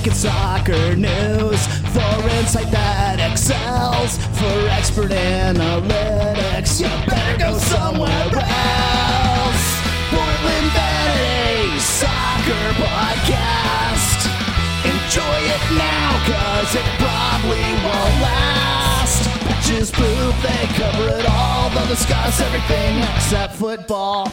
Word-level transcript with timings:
breaking 0.00 0.18
soccer 0.18 0.96
news 0.96 1.66
for 1.92 2.28
insight 2.40 2.70
that 2.72 3.20
excels. 3.20 4.16
For 4.40 4.68
expert 4.72 5.10
analytics, 5.10 6.80
you 6.80 6.88
better 7.04 7.36
go 7.36 7.58
somewhere 7.58 8.32
else. 8.32 9.64
Portland 10.08 10.68
Vanity 10.72 11.76
Soccer 11.80 12.64
Podcast. 12.80 14.24
Enjoy 14.88 15.38
it 15.52 15.64
now, 15.76 16.08
cause 16.24 16.72
it 16.80 16.88
probably 16.96 17.68
won't 17.84 18.16
last. 18.24 19.28
Bitches 19.44 19.92
poop, 19.92 20.32
they 20.40 20.64
cover 20.80 21.12
it 21.20 21.26
all. 21.28 21.68
They'll 21.76 21.88
discuss 21.88 22.40
everything 22.40 23.04
except 23.16 23.54
football. 23.56 24.24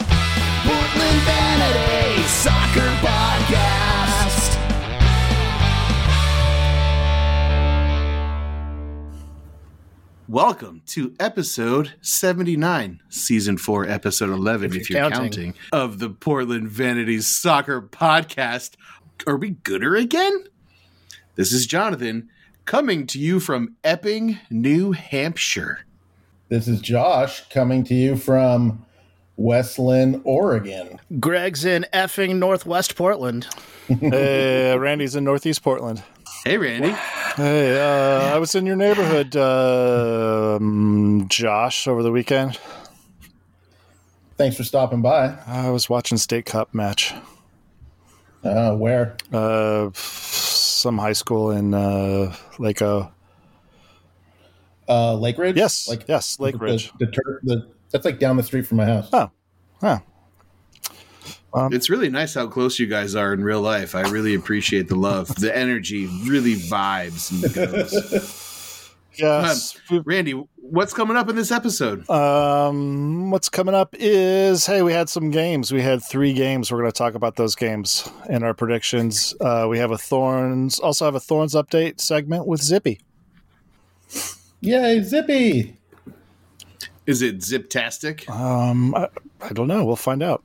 Portland 0.64 1.20
Vanity 1.28 2.22
Soccer 2.24 2.88
Podcast. 3.04 4.07
Welcome 10.28 10.82
to 10.88 11.14
episode 11.18 11.94
79, 12.02 13.00
season 13.08 13.56
4, 13.56 13.86
episode 13.88 14.28
11, 14.28 14.76
if, 14.76 14.90
you're, 14.90 15.08
counting. 15.08 15.54
of 15.72 16.00
the 16.00 16.10
Portland 16.10 16.68
Vanities 16.68 17.26
Soccer 17.26 17.80
Podcast. 17.80 18.72
Are 19.26 19.38
we 19.38 19.52
gooder 19.52 19.96
again? 19.96 20.44
This 21.36 21.50
is 21.50 21.64
Jonathan 21.66 22.28
coming 22.66 23.06
to 23.06 23.18
you 23.18 23.40
from 23.40 23.76
Epping, 23.82 24.38
New 24.50 24.92
Hampshire. 24.92 25.86
This 26.50 26.68
is 26.68 26.82
Josh 26.82 27.48
coming 27.48 27.82
to 27.84 27.94
you 27.94 28.14
from 28.14 28.84
West 29.38 29.78
Linn, 29.78 30.20
Oregon. 30.24 31.00
Greg's 31.18 31.64
in 31.64 31.86
effing 31.94 32.36
Northwest 32.36 32.96
Portland. 32.96 33.46
Hey, 33.88 34.76
Randy's 34.76 35.16
in 35.16 35.24
Northeast 35.24 35.62
Portland. 35.62 36.02
Hey, 36.44 36.56
Randy. 36.56 36.90
Hey, 37.36 37.78
uh, 37.78 38.34
I 38.34 38.38
was 38.38 38.54
in 38.54 38.64
your 38.66 38.76
neighborhood, 38.76 39.36
uh, 39.36 40.56
um, 40.56 41.26
Josh, 41.28 41.86
over 41.86 42.02
the 42.02 42.10
weekend. 42.12 42.58
Thanks 44.36 44.56
for 44.56 44.64
stopping 44.64 45.02
by. 45.02 45.36
I 45.46 45.70
was 45.70 45.90
watching 45.90 46.16
state 46.16 46.46
cup 46.46 46.72
match. 46.72 47.12
Uh, 48.44 48.74
where? 48.76 49.16
Uh, 49.32 49.90
some 49.94 50.98
high 50.98 51.12
school 51.12 51.50
in 51.50 51.74
uh, 51.74 52.34
Lake 52.58 52.80
O. 52.82 53.10
Uh, 54.88 55.14
Lake 55.16 55.36
Ridge? 55.38 55.56
Yes, 55.56 55.88
Like 55.88 56.04
yes, 56.08 56.38
Lake 56.40 56.54
the- 56.54 56.60
Ridge. 56.64 56.92
The, 56.98 57.06
tur- 57.06 57.40
the, 57.42 57.68
that's 57.90 58.04
like 58.04 58.18
down 58.20 58.36
the 58.36 58.42
street 58.42 58.66
from 58.66 58.76
my 58.78 58.86
house. 58.86 59.08
Oh, 59.12 59.30
huh. 61.52 61.68
It's 61.72 61.90
really 61.90 62.08
nice 62.08 62.34
how 62.34 62.46
close 62.46 62.78
you 62.78 62.86
guys 62.86 63.14
are 63.14 63.32
in 63.32 63.42
real 63.42 63.60
life. 63.60 63.94
I 63.94 64.02
really 64.02 64.34
appreciate 64.34 64.88
the 64.88 64.96
love. 64.96 65.34
The 65.36 65.56
energy 65.56 66.06
really 66.26 66.56
vibes 66.56 67.30
and 67.30 67.54
goes. 67.54 68.44
Yes. 69.18 69.76
Randy, 70.04 70.32
what's 70.56 70.92
coming 70.94 71.16
up 71.16 71.28
in 71.28 71.36
this 71.36 71.50
episode? 71.50 72.08
Um, 72.08 73.30
what's 73.30 73.48
coming 73.48 73.74
up 73.74 73.94
is 73.98 74.64
hey, 74.64 74.82
we 74.82 74.92
had 74.92 75.08
some 75.08 75.30
games. 75.30 75.72
We 75.72 75.82
had 75.82 76.02
three 76.02 76.32
games. 76.32 76.70
We're 76.70 76.78
going 76.78 76.92
to 76.92 76.96
talk 76.96 77.14
about 77.14 77.36
those 77.36 77.54
games 77.54 78.08
and 78.28 78.44
our 78.44 78.54
predictions. 78.54 79.34
Uh, 79.40 79.66
we 79.68 79.78
have 79.78 79.90
a 79.90 79.98
Thorns, 79.98 80.78
also 80.78 81.04
have 81.04 81.14
a 81.14 81.20
Thorns 81.20 81.54
update 81.54 82.00
segment 82.00 82.46
with 82.46 82.62
Zippy. 82.62 83.00
Yay, 84.60 85.02
Zippy! 85.02 85.76
Is 87.06 87.22
it 87.22 87.38
Ziptastic? 87.38 88.28
Um, 88.28 88.94
I, 88.94 89.08
I 89.40 89.52
don't 89.52 89.68
know. 89.68 89.84
We'll 89.84 89.96
find 89.96 90.22
out. 90.22 90.42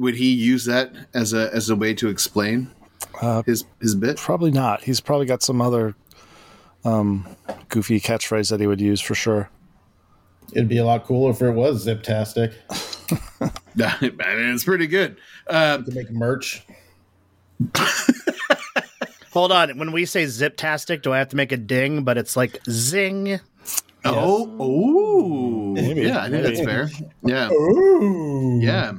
Would 0.00 0.16
he 0.16 0.32
use 0.32 0.64
that 0.64 0.92
as 1.14 1.32
a 1.32 1.54
as 1.54 1.70
a 1.70 1.76
way 1.76 1.94
to 1.94 2.08
explain 2.08 2.70
Uh, 3.20 3.42
his 3.44 3.64
his 3.80 3.94
bit? 3.94 4.16
Probably 4.16 4.50
not. 4.50 4.82
He's 4.82 5.00
probably 5.00 5.26
got 5.26 5.42
some 5.42 5.60
other 5.60 5.94
um, 6.84 7.26
goofy 7.68 8.00
catchphrase 8.00 8.50
that 8.50 8.60
he 8.60 8.66
would 8.66 8.80
use 8.80 9.00
for 9.00 9.14
sure. 9.14 9.50
It'd 10.52 10.68
be 10.68 10.78
a 10.78 10.84
lot 10.84 11.04
cooler 11.04 11.30
if 11.30 11.40
it 11.42 11.50
was 11.52 11.86
Ziptastic 11.86 12.52
I 13.80 14.00
mean, 14.00 14.54
it's 14.54 14.64
pretty 14.64 14.86
good. 14.88 15.16
Uh, 15.46 15.78
to 15.78 15.92
make 15.92 16.10
merch. 16.10 16.64
Hold 19.32 19.52
on. 19.52 19.78
When 19.78 19.92
we 19.92 20.06
say 20.06 20.24
ziptastic, 20.24 21.02
do 21.02 21.12
I 21.12 21.18
have 21.18 21.28
to 21.28 21.36
make 21.36 21.52
a 21.52 21.56
ding? 21.56 22.02
But 22.04 22.18
it's 22.18 22.36
like 22.36 22.58
zing. 22.68 23.38
Oh, 24.04 24.50
oh, 24.58 25.72
Maybe, 25.74 26.02
yeah, 26.02 26.20
I 26.20 26.30
think 26.30 26.42
maybe. 26.42 26.56
that's 26.56 26.60
fair. 26.66 26.88
Yeah, 27.22 27.50
Ooh. 27.52 28.58
yeah. 28.62 28.92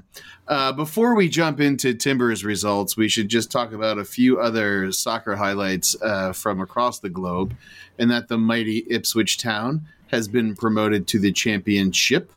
Uh, 0.52 0.74
before 0.74 1.16
we 1.16 1.30
jump 1.30 1.62
into 1.62 1.94
Timbers 1.94 2.44
results, 2.44 2.98
we 2.98 3.08
should 3.08 3.30
just 3.30 3.50
talk 3.50 3.72
about 3.72 3.98
a 3.98 4.04
few 4.04 4.38
other 4.38 4.92
soccer 4.92 5.38
highlights 5.38 5.96
uh, 6.02 6.34
from 6.34 6.60
across 6.60 7.00
the 7.00 7.08
globe, 7.08 7.56
and 7.98 8.12
that 8.12 8.28
the 8.28 8.38
mighty 8.38 8.86
Ipswich 8.90 9.38
Town 9.38 9.88
has 10.08 10.28
been 10.28 10.54
promoted 10.54 11.08
to 11.08 11.20
the 11.20 11.32
championship. 11.32 12.34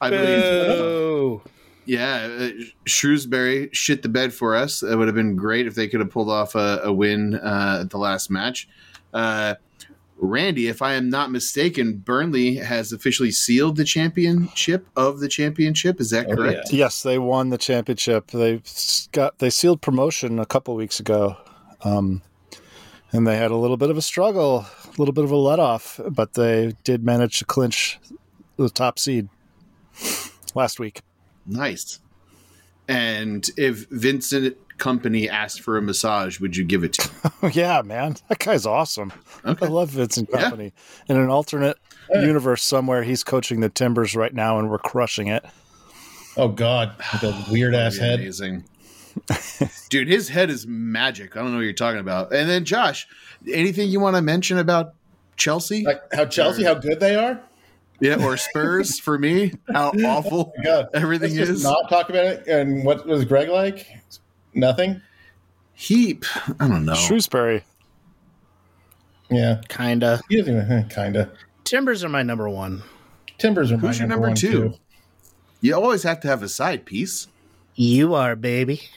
I 0.00 0.10
believe. 0.10 0.44
Oh. 0.44 1.42
Yeah, 1.86 2.28
uh, 2.40 2.50
Shrewsbury 2.84 3.70
shit 3.72 4.02
the 4.02 4.08
bed 4.08 4.32
for 4.32 4.54
us. 4.54 4.84
It 4.84 4.96
would 4.96 5.08
have 5.08 5.16
been 5.16 5.34
great 5.34 5.66
if 5.66 5.74
they 5.74 5.88
could 5.88 5.98
have 5.98 6.10
pulled 6.10 6.30
off 6.30 6.54
a, 6.54 6.82
a 6.84 6.92
win 6.92 7.34
uh, 7.34 7.78
at 7.80 7.90
the 7.90 7.98
last 7.98 8.30
match. 8.30 8.68
Uh, 9.12 9.56
Randy, 10.18 10.68
if 10.68 10.80
I 10.80 10.94
am 10.94 11.10
not 11.10 11.30
mistaken, 11.30 11.98
Burnley 11.98 12.56
has 12.56 12.90
officially 12.92 13.30
sealed 13.30 13.76
the 13.76 13.84
championship 13.84 14.86
of 14.96 15.20
the 15.20 15.28
championship. 15.28 16.00
Is 16.00 16.10
that 16.10 16.26
Oh, 16.30 16.34
correct? 16.34 16.72
Yes, 16.72 17.02
they 17.02 17.18
won 17.18 17.50
the 17.50 17.58
championship. 17.58 18.30
They 18.30 18.62
got 19.12 19.38
they 19.38 19.50
sealed 19.50 19.82
promotion 19.82 20.38
a 20.38 20.46
couple 20.46 20.74
weeks 20.74 21.00
ago, 21.00 21.36
um, 21.82 22.22
and 23.12 23.26
they 23.26 23.36
had 23.36 23.50
a 23.50 23.56
little 23.56 23.76
bit 23.76 23.90
of 23.90 23.98
a 23.98 24.02
struggle, 24.02 24.64
a 24.86 24.94
little 24.98 25.12
bit 25.12 25.24
of 25.24 25.30
a 25.30 25.36
let 25.36 25.58
off, 25.60 26.00
but 26.10 26.32
they 26.32 26.74
did 26.82 27.04
manage 27.04 27.38
to 27.40 27.44
clinch 27.44 27.98
the 28.56 28.70
top 28.70 28.98
seed 28.98 29.28
last 30.54 30.80
week. 30.80 31.02
Nice. 31.44 32.00
And 32.88 33.48
if 33.56 33.86
Vincent 33.90 34.56
Kompany 34.78 35.28
asked 35.28 35.62
for 35.62 35.76
a 35.76 35.82
massage, 35.82 36.38
would 36.40 36.56
you 36.56 36.64
give 36.64 36.84
it 36.84 36.92
to 36.94 37.08
him? 37.08 37.32
Oh 37.42 37.48
yeah, 37.48 37.82
man, 37.82 38.16
that 38.28 38.38
guy's 38.38 38.66
awesome. 38.66 39.12
Okay. 39.44 39.66
I 39.66 39.68
love 39.68 39.90
Vincent 39.90 40.28
Yeah. 40.32 40.50
Kompany. 40.50 40.72
In 41.08 41.16
an 41.16 41.28
alternate 41.28 41.76
universe 42.12 42.62
somewhere, 42.62 43.02
he's 43.02 43.22
coaching 43.24 43.60
the 43.60 43.68
Timbers 43.68 44.16
right 44.16 44.32
now, 44.34 44.58
and 44.58 44.70
we're 44.70 44.78
crushing 44.78 45.26
it. 45.28 45.44
Oh, 46.36 46.48
God. 46.48 46.92
With 47.12 47.22
a 47.24 47.46
weird 47.50 47.74
ass 47.74 47.96
head. 47.98 48.20
Amazing. 48.20 48.64
Dude, 49.88 50.08
his 50.08 50.28
head 50.28 50.50
is 50.50 50.66
magic. 50.66 51.36
I 51.36 51.40
don't 51.40 51.50
know 51.52 51.56
what 51.58 51.64
you're 51.64 51.72
talking 51.72 52.00
about. 52.00 52.32
And 52.34 52.48
then 52.48 52.64
Josh, 52.64 53.06
anything 53.50 53.88
you 53.88 54.00
want 54.00 54.16
to 54.16 54.22
mention 54.22 54.58
about 54.58 54.94
Chelsea? 55.36 55.84
Like 55.84 56.02
how 56.12 56.26
Chelsea, 56.26 56.64
how 56.64 56.74
good 56.74 57.00
they 57.00 57.16
are? 57.16 57.40
Yeah, 58.00 58.22
or 58.22 58.36
Spurs 58.36 58.98
for 59.00 59.18
me. 59.18 59.52
How 59.72 59.88
awful 60.04 60.52
oh 60.58 60.62
God. 60.62 60.88
everything 60.94 61.34
Let's 61.34 61.48
just 61.48 61.58
is. 61.58 61.64
not 61.64 61.88
talk 61.88 62.10
about 62.10 62.24
it. 62.26 62.46
And 62.46 62.84
what 62.84 63.06
was 63.06 63.24
Greg 63.24 63.48
like? 63.48 63.86
Nothing? 64.56 65.02
Heap. 65.74 66.24
I 66.58 66.66
don't 66.66 66.84
know. 66.84 66.94
Shrewsbury. 66.94 67.62
Yeah. 69.30 69.60
Kinda. 69.68 70.20
Even, 70.30 70.88
kind 70.88 71.16
of. 71.16 71.30
Timbers 71.64 72.02
are 72.02 72.08
my 72.08 72.22
number 72.22 72.48
one. 72.48 72.82
Timbers 73.38 73.70
are 73.70 73.76
my 73.76 73.88
Who's 73.88 73.98
your 73.98 74.08
number 74.08 74.28
one, 74.28 74.36
two? 74.36 74.50
too. 74.70 74.74
You 75.60 75.74
always 75.74 76.02
have 76.04 76.20
to 76.20 76.28
have 76.28 76.42
a 76.42 76.48
side 76.48 76.84
piece. 76.86 77.28
You 77.74 78.14
are, 78.14 78.34
baby. 78.34 78.82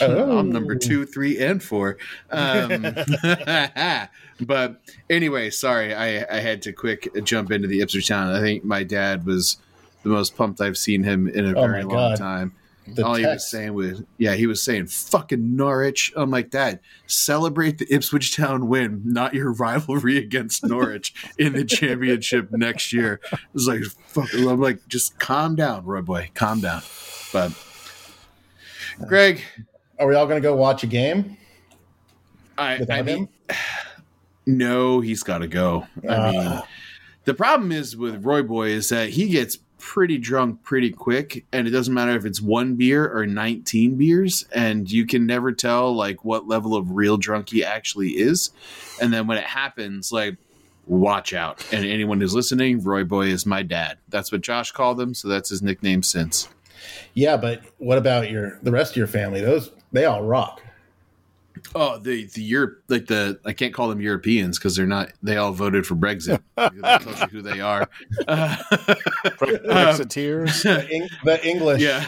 Oh. 0.00 0.38
I'm 0.38 0.50
number 0.50 0.74
two, 0.74 1.06
three, 1.06 1.38
and 1.38 1.62
four. 1.62 1.98
Um, 2.28 2.82
but 4.40 4.80
anyway, 5.08 5.50
sorry, 5.50 5.94
I, 5.94 6.26
I 6.28 6.40
had 6.40 6.62
to 6.62 6.72
quick 6.72 7.08
jump 7.22 7.52
into 7.52 7.68
the 7.68 7.80
Ipswich 7.80 8.08
Town. 8.08 8.34
I 8.34 8.40
think 8.40 8.64
my 8.64 8.82
dad 8.82 9.24
was 9.24 9.56
the 10.02 10.08
most 10.08 10.36
pumped 10.36 10.60
I've 10.60 10.76
seen 10.76 11.04
him 11.04 11.28
in 11.28 11.44
a 11.46 11.56
Oh 11.56 11.68
very 11.68 11.84
long 11.84 11.90
God. 12.10 12.16
time. 12.18 12.54
The 12.86 13.04
All 13.04 13.14
he 13.14 13.24
was 13.24 13.48
saying 13.48 13.72
was, 13.72 14.02
yeah, 14.18 14.34
he 14.34 14.46
was 14.46 14.62
saying, 14.62 14.88
fucking 14.88 15.56
Norwich. 15.56 16.12
I'm 16.16 16.30
like, 16.30 16.50
Dad, 16.50 16.80
celebrate 17.06 17.78
the 17.78 17.86
Ipswich 17.90 18.36
Town 18.36 18.68
win, 18.68 19.00
not 19.04 19.32
your 19.32 19.52
rivalry 19.52 20.18
against 20.24 20.64
Norwich 20.64 21.14
in 21.38 21.54
the 21.54 21.64
championship 21.64 22.50
next 22.52 22.92
year. 22.92 23.20
It 23.32 23.40
was 23.54 23.66
like, 23.66 23.84
fuck, 23.84 24.32
I'm 24.34 24.60
like, 24.60 24.86
just 24.86 25.18
calm 25.18 25.56
down, 25.56 25.84
Roy 25.84 26.02
boy, 26.02 26.30
calm 26.34 26.60
down. 26.60 26.82
But, 27.32 27.52
Greg, 29.08 29.42
Are 29.98 30.06
we 30.06 30.14
all 30.14 30.26
going 30.26 30.40
to 30.40 30.46
go 30.46 30.54
watch 30.54 30.82
a 30.82 30.86
game 30.86 31.38
I, 32.58 32.80
I 32.90 33.02
mean, 33.02 33.28
no, 34.46 35.00
he's 35.00 35.22
got 35.22 35.38
to 35.38 35.48
go. 35.48 35.86
I 36.08 36.14
uh. 36.14 36.32
mean, 36.32 36.62
the 37.24 37.34
problem 37.34 37.72
is 37.72 37.96
with 37.96 38.24
Roy 38.24 38.42
Boy 38.42 38.68
is 38.68 38.90
that 38.90 39.10
he 39.10 39.28
gets 39.28 39.58
pretty 39.84 40.16
drunk 40.16 40.62
pretty 40.62 40.90
quick, 40.90 41.44
and 41.52 41.68
it 41.68 41.70
doesn't 41.70 41.92
matter 41.92 42.16
if 42.16 42.24
it's 42.24 42.40
one 42.40 42.74
beer 42.74 43.06
or 43.14 43.26
19 43.26 43.96
beers, 43.96 44.46
and 44.50 44.90
you 44.90 45.06
can 45.06 45.26
never 45.26 45.52
tell 45.52 45.94
like 45.94 46.24
what 46.24 46.48
level 46.48 46.74
of 46.74 46.92
real 46.92 47.18
drunk 47.18 47.50
he 47.50 47.62
actually 47.62 48.12
is. 48.12 48.50
And 49.00 49.12
then 49.12 49.26
when 49.26 49.36
it 49.36 49.44
happens, 49.44 50.10
like, 50.10 50.36
watch 50.86 51.34
out. 51.34 51.64
And 51.70 51.84
anyone 51.84 52.18
who's 52.18 52.34
listening, 52.34 52.82
Roy 52.82 53.04
Boy 53.04 53.26
is 53.26 53.44
my 53.44 53.62
dad. 53.62 53.98
That's 54.08 54.32
what 54.32 54.40
Josh 54.40 54.72
called 54.72 54.98
him, 54.98 55.12
so 55.12 55.28
that's 55.28 55.50
his 55.50 55.60
nickname 55.60 56.02
since. 56.02 56.48
Yeah, 57.12 57.36
but 57.36 57.60
what 57.76 57.98
about 57.98 58.30
your 58.30 58.58
the 58.62 58.72
rest 58.72 58.92
of 58.92 58.96
your 58.96 59.06
family? 59.06 59.42
Those 59.42 59.70
they 59.92 60.06
all 60.06 60.22
rock. 60.22 60.62
Oh, 61.76 61.98
the 61.98 62.26
the 62.26 62.42
Europe 62.42 62.82
like 62.88 63.06
the 63.06 63.40
I 63.44 63.52
can't 63.52 63.74
call 63.74 63.88
them 63.88 64.00
Europeans 64.00 64.58
because 64.58 64.76
they're 64.76 64.86
not. 64.86 65.10
They 65.22 65.36
all 65.36 65.52
voted 65.52 65.86
for 65.86 65.94
Brexit. 65.96 66.40
you 66.58 67.26
who 67.28 67.42
they 67.42 67.60
are. 67.60 67.88
Uh, 68.28 68.56
Brexiteers. 69.24 70.62
The, 70.62 70.88
Eng- 70.90 71.08
the 71.24 71.46
English. 71.46 71.82
yeah, 71.82 72.06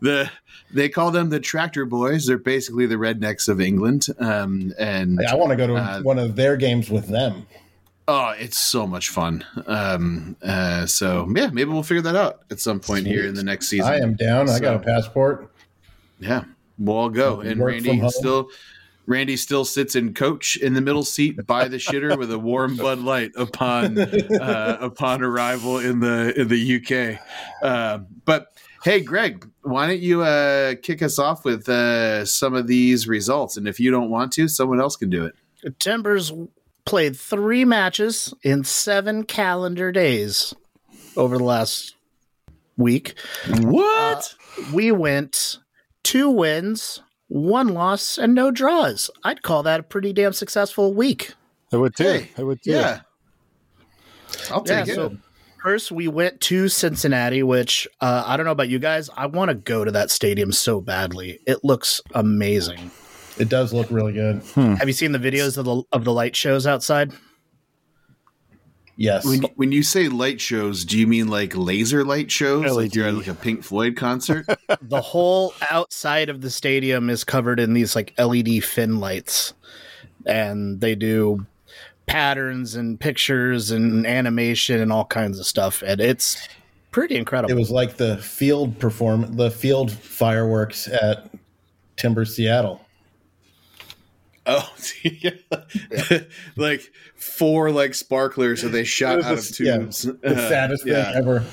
the 0.00 0.30
they 0.72 0.88
call 0.88 1.10
them 1.10 1.30
the 1.30 1.40
tractor 1.40 1.84
boys. 1.84 2.26
They're 2.26 2.38
basically 2.38 2.86
the 2.86 2.94
rednecks 2.96 3.48
of 3.48 3.60
England. 3.60 4.06
Um, 4.18 4.72
and 4.78 5.18
I 5.28 5.34
want 5.34 5.50
to 5.50 5.56
go 5.56 5.66
to 5.66 5.74
Uh, 5.74 6.02
one 6.02 6.18
of 6.18 6.36
their 6.36 6.56
games 6.56 6.90
with 6.90 7.08
them. 7.08 7.46
oh, 8.08 8.30
it's 8.38 8.58
so 8.58 8.86
much 8.86 9.08
fun. 9.10 9.44
Um, 9.66 10.36
uh, 10.42 10.86
so 10.86 11.28
yeah, 11.34 11.48
maybe 11.48 11.70
we'll 11.70 11.82
figure 11.82 12.02
that 12.02 12.16
out 12.16 12.40
at 12.50 12.60
some 12.60 12.80
point 12.80 13.06
here 13.06 13.26
in 13.26 13.34
the 13.34 13.44
next 13.44 13.68
season. 13.68 13.90
I 13.92 13.98
am 13.98 14.14
down. 14.14 14.48
I 14.48 14.58
got 14.60 14.76
a 14.76 14.78
passport. 14.78 15.50
Yeah, 16.20 16.44
we'll 16.78 16.96
all 16.96 17.08
go. 17.10 17.40
And 17.40 17.62
Randy 17.62 17.88
from 17.88 17.98
home. 18.00 18.10
still, 18.10 18.48
Randy 19.06 19.36
still 19.36 19.64
sits 19.64 19.96
in 19.96 20.14
coach 20.14 20.56
in 20.56 20.74
the 20.74 20.80
middle 20.80 21.02
seat 21.02 21.46
by 21.46 21.68
the 21.68 21.76
shitter 21.76 22.16
with 22.16 22.30
a 22.30 22.38
warm 22.38 22.76
Bud 22.76 23.00
Light 23.00 23.32
upon 23.36 23.98
uh, 23.98 24.78
upon 24.80 25.22
arrival 25.22 25.78
in 25.78 26.00
the 26.00 26.38
in 26.40 26.48
the 26.48 26.76
UK. 26.76 27.20
Uh, 27.62 28.04
but 28.24 28.48
hey, 28.84 29.00
Greg, 29.00 29.48
why 29.62 29.86
don't 29.86 30.00
you 30.00 30.22
uh, 30.22 30.74
kick 30.82 31.02
us 31.02 31.18
off 31.18 31.44
with 31.44 31.68
uh, 31.68 32.24
some 32.24 32.54
of 32.54 32.66
these 32.66 33.08
results? 33.08 33.56
And 33.56 33.66
if 33.66 33.80
you 33.80 33.90
don't 33.90 34.10
want 34.10 34.32
to, 34.32 34.48
someone 34.48 34.80
else 34.80 34.96
can 34.96 35.10
do 35.10 35.24
it. 35.24 35.34
Timbers 35.78 36.32
played 36.84 37.16
three 37.16 37.64
matches 37.64 38.34
in 38.42 38.64
seven 38.64 39.24
calendar 39.24 39.92
days 39.92 40.54
over 41.16 41.38
the 41.38 41.44
last 41.44 41.94
week. 42.76 43.14
What? 43.60 44.34
We 44.72 44.92
went 44.92 45.58
two 46.02 46.30
wins, 46.30 47.02
one 47.32 47.68
loss, 47.68 48.18
and 48.18 48.34
no 48.34 48.50
draws. 48.50 49.10
I'd 49.24 49.42
call 49.42 49.62
that 49.62 49.80
a 49.80 49.82
pretty 49.82 50.12
damn 50.12 50.32
successful 50.32 50.92
week. 50.92 51.32
I 51.72 51.76
would 51.78 51.96
too. 51.96 52.04
Hey, 52.04 52.30
I 52.36 52.42
would 52.42 52.62
too. 52.62 52.72
yeah. 52.72 53.00
I'll 54.50 54.62
Yeah, 54.66 54.80
take 54.84 54.88
it. 54.92 54.94
so 54.94 55.16
first 55.62 55.90
we 55.92 56.08
went 56.08 56.40
to 56.42 56.68
Cincinnati, 56.68 57.42
which 57.42 57.88
uh, 58.00 58.24
I 58.26 58.36
don't 58.36 58.46
know 58.46 58.52
about 58.52 58.68
you 58.68 58.78
guys. 58.78 59.08
I 59.16 59.26
want 59.26 59.48
to 59.50 59.54
go 59.54 59.84
to 59.84 59.90
that 59.92 60.10
stadium 60.10 60.52
so 60.52 60.80
badly. 60.80 61.38
It 61.46 61.64
looks 61.64 62.00
amazing. 62.14 62.90
It 63.38 63.48
does 63.48 63.72
look 63.72 63.90
really 63.90 64.12
good. 64.12 64.42
Have 64.54 64.86
you 64.86 64.92
seen 64.92 65.12
the 65.12 65.18
videos 65.18 65.56
of 65.56 65.64
the 65.64 65.82
of 65.92 66.04
the 66.04 66.12
light 66.12 66.36
shows 66.36 66.66
outside? 66.66 67.12
Yes. 68.96 69.24
When, 69.24 69.42
when 69.56 69.72
you 69.72 69.82
say 69.82 70.08
light 70.08 70.40
shows, 70.40 70.84
do 70.84 70.98
you 70.98 71.06
mean 71.06 71.28
like 71.28 71.56
laser 71.56 72.04
light 72.04 72.30
shows? 72.30 72.76
Like 72.76 72.94
you're 72.94 73.06
at 73.06 73.14
like 73.14 73.26
a 73.26 73.34
Pink 73.34 73.64
Floyd 73.64 73.96
concert? 73.96 74.46
the 74.82 75.00
whole 75.00 75.54
outside 75.70 76.28
of 76.28 76.40
the 76.40 76.50
stadium 76.50 77.08
is 77.08 77.24
covered 77.24 77.58
in 77.58 77.72
these 77.72 77.96
like 77.96 78.12
LED 78.18 78.62
fin 78.64 79.00
lights, 79.00 79.54
and 80.26 80.80
they 80.80 80.94
do 80.94 81.46
patterns 82.06 82.74
and 82.74 83.00
pictures 83.00 83.70
and 83.70 84.06
animation 84.06 84.80
and 84.80 84.92
all 84.92 85.06
kinds 85.06 85.38
of 85.38 85.46
stuff, 85.46 85.82
and 85.86 86.00
it's 86.00 86.48
pretty 86.90 87.16
incredible. 87.16 87.50
It 87.50 87.58
was 87.58 87.70
like 87.70 87.96
the 87.96 88.18
field 88.18 88.78
perform 88.78 89.36
the 89.36 89.50
field 89.50 89.90
fireworks 89.90 90.86
at 90.88 91.30
Timber 91.96 92.24
Seattle. 92.24 92.80
Oh, 94.44 94.72
yeah. 95.04 95.30
like 96.56 96.90
four 97.14 97.70
like 97.70 97.94
sparklers, 97.94 98.60
so 98.60 98.68
they 98.68 98.84
shot 98.84 99.18
It 99.20 99.24
out 99.24 99.32
of 99.32 99.36
was 99.38 99.56
the- 99.56 99.64
yeah, 99.64 99.76
tubes. 99.78 100.02
The 100.02 100.18
Uh, 100.24 100.48
saddest 100.48 100.84
yeah. 100.86 101.12
thing 101.12 101.14
ever. 101.16 101.44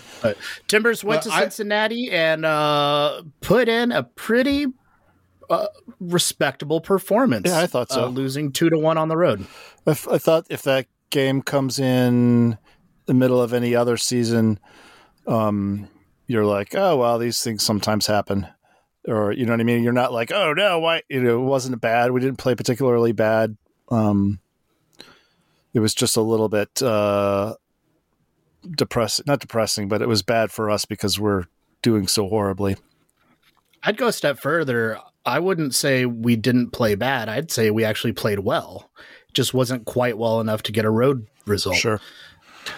Timbers 0.67 1.03
went 1.03 1.25
Well, 1.25 1.31
to 1.33 1.37
I- 1.37 1.41
Cincinnati 1.43 2.09
and 2.11 2.45
uh, 2.45 3.21
put 3.41 3.69
in 3.69 3.91
a 3.91 4.03
pretty 4.03 4.65
uh, 5.49 5.67
respectable 5.99 6.81
performance. 6.81 7.47
Yeah, 7.47 7.59
I 7.59 7.67
thought 7.67 7.91
so. 7.91 8.05
uh, 8.05 8.07
losing 8.07 8.51
two 8.51 8.69
to 8.69 8.77
one 8.77 8.97
on 8.97 9.07
the 9.07 9.17
road. 9.17 9.45
I, 9.85 9.91
f- 9.91 10.07
I 10.07 10.17
thought 10.17 10.45
if 10.49 10.63
that 10.63 10.87
game 11.11 11.41
comes 11.41 11.79
in 11.79 12.57
the 13.05 13.13
middle 13.13 13.41
of 13.41 13.53
any 13.53 13.75
other 13.75 13.97
season, 13.97 14.59
um, 15.27 15.87
you're 16.27 16.45
like, 16.45 16.75
oh 16.75 16.97
well, 16.97 17.17
these 17.19 17.41
things 17.43 17.63
sometimes 17.63 18.05
happen, 18.07 18.47
or 19.09 19.31
you 19.31 19.45
know 19.45 19.53
what 19.53 19.59
I 19.59 19.63
mean. 19.63 19.83
You're 19.83 19.91
not 19.93 20.13
like, 20.13 20.31
oh 20.31 20.53
no, 20.53 20.79
why? 20.79 21.01
You 21.09 21.21
know, 21.21 21.41
it 21.41 21.45
wasn't 21.45 21.81
bad. 21.81 22.11
We 22.11 22.21
didn't 22.21 22.37
play 22.37 22.55
particularly 22.55 23.11
bad. 23.11 23.57
Um, 23.89 24.39
it 25.73 25.79
was 25.79 25.93
just 25.93 26.15
a 26.17 26.21
little 26.21 26.49
bit 26.49 26.81
uh, 26.81 27.55
depressing, 28.75 29.25
not 29.27 29.39
depressing, 29.39 29.87
but 29.87 30.01
it 30.01 30.07
was 30.07 30.21
bad 30.23 30.51
for 30.51 30.69
us 30.69 30.85
because 30.85 31.19
we're 31.19 31.45
doing 31.81 32.07
so 32.07 32.27
horribly. 32.27 32.75
I'd 33.83 33.97
go 33.97 34.07
a 34.07 34.13
step 34.13 34.39
further. 34.39 34.99
I 35.25 35.39
wouldn't 35.39 35.75
say 35.75 36.05
we 36.05 36.35
didn't 36.35 36.71
play 36.71 36.95
bad. 36.95 37.29
I'd 37.29 37.51
say 37.51 37.71
we 37.71 37.83
actually 37.83 38.13
played 38.13 38.39
well. 38.39 38.89
Just 39.33 39.53
wasn't 39.53 39.85
quite 39.85 40.17
well 40.17 40.41
enough 40.41 40.63
to 40.63 40.71
get 40.71 40.85
a 40.85 40.89
road 40.89 41.27
result. 41.45 41.75
Sure. 41.77 42.01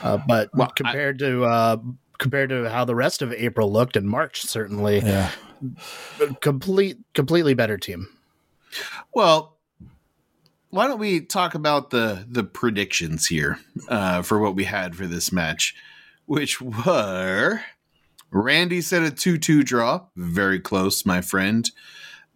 Uh, 0.03 0.17
but 0.27 0.49
Well, 0.53 0.67
I- 0.67 0.73
compared 0.75 1.19
to 1.19 1.43
uh, 1.45 1.77
compared 2.21 2.49
to 2.49 2.69
how 2.69 2.85
the 2.85 2.95
rest 2.95 3.21
of 3.21 3.33
April 3.33 3.69
looked 3.69 3.97
in 3.97 4.07
March, 4.07 4.43
certainly 4.43 4.99
Yeah. 4.99 5.31
complete 6.39 6.97
completely 7.13 7.53
better 7.53 7.77
team. 7.77 8.07
Well, 9.13 9.57
why 10.69 10.87
don't 10.87 10.99
we 10.99 11.19
talk 11.19 11.53
about 11.55 11.89
the 11.89 12.25
the 12.29 12.43
predictions 12.45 13.27
here 13.27 13.59
uh, 13.89 14.21
for 14.21 14.39
what 14.39 14.55
we 14.55 14.63
had 14.63 14.95
for 14.95 15.05
this 15.07 15.31
match, 15.33 15.75
which 16.25 16.61
were 16.61 17.61
Randy 18.31 18.79
said 18.79 19.03
a 19.03 19.11
two-two 19.11 19.63
draw, 19.63 20.05
very 20.15 20.59
close, 20.61 21.05
my 21.05 21.19
friend. 21.19 21.69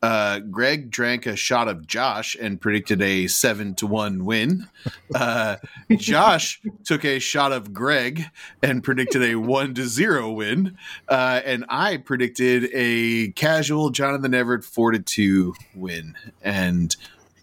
Uh, 0.01 0.39
Greg 0.39 0.91
drank 0.91 1.25
a 1.25 1.35
shot 1.35 1.67
of 1.67 1.87
Josh 1.87 2.35
and 2.39 2.61
predicted 2.61 3.01
a 3.01 3.27
seven 3.27 3.73
to 3.75 3.87
one 3.87 4.25
win. 4.25 4.67
Uh, 5.13 5.55
Josh 5.97 6.61
took 6.83 7.03
a 7.03 7.17
shot 7.17 7.51
of 7.51 7.73
Greg 7.73 8.23
and 8.61 8.83
predicted 8.83 9.23
a 9.23 9.35
one 9.35 9.73
to 9.73 9.87
zero 9.87 10.31
win. 10.31 10.77
Uh, 11.07 11.41
and 11.43 11.65
I 11.69 11.97
predicted 11.97 12.69
a 12.73 13.31
casual 13.31 13.89
Jonathan 13.89 14.33
Everett 14.33 14.63
four 14.63 14.91
to 14.91 14.99
two 14.99 15.55
win. 15.73 16.15
And 16.43 16.95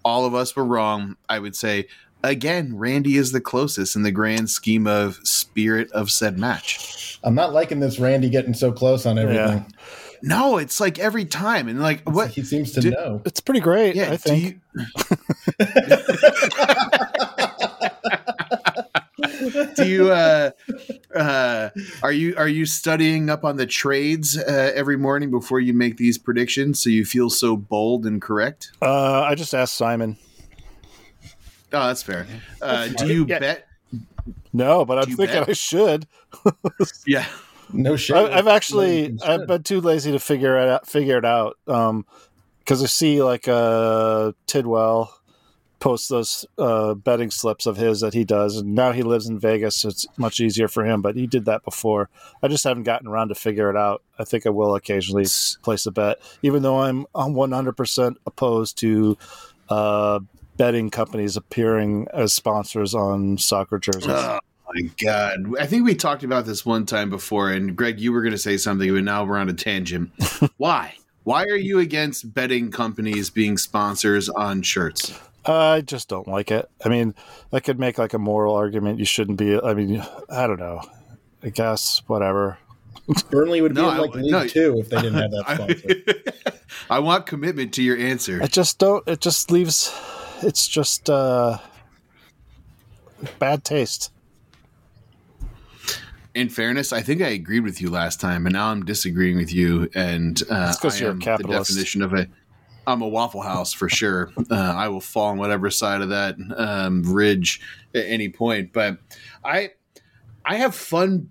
all 0.05 0.25
of 0.25 0.35
us 0.35 0.55
were 0.55 0.65
wrong. 0.65 1.17
I 1.29 1.39
would 1.39 1.57
say 1.57 1.87
again, 2.23 2.77
Randy 2.77 3.17
is 3.17 3.33
the 3.33 3.41
closest 3.41 3.97
in 3.97 4.03
the 4.03 4.13
grand 4.13 4.51
scheme 4.51 4.87
of 4.87 5.19
spirit 5.25 5.91
of 5.93 6.11
said 6.11 6.39
match. 6.39 7.19
I'm 7.25 7.35
not 7.35 7.53
liking 7.53 7.81
this 7.81 7.99
Randy 7.99 8.31
getting 8.31 8.55
so 8.55 8.73
close 8.73 9.07
on 9.07 9.19
everything. 9.19 9.67
No, 10.23 10.59
it's 10.59 10.79
like 10.81 10.99
every 10.99 11.25
time, 11.25 11.69
and 11.69 11.81
like 11.81 12.09
what 12.09 12.31
He 12.31 12.43
seems 12.45 12.73
to 12.73 12.81
Did- 12.81 12.93
know. 12.95 13.23
It's 13.25 13.41
pretty 13.41 13.61
great. 13.61 13.95
Yeah, 13.97 14.11
I 14.13 14.17
think. 14.17 14.61
Do 14.75 14.85
you, 14.85 14.87
do 19.77 19.89
you 19.89 20.11
uh, 20.13 20.51
uh, 21.15 21.71
are 22.03 22.13
you 22.13 22.35
are 22.37 22.49
you 22.49 22.67
studying 22.67 23.31
up 23.31 23.45
on 23.45 23.57
the 23.57 23.67
trades 23.67 24.37
uh, 24.39 24.73
every 24.75 24.97
morning 24.97 25.31
before 25.31 25.61
you 25.61 25.73
make 25.73 25.97
these 25.97 26.19
predictions 26.19 26.81
so 26.83 26.91
you 26.91 27.05
feel 27.05 27.31
so 27.31 27.57
bold 27.57 28.05
and 28.07 28.21
correct? 28.23 28.73
uh, 28.83 29.23
I 29.23 29.35
just 29.35 29.55
asked 29.55 29.75
Simon. 29.75 30.17
Oh, 31.73 31.87
that's 31.87 32.03
fair. 32.03 32.27
Uh, 32.61 32.89
do 32.89 33.07
you 33.13 33.25
Yeah. 33.27 33.39
bet? 33.39 33.67
No, 34.53 34.85
but 34.85 34.99
I'm 34.99 35.07
thinking 35.17 35.41
bet? 35.41 35.49
I 35.49 35.53
should. 35.55 36.07
Yeah. 37.07 37.27
No 37.73 37.97
shit. 37.97 38.17
I, 38.17 38.39
I've 38.39 38.49
actually 38.49 39.09
No, 39.13 39.27
I've 39.27 39.47
been 39.47 39.63
too 39.63 39.81
lazy 39.81 40.13
to 40.13 40.19
figure 40.19 40.59
it 40.59 40.69
out, 40.69 40.87
figure 40.87 41.19
it 41.19 41.25
out. 41.25 41.59
Um, 41.67 42.07
because 42.61 42.83
I 42.83 42.87
see 42.87 43.23
like 43.23 43.49
uh 43.49 44.33
Tidwell 44.47 45.19
post 45.81 46.09
those 46.11 46.47
uh 46.59 46.95
betting 46.95 47.31
slips 47.31 47.67
of 47.67 47.77
his 47.77 48.01
that 48.01 48.15
he 48.15 48.25
does, 48.25 48.57
and 48.57 48.75
now 48.75 48.93
he 48.93 49.03
lives 49.03 49.27
in 49.27 49.39
Vegas, 49.39 49.77
so 49.77 49.89
it's 49.89 50.07
much 50.17 50.41
easier 50.41 50.69
for 50.69 50.85
him. 50.85 51.03
But 51.03 51.17
he 51.17 51.27
did 51.27 51.45
that 51.47 51.65
before. 51.65 52.09
I 52.43 52.49
just 52.49 52.65
haven't 52.65 52.85
gotten 52.85 53.09
around 53.09 53.29
to 53.29 53.35
figure 53.35 53.69
it 53.69 53.77
out. 53.77 54.03
I 54.19 54.25
think 54.25 54.47
I 54.47 54.51
will 54.51 54.75
occasionally 54.75 55.27
place 55.63 55.87
a 55.87 55.91
bet, 55.91 56.19
even 56.43 56.63
though 56.63 56.81
I'm 56.81 57.07
I'm 57.15 57.35
100 57.35 57.73
percent 57.73 58.19
opposed 58.27 58.79
to 58.79 59.19
uh 59.69 60.21
betting 60.57 60.91
companies 60.91 61.37
appearing 61.37 62.07
as 62.13 62.33
sponsors 62.33 62.95
on 62.95 63.39
soccer 63.39 63.79
jerseys. 63.79 64.07
Oh 64.09 64.39
my 64.75 64.89
god! 65.03 65.55
I 65.61 65.67
think 65.67 65.85
we 65.85 65.95
talked 65.95 66.23
about 66.25 66.47
this 66.47 66.65
one 66.67 66.87
time 66.87 67.11
before, 67.11 67.51
and 67.51 67.77
Greg, 67.77 68.01
you 68.01 68.13
were 68.13 68.23
going 68.23 68.33
to 68.33 68.39
say 68.39 68.57
something, 68.57 68.93
but 68.93 69.05
now 69.05 69.25
we're 69.25 69.39
on 69.39 69.49
a 69.49 69.53
tangent. 69.55 70.11
Why? 70.57 70.95
Why 71.25 71.45
are 71.45 71.57
you 71.57 71.79
against 71.79 72.35
betting 72.35 72.71
companies 72.71 73.31
being 73.31 73.57
sponsors 73.57 74.29
on 74.29 74.63
shirts? 74.63 75.19
I 75.47 75.81
just 75.83 76.09
don't 76.09 76.27
like 76.29 76.51
it. 76.51 76.69
I 76.85 76.89
mean, 76.89 77.15
I 77.53 77.61
could 77.61 77.79
make 77.79 77.99
like 77.99 78.15
a 78.15 78.19
moral 78.19 78.55
argument. 78.55 78.99
You 78.99 79.05
shouldn't 79.05 79.39
be. 79.39 79.61
I 79.61 79.75
mean, 79.75 80.05
I 80.29 80.47
don't 80.47 80.59
know. 80.61 80.83
I 81.43 81.51
guess 81.51 82.03
whatever. 82.07 82.59
Burnley 83.31 83.61
would 83.61 83.75
be 83.75 83.81
No, 83.81 83.91
in 83.91 83.97
I- 83.97 83.99
like 84.01 84.15
League 84.15 84.31
no. 84.31 84.47
Two 84.47 84.79
if 84.79 84.89
they 84.89 85.03
didn't 85.03 85.15
have 85.15 85.31
that 85.33 85.45
sponsor. 86.47 86.59
I, 86.91 86.97
I 86.97 86.99
want 87.01 87.27
commitment 87.27 87.75
to 87.75 87.83
your 87.83 87.97
answer. 87.97 88.41
I 88.43 88.47
just 88.47 88.79
don't. 88.79 89.07
It 89.09 89.21
just 89.21 89.51
leaves. 89.51 89.93
It's 90.43 90.67
just 90.69 91.11
uh, 91.11 91.59
bad 93.39 93.65
taste. 93.65 94.11
In 96.35 96.49
fairness, 96.49 96.93
I 96.93 97.03
think 97.03 97.21
I 97.21 97.29
agreed 97.29 97.61
with 97.61 97.81
you 97.81 97.91
last 97.91 98.21
time, 98.21 98.47
and 98.47 98.55
now 98.55 98.69
I'm 98.69 98.85
disagreeing 98.85 99.37
with 99.37 99.53
you. 99.53 99.91
And 99.95 100.43
uh, 100.51 100.75
I 100.83 100.97
am. 100.99 101.19
The 101.19 101.45
definition 101.47 102.03
of 102.03 102.15
a 102.15 102.27
I'm 102.87 103.03
a 103.03 103.09
Waffle 103.09 103.43
House 103.43 103.73
for 103.73 103.89
sure. 103.89 104.33
Uh, 104.51 104.55
I 104.55 104.89
will 104.89 105.01
fall 105.01 105.29
on 105.29 105.39
whatever 105.39 105.71
side 105.71 106.01
of 106.01 106.09
that 106.09 106.37
um, 106.57 107.03
ridge 107.03 107.61
at 107.95 108.05
any 108.07 108.29
point. 108.29 108.73
But 108.73 108.99
I 109.45 109.71
I 110.45 110.57
have 110.57 110.75
fun 110.75 111.31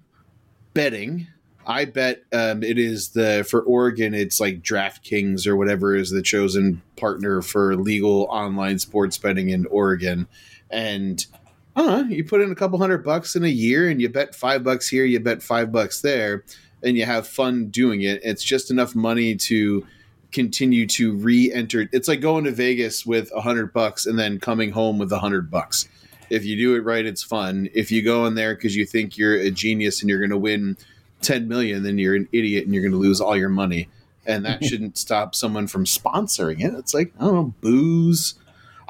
betting. 0.73 1.27
I 1.65 1.85
bet 1.85 2.23
um, 2.33 2.63
it 2.63 2.79
is 2.79 3.09
the 3.09 3.45
for 3.49 3.61
Oregon. 3.61 4.13
It's 4.13 4.39
like 4.39 4.61
DraftKings 4.61 5.45
or 5.45 5.55
whatever 5.55 5.95
is 5.95 6.09
the 6.09 6.21
chosen 6.21 6.81
partner 6.95 7.41
for 7.41 7.75
legal 7.75 8.27
online 8.29 8.79
sports 8.79 9.17
betting 9.17 9.49
in 9.49 9.65
Oregon, 9.67 10.27
and 10.69 11.25
I 11.75 12.01
you 12.01 12.23
put 12.23 12.41
in 12.41 12.51
a 12.51 12.55
couple 12.55 12.77
hundred 12.79 13.03
bucks 13.03 13.35
in 13.35 13.43
a 13.43 13.49
year, 13.49 13.89
and 13.89 14.01
you 14.01 14.09
bet 14.09 14.35
five 14.35 14.63
bucks 14.63 14.87
here, 14.89 15.05
you 15.05 15.19
bet 15.19 15.41
five 15.41 15.71
bucks 15.71 16.01
there, 16.01 16.43
and 16.83 16.97
you 16.97 17.05
have 17.05 17.27
fun 17.27 17.67
doing 17.67 18.01
it. 18.01 18.21
It's 18.23 18.43
just 18.43 18.71
enough 18.71 18.95
money 18.95 19.35
to 19.35 19.85
continue 20.31 20.87
to 20.87 21.13
re-enter. 21.13 21.87
It's 21.91 22.07
like 22.07 22.21
going 22.21 22.45
to 22.45 22.51
Vegas 22.51 23.05
with 23.05 23.31
a 23.35 23.41
hundred 23.41 23.73
bucks 23.73 24.05
and 24.05 24.17
then 24.17 24.39
coming 24.39 24.71
home 24.71 24.97
with 24.97 25.11
a 25.11 25.19
hundred 25.19 25.51
bucks. 25.51 25.87
If 26.29 26.45
you 26.45 26.55
do 26.55 26.75
it 26.75 26.85
right, 26.85 27.05
it's 27.05 27.23
fun. 27.23 27.69
If 27.73 27.91
you 27.91 28.01
go 28.01 28.25
in 28.25 28.35
there 28.35 28.55
because 28.55 28.75
you 28.75 28.85
think 28.85 29.17
you're 29.17 29.35
a 29.35 29.51
genius 29.51 30.01
and 30.01 30.09
you're 30.09 30.19
going 30.19 30.29
to 30.29 30.37
win 30.37 30.77
10 31.21 31.47
million, 31.47 31.83
then 31.83 31.97
you're 31.97 32.15
an 32.15 32.29
idiot 32.31 32.65
and 32.65 32.73
you're 32.73 32.83
going 32.83 32.93
to 32.93 32.97
lose 32.97 33.19
all 33.19 33.35
your 33.35 33.49
money. 33.49 33.89
And 34.25 34.45
that 34.45 34.63
shouldn't 34.63 34.97
stop 34.97 35.35
someone 35.35 35.67
from 35.67 35.83
sponsoring 35.83 36.61
it. 36.61 36.73
It's 36.73 36.93
like, 36.93 37.13
I 37.19 37.25
don't 37.25 37.33
know, 37.33 37.53
booze. 37.59 38.35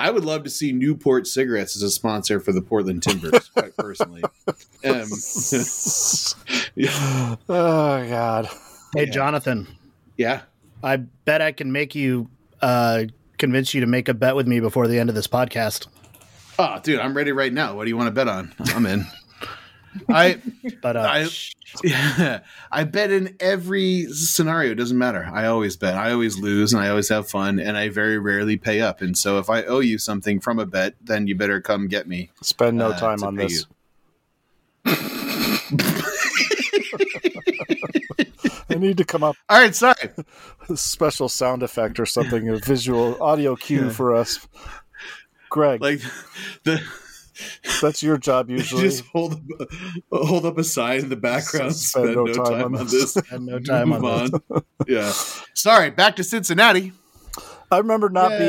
I 0.02 0.10
would 0.10 0.26
love 0.26 0.44
to 0.46 0.50
see 0.50 0.72
Newport 0.72 1.28
cigarettes 1.28 1.76
as 1.76 1.84
a 1.84 1.92
sponsor 1.92 2.40
for 2.40 2.52
the 2.52 2.62
Portland 2.62 3.04
Timbers, 3.04 3.50
quite 3.54 3.78
personally. 3.78 4.24
Um, 4.84 5.08
oh 7.48 8.10
God. 8.10 8.50
Hey, 8.96 9.06
Jonathan, 9.06 9.68
yeah. 10.18 10.42
I 10.84 10.98
bet 10.98 11.44
I 11.44 11.52
can 11.52 11.72
make 11.72 11.94
you 11.94 12.32
uh, 12.64 13.04
convince 13.38 13.76
you 13.76 13.82
to 13.82 13.88
make 13.88 14.10
a 14.10 14.16
bet 14.16 14.36
with 14.36 14.48
me 14.48 14.60
before 14.60 14.88
the 14.88 14.98
end 14.98 15.10
of 15.10 15.16
this 15.16 15.28
podcast. 15.28 15.86
Oh, 16.58 16.80
dude, 16.82 17.00
I'm 17.00 17.16
ready 17.16 17.32
right 17.32 17.54
now. 17.54 17.76
What 17.76 17.84
do 17.84 17.90
you 17.90 17.98
want 17.98 18.08
to 18.08 18.12
bet 18.12 18.28
on? 18.28 18.54
I'm 18.74 18.88
in. 18.88 19.06
I, 20.10 20.42
But 20.82 20.96
uh, 20.98 21.02
I, 21.02 21.28
yeah, 21.84 22.40
I 22.72 22.84
bet 22.86 23.12
in 23.12 23.36
every 23.40 24.06
scenario. 24.12 24.72
It 24.72 24.76
doesn't 24.76 24.98
matter. 24.98 25.30
I 25.32 25.46
always 25.48 25.76
bet. 25.78 25.96
I 25.96 26.12
always 26.12 26.38
lose, 26.38 26.74
and 26.74 26.82
I 26.82 26.90
always 26.90 27.10
have 27.10 27.30
fun, 27.30 27.60
and 27.60 27.78
I 27.78 27.90
very 27.90 28.18
rarely 28.18 28.58
pay 28.58 28.82
up. 28.82 29.02
And 29.02 29.18
so, 29.18 29.38
if 29.40 29.50
I 29.50 29.64
owe 29.64 29.80
you 29.80 29.98
something 29.98 30.40
from 30.40 30.60
a 30.60 30.66
bet, 30.66 30.96
then 31.02 31.28
you 31.28 31.36
better 31.36 31.60
come 31.62 31.88
get 31.88 32.08
me. 32.08 32.30
Spend 32.42 32.78
no 32.78 32.92
Uh, 32.92 33.00
time 33.00 33.24
on 33.24 33.36
this. 33.36 33.66
I 38.70 38.76
need 38.76 38.98
to 38.98 39.06
come 39.06 39.24
up 39.24 39.36
All 39.50 39.60
right, 39.60 39.76
sorry. 39.76 39.96
a 40.70 40.78
special 40.78 41.28
sound 41.30 41.62
effect 41.64 42.00
or 42.00 42.06
something, 42.06 42.48
a 42.50 42.58
visual 42.58 43.22
audio 43.22 43.56
cue 43.56 43.90
for 43.90 44.16
us. 44.16 44.48
Greg, 45.50 45.82
Like 45.82 46.00
the 46.64 46.82
that's 47.82 48.02
your 48.04 48.18
job 48.18 48.50
usually. 48.50 48.84
just 48.84 49.04
hold 49.08 49.34
up, 49.60 49.68
hold 50.12 50.46
up 50.46 50.58
a 50.58 50.64
sign 50.64 51.00
in 51.00 51.10
the 51.10 51.16
background. 51.16 51.76
Spend 51.76 52.06
Spend, 52.06 52.16
no 52.16 52.24
no, 52.26 52.34
time 52.34 52.46
time, 52.46 52.64
on 52.76 52.80
on 52.82 52.86
this. 52.88 53.14
this. 53.14 53.32
and 53.32 53.46
no 53.46 53.60
time 53.60 53.90
Move 53.90 54.04
on 54.06 54.24
this. 54.32 54.42
on. 54.50 54.64
yeah. 54.88 55.12
Sorry. 55.54 55.90
Back 55.92 56.16
to 56.18 56.24
Cincinnati. 56.24 56.94
I 57.72 57.78
remember 57.78 58.10
not 58.10 58.32
Yay. 58.32 58.40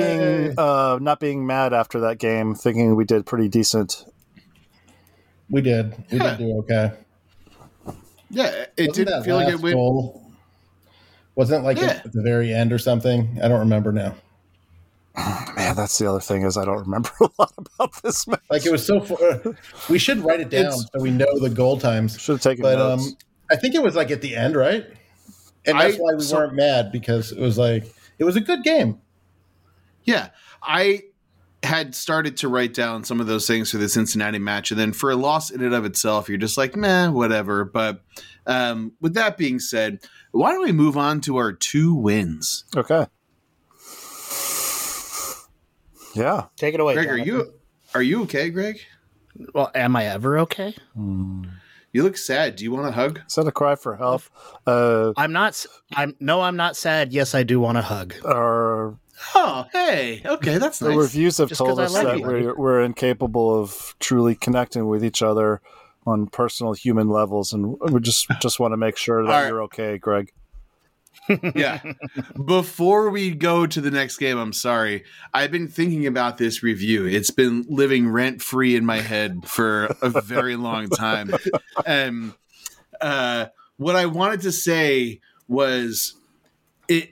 being 0.48 0.58
uh, 0.58 0.98
not 1.00 1.20
being 1.20 1.46
mad 1.46 1.72
after 1.72 2.00
that 2.00 2.18
game, 2.18 2.54
thinking 2.54 2.96
we 2.96 3.04
did 3.04 3.24
pretty 3.26 3.48
decent. 3.48 4.04
We 5.48 5.60
did. 5.60 5.94
We 6.10 6.18
did 6.18 6.38
do 6.38 6.56
okay. 6.58 6.92
Yeah, 8.30 8.46
it 8.76 8.88
Wasn't 8.88 8.94
didn't 9.08 9.24
feel 9.24 9.36
like 9.36 9.48
it 9.52 9.60
went. 9.60 9.74
goal- 9.76 10.32
Wasn't 11.34 11.62
it 11.62 11.64
like 11.66 11.76
Yeah. 11.78 12.00
at 12.04 12.12
the 12.12 12.22
very 12.22 12.52
end 12.52 12.72
or 12.72 12.78
something? 12.78 13.38
I 13.42 13.48
don't 13.48 13.60
remember 13.60 13.92
now. 13.92 14.14
Man, 15.56 15.76
that's 15.76 15.98
the 15.98 16.08
other 16.08 16.20
thing 16.20 16.42
is 16.42 16.56
I 16.56 16.64
don't 16.64 16.78
remember 16.80 17.10
a 17.20 17.28
lot 17.38 17.52
about 17.58 18.02
this 18.02 18.26
match. 18.26 18.40
Like 18.50 18.64
it 18.64 18.72
was 18.72 18.84
so. 18.86 19.00
Far, 19.00 19.40
we 19.90 19.98
should 19.98 20.18
write 20.20 20.40
it 20.40 20.48
down 20.50 20.60
It's- 20.66 20.86
so 20.94 21.00
we 21.02 21.10
know 21.10 21.38
the 21.38 21.50
goal 21.50 21.78
times. 21.78 22.18
Should 22.20 22.32
have 22.32 22.40
taken 22.42 22.62
But 22.62 22.78
notes. 22.78 23.06
um, 23.08 23.16
I 23.50 23.56
think 23.56 23.74
it 23.74 23.82
was 23.82 23.94
like 23.94 24.10
at 24.10 24.22
the 24.22 24.34
end, 24.34 24.56
right? 24.56 24.86
And 25.66 25.78
that's 25.78 25.96
I- 25.96 25.98
why 25.98 26.14
we 26.14 26.22
so- 26.22 26.36
weren't 26.38 26.54
mad 26.54 26.90
because 26.92 27.30
it 27.32 27.38
was 27.40 27.58
like 27.58 27.84
it 28.18 28.24
was 28.24 28.36
a 28.36 28.40
good 28.40 28.62
game. 28.62 29.00
Yeah, 30.04 30.30
I 30.62 31.02
had 31.62 31.94
started 31.94 32.36
to 32.38 32.48
write 32.48 32.74
down 32.74 33.04
some 33.04 33.20
of 33.20 33.28
those 33.28 33.46
things 33.46 33.70
for 33.70 33.78
the 33.78 33.88
Cincinnati 33.88 34.38
match, 34.40 34.70
and 34.72 34.80
then 34.80 34.92
for 34.92 35.10
a 35.12 35.16
loss 35.16 35.50
in 35.50 35.62
and 35.62 35.74
of 35.74 35.84
itself, 35.84 36.28
you're 36.28 36.38
just 36.38 36.58
like, 36.58 36.74
meh, 36.74 37.08
whatever. 37.08 37.64
But 37.64 38.02
um, 38.46 38.92
with 39.00 39.14
that 39.14 39.36
being 39.36 39.60
said, 39.60 40.00
why 40.32 40.50
don't 40.50 40.64
we 40.64 40.72
move 40.72 40.96
on 40.96 41.20
to 41.20 41.36
our 41.36 41.52
two 41.52 41.94
wins? 41.94 42.64
okay. 42.74 43.06
Yeah. 46.14 46.46
Take 46.56 46.74
it 46.74 46.80
away. 46.80 46.94
Greg, 46.94 47.08
are 47.08 47.18
you 47.18 47.54
are 47.94 48.02
you 48.02 48.22
okay, 48.24 48.50
Greg? 48.50 48.78
Well, 49.54 49.70
am 49.74 49.96
I 49.96 50.06
ever 50.06 50.38
okay? 50.40 50.74
You 50.96 52.02
look 52.02 52.16
sad. 52.16 52.56
Do 52.56 52.64
you 52.64 52.72
want 52.72 52.86
a 52.86 52.92
hug? 52.92 53.20
Is 53.26 53.34
that 53.34 53.46
a 53.46 53.52
cry 53.52 53.74
for 53.76 53.96
help? 53.96 54.22
Uh, 54.66 55.12
I'm 55.16 55.32
not. 55.32 55.64
I'm 55.94 56.16
no. 56.20 56.40
I'm 56.40 56.56
not 56.56 56.76
sad. 56.76 57.12
Yes, 57.12 57.34
I 57.34 57.42
do 57.42 57.60
want 57.60 57.78
a 57.78 57.82
hug. 57.82 58.14
our 58.24 58.96
Oh, 59.34 59.66
hey, 59.72 60.20
okay, 60.24 60.58
that's 60.58 60.78
the 60.80 60.88
nice. 60.88 60.98
reviews 60.98 61.38
have 61.38 61.50
Just 61.50 61.58
told 61.58 61.70
'cause 61.70 61.78
I 61.78 61.84
us 61.84 61.92
love 61.92 62.04
that 62.04 62.18
you. 62.18 62.26
we're, 62.26 62.56
we're 62.56 62.80
incapable 62.82 63.60
of 63.60 63.94
truly 64.00 64.34
connecting 64.34 64.88
with 64.88 65.04
each 65.04 65.22
other 65.22 65.60
on 66.06 66.26
personal 66.26 66.72
human 66.72 67.08
levels, 67.08 67.52
and 67.52 67.76
we 67.80 68.00
just 68.00 68.26
just 68.40 68.58
want 68.58 68.72
to 68.72 68.76
make 68.76 68.96
sure 68.96 69.22
that 69.24 69.30
All 69.32 69.40
right. 69.42 69.48
you're 69.48 69.62
okay, 69.64 69.96
Greg. 69.98 70.32
Yeah. 71.54 71.80
Before 72.44 73.10
we 73.10 73.30
go 73.30 73.66
to 73.66 73.80
the 73.80 73.90
next 73.90 74.18
game, 74.18 74.38
I'm 74.38 74.52
sorry. 74.52 75.04
I've 75.32 75.50
been 75.50 75.68
thinking 75.68 76.06
about 76.06 76.38
this 76.38 76.62
review. 76.62 77.06
It's 77.06 77.30
been 77.30 77.64
living 77.68 78.08
rent 78.08 78.42
free 78.42 78.76
in 78.76 78.84
my 78.84 79.00
head 79.00 79.46
for 79.46 79.94
a 80.02 80.20
very 80.20 80.56
long 80.56 80.88
time. 80.88 81.34
And 81.86 82.34
uh, 83.00 83.46
what 83.76 83.96
I 83.96 84.06
wanted 84.06 84.42
to 84.42 84.52
say 84.52 85.20
was 85.48 86.14
it. 86.88 87.10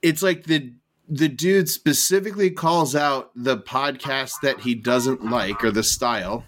It's 0.00 0.22
like 0.22 0.44
the 0.44 0.72
the 1.08 1.28
dude 1.28 1.68
specifically 1.68 2.50
calls 2.50 2.94
out 2.94 3.30
the 3.34 3.56
podcast 3.56 4.34
that 4.42 4.60
he 4.60 4.74
doesn't 4.74 5.24
like 5.24 5.64
or 5.64 5.70
the 5.70 5.82
style. 5.82 6.44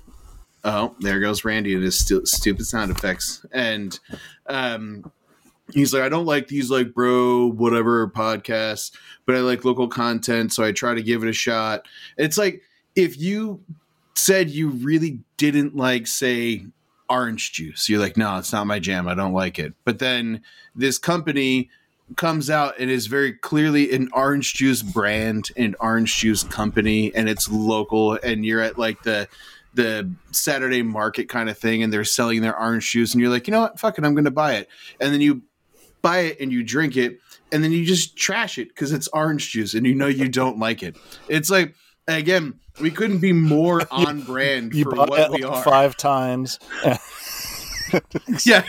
Oh, 0.63 0.95
there 1.01 1.21
goes 1.21 1.45
Randy 1.45 1.75
and 1.75 1.83
his 1.83 1.99
stu- 1.99 2.27
stupid 2.27 2.67
sound 2.67 2.91
effects. 2.91 3.45
And 3.51 3.99
um, 4.47 5.11
he's 5.75 5.93
like, 5.93 6.03
I 6.03 6.09
don't 6.09 6.27
like 6.27 6.49
these 6.49 6.71
like 6.71 6.95
bro 6.95 7.47
whatever 7.47 8.09
podcasts, 8.09 8.93
but 9.27 9.35
I 9.35 9.41
like 9.41 9.65
local 9.65 9.89
content, 9.89 10.53
so 10.53 10.62
I 10.62 10.73
try 10.73 10.95
to 10.95 11.03
give 11.03 11.23
it 11.23 11.29
a 11.29 11.33
shot. 11.33 11.87
It's 12.17 12.39
like 12.39 12.62
if 12.97 13.19
you 13.19 13.62
said 14.15 14.50
you 14.50 14.71
really 14.71 15.21
didn't 15.37 15.77
like, 15.77 16.07
say, 16.07 16.67
orange 17.09 17.53
juice, 17.53 17.89
you're 17.89 18.00
like, 18.00 18.17
no, 18.17 18.39
it's 18.39 18.53
not 18.53 18.67
my 18.67 18.79
jam. 18.79 19.09
I 19.09 19.15
don't 19.15 19.33
like 19.33 19.59
it. 19.59 19.75
But 19.85 19.99
then 19.99 20.43
this 20.75 20.99
company 20.99 21.71
comes 22.17 22.50
out 22.50 22.79
and 22.79 22.91
is 22.91 23.07
very 23.07 23.33
clearly 23.33 23.93
an 23.93 24.09
orange 24.12 24.55
juice 24.55 24.83
brand 24.83 25.50
and 25.57 25.77
orange 25.81 26.17
juice 26.17 26.43
company 26.45 27.15
and 27.15 27.29
it's 27.29 27.49
local 27.49 28.19
and 28.23 28.45
you're 28.45 28.61
at 28.61 28.79
like 28.79 29.03
the 29.05 29.29
the 29.75 30.11
Saturday 30.33 30.83
market 30.83 31.29
kind 31.29 31.49
of 31.49 31.57
thing 31.57 31.83
and 31.83 31.93
they're 31.93 32.05
selling 32.05 32.41
their 32.41 32.59
orange 32.59 32.91
juice 32.91 33.12
and 33.12 33.21
you're 33.21 33.31
like, 33.31 33.47
you 33.47 33.53
know 33.53 33.61
what, 33.61 33.79
fuck 33.79 33.97
it, 33.97 34.05
I'm 34.05 34.15
gonna 34.17 34.31
buy 34.31 34.55
it. 34.55 34.69
And 34.99 35.12
then 35.12 35.21
you 35.21 35.43
buy 36.02 36.19
it 36.21 36.40
and 36.40 36.52
you 36.52 36.62
drink 36.62 36.97
it 36.97 37.19
and 37.52 37.62
then 37.64 37.73
you 37.73 37.85
just 37.85 38.16
trash 38.16 38.59
it 38.59 38.69
because 38.69 38.92
it's 38.92 39.09
orange 39.09 39.50
juice 39.50 39.75
and 39.75 39.87
you 39.87 39.95
know 39.95 40.07
you 40.07 40.28
don't 40.28 40.59
like 40.59 40.83
it. 40.83 40.97
It's 41.28 41.50
like 41.50 41.75
again, 42.09 42.59
we 42.80 42.90
couldn't 42.90 43.19
be 43.19 43.33
more 43.33 43.83
on 43.90 44.23
brand 44.23 44.75
You 44.75 44.85
for 44.85 44.95
bought 44.97 45.11
what 45.11 45.21
it 45.21 45.30
we 45.30 45.45
like 45.45 45.59
are. 45.59 45.62
five 45.64 45.97
times. 45.97 46.59
Yeah. 48.47 48.62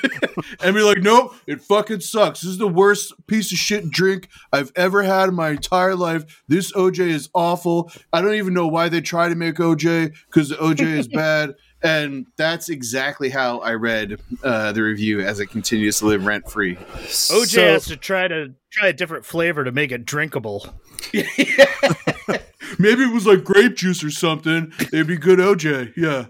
and 0.62 0.76
be 0.76 0.82
like, 0.82 0.98
nope, 1.00 1.36
it 1.46 1.62
fucking 1.62 2.00
sucks. 2.00 2.42
This 2.42 2.50
is 2.52 2.58
the 2.58 2.68
worst 2.68 3.14
piece 3.28 3.52
of 3.52 3.58
shit 3.60 3.92
drink 3.92 4.28
I've 4.52 4.72
ever 4.76 5.04
had 5.04 5.30
in 5.30 5.36
my 5.36 5.52
entire 5.52 5.96
life. 5.96 6.42
This 6.48 6.72
OJ 6.72 7.00
is 7.08 7.30
awful. 7.34 7.92
I 8.12 8.22
don't 8.22 8.34
even 8.34 8.54
know 8.56 8.68
why 8.68 8.90
they 8.90 9.02
try 9.02 9.30
to 9.30 9.36
make 9.36 9.56
OJ 9.58 10.16
because 10.28 10.50
the 10.50 10.56
OJ 10.56 10.82
is 10.98 11.08
bad. 11.14 11.54
And 11.84 12.28
that's 12.38 12.70
exactly 12.70 13.30
how 13.30 13.60
I 13.60 13.74
read 13.74 14.20
uh, 14.44 14.72
the 14.72 14.84
review 14.84 15.22
as 15.22 15.40
it 15.40 15.48
continues 15.48 15.98
to 16.00 16.06
live 16.06 16.26
rent 16.26 16.50
free. 16.50 16.76
OJ 16.76 17.46
So- 17.48 17.62
has 17.74 17.86
to 17.86 17.98
try 17.98 18.28
to 18.28 18.54
try 18.70 18.88
a 18.90 18.94
different 18.94 19.26
flavor 19.26 19.64
to 19.64 19.72
make 19.72 19.92
it 19.92 20.06
drinkable. 20.06 20.68
Maybe 21.14 23.04
it 23.04 23.14
was 23.14 23.26
like 23.26 23.44
grape 23.44 23.76
juice 23.76 24.04
or 24.04 24.12
something. 24.12 24.72
It'd 24.80 25.08
be 25.08 25.18
good 25.18 25.40
OJ. 25.40 25.94
Yeah. 25.98 26.28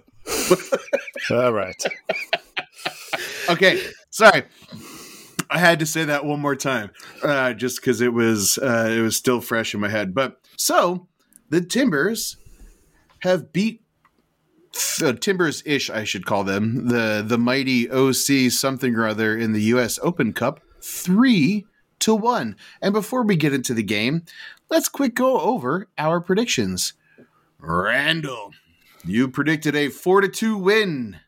All 1.35 1.51
right. 1.53 1.81
Okay, 3.49 3.81
sorry. 4.09 4.43
I 5.49 5.57
had 5.59 5.79
to 5.79 5.85
say 5.85 6.05
that 6.05 6.23
one 6.25 6.39
more 6.39 6.55
time, 6.55 6.91
uh, 7.23 7.53
just 7.53 7.81
because 7.81 7.99
it 8.01 8.13
was 8.13 8.57
uh, 8.57 8.89
it 8.89 9.01
was 9.01 9.17
still 9.17 9.41
fresh 9.41 9.73
in 9.73 9.81
my 9.81 9.89
head. 9.89 10.13
But 10.15 10.37
so 10.57 11.07
the 11.49 11.59
Timbers 11.61 12.37
have 13.19 13.51
beat 13.51 13.83
uh, 15.03 15.13
Timbers 15.13 15.63
ish, 15.65 15.89
I 15.89 16.03
should 16.03 16.25
call 16.25 16.43
them 16.43 16.87
the 16.87 17.23
the 17.25 17.37
mighty 17.37 17.89
OC 17.89 18.51
something 18.51 18.95
or 18.95 19.07
other 19.07 19.37
in 19.37 19.53
the 19.53 19.61
U.S. 19.63 19.99
Open 20.01 20.33
Cup 20.33 20.61
three 20.81 21.65
to 22.01 22.13
1. 22.15 22.55
And 22.81 22.93
before 22.93 23.23
we 23.23 23.35
get 23.35 23.53
into 23.53 23.73
the 23.73 23.83
game, 23.83 24.23
let's 24.69 24.89
quick 24.89 25.15
go 25.15 25.39
over 25.39 25.87
our 25.97 26.19
predictions. 26.19 26.93
Randall, 27.59 28.53
you 29.05 29.27
predicted 29.27 29.75
a 29.75 29.89
4 29.89 30.21
to 30.21 30.27
2 30.27 30.57
win. 30.57 31.19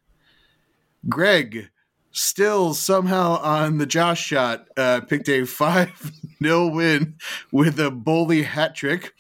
Greg, 1.07 1.69
still 2.12 2.73
somehow 2.73 3.39
on 3.41 3.77
the 3.77 3.85
Josh 3.85 4.21
shot, 4.21 4.67
uh, 4.75 5.01
picked 5.01 5.29
a 5.29 5.45
5 5.45 6.12
0 6.41 6.67
win 6.69 7.15
with 7.51 7.79
a 7.79 7.91
bully 7.91 8.43
hat 8.43 8.75
trick. 8.75 9.13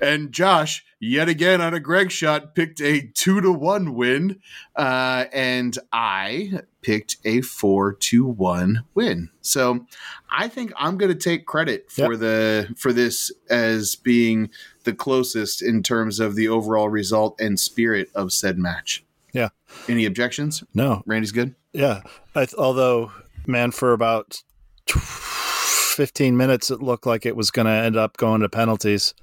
And 0.00 0.32
Josh, 0.32 0.84
yet 1.04 1.28
again 1.28 1.60
on 1.60 1.74
a 1.74 1.80
Greg 1.80 2.10
shot, 2.10 2.54
picked 2.54 2.80
a 2.80 3.02
2 3.14 3.40
to 3.40 3.52
1 3.52 3.94
win. 3.94 4.40
Uh, 4.76 5.26
and 5.32 5.78
I 5.92 6.60
picked 6.82 7.16
a 7.24 7.40
4 7.40 7.92
to 7.94 8.24
1 8.26 8.84
win. 8.94 9.30
So 9.40 9.86
I 10.30 10.48
think 10.48 10.72
I'm 10.76 10.96
going 10.98 11.12
to 11.12 11.18
take 11.18 11.46
credit 11.46 11.90
for 11.90 12.12
Yep. 12.12 12.20
the 12.20 12.74
for 12.76 12.92
this 12.92 13.30
as 13.50 13.94
being 13.96 14.50
the 14.84 14.92
closest 14.94 15.62
in 15.62 15.82
terms 15.82 16.20
of 16.20 16.34
the 16.34 16.48
overall 16.48 16.88
result 16.88 17.40
and 17.40 17.58
spirit 17.58 18.10
of 18.14 18.32
said 18.32 18.58
match. 18.58 19.04
Yeah. 19.32 19.48
Any 19.88 20.04
objections? 20.06 20.62
No, 20.74 21.02
Randy's 21.06 21.32
good. 21.32 21.54
yeah. 21.72 22.02
I, 22.36 22.46
th- 22.46 22.54
although, 22.54 23.12
man, 23.46 23.70
for 23.72 23.92
about 23.92 24.42
tw- 24.86 24.98
15 25.00 26.36
minutes, 26.36 26.70
it 26.70 26.80
looked 26.82 27.06
like 27.06 27.24
it 27.26 27.36
was 27.36 27.50
going 27.50 27.66
to 27.66 27.72
end 27.72 27.96
up 27.96 28.16
going 28.16 28.40
to 28.42 28.48
penalties. 28.48 29.14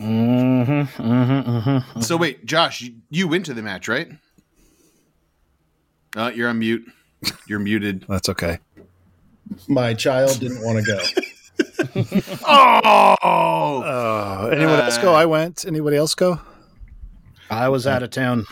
Mm-hmm, 0.00 1.02
mm-hmm, 1.02 1.50
mm-hmm. 1.70 2.00
So 2.00 2.16
wait, 2.16 2.44
Josh, 2.44 2.80
you, 2.80 2.94
you 3.10 3.28
went 3.28 3.46
to 3.46 3.54
the 3.54 3.62
match, 3.62 3.88
right? 3.88 4.08
Uh, 6.16 6.30
you're 6.34 6.48
on 6.48 6.58
mute. 6.58 6.84
You're 7.48 7.58
muted. 7.60 8.04
That's 8.08 8.28
okay. 8.28 8.58
My 9.68 9.94
child 9.94 10.38
didn't 10.40 10.62
want 10.62 10.84
to 10.84 10.92
go. 10.92 11.00
Oh, 12.46 13.82
Uh, 13.84 14.48
anyone 14.52 14.80
else 14.80 14.98
go? 14.98 15.12
Uh, 15.14 15.18
I 15.18 15.26
went. 15.26 15.64
Anybody 15.64 15.96
else 15.96 16.14
go? 16.14 16.40
I 17.50 17.68
was 17.68 17.86
out 17.86 18.02
of 18.02 18.10
town. 18.10 18.46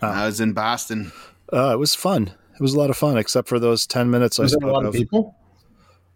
I 0.00 0.26
was 0.26 0.40
in 0.40 0.52
Boston. 0.52 1.12
Uh, 1.52 1.72
it 1.74 1.78
was 1.78 1.94
fun. 1.94 2.28
It 2.54 2.60
was 2.62 2.74
a 2.74 2.78
lot 2.78 2.90
of 2.90 2.96
fun, 2.96 3.18
except 3.18 3.48
for 3.48 3.58
those 3.58 3.86
10 3.86 4.10
minutes 4.10 4.38
I 4.38 4.44
Was 4.44 4.54
a 4.54 4.58
lot 4.60 4.84
of. 4.84 4.88
of 4.88 4.94
people? 4.94 5.36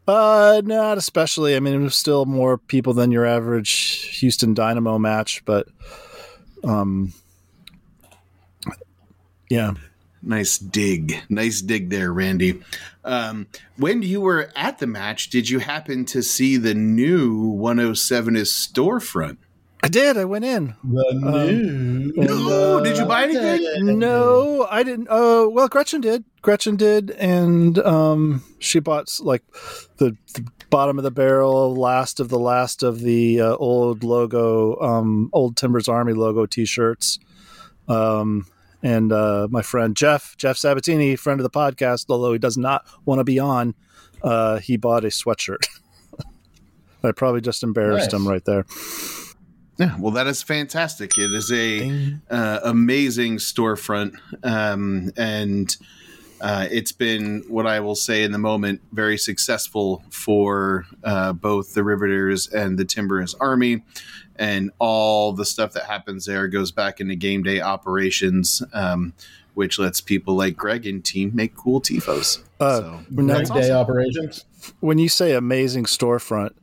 Uh, 0.06 0.60
not 0.64 0.98
especially. 0.98 1.56
I 1.56 1.60
mean, 1.60 1.74
it 1.74 1.78
was 1.78 1.96
still 1.96 2.26
more 2.26 2.58
people 2.58 2.92
than 2.92 3.10
your 3.10 3.24
average 3.24 4.18
Houston 4.18 4.52
Dynamo 4.54 4.98
match, 4.98 5.42
but 5.44 5.66
um, 6.62 7.12
yeah. 9.48 9.74
Nice 10.26 10.56
dig. 10.56 11.20
Nice 11.28 11.60
dig 11.60 11.90
there, 11.90 12.10
Randy. 12.10 12.62
Um, 13.04 13.46
when 13.76 14.00
you 14.00 14.22
were 14.22 14.50
at 14.56 14.78
the 14.78 14.86
match, 14.86 15.28
did 15.28 15.50
you 15.50 15.58
happen 15.58 16.06
to 16.06 16.22
see 16.22 16.56
the 16.56 16.72
new 16.72 17.52
107ist 17.52 18.72
storefront? 18.72 19.36
I 19.82 19.88
did. 19.88 20.16
I 20.16 20.24
went 20.24 20.46
in. 20.46 20.74
The 20.82 21.06
Um, 21.22 22.06
new. 22.08 22.12
No, 22.16 22.82
did 22.82 22.96
you 22.96 23.04
buy 23.04 23.24
anything? 23.24 23.98
No, 23.98 24.66
I 24.70 24.82
didn't. 24.82 25.08
Oh, 25.10 25.50
well, 25.50 25.68
Gretchen 25.68 26.00
did. 26.00 26.24
Gretchen 26.44 26.76
did, 26.76 27.10
and 27.12 27.78
um, 27.78 28.44
she 28.58 28.78
bought 28.78 29.08
like 29.20 29.42
the, 29.96 30.14
the 30.34 30.46
bottom 30.68 30.98
of 30.98 31.02
the 31.02 31.10
barrel, 31.10 31.74
last 31.74 32.20
of 32.20 32.28
the 32.28 32.38
last 32.38 32.82
of 32.82 33.00
the 33.00 33.40
uh, 33.40 33.56
old 33.56 34.04
logo, 34.04 34.78
um, 34.78 35.30
old 35.32 35.56
Timbers 35.56 35.88
Army 35.88 36.12
logo 36.12 36.44
T-shirts. 36.44 37.18
Um, 37.88 38.46
and 38.82 39.10
uh, 39.10 39.48
my 39.50 39.62
friend 39.62 39.96
Jeff, 39.96 40.36
Jeff 40.36 40.58
Sabatini, 40.58 41.16
friend 41.16 41.40
of 41.40 41.44
the 41.44 41.50
podcast, 41.50 42.06
although 42.10 42.34
he 42.34 42.38
does 42.38 42.58
not 42.58 42.84
want 43.06 43.20
to 43.20 43.24
be 43.24 43.38
on, 43.38 43.74
uh, 44.22 44.58
he 44.58 44.76
bought 44.76 45.04
a 45.06 45.08
sweatshirt. 45.08 45.66
I 47.02 47.12
probably 47.12 47.40
just 47.40 47.62
embarrassed 47.62 48.12
Nice. 48.12 48.20
him 48.20 48.28
right 48.28 48.44
there. 48.44 48.66
Yeah, 49.78 49.96
well, 49.98 50.12
that 50.12 50.26
is 50.26 50.42
fantastic. 50.42 51.16
It 51.18 51.32
is 51.32 51.50
a 51.50 52.18
uh, 52.30 52.60
amazing 52.64 53.38
storefront, 53.38 54.16
um, 54.42 55.10
and 55.16 55.74
uh, 56.40 56.66
it's 56.70 56.92
been 56.92 57.44
what 57.48 57.66
I 57.66 57.80
will 57.80 57.94
say 57.94 58.22
in 58.22 58.32
the 58.32 58.38
moment 58.38 58.80
very 58.92 59.16
successful 59.16 60.02
for 60.10 60.86
uh, 61.02 61.32
both 61.32 61.74
the 61.74 61.84
Riveters 61.84 62.48
and 62.48 62.78
the 62.78 62.84
Timbers 62.84 63.34
Army, 63.34 63.82
and 64.36 64.70
all 64.78 65.32
the 65.32 65.44
stuff 65.44 65.72
that 65.72 65.84
happens 65.84 66.26
there 66.26 66.48
goes 66.48 66.72
back 66.72 67.00
into 67.00 67.14
game 67.14 67.42
day 67.42 67.60
operations, 67.60 68.62
um, 68.72 69.14
which 69.54 69.78
lets 69.78 70.00
people 70.00 70.34
like 70.34 70.56
Greg 70.56 70.86
and 70.86 71.04
team 71.04 71.30
make 71.34 71.54
cool 71.54 71.80
tifos. 71.80 72.42
Uh, 72.60 72.80
so, 72.80 73.00
When 73.10 73.26
Night 73.26 73.48
that's 73.48 73.50
day 73.50 73.70
operations. 73.70 74.44
when 74.80 74.98
you 74.98 75.08
say 75.08 75.32
amazing 75.32 75.84
storefront, 75.84 76.54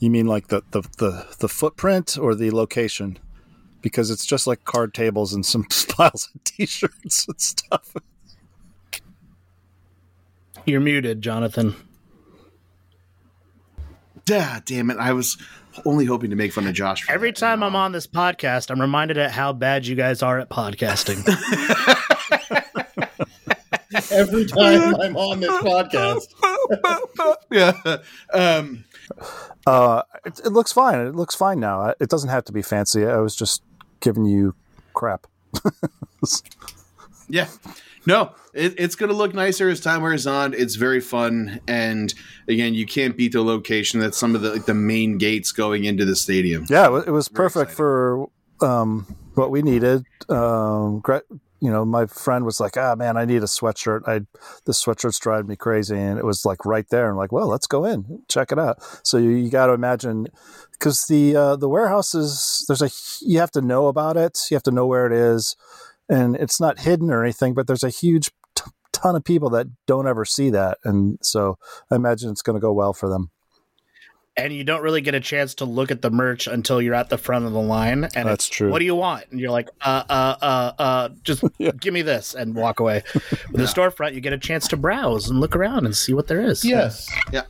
you 0.00 0.10
mean 0.10 0.26
like 0.26 0.48
the, 0.48 0.62
the, 0.72 0.82
the, 0.98 1.26
the 1.38 1.48
footprint 1.48 2.18
or 2.18 2.34
the 2.34 2.50
location? 2.50 3.18
Because 3.82 4.10
it's 4.10 4.26
just 4.26 4.46
like 4.46 4.64
card 4.64 4.92
tables 4.92 5.32
and 5.32 5.46
some 5.46 5.64
piles 5.88 6.28
of 6.34 6.44
t-shirts 6.44 7.26
and 7.28 7.40
stuff. 7.40 7.94
You're 10.66 10.80
muted, 10.80 11.22
Jonathan. 11.22 11.74
ah, 14.32 14.60
damn 14.64 14.90
it! 14.90 14.98
I 14.98 15.12
was 15.12 15.36
only 15.84 16.04
hoping 16.04 16.30
to 16.30 16.36
make 16.36 16.52
fun 16.52 16.66
of 16.66 16.74
Josh. 16.74 17.02
for 17.02 17.12
Every 17.12 17.30
that. 17.30 17.36
time 17.36 17.62
I'm 17.62 17.74
on 17.76 17.92
this 17.92 18.06
podcast, 18.06 18.70
I'm 18.70 18.80
reminded 18.80 19.18
at 19.18 19.30
how 19.32 19.52
bad 19.52 19.86
you 19.86 19.96
guys 19.96 20.22
are 20.22 20.38
at 20.38 20.48
podcasting. 20.50 21.18
Every 24.12 24.46
time 24.46 24.94
I'm 25.00 25.16
on 25.16 25.40
this 25.40 25.50
podcast. 25.62 26.28
yeah. 27.50 27.96
Um, 28.32 28.84
Uh, 29.66 30.02
it, 30.24 30.40
it 30.44 30.50
looks 30.52 30.72
fine. 30.72 31.00
It 31.06 31.14
looks 31.14 31.34
fine 31.34 31.58
now. 31.60 31.92
It 32.00 32.08
doesn't 32.08 32.30
have 32.30 32.44
to 32.44 32.52
be 32.52 32.62
fancy. 32.62 33.04
I 33.06 33.18
was 33.18 33.34
just 33.36 33.62
giving 34.00 34.24
you 34.24 34.54
crap. 34.94 35.26
Yeah. 37.30 37.48
No, 38.06 38.32
it, 38.54 38.74
it's 38.78 38.94
going 38.94 39.10
to 39.10 39.16
look 39.16 39.34
nicer 39.34 39.68
as 39.68 39.78
time 39.80 40.00
wears 40.02 40.26
on. 40.26 40.54
It's 40.54 40.76
very 40.76 41.00
fun, 41.00 41.60
and 41.68 42.12
again, 42.48 42.72
you 42.72 42.86
can't 42.86 43.14
beat 43.16 43.32
the 43.32 43.42
location. 43.42 44.00
That's 44.00 44.16
some 44.16 44.34
of 44.34 44.40
the 44.40 44.52
like 44.54 44.64
the 44.64 44.72
main 44.74 45.18
gates 45.18 45.52
going 45.52 45.84
into 45.84 46.06
the 46.06 46.16
stadium. 46.16 46.64
Yeah, 46.70 46.86
it, 46.86 46.90
wa- 46.92 46.98
it 47.06 47.10
was 47.10 47.28
Very 47.28 47.36
perfect 47.48 47.72
exciting. 47.72 47.76
for 47.76 48.30
um, 48.62 49.16
what 49.34 49.50
we 49.50 49.60
needed. 49.60 50.04
Um, 50.30 51.02
you 51.60 51.70
know, 51.70 51.84
my 51.84 52.06
friend 52.06 52.46
was 52.46 52.58
like, 52.58 52.78
"Ah, 52.78 52.94
man, 52.94 53.18
I 53.18 53.26
need 53.26 53.42
a 53.42 53.46
sweatshirt. 53.46 54.08
I 54.08 54.20
this 54.64 54.82
sweatshirt's 54.82 55.18
driving 55.18 55.48
me 55.48 55.56
crazy," 55.56 55.94
and 55.98 56.18
it 56.18 56.24
was 56.24 56.46
like 56.46 56.64
right 56.64 56.88
there. 56.90 57.10
I'm 57.10 57.18
like, 57.18 57.32
"Well, 57.32 57.48
let's 57.48 57.66
go 57.66 57.84
in, 57.84 58.22
check 58.28 58.50
it 58.50 58.58
out." 58.58 58.78
So 59.04 59.18
you, 59.18 59.28
you 59.28 59.50
got 59.50 59.66
to 59.66 59.74
imagine 59.74 60.28
because 60.72 61.04
the 61.06 61.36
uh, 61.36 61.56
the 61.56 61.68
warehouse 61.68 62.14
is 62.14 62.64
there's 62.66 62.80
a 62.80 62.88
you 63.20 63.40
have 63.40 63.50
to 63.50 63.60
know 63.60 63.88
about 63.88 64.16
it. 64.16 64.46
You 64.50 64.54
have 64.54 64.62
to 64.64 64.70
know 64.70 64.86
where 64.86 65.04
it 65.06 65.12
is, 65.12 65.54
and 66.10 66.36
it's 66.36 66.60
not 66.60 66.80
hidden 66.80 67.10
or 67.10 67.22
anything. 67.24 67.54
But 67.54 67.66
there's 67.66 67.82
a 67.84 67.88
huge 67.90 68.30
t- 68.54 68.64
ton 68.92 69.16
of 69.16 69.24
people 69.24 69.48
that 69.50 69.68
don't 69.86 70.06
ever 70.06 70.26
see 70.26 70.50
that, 70.50 70.76
and 70.84 71.18
so 71.22 71.56
I 71.90 71.94
imagine 71.96 72.30
it's 72.30 72.42
going 72.42 72.56
to 72.56 72.60
go 72.60 72.72
well 72.72 72.92
for 72.92 73.08
them. 73.08 73.30
and 74.36 74.52
you 74.54 74.64
don't 74.64 74.82
really 74.82 75.00
get 75.02 75.14
a 75.14 75.20
chance 75.20 75.54
to 75.56 75.64
look 75.64 75.90
at 75.90 76.00
the 76.02 76.10
merch 76.10 76.46
until 76.46 76.80
you're 76.80 76.94
at 76.94 77.10
the 77.10 77.18
front 77.18 77.44
of 77.44 77.52
the 77.52 77.60
line. 77.60 78.04
And 78.14 78.26
That's 78.28 78.46
it's, 78.46 78.48
true. 78.48 78.70
What 78.70 78.78
do 78.78 78.84
you 78.86 78.94
want? 78.94 79.24
And 79.30 79.38
you're 79.40 79.50
like, 79.50 79.68
uh, 79.82 80.02
uh, 80.08 80.36
uh, 80.40 80.72
uh, 80.78 81.08
just 81.24 81.44
Yeah. 81.58 81.72
give 81.78 81.92
me 81.92 82.00
this 82.02 82.34
and 82.34 82.54
walk 82.54 82.80
away. 82.80 83.02
With 83.14 83.52
the 83.52 83.64
storefront, 83.64 84.14
you 84.14 84.20
get 84.20 84.32
a 84.32 84.38
chance 84.38 84.66
to 84.68 84.76
browse 84.78 85.28
and 85.28 85.40
look 85.40 85.54
around 85.56 85.84
and 85.84 85.94
see 85.96 86.14
what 86.14 86.28
there 86.28 86.40
is. 86.40 86.64
Yes. 86.64 87.06
Yeah. 87.32 87.42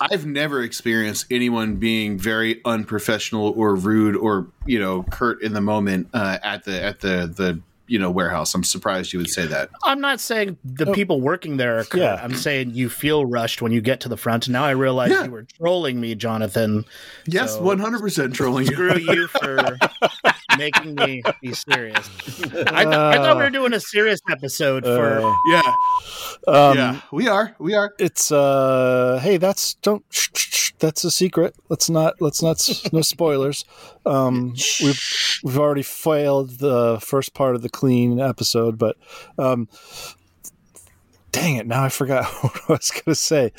I've 0.00 0.26
never 0.26 0.62
experienced 0.62 1.26
anyone 1.30 1.76
being 1.76 2.18
very 2.18 2.60
unprofessional 2.64 3.52
or 3.56 3.74
rude 3.74 4.14
or 4.16 4.46
you 4.64 4.78
know 4.78 5.02
curt 5.10 5.42
in 5.42 5.52
the 5.54 5.60
moment 5.60 6.08
uh, 6.14 6.38
at 6.42 6.64
the 6.64 6.80
at 6.82 7.00
the 7.00 7.26
the 7.36 7.60
you 7.88 7.98
know 7.98 8.10
warehouse. 8.10 8.54
I'm 8.54 8.62
surprised 8.64 9.12
you 9.12 9.18
would 9.18 9.30
say 9.30 9.46
that. 9.46 9.70
I'm 9.84 10.00
not 10.00 10.20
saying 10.20 10.56
the 10.64 10.90
Oh. 10.90 10.92
people 10.92 11.20
working 11.20 11.56
there 11.56 11.78
are 11.78 11.84
curt. 11.84 12.00
Yeah. 12.00 12.20
I'm 12.22 12.34
saying 12.34 12.70
you 12.74 12.88
feel 12.88 13.24
rushed 13.26 13.60
when 13.62 13.72
you 13.72 13.80
get 13.80 14.00
to 14.00 14.08
the 14.08 14.16
front. 14.16 14.46
And 14.46 14.52
now 14.52 14.64
I 14.64 14.70
realize 14.70 15.10
Yeah. 15.10 15.24
you 15.24 15.30
were 15.30 15.44
trolling 15.58 16.00
me, 16.00 16.14
Jonathan. 16.14 16.84
Yes, 17.26 17.54
So- 17.54 17.62
100 17.62 18.00
percent 18.00 18.34
trolling 18.34 18.66
you. 18.66 18.72
Screw 18.72 18.98
you 18.98 19.26
for 19.28 19.78
making 20.58 20.94
me 20.94 21.22
be 21.40 21.52
serious. 21.52 22.08
I, 22.38 22.84
th- 22.84 22.94
I 22.94 23.16
thought 23.16 23.36
we 23.38 23.44
were 23.44 23.50
doing 23.50 23.72
a 23.72 23.80
serious 23.80 24.20
episode 24.30 24.84
for. 24.84 25.20
Uh, 25.20 25.34
Yeah, 25.46 25.62
um, 26.46 26.76
yeah, 26.76 27.00
we 27.12 27.28
are, 27.28 27.54
we 27.58 27.74
are. 27.74 27.94
it's 27.98 28.30
uh 28.32 29.18
hey 29.22 29.36
that's 29.38 29.74
don't 29.74 30.04
shh, 30.10 30.28
shh, 30.34 30.48
shh, 30.50 30.72
that's 30.78 31.04
a 31.04 31.10
secret 31.10 31.54
let's 31.68 31.88
not 31.90 32.20
let's 32.20 32.42
not 32.42 32.68
no 32.92 33.00
spoilers 33.14 33.64
um 34.06 34.54
we've 34.82 35.02
we've 35.42 35.58
already 35.58 35.82
failed 35.82 36.58
the 36.58 36.98
first 37.00 37.34
part 37.34 37.54
of 37.54 37.62
the 37.62 37.68
clean 37.68 38.20
episode 38.20 38.78
but 38.78 38.96
um 39.38 39.68
dang 41.32 41.56
it 41.56 41.66
now 41.66 41.82
i 41.84 41.88
forgot 41.88 42.24
what 42.42 42.60
i 42.68 42.72
was 42.72 42.90
gonna 42.90 43.14
say 43.14 43.52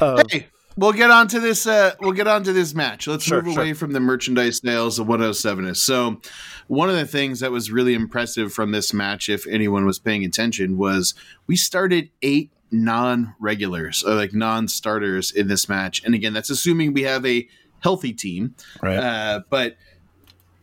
uh, 0.00 0.22
Hey, 0.30 0.46
we'll 0.76 0.92
get 0.92 1.10
on 1.10 1.28
to 1.28 1.40
this. 1.40 1.66
Uh, 1.66 1.94
we'll 2.00 2.12
get 2.12 2.26
on 2.26 2.42
to 2.44 2.52
this 2.52 2.74
match. 2.74 3.06
Let's 3.06 3.24
Sure, 3.24 3.42
move 3.42 3.54
sure. 3.54 3.62
away 3.62 3.72
from 3.74 3.92
the 3.92 4.00
merchandise 4.00 4.60
sales 4.62 4.98
of 4.98 5.06
107ist. 5.06 5.78
So, 5.78 6.20
one 6.68 6.88
of 6.90 6.96
the 6.96 7.06
things 7.06 7.40
that 7.40 7.50
was 7.50 7.70
really 7.70 7.94
impressive 7.94 8.52
from 8.52 8.70
this 8.72 8.92
match, 8.94 9.28
if 9.28 9.46
anyone 9.46 9.84
was 9.86 9.98
paying 9.98 10.24
attention, 10.24 10.76
was 10.78 11.14
we 11.46 11.56
started 11.56 12.10
eight 12.22 12.50
non-regulars 12.70 14.04
or 14.04 14.14
like 14.14 14.32
non-starters 14.32 15.32
in 15.32 15.48
this 15.48 15.68
match. 15.68 16.02
And 16.04 16.14
again, 16.14 16.32
that's 16.32 16.50
assuming 16.50 16.92
we 16.92 17.02
have 17.02 17.26
a 17.26 17.48
healthy 17.80 18.12
team. 18.12 18.54
Right. 18.82 18.96
Uh, 18.98 19.40
but 19.50 19.76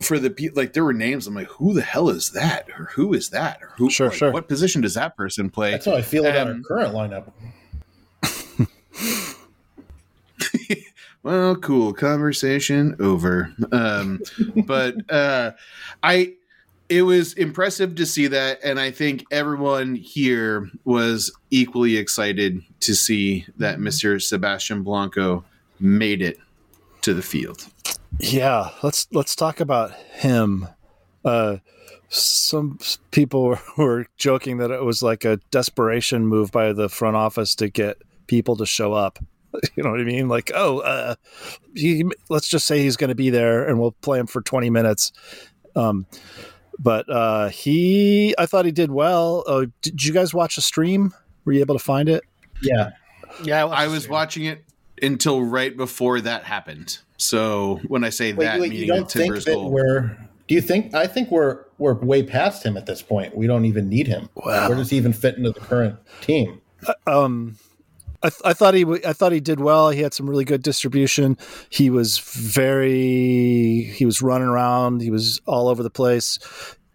for 0.00 0.18
the 0.18 0.30
pe- 0.30 0.48
like, 0.54 0.72
there 0.72 0.84
were 0.84 0.94
names. 0.94 1.26
I'm 1.26 1.34
like, 1.34 1.48
who 1.48 1.74
the 1.74 1.82
hell 1.82 2.08
is 2.08 2.30
that? 2.30 2.68
Or 2.78 2.84
who 2.94 3.12
is 3.12 3.30
that? 3.30 3.58
Or 3.62 3.72
who? 3.76 3.90
Sure, 3.90 4.08
like, 4.08 4.16
sure. 4.16 4.30
What 4.32 4.48
position 4.48 4.80
does 4.80 4.94
that 4.94 5.16
person 5.16 5.50
play? 5.50 5.72
That's 5.72 5.86
how 5.86 5.94
I 5.96 6.02
feel 6.02 6.24
about 6.24 6.48
Um, 6.48 6.62
our 6.70 6.76
current 6.76 6.94
lineup. 6.94 7.30
Well, 11.28 11.56
cool. 11.56 11.92
Conversation 11.92 12.96
over. 13.00 13.52
Um, 13.70 14.20
but 14.64 14.94
uh, 15.12 15.52
I, 16.02 16.32
it 16.88 17.02
was 17.02 17.34
impressive 17.34 17.96
to 17.96 18.06
see 18.06 18.28
that, 18.28 18.60
and 18.64 18.80
I 18.80 18.92
think 18.92 19.26
everyone 19.30 19.94
here 19.94 20.70
was 20.86 21.30
equally 21.50 21.98
excited 21.98 22.62
to 22.80 22.94
see 22.94 23.44
that 23.58 23.78
Mister 23.78 24.18
Sebastian 24.18 24.82
Blanco 24.82 25.44
made 25.78 26.22
it 26.22 26.38
to 27.02 27.12
the 27.12 27.20
field. 27.20 27.66
Yeah, 28.18 28.70
let's 28.82 29.06
let's 29.12 29.36
talk 29.36 29.60
about 29.60 29.92
him. 29.92 30.66
Uh, 31.26 31.58
some 32.08 32.78
people 33.10 33.58
were 33.76 34.06
joking 34.16 34.56
that 34.56 34.70
it 34.70 34.82
was 34.82 35.02
like 35.02 35.26
a 35.26 35.36
desperation 35.50 36.26
move 36.26 36.50
by 36.52 36.72
the 36.72 36.88
front 36.88 37.16
office 37.16 37.54
to 37.56 37.68
get 37.68 38.00
people 38.28 38.56
to 38.56 38.64
show 38.64 38.94
up. 38.94 39.18
You 39.76 39.82
know 39.82 39.90
what 39.90 40.00
I 40.00 40.04
mean? 40.04 40.28
Like, 40.28 40.50
oh, 40.54 40.80
uh, 40.80 41.14
he, 41.74 42.04
let's 42.28 42.48
just 42.48 42.66
say 42.66 42.80
he's 42.80 42.96
going 42.96 43.08
to 43.08 43.14
be 43.14 43.30
there, 43.30 43.66
and 43.66 43.80
we'll 43.80 43.92
play 43.92 44.18
him 44.18 44.26
for 44.26 44.42
twenty 44.42 44.70
minutes. 44.70 45.12
Um, 45.74 46.06
but 46.78 47.08
uh, 47.08 47.48
he, 47.48 48.34
I 48.38 48.46
thought 48.46 48.64
he 48.64 48.72
did 48.72 48.90
well. 48.90 49.44
Uh, 49.46 49.66
did 49.82 50.04
you 50.04 50.12
guys 50.12 50.34
watch 50.34 50.56
the 50.56 50.62
stream? 50.62 51.12
Were 51.44 51.52
you 51.52 51.60
able 51.60 51.76
to 51.76 51.82
find 51.84 52.08
it? 52.08 52.24
Yeah. 52.62 52.90
Yeah, 53.42 53.66
I 53.66 53.88
was 53.88 54.08
watching 54.08 54.44
it 54.44 54.64
until 55.02 55.42
right 55.42 55.76
before 55.76 56.20
that 56.20 56.44
happened. 56.44 56.98
So 57.16 57.80
when 57.88 58.04
I 58.04 58.10
say 58.10 58.32
Wait, 58.32 58.44
that, 58.44 58.60
wait, 58.60 58.72
you 58.72 58.80
meaning 58.80 58.96
don't 58.96 59.10
think 59.10 59.24
Timbers 59.26 59.44
that 59.44 59.54
goal. 59.54 59.70
we're? 59.70 60.16
Do 60.46 60.54
you 60.54 60.60
think? 60.60 60.94
I 60.94 61.06
think 61.06 61.30
we're 61.30 61.64
we're 61.78 61.94
way 61.94 62.22
past 62.22 62.64
him 62.64 62.76
at 62.76 62.86
this 62.86 63.02
point. 63.02 63.36
We 63.36 63.46
don't 63.46 63.64
even 63.64 63.88
need 63.88 64.06
him. 64.06 64.28
Wow. 64.34 64.68
Where 64.68 64.76
does 64.76 64.90
he 64.90 64.96
even 64.96 65.12
fit 65.12 65.36
into 65.36 65.50
the 65.52 65.60
current 65.60 65.98
team? 66.20 66.60
um 67.06 67.56
I, 68.22 68.30
th- 68.30 68.42
I 68.44 68.52
thought 68.52 68.74
he 68.74 68.82
w- 68.82 69.02
I 69.06 69.12
thought 69.12 69.32
he 69.32 69.40
did 69.40 69.60
well. 69.60 69.90
He 69.90 70.00
had 70.02 70.12
some 70.12 70.28
really 70.28 70.44
good 70.44 70.62
distribution. 70.62 71.36
He 71.70 71.88
was 71.90 72.18
very 72.18 73.82
he 73.94 74.04
was 74.04 74.20
running 74.22 74.48
around. 74.48 75.02
He 75.02 75.10
was 75.10 75.40
all 75.46 75.68
over 75.68 75.82
the 75.82 75.90
place. 75.90 76.38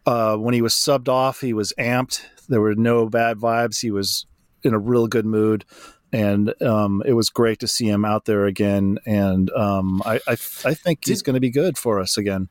Uh, 0.06 0.36
when 0.36 0.54
he 0.54 0.62
was 0.62 0.74
subbed 0.74 1.08
off, 1.08 1.40
he 1.40 1.54
was 1.54 1.74
amped. 1.80 2.22
There 2.50 2.60
were 2.60 2.76
no 2.76 3.08
bad 3.08 3.38
vibes. 3.38 3.82
He 3.82 3.90
was 3.90 4.26
in 4.64 4.74
a 4.74 4.80
real 4.80 5.08
good 5.08 5.26
mood, 5.26 5.64
and 6.12 6.54
um, 6.62 7.02
it 7.06 7.14
was 7.14 7.30
great 7.30 7.60
to 7.60 7.68
see 7.70 7.88
him 7.88 8.04
out 8.04 8.26
there 8.26 8.46
again. 8.46 8.98
And 9.06 9.50
um, 9.52 10.02
I, 10.06 10.16
I 10.28 10.32
I 10.34 10.74
think 10.74 11.06
he's 11.06 11.22
going 11.22 11.36
to 11.36 11.40
be 11.40 11.50
good 11.52 11.78
for 11.78 12.02
us 12.02 12.18
again. 12.18 12.50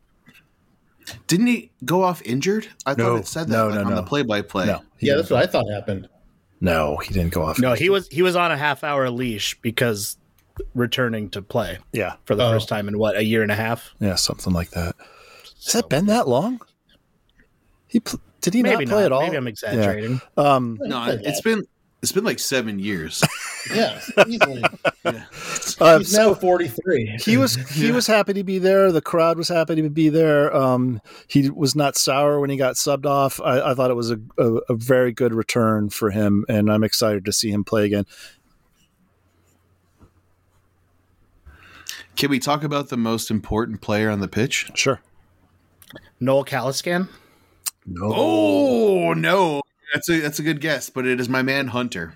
Didn't 1.27 1.49
he 1.49 1.73
go 1.85 2.03
off 2.05 2.23
injured? 2.23 2.69
I 2.87 2.95
No, 2.95 3.05
thought 3.17 3.17
it 3.21 3.27
said 3.27 3.49
that 3.49 3.57
no, 3.57 3.67
like, 3.67 3.75
no, 3.75 3.81
on 3.85 3.91
no. 3.91 3.97
the 3.97 4.03
play-by-play. 4.05 4.67
No, 4.67 4.83
Yeah, 5.01 5.17
that's 5.17 5.31
what 5.31 5.43
I 5.43 5.47
thought 5.47 5.65
happened. 5.75 6.09
No, 6.63 6.97
he 6.99 7.13
didn't 7.13 7.35
go 7.35 7.43
off. 7.43 7.59
No, 7.59 7.75
he 7.75 7.91
was 7.91 8.09
he 8.09 8.23
was 8.23 8.37
on 8.37 8.51
a 8.53 8.57
half 8.57 8.83
hour 8.85 9.11
leash 9.11 9.59
because 9.61 10.17
returning 10.75 11.29
to 11.31 11.43
play 11.43 11.79
Yeah, 11.93 12.15
for 12.25 12.35
the 12.35 12.45
Oh. 12.47 12.51
first 12.53 12.69
time 12.69 12.87
in 12.89 12.99
what 12.99 13.17
a 13.17 13.25
year 13.25 13.43
and 13.43 13.51
a 13.51 13.55
half. 13.55 13.91
yeah, 14.01 14.15
something 14.15 14.53
like 14.53 14.71
that. 14.71 14.95
Has 15.65 15.73
that 15.75 15.89
been 15.89 16.07
that 16.07 16.29
long? 16.29 16.61
He 17.89 18.01
pl- 18.01 18.21
did 18.41 18.55
he 18.55 18.63
Maybe 18.63 18.85
not 18.85 18.91
play 18.93 19.01
not. 19.01 19.07
at 19.07 19.13
all? 19.13 19.23
Maybe 19.23 19.37
I'm 19.37 19.47
exaggerating. 19.47 20.21
Um, 20.37 20.79
No, 20.83 21.01
He 21.01 21.05
played 21.17 21.21
it's 21.27 21.41
that. 21.41 21.45
been 21.45 21.63
it's 22.03 22.13
been 22.13 22.25
like 22.25 22.39
seven 22.39 22.79
years. 22.79 23.23
Yeah, 23.73 24.01
easily. 24.27 24.61
Yeah. 25.05 25.25
uh, 25.81 25.99
He's 25.99 26.13
now 26.13 26.35
forty 26.35 26.67
three. 26.67 27.17
he 27.25 27.37
was 27.37 27.55
he 27.71 27.87
Yeah. 27.87 27.93
was 27.95 28.09
happy 28.09 28.33
to 28.33 28.43
be 28.43 28.59
there. 28.59 28.91
The 28.91 29.01
crowd 29.01 29.39
was 29.39 29.47
happy 29.47 29.77
to 29.81 29.89
be 29.89 30.09
there. 30.09 30.53
Um, 30.55 31.01
he 31.29 31.49
was 31.49 31.77
not 31.77 31.97
sour 31.97 32.41
when 32.41 32.51
he 32.51 32.57
got 32.57 32.75
subbed 32.75 33.07
off. 33.07 33.41
I, 33.41 33.71
I 33.71 33.75
thought 33.75 33.93
it 33.93 33.95
was 33.95 34.11
a, 34.11 34.19
a, 34.37 34.55
a 34.71 34.75
very 34.75 35.13
good 35.13 35.33
return 35.33 35.91
for 35.91 36.11
him, 36.11 36.45
and 36.49 36.73
I'm 36.73 36.83
excited 36.83 37.25
to 37.27 37.33
see 37.33 37.53
him 37.53 37.63
play 37.63 37.85
again. 37.85 38.05
Can 42.17 42.31
we 42.31 42.41
talk 42.41 42.65
about 42.65 42.89
the 42.89 42.97
most 42.97 43.31
important 43.31 43.81
player 43.81 44.11
on 44.11 44.19
the 44.19 44.29
pitch? 44.29 44.71
Sure. 44.75 45.01
Noel 46.21 46.45
Caliskan. 46.45 47.09
No. 47.87 48.13
Oh 48.15 49.13
no, 49.15 49.63
that's 49.93 50.09
a 50.09 50.21
that's 50.21 50.39
a 50.39 50.43
good 50.43 50.61
guess, 50.61 50.91
but 50.91 51.07
it 51.07 51.21
is 51.21 51.29
my 51.29 51.43
man 51.43 51.69
Hunter. 51.69 52.15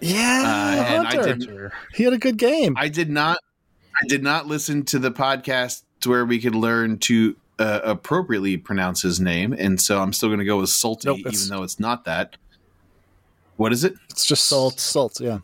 yeah, 0.00 0.42
Uh, 0.44 0.94
and 0.94 1.06
I 1.06 1.10
Hunter. 1.14 1.34
didn't- 1.34 1.72
he 1.94 2.04
had 2.04 2.12
a 2.12 2.18
good 2.18 2.36
game. 2.38 2.74
I 2.78 2.88
did 2.88 3.10
not 3.10 3.38
I 3.94 4.06
did 4.08 4.22
not 4.22 4.46
listen 4.46 4.84
to 4.86 4.98
the 4.98 5.10
podcast 5.12 5.82
to 6.00 6.08
where 6.10 6.24
we 6.24 6.40
could 6.40 6.54
learn 6.54 6.98
to 7.00 7.36
uh, 7.58 7.80
appropriately 7.84 8.56
pronounce 8.56 9.02
his 9.02 9.20
name, 9.20 9.52
and 9.52 9.80
so 9.80 10.00
I'm 10.00 10.12
still 10.12 10.28
going 10.30 10.40
to 10.40 10.44
go 10.44 10.58
with 10.58 10.70
Salty, 10.70 11.06
Nope, 11.08 11.18
even 11.20 11.48
though 11.48 11.62
it's 11.62 11.78
not 11.78 12.04
that. 12.06 12.36
What 13.56 13.72
is 13.72 13.84
it? 13.84 13.94
it's 14.10 14.24
just 14.24 14.46
Salt. 14.46 14.80
salt. 14.80 15.20
Yeah. 15.20 15.38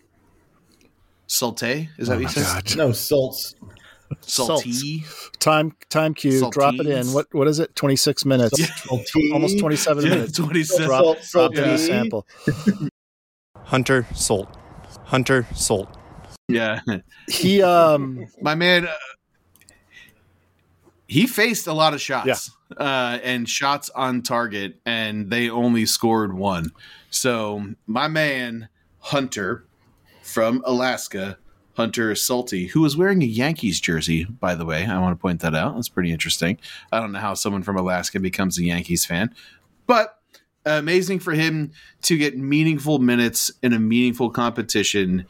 Salte? 1.29 1.89
Is 1.99 2.09
that 2.09 2.15
Oh 2.15 2.23
what 2.23 2.37
you 2.37 2.43
my 2.43 2.61
said? 2.63 2.77
No 2.77 2.91
Salts. 2.93 3.55
Salty. 4.21 5.05
Time 5.39 5.73
time 5.89 6.15
cue. 6.15 6.49
Drop 6.51 6.75
it 6.75 6.87
in. 6.87 7.07
What 7.13 7.27
what 7.33 7.49
is 7.49 7.59
it? 7.59 7.75
Twenty 7.77 7.97
six 7.97 8.25
minutes. 8.25 8.59
Salty. 8.85 9.31
Almost 9.33 9.59
twenty 9.59 9.77
seven 9.77 10.05
Yeah, 10.05 10.11
minutes. 10.11 10.33
27. 10.33 10.87
Drop, 10.87 11.03
Salt- 11.05 11.23
drop 11.31 11.55
in 11.55 11.65
a 11.71 11.79
sample. 11.79 12.27
Hunter 13.65 14.07
Salt. 14.15 14.57
Hunter 15.05 15.47
Salt. 15.55 15.95
Yeah. 16.49 16.81
He 17.29 17.63
um 17.63 18.27
My 18.41 18.55
man, 18.55 18.87
uh, 18.89 18.93
he 21.07 21.27
faced 21.27 21.67
a 21.67 21.73
lot 21.73 21.95
of 21.95 22.01
shots 22.01 22.51
uh, 22.77 23.19
and 23.23 23.49
shots 23.49 23.89
on 23.91 24.23
target, 24.23 24.79
and 24.85 25.31
they 25.31 25.49
only 25.49 25.87
scored 25.87 26.35
one. 26.35 26.71
So, 27.11 27.75
my 27.87 28.09
man, 28.09 28.69
Hunter 28.99 29.65
from 30.23 30.63
Alaska, 30.67 31.39
Hunter 31.79 32.13
Salty, 32.17 32.67
who 32.67 32.81
was 32.81 32.97
wearing 32.97 33.23
a 33.23 33.27
Yankees 33.27 33.79
jersey, 33.81 34.25
by 34.25 34.57
the 34.57 34.65
way. 34.65 34.85
I 34.85 34.99
want 34.99 35.17
to 35.17 35.23
point 35.23 35.43
that 35.43 35.55
out. 35.55 35.77
That's 35.77 35.89
pretty 35.89 36.11
interesting. 36.11 36.59
I 36.91 36.99
don't 36.99 37.13
know 37.13 37.21
how 37.21 37.35
someone 37.35 37.63
from 37.63 37.77
Alaska 37.77 38.19
becomes 38.19 38.59
a 38.59 38.65
Yankees 38.65 39.07
fan, 39.07 39.33
but 39.87 40.19
amazing 40.67 41.21
for 41.21 41.35
him 41.35 41.71
to 42.03 42.19
get 42.19 42.37
meaningful 42.37 42.99
minutes 42.99 43.53
in 43.63 43.73
a 43.73 43.79
meaningful 43.79 44.29
competition 44.29 45.25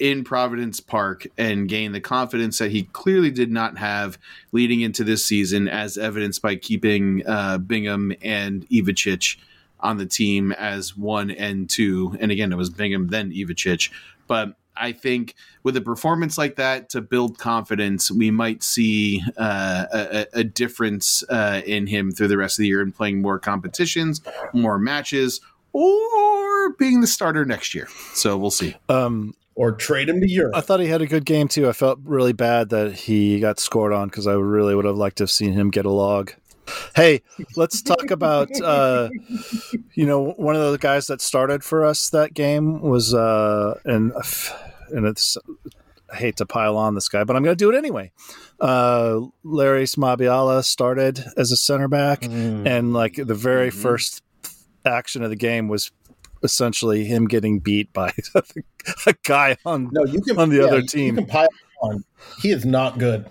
in 0.00 0.24
Providence 0.24 0.80
Park 0.80 1.28
and 1.38 1.68
gain 1.68 1.92
the 1.92 2.00
confidence 2.00 2.58
that 2.58 2.72
he 2.72 2.82
clearly 2.82 3.30
did 3.30 3.52
not 3.52 3.78
have 3.78 4.18
leading 4.50 4.80
into 4.80 5.04
this 5.04 5.24
season, 5.24 5.68
as 5.68 5.96
evidenced 5.96 6.42
by 6.42 6.56
keeping 6.56 7.22
uh, 7.28 7.58
Bingham 7.58 8.12
and 8.22 8.68
Ivacic 8.70 9.36
on 9.78 9.98
the 9.98 10.06
team 10.06 10.50
as 10.50 10.96
one 10.96 11.30
and 11.30 11.70
two. 11.70 12.16
And 12.18 12.32
again, 12.32 12.50
it 12.50 12.56
was 12.56 12.70
Bingham, 12.70 13.06
then 13.06 13.30
Ivacic. 13.30 13.92
But 14.26 14.56
I 14.76 14.92
think 14.92 15.34
with 15.62 15.76
a 15.76 15.80
performance 15.80 16.36
like 16.38 16.56
that 16.56 16.88
to 16.90 17.00
build 17.00 17.38
confidence, 17.38 18.10
we 18.10 18.30
might 18.30 18.62
see 18.62 19.22
uh, 19.36 19.86
a, 19.92 20.26
a 20.34 20.44
difference 20.44 21.24
uh, 21.28 21.62
in 21.66 21.86
him 21.86 22.12
through 22.12 22.28
the 22.28 22.36
rest 22.36 22.58
of 22.58 22.62
the 22.62 22.68
year 22.68 22.82
and 22.82 22.94
playing 22.94 23.22
more 23.22 23.38
competitions, 23.38 24.20
more 24.52 24.78
matches, 24.78 25.40
or 25.72 26.70
being 26.78 27.00
the 27.00 27.06
starter 27.06 27.44
next 27.44 27.74
year. 27.74 27.88
So 28.14 28.36
we'll 28.36 28.50
see. 28.50 28.74
um 28.88 29.34
Or 29.54 29.72
trade 29.72 30.08
him 30.08 30.20
to 30.20 30.30
Europe. 30.30 30.54
I 30.54 30.60
thought 30.60 30.80
he 30.80 30.86
had 30.86 31.02
a 31.02 31.06
good 31.06 31.24
game 31.24 31.48
too. 31.48 31.68
I 31.68 31.72
felt 31.72 31.98
really 32.04 32.32
bad 32.32 32.68
that 32.70 32.92
he 32.92 33.40
got 33.40 33.58
scored 33.58 33.92
on 33.92 34.08
because 34.08 34.26
I 34.26 34.34
really 34.34 34.74
would 34.74 34.84
have 34.84 34.96
liked 34.96 35.16
to 35.18 35.22
have 35.22 35.30
seen 35.30 35.52
him 35.52 35.70
get 35.70 35.86
a 35.86 35.90
log. 35.90 36.32
Hey, 36.94 37.22
let's 37.56 37.82
talk 37.82 38.10
about 38.10 38.50
uh, 38.60 39.08
you 39.94 40.06
know 40.06 40.32
one 40.36 40.56
of 40.56 40.72
the 40.72 40.78
guys 40.78 41.06
that 41.06 41.20
started 41.20 41.62
for 41.64 41.84
us 41.84 42.10
that 42.10 42.34
game 42.34 42.80
was 42.80 43.14
uh, 43.14 43.78
and 43.84 44.12
and 44.90 45.06
it's 45.06 45.36
I 46.12 46.16
hate 46.16 46.36
to 46.36 46.46
pile 46.46 46.76
on 46.76 46.94
this 46.94 47.08
guy, 47.08 47.24
but 47.24 47.34
I'm 47.36 47.42
going 47.42 47.56
to 47.56 47.64
do 47.64 47.70
it 47.70 47.76
anyway. 47.76 48.12
Uh, 48.60 49.20
Larrys 49.44 49.96
Mabiala 49.96 50.64
started 50.64 51.24
as 51.36 51.50
a 51.52 51.56
center 51.56 51.88
back, 51.88 52.24
and 52.24 52.92
like 52.92 53.14
the 53.16 53.34
very 53.34 53.70
Mhm. 53.70 53.74
first 53.82 54.22
action 54.84 55.22
of 55.22 55.30
the 55.30 55.36
game 55.36 55.68
was 55.68 55.90
essentially 56.42 57.04
him 57.04 57.26
getting 57.26 57.58
beat 57.58 57.92
by 57.92 58.12
a 59.06 59.14
guy 59.24 59.56
on 59.66 59.88
no, 59.92 60.04
you 60.04 60.20
can 60.20 60.38
on 60.38 60.48
the 60.50 60.56
yeah, 60.58 60.64
other 60.64 60.80
you- 60.80 60.86
team. 60.86 61.14
You 61.16 61.22
can 61.22 61.26
pile 61.26 61.48
on. 61.82 62.04
He 62.40 62.50
is 62.50 62.64
not 62.64 62.98
good. 62.98 63.26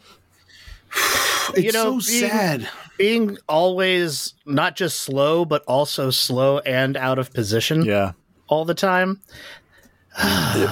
It's 1.49 1.63
You 1.63 1.71
know, 1.73 1.99
so 1.99 2.11
being- 2.11 2.29
sad. 2.29 2.69
Being 2.97 3.38
always 3.49 4.34
not 4.45 4.75
just 4.75 5.01
slow, 5.01 5.45
but 5.45 5.63
also 5.67 6.10
slow 6.12 6.60
and 6.60 6.95
out 6.97 7.19
of 7.19 7.34
position 7.34 7.84
Yeah. 7.86 8.13
all 8.47 8.65
the 8.65 8.73
time. 8.73 9.21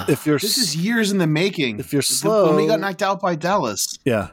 If 0.08 0.26
you're 0.26 0.40
This 0.40 0.58
is 0.58 0.76
years 0.76 1.12
in 1.12 1.18
the 1.18 1.28
making. 1.28 1.80
If 1.80 1.92
you're 1.92 2.02
slow, 2.02 2.48
when 2.48 2.56
we 2.56 2.68
got 2.68 2.80
knocked 2.80 3.02
out 3.02 3.22
by 3.22 3.36
Dallas. 3.36 4.00
yeah, 4.06 4.30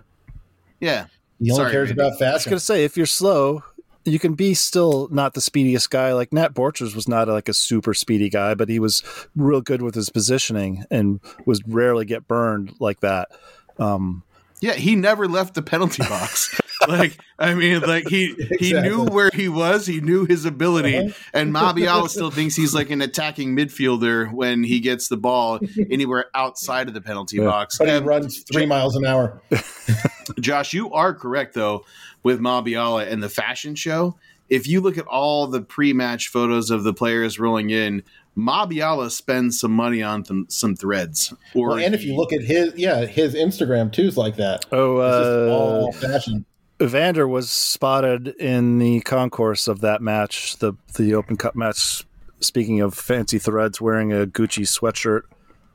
Yeah, 0.80 1.06
He 1.40 1.50
only 1.50 1.62
Sorry, 1.62 1.72
cares 1.72 1.88
Randy. 1.90 2.02
about 2.02 2.22
I 2.22 2.32
was 2.34 2.44
gonna 2.44 2.60
say 2.60 2.84
if 2.84 2.96
you're 2.96 3.06
slow, 3.06 3.64
you 4.04 4.18
can 4.20 4.34
be 4.34 4.54
still 4.54 5.08
not 5.10 5.34
the 5.34 5.40
speediest 5.40 5.90
guy. 5.90 6.12
Like 6.12 6.32
Nat 6.32 6.54
Borchers 6.54 6.94
was 6.94 7.08
not 7.08 7.26
like 7.28 7.48
a 7.48 7.52
super 7.54 7.92
speedy 7.92 8.28
guy, 8.30 8.54
but 8.54 8.68
he 8.68 8.78
was 8.78 9.02
real 9.34 9.60
good 9.60 9.82
with 9.82 9.94
his 9.96 10.10
positioning 10.10 10.84
and 10.90 11.18
was 11.44 11.60
rarely 11.66 12.04
get 12.04 12.28
burned 12.28 12.74
like 12.78 13.00
that. 13.00 13.28
Um, 13.78 14.22
Yeah, 14.60 14.72
he 14.74 14.94
never 14.96 15.26
left 15.26 15.54
the 15.54 15.62
penalty 15.62 16.02
box. 16.02 16.58
like, 16.88 17.18
I 17.38 17.54
mean, 17.54 17.80
like 17.80 18.08
he 18.08 18.34
he 18.58 18.72
knew 18.74 19.04
where 19.04 19.30
he 19.32 19.48
was, 19.48 19.86
he 19.86 20.00
knew 20.00 20.24
his 20.26 20.44
ability, 20.44 20.96
Uh-huh. 20.98 21.12
and 21.32 21.54
Mabiala 21.54 22.08
still 22.10 22.30
thinks 22.30 22.56
he's 22.56 22.74
like 22.74 22.90
an 22.90 23.00
attacking 23.02 23.56
midfielder 23.56 24.30
when 24.32 24.62
he 24.64 24.80
gets 24.80 25.08
the 25.08 25.16
ball 25.16 25.60
anywhere 25.90 26.26
outside 26.34 26.88
of 26.88 26.94
the 26.94 27.00
penalty 27.00 27.36
Yeah. 27.38 27.44
box. 27.44 27.78
But 27.78 27.88
he 27.88 27.94
Um, 27.94 28.04
runs 28.04 28.44
three 28.52 28.66
miles 28.66 28.96
an 28.96 29.06
hour. 29.06 29.40
Josh, 30.40 30.72
you 30.72 30.92
are 30.92 31.14
correct 31.14 31.54
though 31.54 31.84
with 32.22 32.40
Mabiala 32.40 33.10
and 33.10 33.22
the 33.22 33.28
fashion 33.28 33.74
show. 33.74 34.16
If 34.48 34.66
you 34.66 34.80
look 34.80 34.98
at 34.98 35.06
all 35.06 35.46
the 35.46 35.60
pre-match 35.60 36.28
photos 36.28 36.70
of 36.70 36.82
the 36.82 36.92
players 36.92 37.38
rolling 37.38 37.70
in, 37.70 38.02
Mabiala 38.36 39.10
spends 39.10 39.58
some 39.60 39.72
money 39.72 40.02
on 40.02 40.22
th- 40.22 40.46
some 40.48 40.76
threads. 40.76 41.32
Or 41.54 41.68
Well, 41.70 41.78
and 41.78 41.94
if 41.94 42.04
you 42.04 42.14
look 42.14 42.32
at 42.32 42.42
his, 42.42 42.74
yeah, 42.76 43.04
his 43.04 43.34
Instagram 43.34 43.92
too 43.92 44.02
is 44.04 44.16
like 44.16 44.36
that. 44.36 44.64
oh, 44.72 45.00
It's 45.00 45.16
just 45.18 45.30
uh, 45.30 45.52
all 45.52 45.92
fashion. 45.92 46.44
Evander 46.82 47.28
was 47.28 47.50
spotted 47.50 48.28
in 48.28 48.78
the 48.78 49.00
concourse 49.02 49.68
of 49.68 49.80
that 49.82 50.00
match, 50.00 50.56
the 50.58 50.72
the 50.96 51.14
Open 51.14 51.36
Cup 51.36 51.54
match. 51.54 52.04
Speaking 52.40 52.80
of 52.80 52.94
fancy 52.94 53.38
threads, 53.38 53.80
wearing 53.82 54.12
a 54.12 54.26
Gucci 54.26 54.62
sweatshirt, 54.62 55.22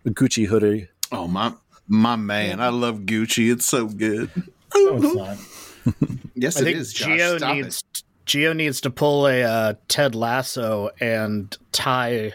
a 0.06 0.10
Gucci 0.10 0.48
hoodie. 0.48 0.88
oh 1.12 1.28
my 1.28 1.54
my 1.88 2.16
man, 2.16 2.60
I 2.60 2.70
love 2.70 3.02
Gucci. 3.02 3.52
It's 3.54 3.66
so 3.68 3.86
good. 3.86 4.32
No, 4.74 4.98
it's 4.98 5.16
not. 5.16 5.38
Yes, 6.34 6.58
I 6.58 6.62
it 6.62 6.64
think 6.64 6.78
is. 6.78 6.92
Josh. 6.94 7.08
Gio 7.08 7.38
Stop 7.38 7.56
needs 7.56 7.84
it. 7.94 8.04
Gio 8.26 8.56
needs 8.56 8.82
to 8.82 8.90
pull 8.90 9.28
a 9.28 9.44
uh, 9.44 9.74
Ted 9.88 10.16
Lasso 10.16 10.90
and 11.00 11.56
tie 11.72 12.34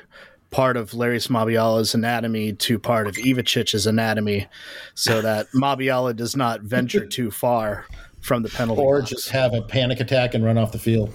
part 0.50 0.76
of 0.76 0.90
Larrys 0.92 1.28
Mabiala's 1.28 1.94
anatomy 1.94 2.52
to 2.54 2.78
part 2.78 3.06
of 3.06 3.14
Ivacic's 3.16 3.86
anatomy, 3.86 4.46
so 4.94 5.20
that 5.20 5.48
Mabiala 5.54 6.14
does 6.16 6.36
not 6.36 6.62
venture 6.62 7.06
too 7.06 7.30
far 7.30 7.86
from 8.20 8.42
the 8.42 8.48
penalty 8.48 8.82
Or 8.82 9.00
box. 9.00 9.10
just 9.10 9.30
have 9.30 9.54
a 9.54 9.62
panic 9.62 10.00
attack 10.00 10.34
and 10.34 10.44
run 10.44 10.58
off 10.58 10.72
the 10.72 10.78
field. 10.78 11.10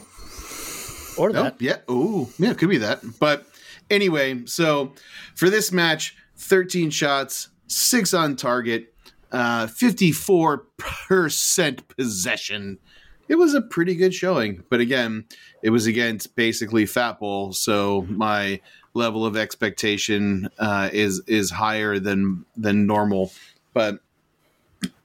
or 1.18 1.30
Oh, 1.30 1.34
that. 1.34 1.62
yeah. 1.62 1.78
Ooh, 1.90 2.30
yeah, 2.40 2.52
it 2.52 2.58
could 2.58 2.70
be 2.70 2.78
that. 2.80 3.02
But 3.20 3.46
anyway, 3.90 4.46
so 4.46 4.94
for 5.36 5.50
this 5.50 5.72
match, 5.72 6.16
13 6.38 6.90
shots, 6.90 7.50
six 7.68 8.14
on 8.14 8.36
target, 8.36 8.94
uh, 9.32 9.68
54% 9.68 11.88
possession. 11.88 12.80
It 13.28 13.36
was 13.36 13.54
a 13.54 13.62
pretty 13.62 13.96
good 13.96 14.14
showing. 14.14 14.64
But 14.70 14.80
again, 14.80 15.26
it 15.64 15.72
was 15.72 15.88
against 15.88 16.36
basically 16.36 16.86
Fat 16.86 17.20
Bowl. 17.20 17.54
So 17.54 18.06
my 18.10 18.62
level 18.94 19.26
of 19.26 19.36
expectation 19.36 20.50
uh, 20.60 20.90
is 20.94 21.22
is 21.28 21.52
higher 21.52 22.00
than 22.00 22.46
than 22.56 22.86
normal. 22.88 23.32
But 23.74 24.00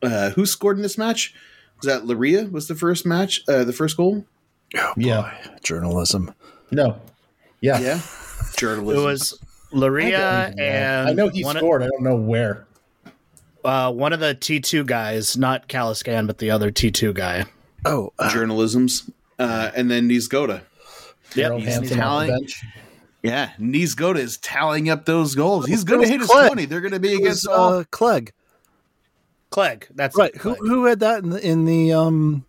uh, 0.02 0.30
who 0.30 0.44
scored 0.46 0.76
in 0.76 0.82
this 0.82 0.98
match? 0.98 1.34
Was 1.82 1.86
that 1.86 2.02
Laria? 2.06 2.50
Was 2.52 2.68
the 2.68 2.74
first 2.74 3.06
match, 3.06 3.40
uh, 3.48 3.64
the 3.64 3.72
first 3.72 3.96
goal? 3.96 4.26
Oh, 4.76 4.92
Yeah. 4.96 5.32
journalism. 5.62 6.34
No. 6.70 7.00
Yeah. 7.62 7.80
Yeah, 7.80 8.00
journalism. 8.56 9.02
It 9.02 9.04
was 9.06 9.38
Laria 9.72 10.54
and 10.58 11.08
I 11.08 11.12
know 11.14 11.28
he 11.28 11.42
one, 11.44 11.56
scored. 11.56 11.82
I 11.82 11.86
don't 11.86 12.02
know 12.02 12.16
where. 12.16 12.66
uh, 13.64 13.90
one 13.92 14.12
of 14.12 14.20
the 14.20 14.34
T 14.34 14.60
two 14.60 14.84
guys, 14.84 15.36
not 15.36 15.68
Caliskan, 15.68 16.26
but 16.26 16.38
the 16.38 16.50
other 16.50 16.70
T 16.70 16.90
two 16.90 17.12
guy. 17.12 17.46
Oh, 17.84 18.12
uh, 18.18 18.30
journalisms, 18.30 19.10
uh, 19.38 19.70
and 19.74 19.90
then 19.90 20.08
Niezgoda. 20.08 20.62
Harold 21.34 21.62
he's 21.62 21.74
Hansen 21.74 21.84
off 21.84 21.88
the 21.90 22.00
tallying- 22.00 22.30
bench. 22.40 22.64
Yeah, 23.22 23.50
Niezgoda 23.58 24.16
is 24.18 24.38
tallying 24.38 24.88
up 24.88 25.04
those 25.04 25.34
goals. 25.34 25.66
He's 25.66 25.84
going 25.84 26.00
to 26.00 26.08
hit 26.08 26.20
was 26.20 26.28
his 26.28 26.30
Clegg. 26.30 26.46
twenty. 26.48 26.64
They're 26.64 26.80
going 26.80 26.92
to 26.94 27.00
be 27.00 27.08
it 27.12 27.16
was, 27.16 27.44
against 27.44 27.48
all. 27.48 27.74
uh, 27.74 27.84
Clegg. 27.90 28.32
Clegg, 29.50 29.88
that's 29.94 30.16
Right. 30.16 30.34
it, 30.34 30.40
Who 30.40 30.54
who 30.54 30.84
had 30.86 31.00
that 31.00 31.22
in 31.24 31.30
the, 31.30 31.46
in 31.46 31.64
the 31.66 31.92
um 31.92 32.46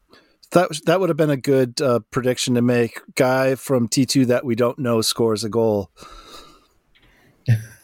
that 0.52 0.70
was- 0.70 0.82
that 0.82 1.00
would 1.00 1.10
have 1.10 1.18
been 1.18 1.30
a 1.30 1.38
good 1.38 1.82
uh, 1.82 2.00
prediction 2.12 2.56
to 2.56 2.62
make. 2.62 3.00
Guy 3.16 3.56
from 3.56 3.88
T 3.88 4.06
two 4.06 4.26
that 4.28 4.46
we 4.46 4.56
don't 4.56 4.80
know 4.80 5.02
scores 5.02 5.44
a 5.44 5.50
goal. 5.50 5.90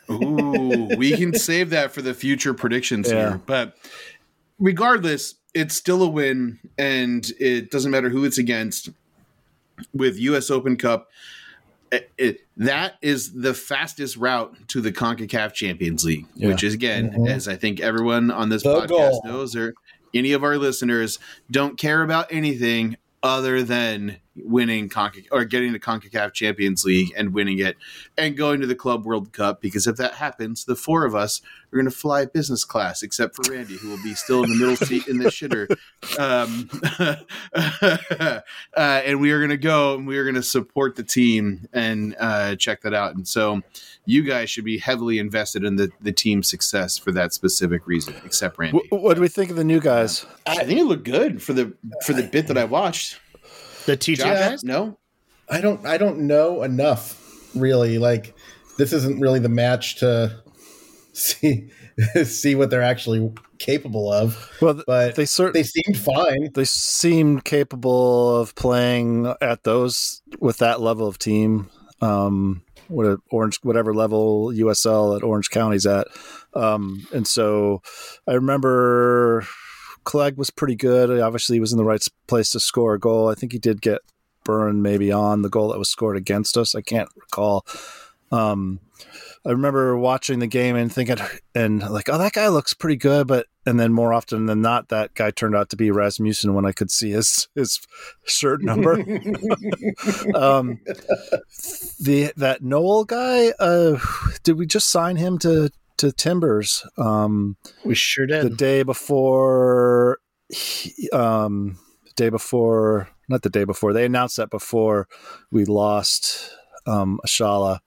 Ooh, 0.10 0.88
we 0.98 1.12
can 1.18 1.34
save 1.34 1.70
that 1.72 1.92
for 1.92 2.02
the 2.02 2.14
future 2.14 2.54
predictions 2.54 3.10
Yeah. 3.12 3.30
here. 3.32 3.42
But 3.46 3.76
regardless, 4.60 5.36
it's 5.54 5.76
still 5.76 6.04
a 6.04 6.08
win, 6.10 6.60
and 6.78 7.32
it 7.40 7.72
doesn't 7.72 7.92
matter 7.92 8.10
who 8.10 8.24
it's 8.26 8.38
against. 8.38 8.90
With 9.94 10.18
U.S. 10.20 10.50
Open 10.50 10.76
Cup, 10.76 11.08
it, 11.92 12.10
it- 12.18 12.40
that 12.58 12.96
is 13.04 13.34
the 13.34 13.54
fastest 13.54 14.18
route 14.18 14.56
to 14.70 14.82
the 14.82 14.92
Concacaf 14.92 15.54
Champions 15.54 16.04
League, 16.04 16.26
Yeah. 16.36 16.48
which 16.48 16.64
is 16.64 16.74
again, 16.74 17.12
Mhm. 17.12 17.30
as 17.30 17.48
I 17.48 17.56
think 17.56 17.80
everyone 17.80 18.32
on 18.32 18.50
this 18.50 18.64
The 18.64 18.74
podcast 18.74 18.88
goal. 18.90 19.22
knows, 19.26 19.56
or 19.56 19.76
any 20.16 20.32
of 20.32 20.44
our 20.44 20.58
listeners 20.58 21.20
don't 21.52 21.78
care 21.78 22.02
about 22.02 22.26
anything 22.32 22.98
other 23.22 23.62
than 23.62 24.18
winning 24.44 24.90
Conca- 24.90 25.28
or 25.32 25.46
getting 25.46 25.74
the 25.74 25.80
CONCACAF 25.80 26.34
Champions 26.34 26.86
League 26.86 27.12
and 27.16 27.34
winning 27.34 27.60
it 27.60 27.78
and 28.18 28.38
going 28.38 28.62
to 28.62 28.68
the 28.68 28.76
Club 28.76 29.06
World 29.06 29.34
Cup 29.34 29.62
because 29.62 29.88
if 29.88 29.98
that 29.98 30.16
happens, 30.16 30.66
the 30.66 30.76
four 30.76 31.06
of 31.06 31.16
us 31.16 31.42
are 31.72 31.78
going 31.78 31.90
to 31.90 31.96
fly 31.96 32.26
business 32.26 32.64
class, 32.64 33.04
except 33.04 33.36
for 33.36 33.52
Randy, 33.52 33.76
who 33.76 33.90
will 33.90 34.04
be 34.04 34.14
still 34.14 34.44
in 34.44 34.50
the 34.50 34.56
middle 34.56 34.76
seat 34.76 35.08
in 35.08 35.18
the 35.18 35.26
shitter. 35.26 35.68
Um, 36.18 36.70
uh, 37.54 38.42
and 38.78 39.20
we 39.20 39.32
are 39.32 39.40
going 39.40 39.50
to 39.50 39.58
go 39.58 39.96
and 39.96 40.08
we 40.08 40.18
are 40.18 40.24
going 40.24 40.36
to 40.36 40.44
support 40.44 40.96
the 40.96 41.04
team 41.04 41.68
and 41.74 42.16
uh, 42.20 42.56
check 42.56 42.82
that 42.82 42.94
out. 42.94 43.16
And 43.16 43.28
so 43.28 43.62
you 44.06 44.24
guys 44.24 44.50
should 44.50 44.64
be 44.64 44.78
heavily 44.78 45.20
invested 45.20 45.64
in 45.64 45.76
the, 45.76 45.92
the 46.02 46.12
team's 46.12 46.48
success 46.48 46.98
for 46.98 47.12
that 47.12 47.34
specific 47.34 47.88
reason, 47.88 48.16
except 48.26 48.58
Randy. 48.58 48.80
Wh- 48.90 48.94
what 48.94 49.16
do 49.16 49.22
we 49.22 49.28
think 49.28 49.50
of 49.50 49.58
the 49.58 49.64
new 49.64 49.80
guys? 49.80 50.26
I 50.46 50.64
think 50.64 50.80
it 50.80 50.86
looked 50.86 51.04
good 51.04 51.42
for 51.42 51.54
the 51.54 51.74
for 52.06 52.14
the 52.14 52.24
bit 52.24 52.48
that 52.48 52.58
I 52.58 52.64
watched. 52.64 53.20
The 53.88 53.98
T 53.98 54.16
two 54.16 54.22
Josh, 54.24 54.38
guys. 54.50 54.64
no, 54.64 55.00
I 55.50 55.60
don't 55.62 55.84
I 55.86 55.98
don't 55.98 56.20
know 56.28 56.62
enough 56.62 57.20
really. 57.56 57.98
Like 57.98 58.36
this 58.78 58.94
isn't 58.94 59.20
really 59.20 59.40
the 59.40 59.50
match 59.50 59.96
to 60.02 60.40
see 61.14 61.72
see 62.24 62.54
what 62.54 62.70
they're 62.70 62.84
actually 62.84 63.34
capable 63.58 64.12
of. 64.14 64.52
Well, 64.62 64.84
But 64.86 65.16
they 65.16 65.24
they 65.24 65.64
seemed 65.64 65.98
fine. 65.98 66.52
they 66.54 66.66
seemed 66.66 67.44
capable 67.44 68.40
of 68.40 68.54
playing 68.54 69.34
at 69.42 69.64
those 69.64 70.22
with 70.40 70.58
that 70.58 70.80
level 70.80 71.08
of 71.08 71.18
team. 71.18 71.70
Um, 72.02 72.62
what 72.88 73.06
a 73.08 73.18
orange, 73.32 73.58
whatever 73.64 73.94
level 73.94 74.52
USL 74.54 75.18
at 75.18 75.24
Orange 75.24 75.50
County's 75.50 75.86
at, 75.88 76.08
um, 76.54 77.08
and 77.12 77.28
so 77.28 77.82
I 78.28 78.34
remember 78.34 79.46
Clegg 80.08 80.38
was 80.38 80.50
pretty 80.50 80.76
good. 80.76 81.20
Obviously, 81.20 81.58
he 81.58 81.60
was 81.60 81.74
in 81.74 81.78
the 81.78 81.84
right 81.84 82.02
place 82.28 82.52
to 82.52 82.62
score 82.62 82.94
a 82.94 83.00
goal. 83.00 83.28
I 83.28 83.36
think 83.36 83.52
he 83.52 83.60
did 83.60 83.82
get 83.82 84.00
burned 84.46 84.82
maybe 84.82 85.12
on 85.12 85.42
the 85.42 85.50
goal 85.50 85.68
that 85.68 85.78
was 85.78 85.90
scored 85.90 86.16
against 86.16 86.58
us. 86.58 86.76
I 86.76 86.82
can't 86.82 87.10
recall. 87.14 87.66
Um, 88.32 88.80
I 89.46 89.52
remember 89.52 89.98
watching 89.98 90.40
the 90.40 90.48
game 90.48 90.78
and 90.78 90.90
thinking, 90.90 91.18
and 91.54 91.82
like, 91.90 92.08
oh, 92.08 92.18
that 92.18 92.32
guy 92.32 92.48
looks 92.48 92.74
pretty 92.74 92.96
good, 92.96 93.28
but 93.28 93.48
and 93.66 93.78
then 93.78 93.92
more 93.92 94.14
often 94.14 94.46
than 94.46 94.62
not, 94.62 94.88
that 94.88 95.14
guy 95.14 95.30
turned 95.30 95.58
out 95.58 95.72
to 95.72 95.76
be 95.76 95.92
Rasmussen 95.92 96.54
when 96.54 96.66
I 96.66 96.72
could 96.72 96.90
see 96.90 97.12
his 97.12 97.50
his 97.54 97.78
shirt 98.24 98.62
number. 98.64 98.94
um, 100.36 100.80
the 102.00 102.32
that 102.38 102.60
Noel 102.62 103.04
guy, 103.04 103.50
uh, 103.60 104.00
did 104.44 104.58
we 104.58 104.66
just 104.66 104.90
sign 104.90 105.18
him 105.18 105.38
to 105.40 105.70
to 105.98 106.12
Timbers? 106.12 106.86
Um, 106.98 107.58
We 107.86 107.96
sure 107.96 108.26
did. 108.26 108.44
the 108.44 108.50
day 108.50 108.84
before 108.84 110.20
he- 110.50 111.10
um 111.12 111.78
day 112.16 112.30
before 112.30 113.10
not 113.30 113.42
the 113.42 113.50
day 113.50 113.64
before 113.66 113.92
they 113.94 114.06
announced 114.06 114.38
that 114.38 114.50
before 114.50 115.08
we 115.52 115.66
lost 115.66 116.50
um 116.86 117.20
Ashala 117.28 117.80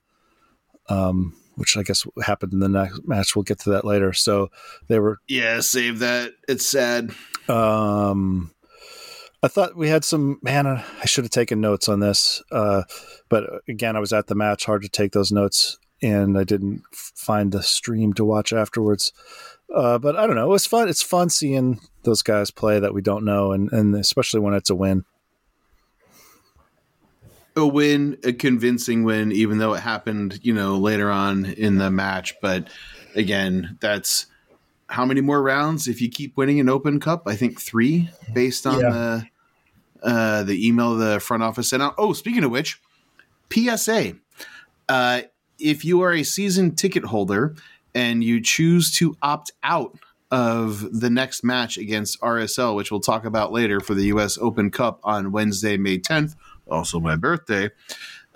um 0.89 1.35
which 1.57 1.77
I 1.77 1.83
guess 1.83 2.07
happened 2.23 2.53
in 2.53 2.61
the 2.61 2.69
next 2.69 3.01
match 3.09 3.35
we'll 3.35 3.43
get 3.45 3.59
to 3.61 3.71
that 3.71 3.85
later 3.85 4.13
so 4.13 4.51
they 4.89 4.99
were 4.99 5.19
yeah, 5.29 5.61
save 5.61 5.99
that. 6.01 6.33
It's 6.49 6.67
sad. 6.67 7.13
um 7.49 8.51
I 9.43 9.49
thought 9.49 9.75
we 9.77 9.89
had 9.89 10.05
some 10.05 10.39
man 10.43 10.67
I 10.67 11.07
should 11.07 11.25
have 11.25 11.31
taken 11.31 11.61
notes 11.63 11.89
on 11.89 12.01
this 12.01 12.43
uh 12.53 12.83
but 13.31 13.45
again 13.69 13.97
I 13.97 14.01
was 14.01 14.13
at 14.13 14.27
the 14.27 14.35
match 14.35 14.67
hard 14.67 14.83
to 14.83 14.89
take 14.89 15.13
those 15.13 15.33
notes 15.33 15.79
and 16.03 16.39
I 16.39 16.45
didn't 16.45 16.83
find 16.93 17.53
the 17.53 17.63
stream 17.63 18.13
to 18.15 18.25
watch 18.25 18.53
afterwards 18.53 19.13
uh, 19.73 19.99
but 19.99 20.17
I 20.17 20.27
don't 20.27 20.35
know. 20.35 20.47
It 20.47 20.49
was 20.49 20.67
fun. 20.67 20.89
It's 20.89 21.01
fun 21.01 21.31
seeing 21.31 21.79
those 22.03 22.23
guys 22.23 22.51
play 22.51 22.81
that 22.81 22.93
we 22.93 23.03
don't 23.03 23.25
know, 23.25 23.53
and, 23.53 23.71
and 23.71 23.95
especially 23.95 24.41
when 24.41 24.53
it's 24.53 24.69
a 24.69 24.75
win. 24.75 25.05
a 27.57 27.67
win, 27.67 28.17
a 28.25 28.33
convincing 28.33 29.05
win, 29.05 29.31
even 29.33 29.59
though 29.59 29.75
it 29.75 29.81
happened, 29.81 30.41
you 30.43 30.53
know, 30.53 30.77
later 30.79 31.11
on 31.11 31.45
in 31.45 31.79
the 31.79 31.91
match. 31.91 32.35
But 32.41 32.69
again, 33.15 33.77
that's 33.81 34.27
how 34.89 35.05
many 35.05 35.21
more 35.21 35.43
rounds 35.43 35.87
if 35.87 36.01
you 36.01 36.09
keep 36.09 36.37
winning 36.37 36.59
an 36.59 36.69
Open 36.69 36.99
Cup? 37.01 37.25
I 37.27 37.37
think 37.37 37.61
three, 37.61 38.11
based 38.33 38.67
on 38.67 38.81
Yeah. 38.81 38.91
the 38.91 39.27
uh, 40.03 40.43
the 40.45 40.67
email 40.67 40.97
the 40.97 41.21
front 41.21 41.43
office 41.43 41.69
sent 41.71 41.83
out. 41.83 41.95
Oh, 41.99 42.13
speaking 42.13 42.43
of 42.43 42.51
which, 42.51 42.81
PSA. 43.53 44.15
Uh, 44.89 45.23
if 45.61 45.85
you 45.85 46.03
are 46.03 46.13
a 46.13 46.23
season 46.23 46.75
ticket 46.75 47.05
holder 47.05 47.55
and 47.95 48.23
you 48.23 48.41
choose 48.41 48.93
to 48.95 49.17
opt 49.23 49.53
out 49.63 49.99
of 50.31 51.01
the 51.01 51.11
next 51.11 51.43
match 51.43 51.77
against 51.77 52.21
RSL, 52.21 52.77
which 52.77 52.91
we'll 52.91 53.01
talk 53.01 53.25
about 53.25 53.53
later 53.53 53.81
for 53.81 53.95
the 53.95 54.05
US 54.05 54.39
Open 54.39 54.71
Cup 54.71 55.01
on 55.03 55.33
Wednesday, 55.33 55.77
May 55.77 55.99
10th, 55.99 56.37
also 56.69 57.01
my 57.01 57.17
birthday, 57.17 57.71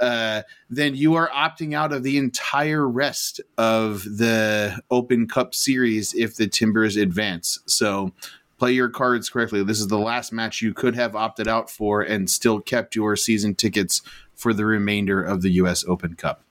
uh, 0.01 0.43
then 0.69 0.97
you 0.97 1.15
are 1.15 1.29
opting 1.31 1.75
out 1.75 1.93
of 1.93 2.03
the 2.03 2.19
entire 2.19 2.89
rest 2.89 3.41
of 3.57 4.03
the 4.03 4.81
Open 4.91 5.29
Cup 5.29 5.55
series 5.55 6.15
if 6.15 6.37
the 6.37 6.49
Timbers 6.49 6.97
advance. 6.97 7.61
So 7.67 8.13
play 8.59 8.73
your 8.73 8.89
cards 8.89 9.31
correctly. 9.31 9.63
This 9.63 9.81
is 9.81 9.89
the 9.89 9.99
last 9.99 10.33
match 10.33 10.63
you 10.63 10.75
could 10.75 10.97
have 10.97 11.15
opted 11.15 11.47
out 11.47 11.71
for 11.71 12.03
and 12.03 12.29
still 12.29 12.61
kept 12.61 12.97
your 12.97 13.15
season 13.15 13.55
tickets 13.55 14.03
for 14.35 14.53
the 14.53 14.67
remainder 14.67 15.23
of 15.23 15.43
the 15.43 15.51
US 15.51 15.85
Open 15.87 16.15
Cup. 16.15 16.44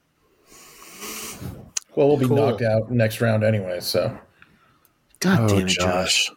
Well, 1.95 2.07
we'll 2.07 2.17
be 2.17 2.25
Cool. 2.27 2.37
knocked 2.37 2.61
out 2.61 2.91
next 2.91 3.21
round 3.21 3.43
anyway. 3.43 3.79
So 3.79 4.17
God 5.19 5.39
Oh, 5.41 5.47
damn 5.47 5.67
it, 5.67 5.69
Josh. 5.69 6.31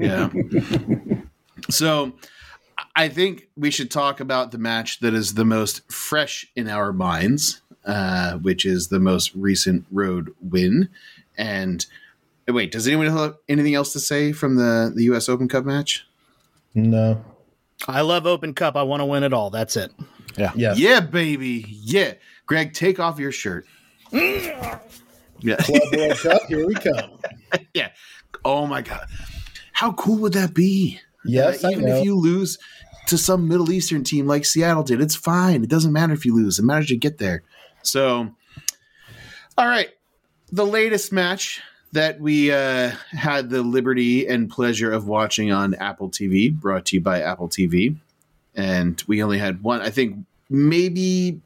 Yeah. 0.00 0.30
so 1.70 2.12
I 2.96 3.08
think 3.08 3.48
we 3.56 3.70
should 3.70 3.90
talk 3.90 4.20
about 4.20 4.50
the 4.50 4.58
match 4.58 5.00
that 5.00 5.14
is 5.14 5.34
the 5.34 5.44
most 5.44 5.90
fresh 5.92 6.46
in 6.56 6.68
our 6.68 6.92
minds, 6.92 7.60
uh, 7.84 8.34
which 8.38 8.64
is 8.66 8.88
the 8.88 8.98
most 9.00 9.34
recent 9.34 9.84
road 9.90 10.34
win. 10.40 10.88
And 11.36 11.84
wait, 12.48 12.72
does 12.72 12.86
anyone 12.88 13.06
have 13.06 13.36
anything 13.48 13.74
else 13.74 13.92
to 13.92 14.00
say 14.00 14.32
from 14.32 14.56
the, 14.56 14.92
the 14.94 15.04
US 15.04 15.28
Open 15.28 15.48
Cup 15.48 15.64
match? 15.64 16.06
no, 16.74 17.22
I 17.88 18.00
love 18.02 18.26
Open 18.26 18.54
Cup. 18.54 18.76
I 18.76 18.82
want 18.82 19.00
to 19.00 19.06
win 19.06 19.22
it 19.22 19.32
all. 19.32 19.50
That's 19.50 19.76
it. 19.76 19.92
Yeah. 20.36 20.52
Yeah. 20.54 20.74
Yeah, 20.76 21.00
baby. 21.00 21.64
Yeah. 21.68 22.14
Greg, 22.46 22.72
take 22.74 22.98
off 23.00 23.18
your 23.18 23.32
shirt. 23.32 23.66
Yeah. 24.12 25.56
Club 25.56 25.82
World 25.96 26.18
Cup, 26.18 26.42
here 26.48 26.66
we 26.66 26.74
come. 26.74 27.18
yeah. 27.74 27.90
Oh 28.44 28.66
my 28.66 28.82
God. 28.82 29.06
How 29.72 29.92
cool 29.92 30.18
would 30.18 30.32
that 30.34 30.54
be? 30.54 31.00
Yes, 31.24 31.64
Uh, 31.64 31.68
I 31.68 31.72
even 31.72 31.88
if 31.88 32.04
you 32.04 32.14
lose 32.16 32.58
to 33.08 33.18
some 33.18 33.48
Middle 33.48 33.70
Eastern 33.72 34.04
team 34.04 34.26
like 34.26 34.44
Seattle 34.44 34.82
did, 34.82 35.00
it's 35.00 35.14
fine. 35.16 35.62
It 35.62 35.70
doesn't 35.70 35.92
matter 35.92 36.12
if 36.12 36.24
you 36.24 36.34
lose. 36.34 36.58
It 36.58 36.64
matters 36.64 36.86
to 36.88 36.96
get 36.96 37.18
there. 37.18 37.42
So, 37.82 38.30
all 39.56 39.66
right, 39.66 39.90
the 40.52 40.66
latest 40.66 41.12
match 41.12 41.60
that 41.92 42.20
we 42.20 42.52
uh, 42.52 42.90
had 43.10 43.50
the 43.50 43.62
liberty 43.62 44.26
and 44.26 44.48
pleasure 44.48 44.92
of 44.92 45.06
watching 45.08 45.50
on 45.50 45.74
Apple 45.74 46.08
TV, 46.10 46.52
brought 46.54 46.86
to 46.86 46.96
you 46.96 47.00
by 47.00 47.20
Apple 47.22 47.48
TV, 47.48 47.96
and 48.54 49.02
we 49.06 49.22
only 49.22 49.38
had 49.38 49.62
one. 49.62 49.80
I 49.80 49.90
think 49.90 50.18
maybe 50.48 51.40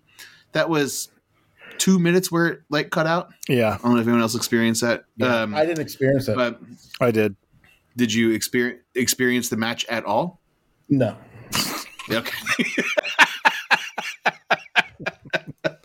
that 0.53 0.68
was 0.68 1.09
two 1.79 1.99
minutes 1.99 2.31
where 2.31 2.47
it 2.47 2.61
like 2.71 2.91
cut 2.91 3.07
out. 3.07 3.33
Yeah, 3.49 3.75
I 3.75 3.77
don't 3.79 3.95
know 3.95 4.01
if 4.01 4.07
anyone 4.07 4.23
else 4.23 4.35
experienced 4.35 4.81
that. 4.83 5.05
Yeah, 5.17 5.43
um, 5.43 5.55
I 5.55 5.65
didn't 5.67 5.81
experience 5.81 6.29
it. 6.29 6.37
but 6.37 6.61
I 7.01 7.11
did. 7.11 7.37
did 7.97 8.13
you 8.13 8.31
experience 8.33 8.81
experience 8.95 9.49
the 9.49 9.57
match 9.57 9.85
at 9.87 10.05
all? 10.05 10.41
no, 10.89 11.17
Okay. 12.11 12.65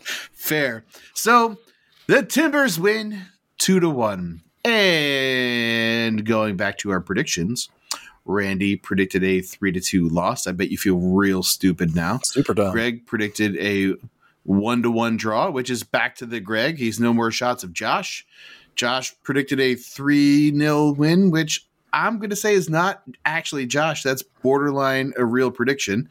Fair. 0.32 0.84
So 1.14 1.58
the 2.06 2.22
Timbers 2.22 2.78
win 2.78 3.22
two 3.58 3.80
to 3.80 3.88
one. 3.88 4.42
And 4.64 6.24
going 6.26 6.56
back 6.56 6.76
to 6.78 6.90
our 6.90 7.00
predictions, 7.00 7.70
Randy 8.26 8.76
predicted 8.76 9.24
a 9.24 9.40
three 9.40 9.72
to 9.72 9.80
two 9.80 10.08
loss. 10.08 10.46
I 10.46 10.52
bet 10.52 10.70
you 10.70 10.76
feel 10.76 10.98
real 10.98 11.42
stupid 11.42 11.94
now. 11.96 12.20
Super 12.22 12.52
dumb. 12.52 12.72
Greg 12.72 13.06
predicted 13.06 13.56
a 13.56 13.94
one 14.50 14.82
to 14.82 14.90
one 14.90 15.16
draw, 15.16 15.48
which 15.48 15.70
is 15.70 15.84
back 15.84 16.16
to 16.16 16.26
the 16.26 16.40
Greg. 16.40 16.76
He's 16.76 16.98
no 16.98 17.14
more 17.14 17.30
shots 17.30 17.62
of 17.62 17.72
Josh. 17.72 18.26
Josh 18.74 19.14
predicted 19.22 19.60
a 19.60 19.76
3 19.76 20.56
0 20.56 20.92
win, 20.92 21.30
which 21.30 21.66
I'm 21.92 22.18
going 22.18 22.30
to 22.30 22.36
say 22.36 22.54
is 22.54 22.68
not 22.68 23.02
actually 23.24 23.66
Josh. 23.66 24.02
That's 24.02 24.22
borderline 24.22 25.12
a 25.16 25.24
real 25.24 25.50
prediction. 25.50 26.08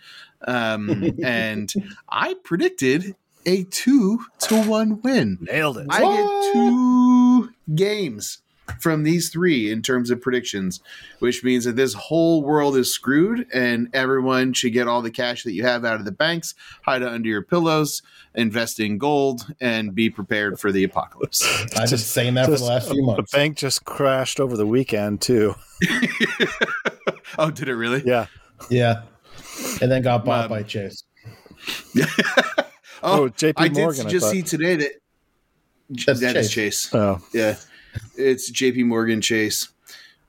Um, 0.48 1.12
and 1.24 1.72
I 2.08 2.36
predicted 2.44 3.16
a 3.46 3.64
2 3.66 4.20
to 4.40 4.64
1 4.64 5.02
win. 5.02 5.38
Nailed 5.42 5.78
it. 5.78 5.88
I 5.90 6.00
get 6.00 6.54
two 6.54 7.50
games 7.76 8.40
from 8.80 9.04
these 9.04 9.30
three 9.30 9.72
in 9.72 9.82
terms 9.82 10.10
of 10.12 10.22
predictions, 10.22 10.80
which 11.20 11.44
means 11.44 11.66
that 11.66 11.76
this 11.76 11.94
whole 11.94 12.44
world 12.44 12.76
is 12.78 12.94
screwed 12.94 13.48
and 13.54 13.90
everyone 13.94 14.54
should 14.54 14.74
get 14.74 14.88
all 14.88 15.02
the 15.02 15.12
cash 15.12 15.44
that 15.44 15.54
you 15.54 15.64
have 15.64 15.84
out 15.86 15.96
of 16.00 16.06
the 16.06 16.12
banks, 16.12 16.56
hide 16.84 17.02
it 17.02 17.08
under 17.08 17.28
your 17.30 17.42
pillows, 17.42 18.02
invest 18.36 18.80
in 18.80 18.98
gold, 18.98 19.46
and 19.60 19.94
be 19.96 20.10
prepared 20.10 20.60
for 20.60 20.72
the 20.72 20.84
apocalypse. 20.84 21.44
I've 21.78 21.90
been 21.90 21.98
saying 21.98 22.34
that 22.36 22.46
for 22.46 22.52
the 22.58 22.64
last 22.64 22.90
few 22.92 23.04
months. 23.04 23.32
The 23.32 23.38
bank 23.38 23.58
just 23.58 23.86
crashed 23.86 24.40
over 24.40 24.56
the 24.56 24.68
weekend 24.68 25.22
too. 25.22 25.56
oh, 27.38 27.52
did 27.52 27.70
it 27.70 27.76
really? 27.76 28.04
Yeah, 28.06 28.28
Yeah. 28.70 29.04
and 29.82 29.92
then 29.92 30.02
got 30.02 30.26
bought 30.26 30.46
Um, 30.46 30.50
by 30.50 30.64
Chase. 30.64 31.04
Oh, 33.02 33.24
Oh, 33.24 33.30
JP 33.30 33.54
I 33.56 33.68
did 33.70 33.78
Morgan, 33.78 34.08
I 34.08 34.10
just 34.10 34.26
thought. 34.26 34.32
see 34.34 34.42
today 34.42 34.76
that 34.76 34.92
That's 36.06 36.20
that 36.20 36.36
is 36.36 36.52
Chase. 36.52 36.84
Chase. 36.84 36.94
Oh, 36.96 37.22
Yeah, 37.34 37.56
it's 38.18 38.50
J.P. 38.50 38.84
Morgan 38.84 39.22
Chase. 39.22 39.70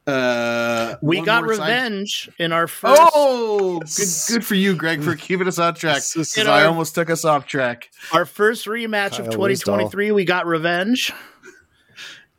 Uh, 0.06 0.96
We 1.02 1.20
got 1.20 1.44
more 1.44 1.54
side- 1.54 1.68
revenge 1.68 2.30
in 2.38 2.52
our 2.52 2.66
first. 2.66 3.00
Oh, 3.14 3.80
good, 3.80 4.08
good 4.28 4.44
for 4.44 4.54
you, 4.56 4.74
Greg, 4.74 5.02
for 5.02 5.14
keeping 5.16 5.46
us 5.46 5.58
on 5.58 5.74
track. 5.74 5.96
This 5.96 6.16
is 6.16 6.32
'cause 6.34 6.46
our- 6.46 6.60
I 6.62 6.64
almost 6.64 6.94
took 6.94 7.10
us 7.10 7.24
off 7.24 7.46
track. 7.46 7.90
Our 8.12 8.24
first 8.24 8.66
rematch 8.66 9.18
of 9.18 9.26
Kyle 9.26 9.32
2023, 9.32 10.10
we 10.12 10.24
got 10.24 10.46
revenge. 10.46 11.12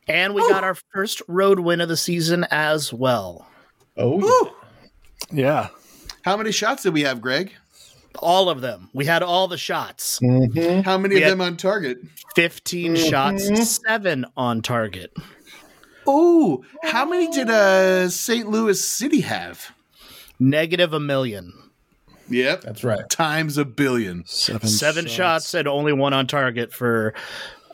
And 0.07 0.33
we 0.33 0.41
got 0.49 0.63
our 0.65 0.75
first 0.93 1.21
road 1.27 1.59
win 1.59 1.79
of 1.79 1.87
the 1.87 1.95
season 1.95 2.45
as 2.51 2.91
well. 2.91 3.47
Oh, 3.95 4.17
Woo! 4.17 4.51
yeah. 5.31 5.69
How 6.23 6.35
many 6.35 6.51
shots 6.51 6.83
did 6.83 6.93
we 6.93 7.01
have, 7.01 7.21
Greg? 7.21 7.53
All 8.19 8.49
of 8.49 8.61
them. 8.61 8.89
We 8.93 9.05
had 9.05 9.23
all 9.23 9.47
the 9.47 9.57
shots. 9.57 10.19
hmm 10.19 10.81
How 10.81 10.97
many 10.97 11.15
We 11.15 11.23
of 11.23 11.29
them 11.29 11.41
on 11.41 11.57
target? 11.57 11.97
15 12.35 12.95
Mhm. 12.95 13.09
shots, 13.09 13.69
seven 13.81 14.25
on 14.37 14.61
target. 14.61 15.11
Oh, 16.07 16.63
how 16.83 17.05
many 17.05 17.29
did 17.31 17.49
uh 17.49 18.09
St. 18.09 18.49
Louis 18.49 18.83
City 18.83 19.21
have? 19.21 19.71
Negative 20.39 20.91
a 20.93 20.99
million. 20.99 21.53
Yep, 22.29 22.61
that's 22.61 22.83
right. 22.83 23.07
times 23.09 23.57
a 23.57 23.65
billion. 23.65 24.23
Seven, 24.25 24.67
Seven 24.69 25.05
shots. 25.07 25.53
and 25.53 25.67
only 25.67 25.91
one 25.93 26.13
on 26.13 26.27
target 26.27 26.73
for 26.73 27.13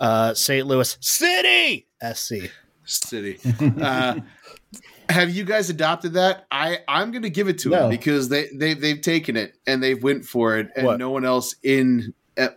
uh, 0.01 0.33
St. 0.33 0.65
Louis 0.65 0.97
City 0.99 1.87
SC. 2.13 2.51
City. 2.85 3.39
uh, 3.81 4.15
have 5.09 5.29
you 5.29 5.43
guys 5.43 5.69
adopted 5.69 6.13
that? 6.13 6.45
I 6.51 6.79
I'm 6.87 7.11
going 7.11 7.23
to 7.23 7.29
give 7.29 7.47
it 7.47 7.57
to 7.59 7.69
No. 7.69 7.79
them 7.81 7.89
because 7.89 8.29
they 8.29 8.49
they 8.53 8.73
they've 8.73 9.01
taken 9.01 9.35
it 9.37 9.55
and 9.65 9.81
they've 9.81 10.01
went 10.01 10.25
for 10.25 10.57
it, 10.57 10.67
and 10.75 10.85
What? 10.85 10.99
no 10.99 11.09
one 11.11 11.25
else 11.25 11.55
in 11.63 12.13
uh, 12.37 12.49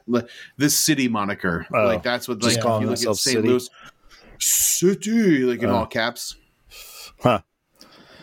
the 0.58 0.68
city 0.70 1.08
moniker. 1.08 1.66
Oh. 1.74 1.84
like 1.86 2.02
that's 2.02 2.28
what 2.28 2.42
like 2.42 2.54
Just 2.54 2.58
if 2.58 2.64
you 2.64 2.70
look 2.70 2.82
at 2.82 2.86
themselves 2.88 3.22
St. 3.22 3.36
City? 3.36 3.48
Louis 3.48 3.70
City, 4.38 5.38
like 5.44 5.62
in 5.62 5.70
Oh. 5.70 5.76
all 5.76 5.86
caps. 5.86 6.36
Huh. 7.20 7.40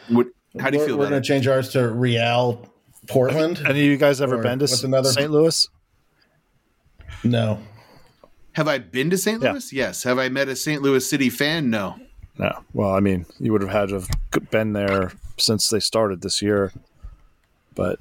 What? 0.10 0.28
How 0.60 0.70
do 0.72 0.78
you 0.78 0.82
we're, 0.84 0.88
feel 0.88 0.98
We're 0.98 1.10
going 1.10 1.22
to 1.22 1.28
change 1.28 1.48
ours 1.48 1.70
to 1.70 1.88
Real 1.88 2.68
Portland. 3.08 3.60
Any 3.66 3.82
of 3.82 3.86
you 3.86 3.98
guys 3.98 4.22
ever 4.22 4.38
been 4.42 4.58
to 4.60 4.64
what's 4.64 4.84
another- 4.84 5.12
St. 5.12 5.30
Louis? 5.32 5.68
No, 7.24 7.60
Have 8.54 8.68
I 8.68 8.78
been 8.80 9.10
to 9.12 9.18
St. 9.18 9.42
Yeah. 9.42 9.52
Louis? 9.52 9.72
Yes. 9.74 10.04
Have 10.04 10.18
I 10.20 10.30
met 10.30 10.48
a 10.48 10.56
St. 10.56 10.82
Louis 10.82 11.08
City 11.08 11.30
fan? 11.30 11.70
No. 11.70 11.96
No. 12.40 12.52
Well, 12.74 12.92
I 12.92 13.00
mean, 13.00 13.26
you 13.40 13.52
would 13.52 13.62
have 13.62 13.72
had 13.72 13.90
to 13.90 13.96
have 13.96 14.50
been 14.52 14.74
there 14.74 15.12
since 15.38 15.70
they 15.70 15.80
started 15.80 16.22
this 16.22 16.42
year. 16.42 16.72
But 17.76 18.00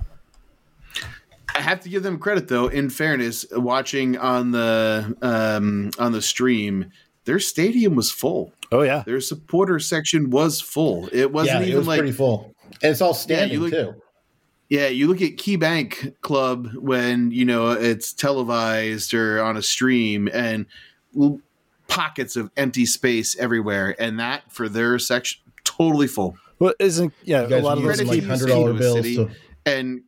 I 1.55 1.61
have 1.61 1.81
to 1.81 1.88
give 1.88 2.03
them 2.03 2.18
credit 2.18 2.49
though. 2.49 2.68
In 2.68 2.90
fairness, 2.90 3.46
watching 3.53 4.16
on 4.18 4.51
the 4.51 5.16
um, 5.22 5.90
on 5.99 6.12
the 6.12 6.22
stream, 6.22 6.90
their 7.25 7.38
stadium 7.38 7.94
was 7.94 8.10
full. 8.10 8.52
oh 8.73 8.83
yeah, 8.83 9.02
Their 9.06 9.21
supporter 9.21 9.79
section 9.79 10.31
was 10.31 10.60
full. 10.60 11.08
It 11.13 11.33
wasn't 11.33 11.60
yeah, 11.60 11.63
it 11.63 11.69
even 11.69 11.79
was 11.79 11.87
like 11.87 11.98
pretty 11.98 12.13
full, 12.13 12.54
and 12.83 12.90
it's 12.92 13.00
all 13.00 13.15
standing 13.15 13.60
look- 13.60 13.71
too. 13.73 13.94
yeah. 14.69 14.88
You 14.88 15.08
look 15.08 15.23
at 15.23 15.37
KeyBank 15.37 16.21
Club 16.21 16.69
when 16.75 17.31
you 17.31 17.44
know 17.46 17.71
it's 17.71 18.13
televised 18.13 19.15
or 19.15 19.42
on 19.42 19.56
a 19.56 19.63
stream, 19.63 20.29
and 20.33 20.67
l- 21.19 21.40
pockets 21.88 22.37
of 22.37 22.50
empty 22.56 22.87
space 22.87 23.37
everywhere, 23.38 23.94
and 23.98 24.18
that 24.20 24.42
for 24.52 24.68
their 24.68 24.98
section 24.98 25.40
totally 25.64 26.06
full. 26.06 26.37
well, 26.58 26.74
isn't 26.78 27.12
yeah 27.24 27.46
a 27.46 27.60
lot 27.60 27.78
of 27.78 27.84
were 27.84 27.90
those 27.90 27.98
Credit 27.98 28.06
using 28.06 28.08
like 28.08 28.20
to 28.20 28.26
hundred 28.28 28.48
dollar 28.48 28.72
bills. 28.74 28.94
Louis 29.04 29.16
To, 29.16 29.30
And. 29.66 30.02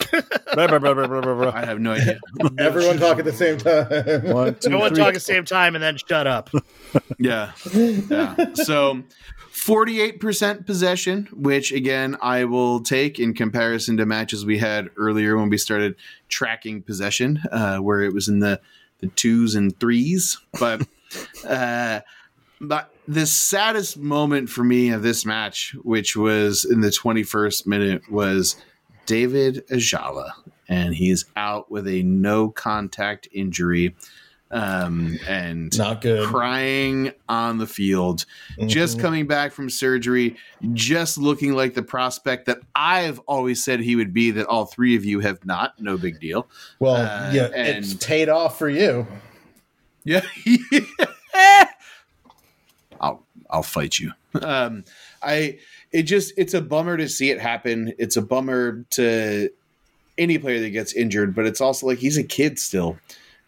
I 0.52 1.64
have 1.64 1.80
no 1.80 1.92
idea. 1.92 2.18
everyone 2.58 2.98
talk 2.98 3.18
at 3.18 3.24
the 3.24 3.32
same 3.32 3.58
time. 3.58 4.32
One, 4.32 4.54
two, 4.56 4.70
No 4.70 4.78
one 4.78 4.90
three. 4.90 4.98
talk 4.98 5.08
at 5.08 5.14
the 5.14 5.20
same 5.20 5.44
time 5.44 5.74
and 5.76 5.82
then 5.82 5.96
shut 5.96 6.26
up. 6.26 6.50
Yeah. 7.18 7.50
Yeah. 7.74 8.54
So 8.54 9.02
48% 9.52 10.64
possession, 10.66 11.28
which 11.32 11.72
again 11.72 12.16
I 12.22 12.44
will 12.44 12.80
take 12.80 13.18
in 13.18 13.34
comparison 13.34 13.96
to 13.96 14.06
matches 14.06 14.44
we 14.46 14.58
had 14.58 14.90
earlier 14.96 15.36
when 15.36 15.48
we 15.48 15.58
started 15.58 15.96
tracking 16.28 16.82
possession, 16.82 17.40
uh, 17.50 17.78
where 17.78 18.02
it 18.02 18.12
was 18.12 18.28
in 18.28 18.38
the, 18.38 18.60
the 19.00 19.08
twos 19.08 19.54
and 19.54 19.78
threes. 19.78 20.38
But 20.58 20.86
uh, 21.48 22.00
but 22.60 22.90
the 23.06 23.26
saddest 23.26 23.98
moment 23.98 24.48
for 24.48 24.64
me 24.64 24.90
of 24.90 25.02
this 25.02 25.26
match, 25.26 25.74
which 25.82 26.16
was 26.16 26.64
in 26.64 26.80
the 26.80 26.88
21st 26.88 27.66
minute, 27.66 28.10
was 28.10 28.56
David 29.06 29.64
Ayala, 29.70 30.34
and 30.68 30.94
he's 30.94 31.26
out 31.36 31.70
with 31.70 31.86
a 31.86 32.02
no 32.02 32.48
contact 32.48 33.28
injury. 33.32 33.94
Um, 34.54 35.18
and 35.26 35.76
Not 35.76 36.00
good. 36.00 36.28
crying 36.28 37.12
on 37.28 37.58
the 37.58 37.66
field, 37.66 38.24
just 38.66 38.96
Mhm. 38.98 39.00
coming 39.00 39.26
back 39.26 39.52
from 39.52 39.68
surgery, 39.68 40.36
just 40.74 41.18
looking 41.18 41.54
like 41.54 41.74
the 41.74 41.82
prospect 41.82 42.46
that 42.46 42.58
I've 42.76 43.18
always 43.26 43.64
said 43.64 43.80
he 43.80 43.96
would 43.96 44.14
be, 44.14 44.30
that 44.30 44.46
all 44.46 44.66
three 44.66 44.94
of 44.94 45.04
you 45.04 45.18
have 45.20 45.44
not. 45.44 45.74
No 45.80 45.96
big 45.96 46.20
deal. 46.20 46.46
Well, 46.78 46.94
uh, 46.94 47.32
yeah, 47.32 47.48
it's 47.52 47.92
and- 47.92 48.00
paid 48.00 48.28
off 48.28 48.56
for 48.58 48.68
you. 48.70 49.06
Yeah. 50.04 50.20
I'll 53.00 53.24
I'll 53.50 53.62
fight 53.62 53.98
you. 53.98 54.12
Um 54.40 54.84
I 55.22 55.58
it 55.92 56.04
just 56.04 56.32
it's 56.36 56.54
a 56.54 56.60
bummer 56.60 56.96
to 56.96 57.08
see 57.08 57.30
it 57.30 57.40
happen. 57.40 57.92
It's 57.98 58.16
a 58.16 58.22
bummer 58.22 58.84
to 58.90 59.50
any 60.16 60.38
player 60.38 60.60
that 60.60 60.70
gets 60.70 60.92
injured, 60.92 61.34
but 61.34 61.46
it's 61.46 61.60
also 61.60 61.86
like 61.86 61.98
he's 61.98 62.16
a 62.18 62.22
kid 62.22 62.58
still. 62.58 62.98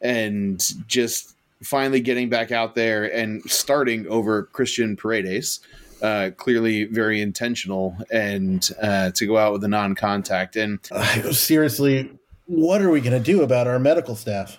And 0.00 0.62
just 0.86 1.34
finally 1.62 2.00
getting 2.00 2.28
back 2.28 2.52
out 2.52 2.74
there 2.74 3.04
and 3.04 3.42
starting 3.50 4.06
over 4.08 4.44
Cristhian 4.52 4.96
Paredes. 4.98 5.60
Uh, 6.02 6.28
clearly 6.36 6.84
very 6.84 7.22
intentional 7.22 7.96
and 8.12 8.70
uh, 8.82 9.10
to 9.12 9.24
go 9.26 9.38
out 9.38 9.54
with 9.54 9.64
a 9.64 9.68
non-contact 9.68 10.54
and 10.54 10.78
Uh, 10.92 11.32
seriously, 11.32 12.10
what 12.44 12.82
are 12.82 12.90
we 12.90 13.00
going 13.00 13.16
to 13.16 13.32
do 13.32 13.42
about 13.42 13.66
our 13.66 13.78
medical 13.78 14.14
staff? 14.14 14.58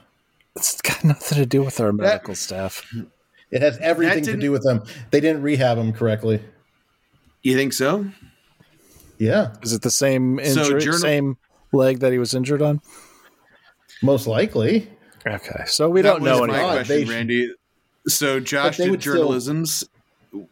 It's 0.55 0.81
got 0.81 1.03
nothing 1.03 1.37
to 1.37 1.45
do 1.45 1.61
with 1.63 1.79
our 1.79 1.93
medical 1.93 2.33
staff. 2.33 2.83
It 3.51 3.61
has 3.61 3.77
everything 3.77 4.23
to 4.25 4.35
do 4.35 4.51
with 4.51 4.63
them. 4.63 4.81
They 5.11 5.19
didn't 5.19 5.43
rehab 5.43 5.77
him 5.77 5.93
correctly. 5.93 6.41
you 7.43 7.55
think 7.55 7.71
so? 7.73 8.07
Yeah, 9.19 9.53
Is 9.61 9.73
it 9.73 9.83
the 9.83 9.91
same 9.91 10.39
So 10.43 10.61
injury, 10.63 10.81
journal- 10.81 10.99
same 10.99 11.37
leg 11.71 11.99
that 11.99 12.11
he 12.11 12.17
was 12.17 12.33
injured 12.33 12.63
on? 12.63 12.81
most 14.01 14.25
likely. 14.25 14.89
Okay, 15.27 15.63
so 15.65 15.89
we 15.89 16.01
That 16.01 16.09
don't 16.13 16.23
know 16.23 16.41
was 16.41 16.47
my 16.49 16.53
anymore. 16.55 16.71
anything. 16.77 16.85
question, 16.87 17.07
They- 17.07 17.13
Randy. 17.15 17.53
So 18.07 18.39
Josh 18.39 18.77
they 18.77 18.85
did 18.85 18.91
would 18.91 19.01
still- 19.01 19.15
journalism's. 19.15 19.83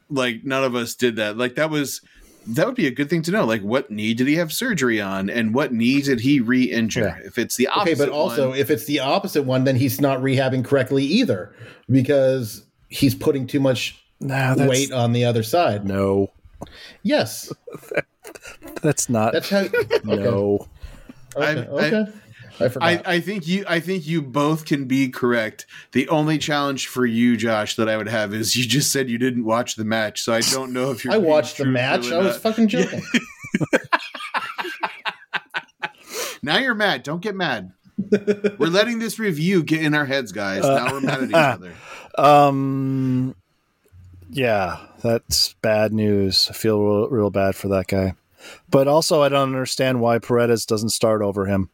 Like 0.10 0.44
none 0.44 0.64
of 0.64 0.74
us 0.76 0.96
did 0.96 1.18
that. 1.18 1.38
Like 1.38 1.56
that 1.56 1.70
was 1.70 2.02
that 2.48 2.66
would 2.66 2.76
be 2.76 2.86
a 2.88 2.92
good 2.92 3.10
thing 3.10 3.22
to 3.24 3.32
know. 3.32 3.46
Like 3.46 3.62
what 3.62 3.92
knee 3.92 4.14
did 4.14 4.28
he 4.28 4.36
have 4.36 4.52
surgery 4.54 5.00
on, 5.02 5.30
and 5.30 5.54
what 5.54 5.74
knee 5.74 6.02
did 6.02 6.20
he 6.22 6.40
re-injure? 6.40 7.20
If 7.26 7.38
it's 7.38 7.56
the 7.56 7.68
opposite, 7.68 7.82
Okay, 7.82 7.92
opposite, 7.92 8.06
but 8.08 8.14
also 8.16 8.50
one- 8.50 8.58
if 8.58 8.70
it's 8.72 8.86
the 8.86 9.00
opposite 9.00 9.44
one, 9.44 9.64
then 9.64 9.76
he's 9.76 10.00
not 10.02 10.20
rehabbing 10.22 10.64
correctly 10.66 11.04
either 11.06 11.54
because 11.90 12.64
he's 12.90 13.14
putting 13.16 13.46
too 13.48 13.60
much 13.60 14.02
Nah, 14.22 14.56
weight 14.68 14.92
on 14.92 15.12
the 15.14 15.26
other 15.26 15.44
side. 15.44 15.86
No, 15.86 16.32
Yes, 17.04 17.52
that's 18.82 19.10
not. 19.10 19.34
that's 19.34 19.50
how. 19.50 19.60
Okay, 19.62 20.00
no. 20.04 20.68
okay, 21.36 21.62
I- 21.62 21.66
okay. 21.68 22.12
I, 22.60 22.70
forgot. 22.70 22.84
I, 22.84 23.02
I 23.06 23.20
think 23.20 23.48
you 23.48 23.66
I 23.68 23.80
think 23.80 24.08
you 24.08 24.22
both 24.22 24.66
can 24.66 24.86
be 24.86 25.10
correct. 25.10 25.66
The 25.92 26.08
only 26.10 26.38
challenge 26.38 26.88
for 26.88 27.06
you, 27.06 27.36
Josh, 27.38 27.76
that 27.76 27.90
I 27.90 27.98
would 27.98 28.08
have 28.08 28.34
is 28.34 28.56
you 28.56 28.66
just 28.66 28.92
said 28.92 29.10
you 29.10 29.18
didn't 29.18 29.44
watch 29.46 29.76
the 29.76 29.86
match, 29.86 30.22
so 30.22 30.34
I 30.34 30.42
don't 30.42 30.74
know 30.74 30.92
if 30.92 31.04
you're. 31.06 31.14
I 31.14 31.18
watched 31.18 31.58
the 31.58 31.66
match. 31.66 32.12
I 32.12 32.18
was 32.20 32.38
fucking 32.38 32.68
joking. 32.68 33.02
Now 36.46 36.60
you're 36.60 36.76
mad. 36.76 37.02
Don't 37.02 37.24
get 37.24 37.36
mad. 37.36 37.72
we're 37.98 38.70
letting 38.70 39.00
this 39.00 39.18
review 39.18 39.64
get 39.64 39.82
in 39.82 39.96
our 39.96 40.06
heads, 40.06 40.32
guys. 40.32 40.62
now 40.62 40.92
we're 40.92 41.02
mad 41.02 41.24
at 41.24 41.30
each 41.30 41.34
other. 41.34 41.74
Um, 42.20 43.36
yeah, 44.30 44.78
that's 45.02 45.54
bad 45.64 45.92
news. 45.92 46.48
I 46.52 46.54
feel 46.54 46.80
real, 46.80 47.10
real 47.10 47.30
bad 47.32 47.56
for 47.56 47.68
that 47.70 47.88
guy. 47.88 48.14
But 48.70 48.88
also, 48.88 49.24
I 49.24 49.30
don't 49.30 49.56
understand 49.56 50.02
why 50.02 50.20
Paredes 50.20 50.68
doesn't 50.68 50.90
start 50.90 51.24
over 51.24 51.48
him. 51.48 51.72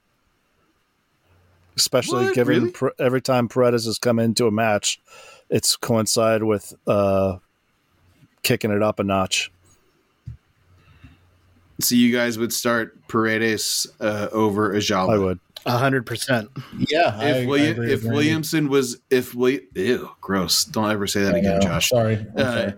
Especially 1.78 2.26
What? 2.26 2.36
given 2.36 2.60
Really? 2.60 2.72
Pr- 2.72 2.88
every 3.00 3.22
time 3.22 3.48
Paredes 3.48 3.86
has 3.86 3.98
come 3.98 4.20
into 4.20 4.46
a 4.46 4.52
match, 4.52 5.00
it's 5.50 5.76
coincided 5.76 6.44
with 6.44 6.74
uh, 6.88 7.38
kicking 8.44 8.72
it 8.72 8.82
up 8.84 9.00
a 9.00 9.04
notch. 9.04 9.52
So 11.80 11.96
you 11.96 12.16
guys 12.16 12.38
would 12.38 12.54
start 12.54 12.96
Paredes 13.08 13.88
uh, 14.00 14.28
over 14.32 14.74
Ayala. 14.74 15.16
I 15.16 15.18
would. 15.18 15.40
A 15.66 15.78
hundred 15.78 16.06
percent. 16.06 16.50
yeah, 16.78 17.16
I- 17.18 17.24
I 17.24 17.30
If 17.30 17.48
William, 17.48 17.72
agree 17.74 17.92
if. 17.94 18.04
Williamson 18.04 18.68
was 18.70 18.98
if 19.10 19.34
William, 19.36 19.64
ew, 19.76 20.10
gross. 20.20 20.64
Don't 20.66 20.90
ever 20.90 21.06
say 21.08 21.24
that 21.24 21.36
I 21.36 21.38
again, 21.38 21.54
know. 21.60 21.68
Josh. 21.68 21.90
Sorry. 21.90 22.16
I'm 22.16 22.28
Uh, 22.36 22.44
sorry. 22.44 22.74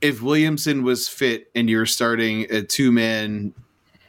if 0.00 0.22
Williamson 0.22 0.82
was 0.82 1.08
fit 1.08 1.50
and 1.54 1.68
you're 1.68 1.84
starting 1.86 2.46
a 2.50 2.62
two 2.62 2.90
man 2.90 3.52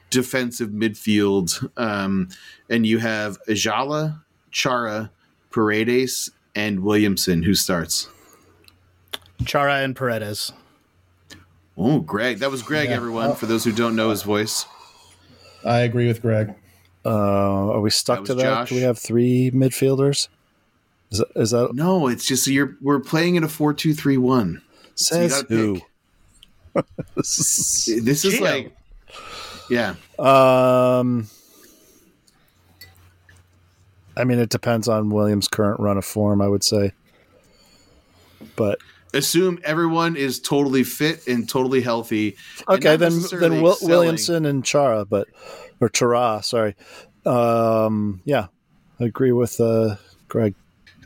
defensive 0.09 0.69
midfield, 0.69 1.69
um, 1.77 2.29
and 2.69 2.85
you 2.85 2.97
have 2.99 3.37
Ayala, 3.47 4.23
Chara, 4.51 5.11
Paredes, 5.51 6.29
and 6.55 6.81
Williamson, 6.81 7.43
who 7.43 7.53
starts? 7.53 8.09
Chara 9.45 9.75
and 9.83 9.95
Paredes. 9.95 10.51
Oh, 11.77 11.99
Greg. 11.99 12.39
That 12.39 12.49
was 12.51 12.63
Greg, 12.63 12.89
Yeah. 12.89 12.95
everyone, 12.95 13.31
Oh. 13.31 13.33
for 13.35 13.45
those 13.45 13.63
who 13.63 13.71
don't 13.71 13.95
know 13.95 14.09
his 14.09 14.23
voice. 14.23 14.65
I 15.63 15.79
agree 15.79 16.07
with 16.07 16.21
Greg. 16.21 16.55
Uh, 17.05 17.09
are 17.71 17.79
we 17.81 17.89
stuck 17.89 18.19
That 18.19 18.25
to 18.27 18.35
that? 18.35 18.43
Josh. 18.43 18.69
Do 18.69 18.75
we 18.75 18.81
have 18.81 18.97
three 18.97 19.51
midfielders? 19.51 20.27
Is 21.11 21.19
that, 21.19 21.27
is 21.35 21.51
that 21.51 21.73
No, 21.73 22.07
it's 22.07 22.25
just 22.25 22.47
you're 22.47 22.75
we're 22.81 22.99
playing 22.99 23.35
in 23.35 23.43
a 23.43 23.47
four 23.47 23.73
two 23.73 23.93
three 23.93 24.17
one. 24.17 24.61
says 24.95 25.43
gotta 25.43 25.53
who? 25.55 25.81
pick. 26.73 26.85
This 27.15 28.25
is 28.25 28.39
like 28.41 28.75
Yeah. 29.69 29.95
Um, 30.19 31.27
I 34.17 34.23
mean, 34.23 34.39
it 34.39 34.49
depends 34.49 34.87
on 34.87 35.09
Williams' 35.09 35.47
current 35.47 35.79
run 35.79 35.97
of 35.97 36.05
form. 36.05 36.41
I 36.41 36.47
would 36.47 36.63
say, 36.63 36.93
but 38.55 38.79
Assume 39.13 39.59
everyone 39.63 40.17
is 40.17 40.39
totally 40.39 40.83
fit 40.83 41.27
and 41.27 41.47
totally 41.47 41.81
healthy. 41.81 42.35
and 42.67 42.77
okay, 42.77 42.97
then 42.97 43.21
then 43.31 43.61
Will. 43.61 43.77
Williamson 43.81 44.45
and 44.45 44.65
Chara, 44.65 45.05
but 45.05 45.27
or 45.79 45.89
Chara, 45.89 46.41
sorry. 46.43 46.75
Um, 47.25 48.21
yeah, 48.25 48.47
I 48.99 49.05
agree 49.05 49.31
with 49.31 49.59
uh, 49.61 49.95
Greg. 50.27 50.55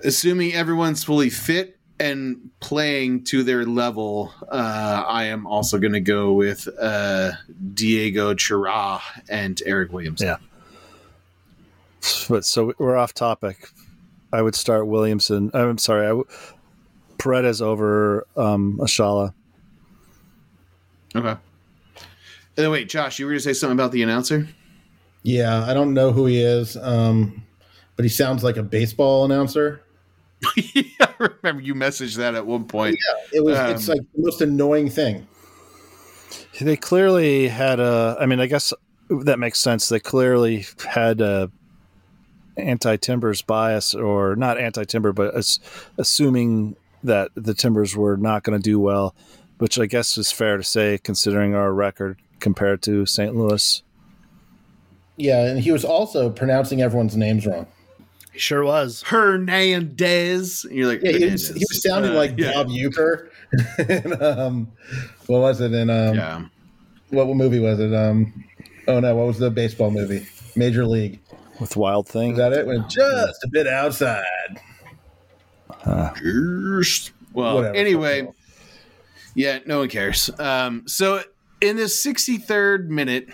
assuming 0.03 0.53
everyone's 0.53 1.03
fully 1.03 1.29
fit 1.29 1.77
and 1.99 2.49
playing 2.59 3.23
to 3.25 3.43
their 3.43 3.65
level, 3.65 4.33
uh, 4.49 5.03
I 5.07 5.25
am 5.25 5.45
also 5.45 5.77
going 5.77 5.93
to 5.93 5.99
go 6.01 6.33
with 6.33 6.67
uh, 6.79 7.33
Diego 7.73 8.33
Chara 8.33 8.99
and 9.29 9.61
Eric 9.65 9.93
Williams. 9.93 10.21
Yeah. 10.21 10.37
But 12.29 12.45
so 12.45 12.73
we're 12.77 12.97
off 12.97 13.13
topic. 13.13 13.67
I 14.33 14.41
would 14.41 14.55
start 14.55 14.87
Williamson. 14.87 15.51
I'm 15.53 15.77
sorry, 15.77 16.05
I 16.05 16.09
w- 16.09 16.27
Paredes 17.17 17.61
over 17.61 18.25
um, 18.35 18.79
Ayala. 18.81 19.33
Okay. 21.15 21.35
Uh, 22.57 22.71
wait, 22.71 22.89
Josh, 22.89 23.19
you 23.19 23.25
were 23.25 23.31
going 23.31 23.39
to 23.39 23.43
say 23.43 23.53
something 23.53 23.77
about 23.77 23.91
the 23.91 24.03
announcer? 24.03 24.47
Yeah, 25.23 25.63
I 25.65 25.73
don't 25.73 25.93
know 25.93 26.11
who 26.11 26.25
he 26.25 26.41
is, 26.41 26.77
um, 26.77 27.43
but 27.95 28.03
he 28.03 28.09
sounds 28.09 28.43
like 28.43 28.57
a 28.57 28.63
baseball 28.63 29.25
announcer. 29.25 29.83
yeah, 30.73 30.83
I 31.01 31.29
remember 31.43 31.61
you 31.61 31.75
messaged 31.75 32.17
that 32.17 32.33
at 32.35 32.45
one 32.45 32.65
point. 32.65 32.97
Yeah, 32.97 33.39
it 33.39 33.43
was. 33.43 33.57
Um, 33.57 33.71
it's 33.71 33.87
like 33.87 34.01
the 34.15 34.23
most 34.23 34.41
annoying 34.41 34.89
thing. 34.89 35.27
They 36.59 36.77
clearly 36.77 37.47
had 37.47 37.79
a. 37.79 38.17
I 38.19 38.25
mean, 38.25 38.39
I 38.39 38.47
guess 38.47 38.73
that 39.09 39.37
makes 39.37 39.59
sense. 39.59 39.89
They 39.89 39.99
clearly 39.99 40.65
had 40.87 41.21
a 41.21 41.51
anti-timbers 42.61 43.41
bias, 43.41 43.93
or 43.93 44.35
not 44.35 44.57
anti-timber, 44.59 45.11
but 45.13 45.35
as, 45.35 45.59
assuming 45.97 46.75
that 47.03 47.29
the 47.35 47.53
timbers 47.53 47.95
were 47.95 48.15
not 48.17 48.43
going 48.43 48.57
to 48.57 48.63
do 48.63 48.79
well, 48.79 49.15
which 49.57 49.79
I 49.79 49.85
guess 49.87 50.17
is 50.17 50.31
fair 50.31 50.57
to 50.57 50.63
say 50.63 50.97
considering 51.03 51.53
our 51.55 51.73
record 51.73 52.19
compared 52.39 52.81
to 52.83 53.05
St. 53.05 53.35
Louis. 53.35 53.83
Yeah, 55.17 55.45
and 55.47 55.59
he 55.59 55.71
was 55.71 55.85
also 55.85 56.29
pronouncing 56.29 56.81
everyone's 56.81 57.15
names 57.15 57.45
wrong. 57.45 57.67
He 58.33 58.39
sure 58.39 58.63
was. 58.63 59.03
Hernandez. 59.05 60.65
And 60.65 60.75
you're 60.75 60.87
like, 60.87 61.01
Yeah, 61.03 61.11
he 61.11 61.25
was, 61.25 61.49
he 61.49 61.65
was 61.69 61.83
sounding 61.83 62.11
Uh, 62.11 62.15
like 62.15 62.33
yeah. 62.37 62.53
Bob 62.53 62.69
Uecker. 62.69 63.29
in, 63.89 64.21
um, 64.23 64.71
what 65.27 65.39
was 65.41 65.59
it 65.61 65.73
in 65.73 65.89
um, 65.89 66.15
Yeah. 66.15 66.45
what 67.09 67.27
movie 67.27 67.59
was 67.59 67.79
it? 67.79 67.93
Um, 67.93 68.45
oh 68.87 68.99
no, 68.99 69.15
what 69.15 69.27
was 69.27 69.37
the 69.37 69.51
baseball 69.51 69.91
movie? 69.91 70.25
Major 70.55 70.85
League. 70.85 71.19
With 71.61 71.77
Wild 71.77 72.07
Thing, 72.07 72.31
Is 72.31 72.37
that 72.39 72.53
it? 72.53 72.65
Went 72.65 72.89
just 72.89 73.43
a 73.43 73.47
bit 73.47 73.67
outside. 73.67 74.25
Well, 75.85 77.55
Whatever. 77.55 77.75
anyway, 77.75 78.27
Yeah, 79.35 79.59
no 79.67 79.79
one 79.79 79.87
cares. 79.87 80.29
Um, 80.39 80.83
so 80.87 81.21
in 81.61 81.77
the 81.77 81.83
63rd 81.83 82.87
minute, 82.87 83.29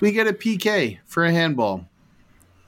we 0.00 0.10
get 0.12 0.26
a 0.26 0.32
PK 0.32 0.98
for 1.04 1.24
a 1.26 1.30
handball, 1.30 1.84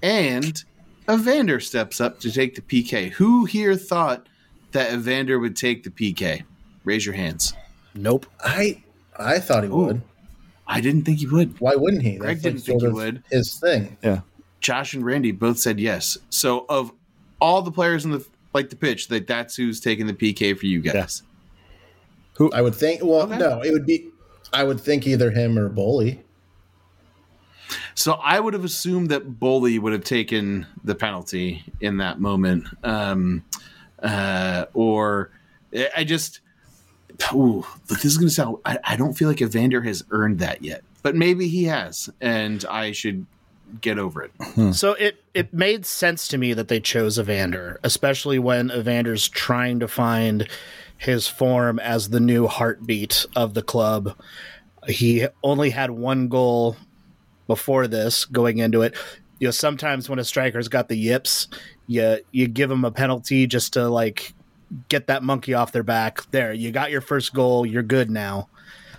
and 0.03 0.63
Evander 1.11 1.59
steps 1.59 1.99
up 1.99 2.21
to 2.21 2.31
take 2.31 2.55
the 2.55 2.61
PK. 2.61 3.11
Who 3.13 3.47
here 3.47 3.75
thought 3.77 4.29
that 4.73 4.93
Evander 4.93 5.39
would 5.39 5.57
take 5.57 5.85
the 5.85 5.91
PK? 5.91 6.43
Raise 6.85 7.07
your 7.07 7.15
hands. 7.15 7.55
Nope. 7.95 8.27
I 8.45 8.83
I 9.19 9.39
thought 9.39 9.63
he 9.65 9.71
would. 9.71 10.03
I 10.67 10.81
didn't 10.81 11.03
think 11.03 11.19
he 11.19 11.27
would. 11.27 11.61
Why 11.61 11.75
wouldn't 11.75 12.03
he? 12.03 12.17
Greg 12.17 12.37
That's 12.41 12.43
didn't 12.43 12.59
like 12.59 12.67
think 12.67 12.83
he 12.83 12.89
would. 12.89 13.23
His 13.31 13.59
thing. 13.59 13.97
Yeah. 14.03 14.21
Josh 14.61 14.95
and 14.95 15.05
Randy 15.05 15.33
both 15.33 15.59
said 15.59 15.81
yes. 15.81 16.17
So 16.31 16.65
of 16.69 16.93
all 17.41 17.63
the 17.63 17.73
players 17.73 18.05
in 18.05 18.13
the 18.13 18.25
like 18.55 18.71
the 18.71 18.77
pitch, 18.77 19.09
that 19.09 19.27
that's 19.27 19.57
who's 19.57 19.81
taking 19.81 20.07
the 20.07 20.15
PK 20.15 20.57
for 20.57 20.67
you 20.67 20.81
guys. 20.81 21.23
Who 22.35 22.51
I 22.53 22.63
would 22.63 22.75
think. 22.75 23.03
Well, 23.03 23.23
Okay. 23.23 23.39
no, 23.39 23.61
it 23.63 23.73
would 23.73 23.87
be. 23.87 24.09
I 24.53 24.63
would 24.65 24.81
think 24.81 25.07
either 25.07 25.31
him 25.31 25.59
or 25.59 25.69
Bully. 25.69 26.23
So 27.95 28.13
I 28.15 28.39
would 28.41 28.55
have 28.55 28.65
assumed 28.65 29.11
that 29.11 29.39
Bully 29.41 29.79
would 29.79 29.93
have 29.93 30.05
taken 30.05 30.67
the 30.85 30.95
penalty 30.95 31.63
in 31.81 31.97
that 31.99 32.21
moment, 32.21 32.67
um, 32.85 33.45
uh, 34.03 34.67
or 34.75 35.31
I 35.97 36.05
just. 36.05 36.41
Ooh, 37.33 37.67
but 37.89 37.97
this 37.97 38.07
is 38.07 38.19
going 38.19 38.29
to 38.29 38.35
sound. 38.35 38.57
I, 38.65 38.79
I 38.85 38.97
don't 38.97 39.15
feel 39.15 39.29
like 39.29 39.43
Evander 39.43 39.83
has 39.83 40.05
earned 40.11 40.39
that 40.41 40.63
yet, 40.63 40.83
but 41.03 41.15
maybe 41.15 41.49
he 41.49 41.65
has, 41.65 42.11
and 42.21 42.65
I 42.67 42.93
should 42.93 43.27
get 43.81 43.99
over 43.99 44.23
it. 44.23 44.33
Hmm. 44.41 44.73
So 44.73 44.93
it 44.95 45.23
it 45.35 45.53
made 45.53 45.87
sense 45.87 46.29
to 46.29 46.39
me 46.39 46.53
that 46.55 46.69
they 46.69 46.81
chose 46.81 47.19
Evander, 47.19 47.81
especially 47.83 48.39
when 48.39 48.71
Evander's 48.71 49.29
trying 49.29 49.81
to 49.81 49.89
find 49.89 50.49
his 50.99 51.27
form 51.27 51.79
as 51.79 52.11
the 52.11 52.21
new 52.21 52.47
heartbeat 52.47 53.27
of 53.35 53.55
the 53.55 53.63
club. 53.63 54.17
He 54.87 55.27
only 55.43 55.71
had 55.71 55.91
one 55.91 56.29
goal 56.29 56.77
before 57.47 57.87
this 57.87 58.25
going 58.25 58.59
into 58.59 58.83
it. 58.83 58.95
You 59.39 59.49
know, 59.49 59.53
sometimes 59.53 60.09
when 60.09 60.19
a 60.19 60.25
striker's 60.25 60.69
got 60.69 60.89
the 60.89 60.97
yips, 60.97 61.49
you 61.87 62.19
you 62.31 62.49
give 62.49 62.71
him 62.71 62.85
a 62.85 62.91
penalty 62.91 63.47
just 63.47 63.73
to 63.75 63.89
like 63.89 64.35
get 64.89 65.07
that 65.07 65.23
monkey 65.23 65.55
off 65.55 65.73
their 65.73 65.83
back. 65.83 66.31
There, 66.31 66.53
you 66.53 66.71
got 66.71 66.91
your 66.91 67.01
first 67.01 67.35
goal, 67.35 67.67
you're 67.67 67.83
good 67.83 68.11
now. 68.11 68.49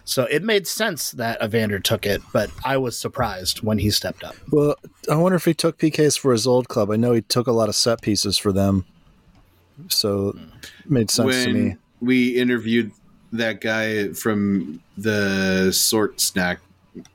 So 0.06 0.24
it 0.26 0.44
made 0.44 0.68
sense 0.68 1.12
that 1.12 1.42
Evander 1.42 1.80
took 1.80 2.06
it, 2.06 2.22
but 2.34 2.50
I 2.66 2.78
was 2.78 2.98
surprised 2.98 3.64
when 3.64 3.78
he 3.78 3.90
stepped 3.90 4.24
up. 4.24 4.36
Well, 4.52 4.76
I 5.10 5.16
wonder 5.16 5.38
if 5.38 5.46
he 5.46 5.54
took 5.54 5.78
PKs 5.78 6.20
for 6.20 6.34
his 6.34 6.46
old 6.46 6.68
club. 6.68 6.92
I 6.92 6.98
know 6.98 7.14
he 7.14 7.22
took 7.22 7.48
a 7.48 7.54
lot 7.54 7.70
of 7.70 7.76
set 7.76 8.02
pieces 8.02 8.38
for 8.38 8.52
them, 8.52 8.86
so 9.88 10.30
it 10.30 10.92
made 10.92 11.10
sense 11.10 11.46
to 11.46 11.54
me. 11.54 11.78
we 12.02 12.38
interviewed 12.38 12.92
that 13.32 13.62
guy 13.62 14.10
from 14.10 14.82
the 14.98 15.72
sort 15.72 16.20
snack 16.20 16.60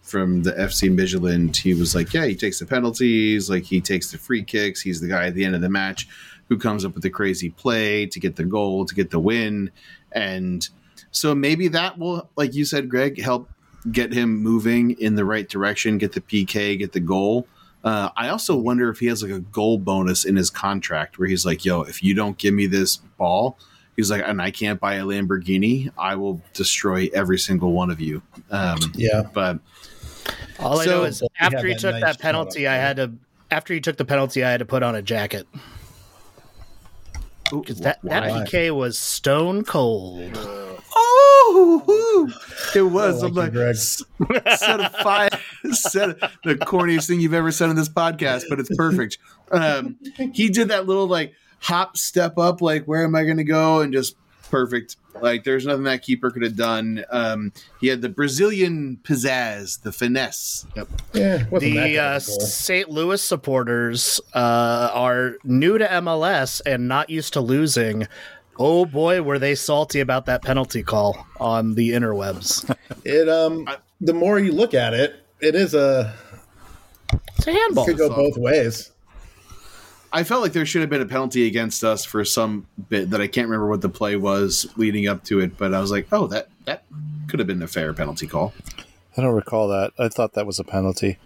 from 0.02 0.42
the 0.42 0.52
FC 0.52 0.90
Midtjylland, 0.90 1.56
he 1.56 1.74
was 1.74 1.94
like, 1.94 2.12
"Yeah, 2.12 2.26
he 2.26 2.34
takes 2.34 2.58
the 2.58 2.66
penalties, 2.66 3.48
like 3.48 3.62
he 3.62 3.80
takes 3.80 4.10
the 4.10 4.18
free 4.18 4.42
kicks. 4.42 4.80
He's 4.80 5.00
the 5.00 5.06
guy 5.06 5.26
at 5.26 5.34
the 5.34 5.44
end 5.44 5.54
of 5.54 5.60
the 5.60 5.68
match 5.68 6.08
who 6.48 6.58
comes 6.58 6.84
up 6.84 6.94
with 6.94 7.02
the 7.02 7.10
crazy 7.10 7.50
play 7.50 8.06
to 8.06 8.20
get 8.20 8.36
the 8.36 8.44
goal, 8.44 8.84
to 8.86 8.94
get 8.94 9.10
the 9.10 9.18
win." 9.20 9.70
And 10.12 10.68
so 11.10 11.34
maybe 11.34 11.68
that 11.68 11.98
will, 11.98 12.28
like 12.36 12.54
you 12.54 12.64
said, 12.64 12.88
Greg, 12.88 13.20
help 13.20 13.48
get 13.92 14.12
him 14.12 14.36
moving 14.42 14.92
in 14.92 15.14
the 15.14 15.24
right 15.24 15.48
direction, 15.48 15.98
get 15.98 16.12
the 16.12 16.20
PK, 16.20 16.78
get 16.78 16.92
the 16.92 17.00
goal. 17.00 17.46
Uh, 17.84 18.10
I 18.16 18.28
also 18.28 18.56
wonder 18.56 18.90
if 18.90 18.98
he 18.98 19.06
has 19.06 19.22
like 19.22 19.30
a 19.32 19.38
goal 19.40 19.78
bonus 19.78 20.24
in 20.24 20.36
his 20.36 20.50
contract 20.50 21.18
where 21.18 21.28
he's 21.28 21.46
like, 21.46 21.64
"Yo, 21.64 21.82
if 21.82 22.02
you 22.02 22.14
don't 22.14 22.36
give 22.36 22.54
me 22.54 22.66
this 22.66 22.96
ball." 22.96 23.58
He's 23.96 24.12
like, 24.12 24.22
and 24.24 24.40
I 24.40 24.52
can't 24.52 24.78
buy 24.78 24.94
a 24.94 25.02
Lamborghini. 25.02 25.90
I 25.98 26.14
will 26.14 26.40
destroy 26.54 27.10
every 27.12 27.36
single 27.36 27.72
one 27.72 27.90
of 27.90 28.00
you. 28.00 28.22
Um, 28.48 28.78
Yeah. 28.94 29.24
but 29.34 29.58
All 30.60 30.78
I 30.78 30.86
know 30.86 31.02
is 31.02 31.20
Well, 31.20 31.30
after 31.40 31.66
he 31.66 31.74
took 31.74 31.94
nice 31.94 32.02
that 32.04 32.20
penalty, 32.20 32.62
shot 32.62 32.70
I 32.70 32.76
up 32.76 32.80
had 32.80 32.96
to. 32.98 33.12
After 33.50 33.74
he 33.74 33.80
took 33.80 33.96
the 33.96 34.04
penalty, 34.04 34.44
I 34.44 34.52
had 34.52 34.58
to 34.58 34.66
put 34.66 34.84
on 34.84 34.94
a 34.94 35.02
jacket 35.02 35.48
Ooh, 35.52 35.58
because 37.50 37.78
that, 37.80 38.00
that 38.02 38.24
PK 38.24 38.74
was 38.74 38.98
stone 38.98 39.64
cold. 39.64 40.30
oh, 40.94 42.32
it 42.74 42.82
was. 42.82 43.22
I 43.22 43.26
I'm 43.28 43.34
like 43.34 43.54
like, 43.54 43.74
you, 43.74 44.56
set 44.56 44.80
of 44.80 44.94
five, 44.96 45.30
set 45.72 46.20
the 46.44 46.54
corniest 46.54 47.08
thing 47.08 47.20
you've 47.20 47.34
ever 47.34 47.50
said 47.50 47.68
on 47.68 47.76
this 47.76 47.88
podcast, 47.88 48.44
but 48.48 48.60
it's 48.60 48.74
perfect. 48.76 49.18
Um, 49.50 49.96
he 50.32 50.48
did 50.48 50.68
that 50.68 50.86
little 50.86 51.06
like 51.06 51.34
hop, 51.60 51.96
step 51.96 52.38
up, 52.38 52.60
like 52.60 52.84
where 52.84 53.04
am 53.04 53.14
I 53.14 53.24
going 53.24 53.38
to 53.38 53.44
go, 53.44 53.80
and 53.80 53.92
just 53.92 54.16
perfect. 54.50 54.96
Like 55.22 55.44
there's 55.44 55.66
nothing 55.66 55.84
that 55.84 56.02
keeper 56.02 56.30
could 56.30 56.42
have 56.42 56.56
done. 56.56 57.04
Um, 57.10 57.52
he 57.80 57.88
had 57.88 58.00
the 58.02 58.08
Brazilian 58.08 58.98
pizzazz, 59.02 59.82
the 59.82 59.92
finesse. 59.92 60.66
Yeah. 60.74 60.82
it 61.42 61.50
wasn't 61.50 61.74
that 61.74 61.86
The 61.86 61.98
uh, 61.98 62.16
of 62.16 62.22
a 62.22 62.26
goal. 62.26 62.40
St. 62.40 62.90
Louis 62.90 63.22
supporters 63.22 64.20
uh, 64.34 64.90
are 64.92 65.36
new 65.44 65.78
to 65.78 65.86
MLS 65.86 66.60
and 66.66 66.88
not 66.88 67.10
used 67.10 67.32
to 67.34 67.40
losing. 67.40 68.06
Oh 68.58 68.84
boy, 68.84 69.22
were 69.22 69.38
they 69.38 69.54
salty 69.54 70.00
about 70.00 70.26
that 70.26 70.42
penalty 70.42 70.82
call 70.82 71.26
on 71.38 71.74
the 71.74 71.90
interwebs. 71.90 72.74
It 73.04 73.28
um. 73.28 73.68
The 74.00 74.12
more 74.14 74.38
you 74.38 74.52
look 74.52 74.74
at 74.74 74.94
it, 74.94 75.24
it 75.40 75.54
is 75.54 75.74
a 75.74 76.14
It's 77.36 77.46
a 77.46 77.52
handball. 77.52 77.84
could 77.84 77.98
go 77.98 78.08
both 78.08 78.36
ways. 78.36 78.90
I 80.12 80.24
felt 80.24 80.42
like 80.42 80.52
there 80.52 80.64
should 80.64 80.80
have 80.80 80.90
been 80.90 81.02
a 81.02 81.06
penalty 81.06 81.46
against 81.46 81.84
us 81.84 82.04
for 82.04 82.24
some 82.24 82.66
bit 82.88 83.10
that 83.10 83.20
I 83.20 83.26
can't 83.26 83.48
remember 83.48 83.68
what 83.68 83.82
the 83.82 83.88
play 83.88 84.16
was 84.16 84.66
leading 84.76 85.06
up 85.06 85.24
to 85.24 85.40
it, 85.40 85.58
but 85.58 85.74
I 85.74 85.80
was 85.80 85.90
like, 85.90 86.08
oh, 86.12 86.26
that 86.28 86.48
that 86.64 86.84
could 87.28 87.40
have 87.40 87.46
been 87.46 87.62
a 87.62 87.66
fair 87.66 87.92
penalty 87.92 88.26
call. 88.26 88.54
I 89.16 89.22
don't 89.22 89.34
recall 89.34 89.68
that. 89.68 89.92
I 89.98 90.08
thought 90.08 90.32
that 90.34 90.46
was 90.46 90.58
a 90.58 90.64
penalty. 90.64 91.18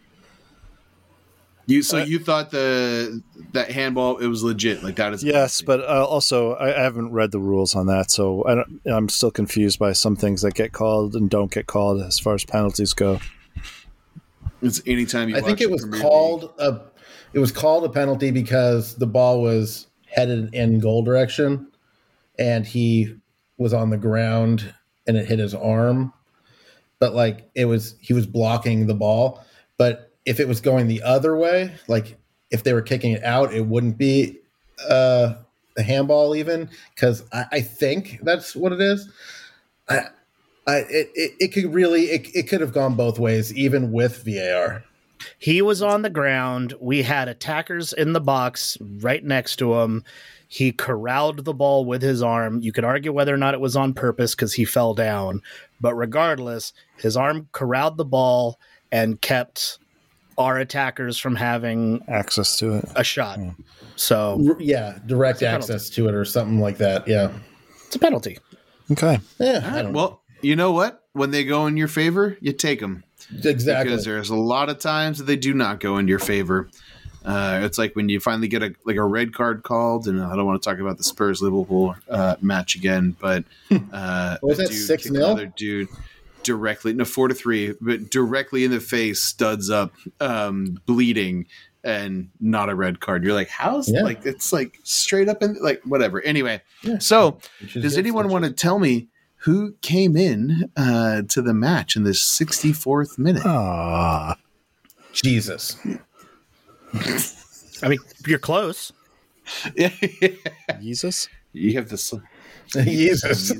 You 1.66 1.82
so 1.82 1.98
Uh, 1.98 2.04
you 2.04 2.18
thought 2.18 2.50
the 2.50 3.22
that 3.52 3.70
handball 3.70 4.18
it 4.18 4.26
was 4.26 4.42
legit 4.42 4.82
like 4.82 4.96
that 4.96 5.12
is 5.12 5.22
Yes, 5.22 5.62
but 5.62 5.80
uh, 5.80 6.04
also 6.04 6.54
I, 6.54 6.76
I 6.76 6.82
haven't 6.82 7.12
read 7.12 7.30
the 7.30 7.38
rules 7.38 7.76
on 7.76 7.86
that, 7.86 8.10
so 8.10 8.44
I 8.46 8.56
don't, 8.56 8.80
I'm 8.86 9.08
still 9.08 9.30
confused 9.30 9.78
by 9.78 9.92
some 9.92 10.16
things 10.16 10.42
that 10.42 10.54
get 10.54 10.72
called 10.72 11.14
and 11.14 11.30
don't 11.30 11.52
get 11.52 11.66
called 11.66 12.02
as 12.02 12.18
far 12.18 12.34
as 12.34 12.44
penalties 12.44 12.94
go. 12.94 13.20
it's 14.60 14.82
anytime 14.86 15.28
you. 15.28 15.36
I 15.36 15.40
think 15.40 15.60
it 15.60 15.70
was 15.70 15.82
Premier 15.82 16.00
called 16.00 16.52
a 16.58 16.80
it 17.32 17.38
was 17.38 17.52
called 17.52 17.84
a 17.84 17.88
penalty 17.88 18.30
because 18.30 18.96
the 18.96 19.06
ball 19.06 19.40
was 19.40 19.86
headed 20.06 20.54
in 20.54 20.78
goal 20.78 21.02
direction 21.02 21.68
and 22.38 22.66
he 22.66 23.14
was 23.56 23.72
on 23.72 23.90
the 23.90 23.96
ground 23.96 24.74
and 25.06 25.16
it 25.16 25.26
hit 25.26 25.38
his 25.38 25.54
arm. 25.54 26.12
But 26.98 27.14
like 27.14 27.50
it 27.54 27.64
was 27.64 27.96
he 28.00 28.12
was 28.12 28.26
blocking 28.26 28.86
the 28.86 28.94
ball. 28.94 29.44
But 29.78 30.12
if 30.24 30.38
it 30.38 30.46
was 30.46 30.60
going 30.60 30.86
the 30.86 31.02
other 31.02 31.36
way 31.36 31.74
like 31.88 32.16
if 32.50 32.62
they 32.62 32.72
were 32.72 32.82
kicking 32.82 33.12
it 33.12 33.24
out 33.24 33.52
it 33.52 33.66
wouldn't 33.66 33.98
be 33.98 34.38
uh 34.88 35.34
a 35.76 35.82
handball 35.82 36.36
even 36.36 36.68
because 36.94 37.24
I, 37.32 37.46
I 37.52 37.60
think 37.60 38.20
that's 38.22 38.54
what 38.54 38.72
it 38.72 38.80
is. 38.80 39.10
I 39.88 40.06
I, 40.64 40.76
it, 40.76 41.10
it, 41.14 41.32
it 41.40 41.48
could 41.48 41.74
really 41.74 42.02
it, 42.04 42.28
it 42.36 42.48
could 42.48 42.60
have 42.60 42.72
gone 42.72 42.94
both 42.94 43.18
ways 43.18 43.52
even 43.54 43.90
with 43.90 44.24
var 44.24 44.84
He 45.38 45.62
was 45.62 45.82
on 45.82 46.02
the 46.02 46.10
ground. 46.10 46.74
We 46.80 47.02
had 47.02 47.28
attackers 47.28 47.92
in 47.92 48.12
the 48.12 48.20
box 48.20 48.76
right 48.80 49.24
next 49.24 49.56
to 49.56 49.74
him. 49.80 50.04
He 50.48 50.70
corralled 50.72 51.44
the 51.44 51.54
ball 51.54 51.84
with 51.86 52.02
his 52.02 52.22
arm. 52.22 52.60
You 52.60 52.72
could 52.72 52.84
argue 52.84 53.12
whether 53.12 53.32
or 53.32 53.38
not 53.38 53.54
it 53.54 53.60
was 53.60 53.74
on 53.76 53.94
purpose 53.94 54.34
because 54.34 54.52
he 54.54 54.64
fell 54.66 54.92
down. 54.94 55.40
But 55.80 55.94
regardless, 55.94 56.72
his 56.98 57.16
arm 57.16 57.48
corralled 57.52 57.96
the 57.96 58.04
ball 58.04 58.58
and 58.90 59.20
kept 59.20 59.78
our 60.36 60.58
attackers 60.58 61.16
from 61.18 61.36
having 61.36 62.02
Access 62.08 62.56
to 62.58 62.74
it. 62.74 62.84
a 62.96 63.04
shot. 63.04 63.38
Hmm. 63.38 63.48
So 63.96 64.56
yeah, 64.58 64.98
direct 65.06 65.36
It's 65.42 65.48
penalty. 65.48 65.72
access 65.72 65.90
to 65.90 66.08
it 66.08 66.14
or 66.14 66.24
something 66.24 66.60
like 66.60 66.78
that. 66.78 67.06
Yeah. 67.08 67.32
it's 67.86 67.96
a 67.96 67.98
penalty. 67.98 68.38
Okay. 68.90 69.20
Yeah. 69.38 69.74
Right, 69.74 69.90
well, 69.92 70.20
you 70.42 70.56
know 70.56 70.72
what? 70.72 71.02
When 71.14 71.30
they 71.30 71.44
go 71.44 71.66
in 71.66 71.76
your 71.76 71.88
favor, 71.88 72.36
you 72.40 72.52
take 72.52 72.80
them 72.80 72.94
know. 72.94 73.02
Exactly. 73.44 73.84
because 73.90 74.04
there's 74.04 74.30
a 74.30 74.36
lot 74.36 74.68
of 74.68 74.78
times 74.78 75.18
that 75.18 75.24
they 75.24 75.36
do 75.36 75.54
not 75.54 75.80
go 75.80 75.98
in 75.98 76.08
your 76.08 76.18
favor. 76.18 76.68
Uh, 77.24 77.60
it's 77.62 77.78
like 77.78 77.94
when 77.94 78.08
you 78.08 78.18
finally 78.18 78.48
get 78.48 78.62
a 78.62 78.74
like 78.84 78.96
a 78.96 79.04
red 79.04 79.32
card 79.32 79.62
called, 79.62 80.08
and 80.08 80.20
I 80.20 80.34
don't 80.34 80.44
want 80.44 80.60
to 80.60 80.68
talk 80.68 80.80
about 80.80 80.98
the 80.98 81.04
Spurs 81.04 81.40
Liverpool 81.40 81.94
uh, 82.10 82.34
match 82.40 82.74
again, 82.74 83.16
but 83.20 83.44
uh, 83.92 84.38
What 84.40 84.58
was 84.58 84.58
that, 84.58 84.72
6 84.72 85.10
nil? 85.10 85.24
Another 85.26 85.46
dude 85.46 85.88
directly, 86.42 86.92
no 86.92 87.04
four 87.04 87.28
to 87.28 87.34
three, 87.34 87.74
but 87.80 88.10
directly 88.10 88.64
in 88.64 88.72
the 88.72 88.80
face, 88.80 89.22
studs 89.22 89.70
up, 89.70 89.92
um, 90.18 90.80
bleeding, 90.86 91.46
and 91.84 92.28
not 92.40 92.68
a 92.68 92.74
red 92.74 92.98
card. 92.98 93.22
You're 93.22 93.34
like, 93.34 93.48
how's 93.48 93.88
Yeah. 93.88 94.02
like 94.02 94.26
it's 94.26 94.52
like 94.52 94.80
straight 94.82 95.28
up 95.28 95.42
and 95.42 95.56
like 95.60 95.80
whatever. 95.84 96.20
Anyway, 96.22 96.60
Yeah. 96.82 96.98
so 96.98 97.38
does 97.72 97.96
anyone 97.96 98.28
want 98.30 98.44
to 98.44 98.50
tell 98.50 98.80
me 98.80 99.06
who 99.42 99.74
came 99.82 100.16
in 100.16 100.70
uh, 100.76 101.22
to 101.28 101.42
the 101.42 101.54
match 101.54 101.96
in 101.96 102.04
the 102.04 102.10
64th 102.10 103.18
minute? 103.18 103.42
Ah, 103.44 104.36
Jesus. 105.12 105.76
I 107.82 107.88
mean, 107.88 107.98
you're 108.26 108.38
close. 108.38 108.92
Yeah, 109.74 109.90
Jesus. 110.80 111.28
you 111.52 111.74
have 111.74 111.88
this. 111.88 112.14
Jesus. 112.72 113.52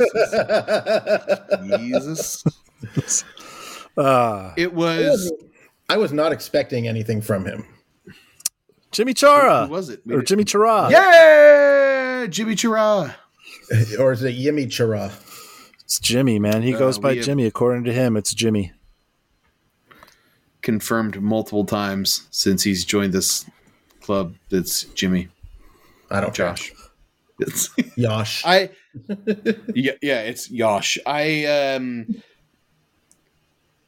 Jesus. 1.64 2.45
Ah, 3.99 4.55
It 4.57 4.72
was. 4.72 5.33
I 5.89 5.97
was 5.97 6.12
not 6.12 6.33
expecting 6.33 6.87
anything 6.89 7.20
from 7.20 7.45
him. 7.45 7.66
Jimmy 8.93 9.14
Chara 9.14 9.66
Who 9.66 9.72
was 9.72 9.89
it? 9.89 10.01
or 10.11 10.22
Jimmy 10.22 10.45
Chara. 10.45 10.89
Yeah, 10.91 12.26
Jimmy 12.28 12.55
Chara. 12.55 13.16
Or 13.99 14.12
is 14.12 14.22
it 14.22 14.35
Yimmy 14.35 14.66
Chara? 14.70 15.11
It's 15.93 16.01
Jimmy, 16.01 16.38
man. 16.38 16.62
He 16.62 16.74
Uh, 16.74 16.78
goes 16.78 16.99
by 16.99 17.18
Jimmy. 17.18 17.45
According 17.45 17.84
to 17.84 17.93
him, 17.93 18.16
it's 18.16 18.32
Jimmy. 18.32 18.72
Confirmed 20.62 21.20
multiple 21.20 21.66
times 21.66 22.28
since 22.30 22.62
he's 22.62 22.86
joined 22.86 23.12
this 23.12 23.45
club. 24.01 24.34
That's 24.49 24.84
Jimmy. 24.95 25.28
I 26.11 26.22
don't 26.22 26.34
care. 26.34 26.47
Josh. 26.55 26.72
It's, 27.40 27.68
Yosh. 27.97 28.43
I 28.47 28.70
yeah, 29.74 29.93
yeah, 30.01 30.22
it's 30.22 30.51
Yosh. 30.51 30.97
I 31.05 31.45
um 31.45 32.07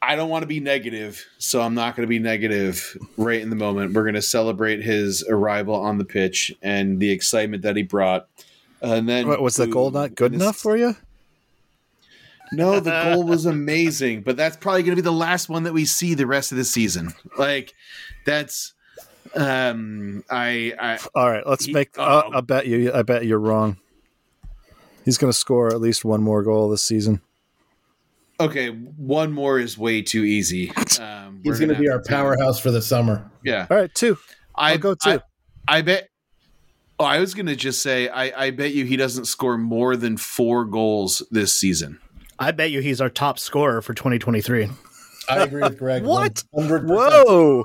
I 0.03 0.15
don't 0.15 0.29
want 0.29 0.43
to 0.43 0.47
be 0.47 0.61
negative, 0.61 1.25
so 1.39 1.63
I'm 1.63 1.73
not 1.73 1.97
going 1.97 2.07
to 2.07 2.11
be 2.11 2.19
negative 2.19 2.99
right 3.17 3.41
in 3.41 3.49
the 3.49 3.57
moment. 3.57 3.95
We're 3.95 4.03
going 4.03 4.13
to 4.15 4.21
celebrate 4.21 4.83
his 4.83 5.25
arrival 5.27 5.75
on 5.75 5.97
the 5.97 6.05
pitch 6.05 6.53
and 6.61 7.01
the 7.01 7.11
excitement 7.11 7.63
that 7.63 7.77
he 7.77 7.83
brought. 7.83 8.29
And 8.83 9.09
then 9.09 9.27
What, 9.27 9.41
was 9.41 9.57
the 9.57 9.67
goal 9.67 9.91
not 9.91 10.15
good 10.15 10.35
enough 10.35 10.59
for 10.59 10.77
you? 10.77 10.97
No, 12.57 12.81
the 12.81 12.91
goal 12.91 13.25
was 13.25 13.47
amazing, 13.47 14.23
but 14.23 14.37
that's 14.37 14.57
probably 14.57 14.83
going 14.83 14.97
to 14.97 15.03
be 15.03 15.05
the 15.05 15.13
last 15.13 15.49
one 15.49 15.65
that 15.65 15.73
we 15.73 15.85
see 15.85 16.15
the 16.15 16.27
rest 16.27 16.53
of 16.53 16.59
the 16.59 16.65
season. 16.65 17.13
Like 17.39 17.75
that's 18.25 18.73
um 19.35 20.23
I 20.31 20.73
I 20.79 20.99
All 21.15 21.31
right, 21.31 21.47
let's 21.47 21.65
He- 21.65 21.73
make. 21.73 21.99
Uh, 21.99 22.23
I 22.33 22.41
bet 22.41 22.67
you. 22.67 22.93
I 22.93 23.03
bet 23.03 23.27
you're 23.27 23.39
wrong. 23.41 23.77
He's 25.05 25.19
going 25.19 25.31
to 25.33 25.39
score 25.39 25.69
at 25.69 25.81
least 25.81 26.05
one 26.05 26.23
more 26.23 26.43
goal 26.43 26.69
this 26.71 26.83
season. 26.83 27.21
okay, 28.41 28.69
one 28.69 29.33
more 29.33 29.59
is 29.59 29.77
way 29.77 30.03
too 30.03 30.25
easy. 30.25 30.73
Um 31.01 31.41
He's 31.43 31.53
we're 31.53 31.67
going 31.67 31.75
to 31.75 31.81
be 31.81 31.89
have 31.89 31.97
our 31.97 32.03
powerhouse 32.03 32.61
for 32.61 32.71
the 32.71 32.81
summer. 32.81 33.31
Yeah. 33.45 33.67
All 33.69 33.77
right, 33.77 33.93
two. 33.95 34.17
I 34.55 34.73
I'll 34.73 34.79
go 34.79 34.95
two. 34.95 35.21
I, 35.69 35.79
I 35.79 35.83
bet. 35.83 36.09
Oh, 37.01 37.05
I 37.05 37.19
was 37.19 37.35
gonna 37.35 37.57
just 37.57 37.83
say 37.83 38.09
I, 38.09 38.47
I 38.47 38.51
bet 38.53 38.73
you 38.73 38.85
he 38.85 38.97
doesn't 38.97 39.25
score 39.25 39.59
more 39.59 39.97
than 39.97 40.17
four 40.17 40.65
goals 40.65 41.23
this 41.33 41.53
season. 41.53 41.99
I 42.39 42.51
bet 42.51 42.71
you 42.71 42.81
he's 42.81 43.01
our 43.01 43.11
top 43.11 43.39
scorer 43.39 43.81
for 43.83 43.95
2023. 43.95 44.69
I 45.29 45.39
agree 45.39 45.63
with 45.63 45.79
Greg. 45.79 46.03
What? 46.05 46.43
100%. 46.55 46.85
Whoa! 46.87 47.65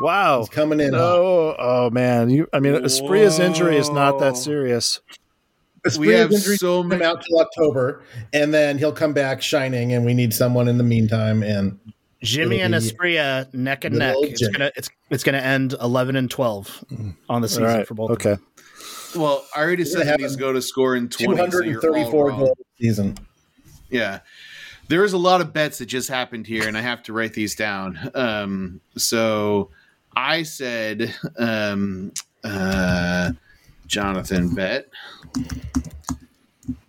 Wow. 0.00 0.40
He's 0.40 0.48
coming 0.48 0.80
in. 0.80 0.92
hot. 0.92 1.00
Oh, 1.00 1.54
no, 1.56 1.56
oh 1.58 1.90
man. 1.90 2.30
You, 2.30 2.48
I 2.52 2.60
mean, 2.60 2.74
Asprilla's 2.74 3.38
injury 3.38 3.76
is 3.76 3.90
not 3.90 4.18
that 4.20 4.36
serious. 4.36 5.00
We 5.98 6.08
have 6.08 6.32
injury 6.32 6.56
so 6.56 6.82
many. 6.82 7.04
out 7.04 7.22
till 7.22 7.38
October, 7.38 8.02
and 8.32 8.52
then 8.52 8.76
he'll 8.76 8.92
come 8.92 9.12
back 9.12 9.40
shining, 9.40 9.92
and 9.92 10.04
we 10.04 10.14
need 10.14 10.34
someone 10.34 10.66
in 10.66 10.78
the 10.78 10.84
meantime. 10.84 11.44
And 11.44 11.78
Jimmy 12.22 12.60
and 12.60 12.72
be 12.72 12.78
Asprilla 12.78 13.52
neck 13.54 13.84
and 13.84 13.98
neck. 13.98 14.16
It's 14.18 14.40
Jimmy. 14.40 14.52
gonna 14.52 14.72
it's 14.74 14.90
it's 15.10 15.22
gonna 15.22 15.38
end 15.38 15.74
11 15.80 16.16
and 16.16 16.30
12 16.30 16.84
on 17.28 17.42
the 17.42 17.48
season 17.48 17.64
right. 17.64 17.86
for 17.86 17.94
both. 17.94 18.10
of 18.10 18.18
them. 18.18 18.46
Okay. 19.10 19.18
Well, 19.18 19.44
I 19.54 19.60
already 19.60 19.84
said 19.84 19.98
gonna 20.04 20.10
that 20.12 20.20
he's 20.20 20.36
going 20.36 20.54
to 20.54 20.62
score 20.62 20.96
in 20.96 21.08
twenty. 21.08 21.36
So 21.50 21.62
you're 21.62 21.80
234 21.80 22.28
wrong. 22.28 22.38
goal 22.38 22.58
season. 22.80 23.16
Yeah. 23.90 24.20
There 24.88 25.04
is 25.04 25.12
a 25.14 25.18
lot 25.18 25.40
of 25.40 25.52
bets 25.52 25.78
that 25.78 25.86
just 25.86 26.08
happened 26.08 26.46
here, 26.46 26.68
and 26.68 26.76
I 26.76 26.80
have 26.80 27.02
to 27.04 27.12
write 27.12 27.32
these 27.34 27.56
down. 27.56 27.98
Um, 28.14 28.80
so 28.96 29.70
I 30.14 30.44
said 30.44 31.12
um, 31.38 32.12
uh, 32.44 33.32
Jonathan 33.88 34.54
bet. 34.54 34.86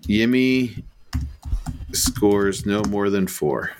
Yimmy 0.08 0.84
scores 1.92 2.66
no 2.68 2.84
more 2.84 3.10
than 3.10 3.26
four. 3.28 3.72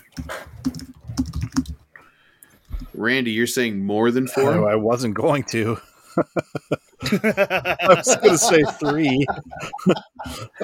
Randy, 2.94 3.30
you're 3.30 3.46
saying 3.46 3.78
more 3.84 4.10
than 4.10 4.24
Oh, 4.36 4.42
four? 4.42 4.68
I 4.68 4.74
wasn't 4.74 5.14
going 5.14 5.44
to. 5.44 5.78
I 7.12 7.76
was 7.88 8.16
going 8.16 8.30
to 8.30 8.38
say 8.38 8.62
three. 8.78 9.26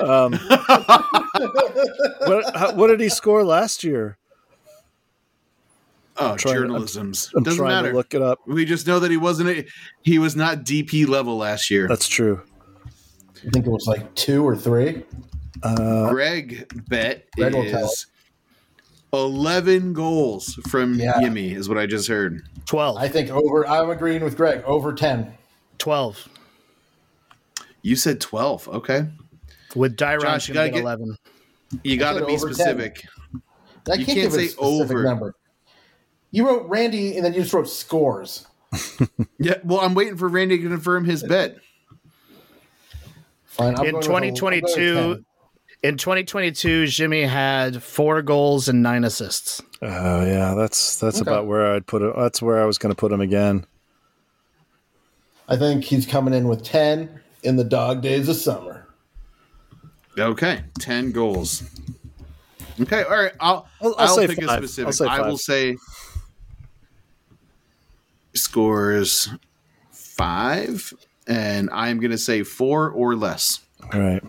um, 0.00 0.32
what, 2.26 2.56
how, 2.56 2.74
what 2.74 2.88
did 2.88 3.00
he 3.00 3.08
score 3.08 3.44
last 3.44 3.84
year? 3.84 4.18
oh, 6.16 6.36
trying- 6.36 6.54
journalism's 6.56 7.30
I'm 7.36 7.42
doesn't 7.42 7.58
trying 7.58 7.70
matter. 7.76 7.90
to 7.90 7.96
look 7.96 8.14
it 8.14 8.22
up. 8.22 8.38
we 8.46 8.64
just 8.64 8.86
know 8.86 9.00
that 9.00 9.10
he 9.10 9.16
wasn't. 9.16 9.48
A, 9.50 9.66
he 10.02 10.18
was 10.18 10.36
not 10.36 10.58
DP 10.64 11.08
level 11.08 11.36
last 11.36 11.70
year. 11.70 11.88
That's 11.88 12.06
true. 12.08 12.40
I 13.46 13.50
think 13.50 13.66
it 13.66 13.70
was 13.70 13.86
like 13.86 14.14
two 14.14 14.46
or 14.46 14.56
three. 14.56 15.04
Uh, 15.62 16.10
Greg 16.10 16.70
bet 16.88 17.26
Greg 17.36 17.54
is 17.54 18.06
eleven 19.12 19.92
goals 19.92 20.54
from 20.68 20.94
Yeah. 20.94 21.20
Yimmy, 21.20 21.52
is 21.52 21.68
what 21.68 21.78
I 21.78 21.86
just 21.86 22.08
heard. 22.08 22.42
12. 22.66 22.96
I 22.96 23.08
think 23.08 23.30
over. 23.30 23.66
I'm 23.66 23.90
agreeing 23.90 24.22
with 24.24 24.36
Greg. 24.36 24.62
Over 24.64 24.92
ten. 24.94 25.34
12. 25.78 26.28
You 27.82 27.96
said 27.96 28.20
twelve. 28.20 28.66
Okay, 28.68 29.06
With 29.74 29.96
Dyron 29.96 30.22
Josh, 30.22 30.48
you 30.48 30.54
gotta 30.54 30.68
get 30.70 30.76
get- 30.76 30.82
11. 30.84 31.16
you 31.82 31.96
got 31.96 32.14
to 32.14 32.24
be 32.26 32.32
over 32.34 32.46
10. 32.48 32.54
specific. 32.54 33.04
I 33.88 33.94
You 33.94 34.04
can't, 34.04 34.06
can't 34.06 34.16
give 34.16 34.26
a 34.32 34.36
say 34.36 34.46
specific 34.48 34.58
over. 34.90 35.02
number. 35.02 35.34
You 36.30 36.46
wrote 36.46 36.68
Randy, 36.68 37.16
and 37.16 37.24
then 37.24 37.34
you 37.34 37.42
just 37.42 37.52
wrote 37.52 37.68
scores. 37.68 38.46
Yeah, 39.38 39.56
well, 39.64 39.80
I'm 39.80 39.94
waiting 39.94 40.16
for 40.16 40.28
Randy 40.28 40.56
to 40.58 40.68
confirm 40.68 41.04
his 41.04 41.22
bet. 41.22 41.56
Fine. 43.44 43.68
In 43.68 43.74
going 43.74 43.94
with 43.96 44.06
a- 44.06 44.08
I'm 44.08 44.12
going 44.12 44.30
with 44.32 44.36
2022 44.36 44.94
10. 45.14 45.24
In 45.82 45.98
2022, 45.98 46.86
Jimmy 46.86 47.22
had 47.22 47.82
four 47.82 48.22
goals 48.22 48.68
and 48.68 48.82
nine 48.82 49.04
assists. 49.04 49.60
oh 49.82 50.24
yeah, 50.24 50.54
that's 50.56 50.96
that's 50.96 51.20
Okay. 51.20 51.30
about 51.30 51.46
where 51.46 51.74
I'd 51.74 51.86
put 51.86 52.00
it. 52.00 52.14
That's 52.16 52.40
where 52.40 52.62
I 52.62 52.64
was 52.64 52.78
going 52.78 52.92
to 52.94 52.96
put 52.98 53.12
him 53.12 53.20
again. 53.20 53.66
I 55.48 55.56
think 55.56 55.84
he's 55.84 56.06
coming 56.06 56.32
in 56.34 56.48
with 56.48 56.62
ten 56.62 57.20
in 57.42 57.56
the 57.56 57.64
dog 57.64 58.00
days 58.02 58.28
of 58.28 58.36
summer. 58.36 58.86
Okay, 60.18 60.62
ten 60.78 61.10
goals. 61.12 61.62
Okay, 62.80 63.02
all 63.04 63.10
right. 63.22 63.32
I'll 63.40 63.68
I'll- 63.80 63.94
I'll, 63.98 64.08
I'll 64.08 64.14
say 64.16 64.26
pick 64.26 64.38
five. 64.42 64.48
a 64.48 64.52
I'll 64.52 64.58
specific. 64.58 64.94
say 64.94 65.06
I 65.06 65.20
will 65.20 65.38
say 65.38 65.76
scores 68.34 69.28
five, 69.92 70.92
and 71.26 71.70
I'm 71.70 72.00
going 72.00 72.10
to 72.10 72.18
say 72.18 72.42
four 72.42 72.90
or 72.90 73.14
less. 73.16 73.60
All 73.92 74.00
right. 74.00 74.22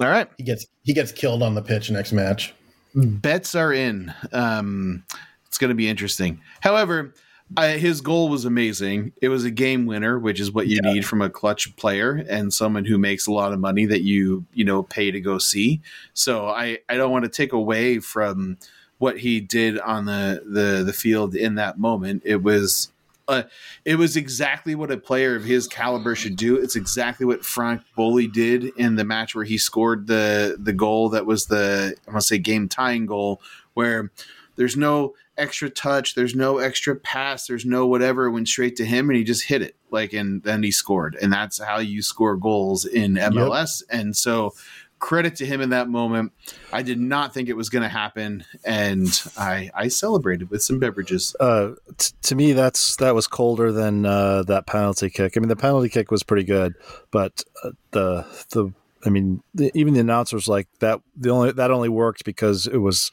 All 0.00 0.08
right. 0.08 0.28
He 0.38 0.44
gets 0.44 0.66
he 0.82 0.92
gets 0.92 1.12
killed 1.12 1.42
on 1.42 1.54
the 1.54 1.62
pitch 1.62 1.90
next 1.90 2.12
match. 2.12 2.54
bets 2.94 3.54
are 3.54 3.72
in. 3.72 4.12
Um, 4.32 5.04
it's 5.46 5.58
going 5.58 5.68
to 5.70 5.74
be 5.74 5.88
interesting. 5.88 6.40
However, 6.60 7.14
uh, 7.56 7.68
his 7.72 8.00
goal 8.00 8.28
was 8.28 8.44
amazing. 8.44 9.12
It 9.20 9.28
was 9.28 9.44
a 9.44 9.50
game 9.50 9.86
winner, 9.86 10.18
which 10.18 10.40
is 10.40 10.50
what 10.50 10.66
you 10.66 10.80
need 10.80 11.04
from 11.04 11.22
a 11.22 11.30
clutch 11.30 11.76
player 11.76 12.24
and 12.28 12.52
someone 12.52 12.84
who 12.84 12.98
makes 12.98 13.26
a 13.26 13.32
lot 13.32 13.52
of 13.52 13.60
money 13.60 13.86
that 13.86 14.02
you 14.02 14.44
you 14.54 14.64
know 14.64 14.82
pay 14.82 15.10
to 15.10 15.20
go 15.20 15.38
see. 15.38 15.80
So 16.14 16.48
I 16.48 16.78
I 16.88 16.96
don't 16.96 17.12
want 17.12 17.24
to 17.24 17.30
take 17.30 17.52
away 17.52 18.00
from 18.00 18.58
what 18.98 19.18
he 19.18 19.40
did 19.40 19.78
on 19.78 20.06
the 20.06 20.42
the 20.46 20.82
the 20.84 20.92
field 20.92 21.34
in 21.34 21.56
that 21.56 21.78
moment. 21.78 22.22
It 22.24 22.42
was. 22.42 22.90
Uh, 23.26 23.44
it 23.86 23.96
was 23.96 24.18
exactly 24.18 24.74
what 24.74 24.90
a 24.90 24.98
player 24.98 25.34
of 25.34 25.44
his 25.44 25.66
caliber 25.66 26.14
should 26.14 26.36
do. 26.36 26.56
It's 26.56 26.76
exactly 26.76 27.24
what 27.24 27.42
Franck 27.42 27.80
Boli 27.96 28.26
did 28.26 28.64
in 28.76 28.96
the 28.96 29.04
match 29.04 29.34
where 29.34 29.46
he 29.46 29.56
scored 29.56 30.08
the 30.08 30.58
the 30.60 30.74
goal 30.74 31.08
that 31.08 31.24
was 31.24 31.46
the 31.46 31.94
I 32.06 32.10
want 32.10 32.20
to 32.20 32.26
say 32.26 32.36
game 32.36 32.68
tying 32.68 33.06
goal, 33.06 33.40
where 33.72 34.10
there's 34.56 34.76
no 34.76 35.14
extra 35.36 35.70
touch, 35.70 36.14
there's 36.14 36.34
no 36.34 36.58
extra 36.58 36.96
pass, 36.96 37.46
there's 37.46 37.66
no 37.66 37.86
whatever. 37.86 38.26
It 38.26 38.32
went 38.32 38.48
straight 38.48 38.76
to 38.76 38.84
him 38.84 39.10
and 39.10 39.16
he 39.16 39.24
just 39.24 39.44
hit 39.44 39.62
it 39.62 39.76
like, 39.90 40.12
and 40.12 40.42
then 40.42 40.62
he 40.62 40.70
scored, 40.70 41.16
and 41.20 41.32
that's 41.32 41.62
how 41.62 41.78
you 41.78 42.02
score 42.02 42.36
goals 42.36 42.84
in 42.84 43.14
MLS. 43.14 43.82
And 43.90 44.16
so, 44.16 44.54
credit 44.98 45.36
to 45.36 45.44
him 45.44 45.60
in 45.60 45.68
that 45.70 45.88
moment. 45.88 46.32
I 46.72 46.82
did 46.82 46.98
not 46.98 47.34
think 47.34 47.48
it 47.48 47.56
was 47.56 47.68
going 47.68 47.82
to 47.82 47.88
happen, 47.88 48.44
and 48.64 49.08
I 49.36 49.70
I 49.74 49.88
celebrated 49.88 50.50
with 50.50 50.62
some 50.62 50.78
beverages. 50.78 51.36
Uh, 51.38 51.72
t- 51.98 52.12
to 52.22 52.34
me, 52.34 52.52
that's 52.52 52.96
that 52.96 53.14
was 53.14 53.26
colder 53.26 53.70
than 53.70 54.06
uh, 54.06 54.42
that 54.44 54.66
penalty 54.66 55.10
kick. 55.10 55.36
I 55.36 55.40
mean, 55.40 55.48
the 55.48 55.56
penalty 55.56 55.88
kick 55.88 56.10
was 56.10 56.22
pretty 56.22 56.44
good, 56.44 56.74
but 57.10 57.44
uh, 57.62 57.70
the 57.90 58.26
the 58.50 58.72
I 59.04 59.10
mean, 59.10 59.42
the, 59.54 59.70
even 59.74 59.94
the 59.94 60.00
announcers 60.00 60.48
like 60.48 60.68
that. 60.80 61.00
The 61.16 61.30
only 61.30 61.52
that 61.52 61.70
only 61.70 61.88
worked 61.88 62.24
because 62.24 62.66
it 62.66 62.78
was 62.78 63.12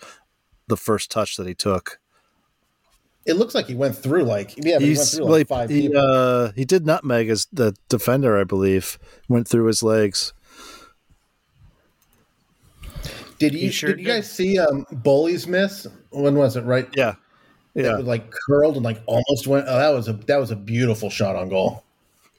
the 0.68 0.78
first 0.78 1.12
touch 1.12 1.36
that 1.38 1.48
he 1.48 1.54
took. 1.54 2.00
It 3.26 3.34
looks 3.36 3.54
like 3.54 3.68
he 3.68 3.76
went 3.76 3.96
through 3.96 4.24
like 4.24 4.56
yeah, 4.58 4.78
but 4.78 4.82
he 4.82 4.90
went 4.90 5.00
He's 5.00 5.16
through 5.16 5.26
well, 5.26 5.34
like 5.34 5.48
five 5.48 5.70
he, 5.70 5.82
people. 5.90 6.02
uh, 6.02 6.52
he 6.54 6.66
did 6.66 6.86
nutmeg 6.86 7.30
as 7.30 7.48
the 7.54 7.76
defender, 7.90 8.38
I 8.40 8.44
believe, 8.44 8.98
went 9.30 9.48
through 9.48 9.66
his 9.66 9.84
legs. 9.84 10.34
did 13.40 13.54
you 13.54 13.60
he 13.60 13.70
sure 13.72 13.90
did 13.92 14.00
you 14.00 14.06
guys 14.08 14.30
see 14.32 14.58
um 14.60 14.86
Bully's 14.92 15.48
miss? 15.48 15.88
When 16.12 16.36
was 16.36 16.56
it? 16.56 16.64
Right? 16.64 16.88
Yeah, 16.96 17.16
yeah. 17.74 17.98
was 17.98 18.06
like 18.06 18.32
curled 18.48 18.76
and 18.76 18.84
like 18.86 19.02
almost 19.06 19.48
went. 19.48 19.66
Oh, 19.68 19.78
that 19.78 19.90
was 19.90 20.08
a 20.08 20.14
that 20.14 20.38
was 20.38 20.52
a 20.52 20.56
beautiful 20.56 21.10
shot 21.10 21.36
on 21.36 21.50
goal. 21.50 21.84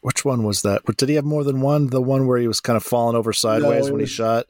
which 0.01 0.25
one 0.25 0.43
was 0.45 0.63
that? 0.63 0.83
Did 0.97 1.09
he 1.09 1.15
have 1.17 1.25
more 1.25 1.45
than 1.45 1.61
one? 1.61 1.89
The 1.89 2.03
one 2.03 2.27
where 2.27 2.39
he 2.39 2.49
was 2.49 2.61
kind 2.61 2.77
of 2.77 2.83
falling 2.85 3.17
over 3.17 3.33
sideways 3.33 3.87
it 3.87 3.93
when 3.93 4.01
he 4.01 4.07
shot. 4.07 4.47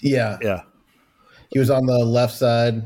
Yeah, 0.00 0.38
Yeah. 0.42 0.62
he 1.50 1.58
was 1.58 1.70
on 1.70 1.86
the 1.86 1.98
left 1.98 2.34
side, 2.36 2.84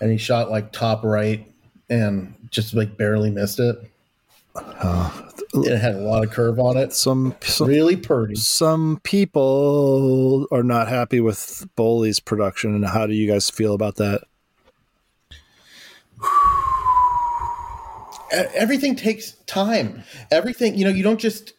and 0.00 0.10
he 0.10 0.16
shot 0.18 0.50
like 0.50 0.72
top 0.72 1.04
right, 1.04 1.46
and 1.90 2.34
just 2.50 2.74
like 2.74 2.96
barely 2.96 3.30
missed 3.30 3.60
it. 3.60 3.76
Uh, 4.54 5.22
it 5.54 5.78
had 5.78 5.94
a 5.94 5.98
lot 6.00 6.24
of 6.24 6.30
curve 6.30 6.58
on 6.58 6.76
it. 6.76 6.92
Some 6.92 7.34
some, 7.42 7.68
Really 7.68 7.96
pretty. 7.96 8.34
some 8.34 9.00
people 9.04 10.46
are 10.50 10.62
not 10.64 10.88
happy 10.88 11.20
with 11.20 11.66
Boli's 11.76 12.20
production, 12.20 12.74
and 12.74 12.84
how 12.86 13.06
do 13.06 13.14
you 13.14 13.30
guys 13.30 13.48
feel 13.50 13.74
about 13.74 13.96
that? 13.96 14.22
Everything 18.30 18.94
takes 18.94 19.32
time. 19.46 20.04
Everything, 20.30 20.76
you 20.76 20.84
know, 20.84 20.90
you 20.90 21.02
don't 21.02 21.20
just 21.20 21.54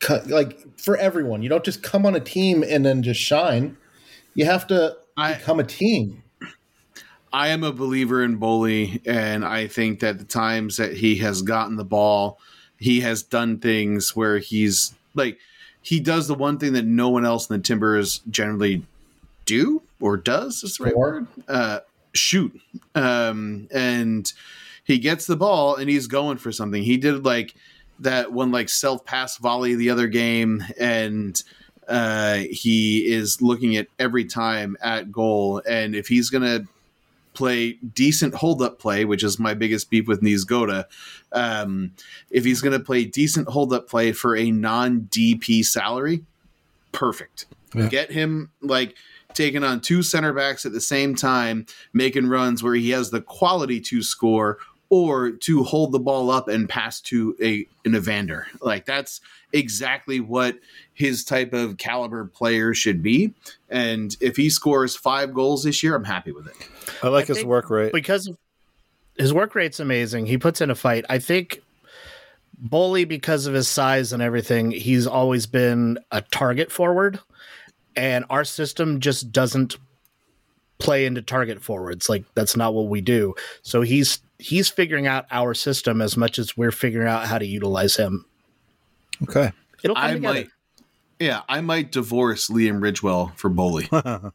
cut 0.00 0.28
like 0.28 0.58
for 0.78 0.96
everyone. 0.96 1.42
You 1.42 1.48
don't 1.50 1.64
just 1.64 1.82
come 1.82 2.06
on 2.06 2.14
a 2.14 2.20
team 2.20 2.64
and 2.66 2.86
then 2.86 3.02
just 3.02 3.20
shine. 3.20 3.76
You 4.34 4.46
have 4.46 4.66
to 4.68 4.96
I- 5.16 5.34
become 5.34 5.60
a 5.60 5.64
team. 5.64 6.22
I 7.32 7.48
am 7.48 7.62
a 7.62 7.72
believer 7.72 8.22
in 8.22 8.36
Bully, 8.36 9.02
and 9.04 9.44
I 9.44 9.66
think 9.66 10.00
that 10.00 10.18
the 10.18 10.24
times 10.24 10.76
that 10.76 10.94
he 10.94 11.16
has 11.16 11.42
gotten 11.42 11.76
the 11.76 11.84
ball, 11.84 12.38
he 12.78 13.00
has 13.00 13.22
done 13.22 13.58
things 13.58 14.16
where 14.16 14.38
he's 14.38 14.94
like 15.14 15.38
he 15.82 16.00
does 16.00 16.28
the 16.28 16.34
one 16.34 16.58
thing 16.58 16.74
that 16.74 16.84
no 16.84 17.08
one 17.08 17.24
else 17.24 17.48
in 17.48 17.56
the 17.56 17.62
Timbers 17.62 18.20
generally 18.30 18.84
do 19.44 19.82
or 20.00 20.16
does 20.16 20.62
is 20.62 20.76
the 20.76 20.84
right 20.84 20.96
word. 20.96 21.26
Uh, 21.46 21.80
shoot, 22.14 22.58
um, 22.94 23.68
and 23.72 24.32
he 24.84 24.98
gets 24.98 25.26
the 25.26 25.36
ball 25.36 25.76
and 25.76 25.88
he's 25.90 26.06
going 26.06 26.38
for 26.38 26.52
something. 26.52 26.82
He 26.82 26.96
did 26.96 27.24
like 27.24 27.54
that 28.00 28.32
one 28.32 28.52
like 28.52 28.68
self 28.68 29.04
pass 29.04 29.36
volley 29.38 29.74
the 29.74 29.90
other 29.90 30.08
game, 30.08 30.64
and 30.78 31.42
uh, 31.88 32.38
he 32.50 33.06
is 33.06 33.42
looking 33.42 33.76
at 33.76 33.88
every 33.98 34.24
time 34.24 34.76
at 34.80 35.10
goal. 35.12 35.62
And 35.68 35.94
if 35.94 36.08
he's 36.08 36.30
gonna 36.30 36.66
play 37.38 37.74
decent 37.94 38.34
hold 38.34 38.60
up 38.60 38.80
play, 38.80 39.04
which 39.04 39.22
is 39.22 39.38
my 39.38 39.54
biggest 39.54 39.88
beef 39.90 40.08
with 40.08 40.20
Niezgoda. 40.22 40.86
Um, 41.32 41.92
if 42.30 42.44
he's 42.44 42.60
going 42.60 42.76
to 42.76 42.84
play 42.84 43.04
decent 43.04 43.48
hold 43.48 43.72
up 43.72 43.88
play 43.88 44.10
for 44.10 44.36
a 44.36 44.50
non 44.50 45.02
DP 45.02 45.64
salary, 45.64 46.24
perfect. 46.90 47.46
Yeah. 47.74 47.88
Get 47.88 48.10
him 48.10 48.50
like 48.60 48.96
taking 49.34 49.62
on 49.62 49.80
two 49.80 50.02
center 50.02 50.32
backs 50.32 50.66
at 50.66 50.72
the 50.72 50.80
same 50.80 51.14
time, 51.14 51.66
making 51.92 52.26
runs 52.26 52.62
where 52.62 52.74
he 52.74 52.90
has 52.90 53.10
the 53.10 53.22
quality 53.22 53.80
to 53.82 54.02
score 54.02 54.58
or 54.90 55.30
to 55.30 55.62
hold 55.62 55.92
the 55.92 56.00
ball 56.00 56.30
up 56.30 56.48
and 56.48 56.68
pass 56.68 57.00
to 57.02 57.36
a 57.40 57.66
an 57.84 57.94
Evander. 57.94 58.48
Like 58.60 58.84
that's 58.84 59.20
exactly 59.52 60.20
what 60.20 60.58
his 60.94 61.24
type 61.24 61.52
of 61.52 61.78
caliber 61.78 62.24
player 62.26 62.74
should 62.74 63.02
be. 63.02 63.34
And 63.68 64.16
if 64.20 64.36
he 64.36 64.50
scores 64.50 64.96
five 64.96 65.32
goals 65.32 65.64
this 65.64 65.82
year, 65.82 65.94
I'm 65.94 66.04
happy 66.04 66.32
with 66.32 66.46
it. 66.46 66.56
I 67.02 67.08
like 67.08 67.30
I 67.30 67.34
his 67.34 67.44
work 67.44 67.70
rate. 67.70 67.92
because 67.92 68.30
his 69.16 69.32
work 69.32 69.54
rate's 69.54 69.80
amazing. 69.80 70.26
He 70.26 70.38
puts 70.38 70.60
in 70.60 70.70
a 70.70 70.74
fight. 70.74 71.04
I 71.08 71.18
think 71.18 71.62
Bully, 72.58 73.04
because 73.04 73.46
of 73.46 73.54
his 73.54 73.68
size 73.68 74.12
and 74.12 74.22
everything, 74.22 74.70
he's 74.70 75.06
always 75.06 75.46
been 75.46 75.98
a 76.10 76.22
target 76.22 76.72
forward, 76.72 77.20
and 77.96 78.24
our 78.30 78.44
system 78.44 79.00
just 79.00 79.30
doesn't 79.32 79.76
play 80.78 81.06
into 81.06 81.22
target 81.22 81.62
forwards. 81.62 82.08
Like 82.08 82.24
that's 82.34 82.56
not 82.56 82.74
what 82.74 82.88
we 82.88 83.00
do. 83.00 83.34
So 83.62 83.82
he's 83.82 84.20
he's 84.38 84.68
figuring 84.68 85.06
out 85.06 85.26
our 85.30 85.54
system 85.54 86.00
as 86.00 86.16
much 86.16 86.38
as 86.38 86.56
we're 86.56 86.72
figuring 86.72 87.08
out 87.08 87.26
how 87.26 87.38
to 87.38 87.46
utilize 87.46 87.96
him. 87.96 88.24
Okay. 89.22 89.52
It'll 89.82 89.94
come 89.96 90.04
I 90.04 90.12
together. 90.14 90.34
might, 90.34 90.48
yeah, 91.20 91.42
I 91.48 91.60
might 91.60 91.92
divorce 91.92 92.48
Liam 92.48 92.80
Ridgewell 92.80 93.34
for 93.36 93.48
Boli. 93.48 93.84
that 93.90 94.32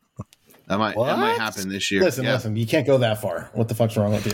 might 0.67 0.95
that 0.95 1.17
might 1.19 1.37
happen 1.37 1.69
this 1.69 1.91
year. 1.91 2.01
Listen, 2.01 2.23
yeah. 2.25 2.33
listen, 2.33 2.55
you 2.55 2.65
can't 2.65 2.85
go 2.87 2.97
that 2.97 3.21
far. 3.21 3.49
What 3.53 3.67
the 3.67 3.75
fuck's 3.75 3.97
wrong 3.97 4.11
with 4.11 4.25
you? 4.25 4.33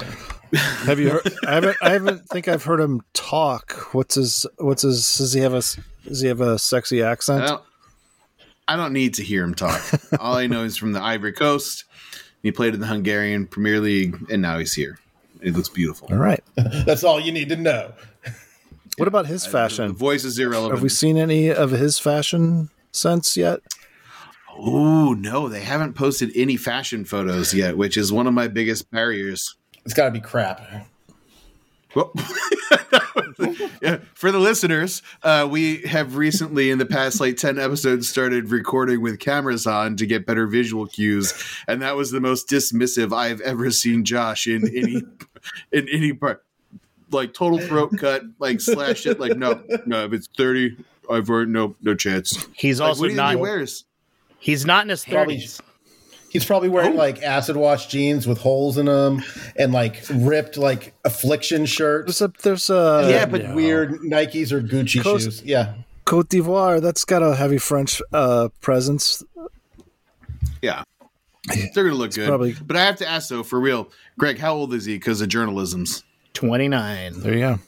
Have 0.86 1.00
you 1.00 1.12
heard? 1.12 1.34
I 1.48 1.54
haven't. 1.54 1.78
I 1.82 1.90
haven't 1.92 2.28
think 2.30 2.48
I've 2.48 2.64
heard 2.64 2.80
him 2.80 3.02
talk. 3.14 3.94
What's 3.94 4.16
his? 4.16 4.46
What's 4.58 4.82
his? 4.82 5.18
Does 5.18 5.34
he 5.34 5.42
have 5.42 5.54
a? 5.54 5.58
s- 5.58 5.80
Does 6.06 6.22
he 6.22 6.28
have 6.28 6.42
a 6.42 6.58
sexy 6.58 7.04
I 7.04 7.12
accent? 7.12 7.46
don't, 7.46 7.64
I 8.68 8.76
don't 8.76 8.94
need 8.94 9.14
to 9.16 9.24
hear 9.24 9.44
him 9.44 9.54
talk. 9.54 9.82
All 10.20 10.36
I 10.36 10.48
know 10.48 10.64
is 10.64 10.78
from 10.78 10.92
the 10.94 11.02
Ivory 11.02 11.34
Coast. 11.34 11.86
He 12.42 12.52
played 12.52 12.74
in 12.74 12.80
the 12.80 12.88
Hungarian 12.88 13.46
Premier 13.46 13.80
League, 13.80 14.18
and 14.32 14.42
now 14.42 14.58
he's 14.60 14.74
here. 14.74 14.98
It 15.42 15.56
looks 15.56 15.70
beautiful. 15.70 16.08
All 16.12 16.18
right. 16.18 16.44
That's 16.56 17.04
all 17.04 17.20
you 17.20 17.32
need 17.32 17.50
to 17.50 17.56
know. 17.56 17.94
What 18.98 19.08
about 19.08 19.28
his 19.28 19.44
The 19.44 19.50
fashion? 19.50 19.94
voice 19.94 20.24
is 20.26 20.38
irrelevant. 20.40 20.74
Have 20.74 20.84
we 20.84 20.90
seen 20.90 21.18
any 21.18 21.50
of 21.50 21.72
his 21.72 22.00
fashion 22.00 22.70
sense 22.92 23.38
yet? 23.38 23.60
Oh 24.58 25.14
no, 25.14 25.48
they 25.48 25.62
haven't 25.62 25.94
posted 25.94 26.32
any 26.36 26.58
fashion 26.58 27.06
photos 27.06 27.54
yet, 27.54 27.78
which 27.78 27.96
is 27.96 28.12
one 28.12 28.28
of 28.28 28.34
my 28.34 28.48
biggest 28.48 28.92
barriers. 28.92 29.56
It's 29.86 29.94
got 29.94 30.06
to 30.06 30.12
be 30.12 30.20
crap. 30.20 30.62
Well, 31.96 32.14
yeah, 33.82 33.98
for 34.14 34.32
the 34.32 34.38
listeners, 34.40 35.02
uh, 35.24 35.48
we 35.50 35.78
have 35.84 36.18
recently, 36.18 36.70
in 36.70 36.78
the 36.78 36.86
past 36.86 37.20
like 37.20 37.38
10 37.38 37.58
episodes, 37.58 38.08
started 38.10 38.52
recording 38.52 39.02
with 39.02 39.20
cameras 39.20 39.66
on 39.66 39.96
to 39.98 40.06
get 40.06 40.26
better 40.26 40.46
visual 40.46 40.86
cues. 40.86 41.34
And 41.68 41.82
that 41.82 41.96
was 41.96 42.12
the 42.12 42.20
most 42.20 42.48
dismissive 42.50 43.12
I've 43.16 43.42
ever 43.42 43.72
seen 43.72 44.04
Josh 44.06 44.46
in 44.46 44.68
any 44.68 45.02
in 45.72 45.88
any 45.90 46.14
part. 46.14 46.44
Like 47.12 47.34
total 47.34 47.60
throat 47.60 47.92
cut, 47.98 48.24
like 48.40 48.62
slash 48.62 49.06
it, 49.06 49.20
like 49.20 49.36
no, 49.38 49.62
no, 49.86 50.06
if 50.06 50.14
it's 50.14 50.28
30, 50.38 50.78
I've 51.10 51.28
heard 51.28 51.50
no 51.50 51.76
no 51.82 51.96
chance. 51.96 52.48
He's 52.54 52.80
Like, 52.80 52.90
also 52.90 53.02
what 53.02 53.08
do 53.08 53.14
you 53.14 53.18
think 53.18 53.26
not. 53.26 53.30
he 53.32 53.36
wears? 53.38 53.86
He's 54.40 54.66
not 54.66 54.84
in 54.84 54.90
his 54.90 55.04
Probably- 55.06 55.36
thirties. 55.38 55.62
He's 56.32 56.46
probably 56.46 56.70
wearing 56.70 56.94
Oh. 56.94 56.98
like 56.98 57.24
acid 57.24 57.56
wash 57.56 57.88
jeans 57.88 58.28
with 58.28 58.38
holes 58.38 58.78
in 58.78 58.86
them 58.86 59.24
and 59.58 59.74
like 59.74 60.04
ripped 60.14 60.58
like 60.58 60.94
affliction 61.04 61.66
shirts. 61.66 62.20
There's 62.20 62.22
a. 62.22 62.34
There's 62.44 62.70
a. 62.70 63.08
yeah, 63.10 63.26
but 63.26 63.56
weird 63.56 63.94
Nikes 64.02 64.52
or 64.52 64.62
Gucci 64.62 65.02
Coast- 65.02 65.24
shoes. 65.24 65.44
Yeah. 65.44 65.74
Cote 66.06 66.30
d'Ivoire. 66.30 66.82
That's 66.82 67.04
got 67.04 67.24
a 67.24 67.36
heavy 67.36 67.58
French 67.58 68.00
uh, 68.14 68.50
presence. 68.62 69.24
Yeah. 70.62 70.84
They're 71.74 71.86
gonna 71.86 71.96
look 71.96 72.14
good. 72.14 72.28
probably- 72.28 72.54
But 72.62 72.78
I 72.78 72.86
have 72.86 72.98
to 72.98 73.08
ask 73.10 73.30
though, 73.30 73.42
for 73.44 73.60
real, 73.60 73.90
Greg, 74.20 74.38
how 74.38 74.54
old 74.54 74.74
is 74.76 74.86
he? 74.86 74.96
Because 74.96 75.22
of 75.22 75.30
journalism's. 75.30 76.04
Twenty 76.40 76.70
nine. 76.70 77.20
There 77.20 77.34
you 77.34 77.40
go. 77.40 77.60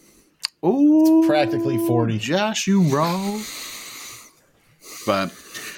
Oh, 0.64 1.26
Practically 1.28 1.78
40. 1.78 2.18
Josh, 2.18 2.68
you 2.68 2.84
wrong. 2.84 3.42
But 5.06 5.34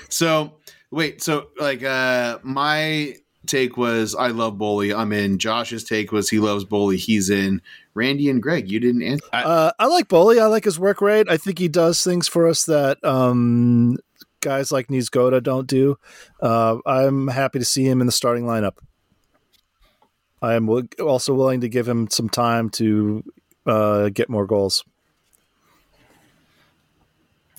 so 0.09 0.53
wait, 0.91 1.23
so 1.23 1.47
like 1.59 1.83
uh 1.83 2.37
my 2.43 3.15
take 3.47 3.77
was 3.77 4.13
I 4.13 4.27
love 4.27 4.59
Boli. 4.59 4.93
I'm 4.93 5.11
in. 5.11 5.39
Josh's 5.39 5.83
take 5.83 6.11
was 6.11 6.29
he 6.29 6.37
loves 6.37 6.65
Boli. 6.65 6.97
He's 6.97 7.31
in. 7.31 7.63
Randy 7.95 8.29
and 8.29 8.43
Greg, 8.43 8.69
you 8.69 8.79
didn't 8.79 9.01
answer. 9.01 9.25
Uh, 9.33 9.71
I 9.79 9.87
like 9.87 10.07
Boli. 10.07 10.39
I 10.39 10.45
like 10.45 10.65
his 10.65 10.79
work 10.79 11.01
rate. 11.01 11.27
I 11.27 11.37
think 11.37 11.57
he 11.57 11.67
does 11.67 12.03
things 12.03 12.27
for 12.27 12.47
us 12.47 12.65
that 12.65 13.03
um, 13.03 13.97
guys 14.39 14.71
like 14.71 14.89
Niezgoda 14.89 15.41
don't 15.41 15.65
do. 15.65 15.97
Uh, 16.39 16.77
I'm 16.85 17.27
happy 17.27 17.57
to 17.57 17.65
see 17.65 17.85
him 17.85 18.01
in 18.01 18.05
the 18.05 18.11
starting 18.11 18.43
lineup. 18.43 18.73
I 20.43 20.55
am 20.55 20.65
wi- 20.65 20.89
also 20.99 21.33
willing 21.33 21.61
to 21.61 21.69
give 21.69 21.87
him 21.87 22.09
some 22.09 22.27
time 22.27 22.69
to 22.71 23.23
uh, 23.65 24.09
get 24.09 24.29
more 24.29 24.45
goals. 24.45 24.83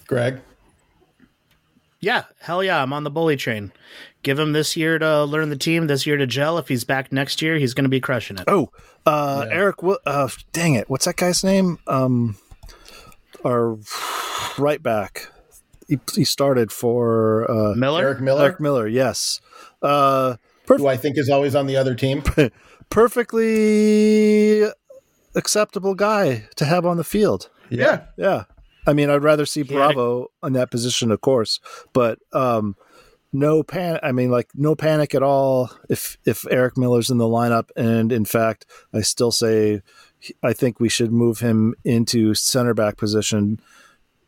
Greg. 0.06 0.40
Yeah, 1.98 2.24
hell 2.40 2.62
yeah, 2.62 2.82
I'm 2.82 2.92
on 2.92 3.04
the 3.04 3.10
bully 3.10 3.36
train. 3.36 3.72
Give 4.22 4.38
him 4.38 4.52
this 4.52 4.76
year 4.76 4.98
to 4.98 5.24
learn 5.24 5.48
the 5.48 5.56
team, 5.56 5.86
this 5.86 6.06
year 6.06 6.18
to 6.18 6.26
gel. 6.26 6.58
If 6.58 6.68
he's 6.68 6.84
back 6.84 7.10
next 7.10 7.40
year, 7.40 7.56
he's 7.56 7.72
going 7.72 7.86
to 7.86 7.90
be 7.90 8.00
crushing 8.00 8.36
it. 8.36 8.44
Oh, 8.46 8.68
uh, 9.06 9.46
Eric. 9.50 9.76
Uh, 10.04 10.28
dang 10.52 10.74
it! 10.74 10.90
What's 10.90 11.06
that 11.06 11.16
guy's 11.16 11.42
name? 11.42 11.78
Um, 11.86 12.36
our 13.42 13.78
right 14.58 14.82
back. 14.82 15.28
He, 15.88 15.98
he 16.14 16.24
started 16.24 16.70
for 16.70 17.50
uh, 17.50 17.74
Miller, 17.74 18.02
Eric 18.02 18.20
Miller, 18.20 18.44
Eric 18.44 18.60
Miller. 18.60 18.86
Yes. 18.86 19.40
Uh, 19.80 20.36
who 20.66 20.86
I 20.86 20.96
think 20.98 21.16
is 21.18 21.30
always 21.30 21.54
on 21.54 21.66
the 21.66 21.76
other 21.76 21.94
team. 21.94 22.22
perfectly 22.94 24.64
acceptable 25.34 25.94
guy 25.96 26.44
to 26.54 26.64
have 26.64 26.86
on 26.86 26.96
the 26.96 27.04
field. 27.04 27.50
Yeah. 27.68 28.04
Yeah. 28.16 28.44
I 28.86 28.92
mean, 28.92 29.10
I'd 29.10 29.22
rather 29.22 29.46
see 29.46 29.62
Yeah. 29.62 29.74
Bravo 29.76 30.30
in 30.44 30.52
that 30.52 30.70
position, 30.70 31.10
of 31.10 31.20
course, 31.20 31.58
but 31.92 32.18
um, 32.32 32.76
no 33.32 33.64
pan. 33.64 33.98
I 34.02 34.12
mean, 34.12 34.30
like 34.30 34.48
no 34.54 34.76
panic 34.76 35.14
at 35.14 35.22
all 35.24 35.70
if 35.88 36.16
if 36.24 36.46
Eric 36.50 36.76
Miller's 36.76 37.10
in 37.10 37.18
the 37.18 37.24
lineup. 37.24 37.70
And 37.76 38.12
in 38.12 38.24
fact, 38.24 38.64
I 38.92 39.00
still 39.00 39.32
say 39.32 39.82
I 40.42 40.52
think 40.52 40.78
we 40.78 40.88
should 40.88 41.10
move 41.12 41.40
him 41.40 41.74
into 41.84 42.34
center 42.34 42.74
back 42.74 42.96
position 42.96 43.60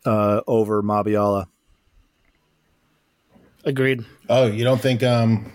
uh, 0.05 0.41
over 0.47 0.83
Mabiala. 0.83 1.47
agreed. 3.65 4.05
Oh, 4.29 4.47
you 4.47 4.65
don't 4.65 4.81
think 4.81 5.03
um 5.05 5.53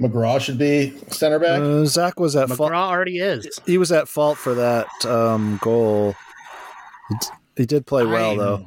McGraw 0.00 0.40
should 0.40 0.58
be 0.58 0.96
center 1.08 1.38
back? 1.38 1.60
Uh, 1.60 1.84
Zac 1.86 2.20
was 2.20 2.36
at 2.36 2.48
fault. 2.48 2.70
McGraw 2.70 2.88
already 2.90 3.18
is. 3.18 3.60
He 3.64 3.78
was 3.78 3.90
at 3.92 4.08
fault 4.08 4.36
for 4.38 4.54
that 4.54 4.86
um, 5.06 5.58
goal. 5.62 6.14
He 7.56 7.64
did 7.66 7.86
play 7.86 8.04
well 8.04 8.32
I- 8.32 8.36
though. 8.36 8.66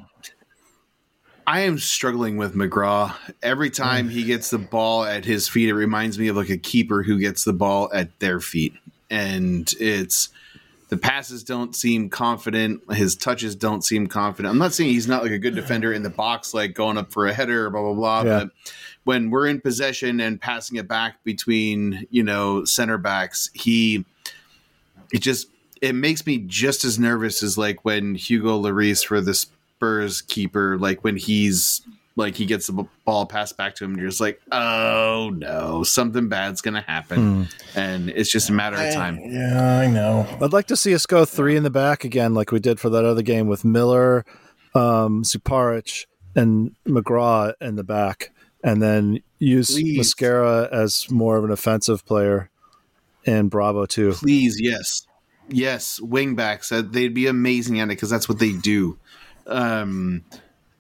I 1.45 1.61
am 1.61 1.80
struggling 1.80 2.38
with 2.38 2.53
McGraw. 2.53 3.15
Every 3.41 3.71
time 3.71 4.07
he 4.07 4.23
gets 4.23 4.51
the 4.51 4.59
ball 4.59 5.03
at 5.03 5.25
his 5.25 5.49
feet, 5.49 5.67
it 5.67 5.73
reminds 5.73 6.19
me 6.19 6.27
of 6.27 6.36
like 6.36 6.51
a 6.51 6.57
keeper 6.57 7.01
who 7.01 7.19
gets 7.19 7.43
the 7.43 7.53
ball 7.53 7.89
at 7.91 8.19
their 8.19 8.39
feet. 8.39 8.73
And 9.09 9.67
it's 9.80 10.30
the 10.89 10.97
passes 10.97 11.43
don't 11.43 11.75
seem 11.75 12.11
confident. 12.11 12.82
His 12.93 13.15
touches 13.15 13.55
don't 13.55 13.84
seem 13.84 14.05
confident. 14.05 14.51
I'm 14.51 14.59
not 14.59 14.75
saying 14.75 14.91
he's 14.91 15.07
not 15.07 15.23
like 15.23 15.32
a 15.32 15.39
good 15.39 15.55
defender 15.55 15.91
in 15.91 16.03
the 16.03 16.11
box, 16.11 16.53
like 16.53 16.75
going 16.75 16.99
up 16.99 17.11
for 17.11 17.25
a 17.25 17.34
header, 17.34 17.71
blah, 17.71 17.82
blah, 17.82 17.93
blah. 17.93 18.21
Yeah. 18.21 18.39
But 18.43 18.49
when 19.10 19.32
we're 19.32 19.47
in 19.47 19.60
possession 19.60 20.20
and 20.20 20.39
passing 20.39 20.78
it 20.78 20.88
back 20.88 21.16
between, 21.24 22.05
you 22.12 22.22
know, 22.22 22.64
center 22.64 22.99
backs, 22.99 23.49
he, 23.55 24.05
it 25.12 25.18
just, 25.18 25.47
it 25.82 25.95
makes 25.95 26.28
me 26.28 26.38
just 26.45 26.86
as 26.86 26.99
nervous 26.99 27.41
as 27.41 27.57
like 27.57 27.84
when 27.84 28.14
Hugo 28.14 28.62
Lloris 28.62 29.03
for 29.03 29.20
the 29.20 29.34
Spurs 29.34 30.22
keeper, 30.22 30.78
like 30.78 31.03
when 31.03 31.18
he's 31.18 31.82
like 32.18 32.36
he 32.36 32.45
gets 32.45 32.68
the 32.68 32.86
ball 33.03 33.26
passed 33.26 33.57
back 33.57 33.74
to 33.76 33.84
him, 33.84 33.93
and 33.93 33.99
you're 33.99 34.12
just 34.12 34.22
like, 34.22 34.39
oh 34.51 35.32
no, 35.36 35.82
something 35.82 36.30
bad's 36.30 36.62
gonna 36.62 36.82
happen, 36.82 37.47
and 37.76 38.12
it's 38.12 38.30
just 38.32 38.51
a 38.51 38.53
matter 38.53 38.76
of 38.76 38.93
time. 38.93 39.20
Yeah, 39.24 39.80
I 39.80 39.88
know. 39.88 40.28
I'd 40.39 40.53
like 40.53 40.68
to 40.68 40.78
see 40.78 40.93
us 40.93 41.07
go 41.07 41.26
three 41.26 41.55
in 41.55 41.64
the 41.64 41.72
back 41.72 42.03
again, 42.03 42.36
like 42.36 42.51
we 42.51 42.60
did 42.60 42.80
for 42.80 42.91
that 42.91 43.05
other 43.05 43.24
game 43.24 43.47
with 43.47 43.66
Miller, 43.66 44.24
um, 44.76 45.24
Zuparic, 45.24 46.05
and 46.36 46.76
McGraw 46.88 47.53
in 47.60 47.76
the 47.76 47.84
back, 47.84 48.32
and 48.64 48.82
then 48.82 49.22
use 49.38 49.72
Please. 49.72 49.97
Mosquera 49.99 50.70
as 50.72 51.10
more 51.10 51.38
of 51.38 51.43
an 51.43 51.51
offensive 51.51 52.05
player, 52.05 52.49
and 53.26 53.49
Bravo 53.49 53.86
too. 53.86 54.14
Please, 54.14 54.60
yes, 54.60 55.07
yes, 55.47 55.99
wingbacks. 55.99 56.72
Uh, 56.72 56.88
they'd 56.88 57.14
be 57.14 57.28
amazing 57.28 57.80
at 57.80 57.86
it 57.86 57.89
because 57.89 58.10
that's 58.10 58.30
what 58.30 58.39
they 58.39 58.53
do. 58.53 58.97
Um, 59.47 60.24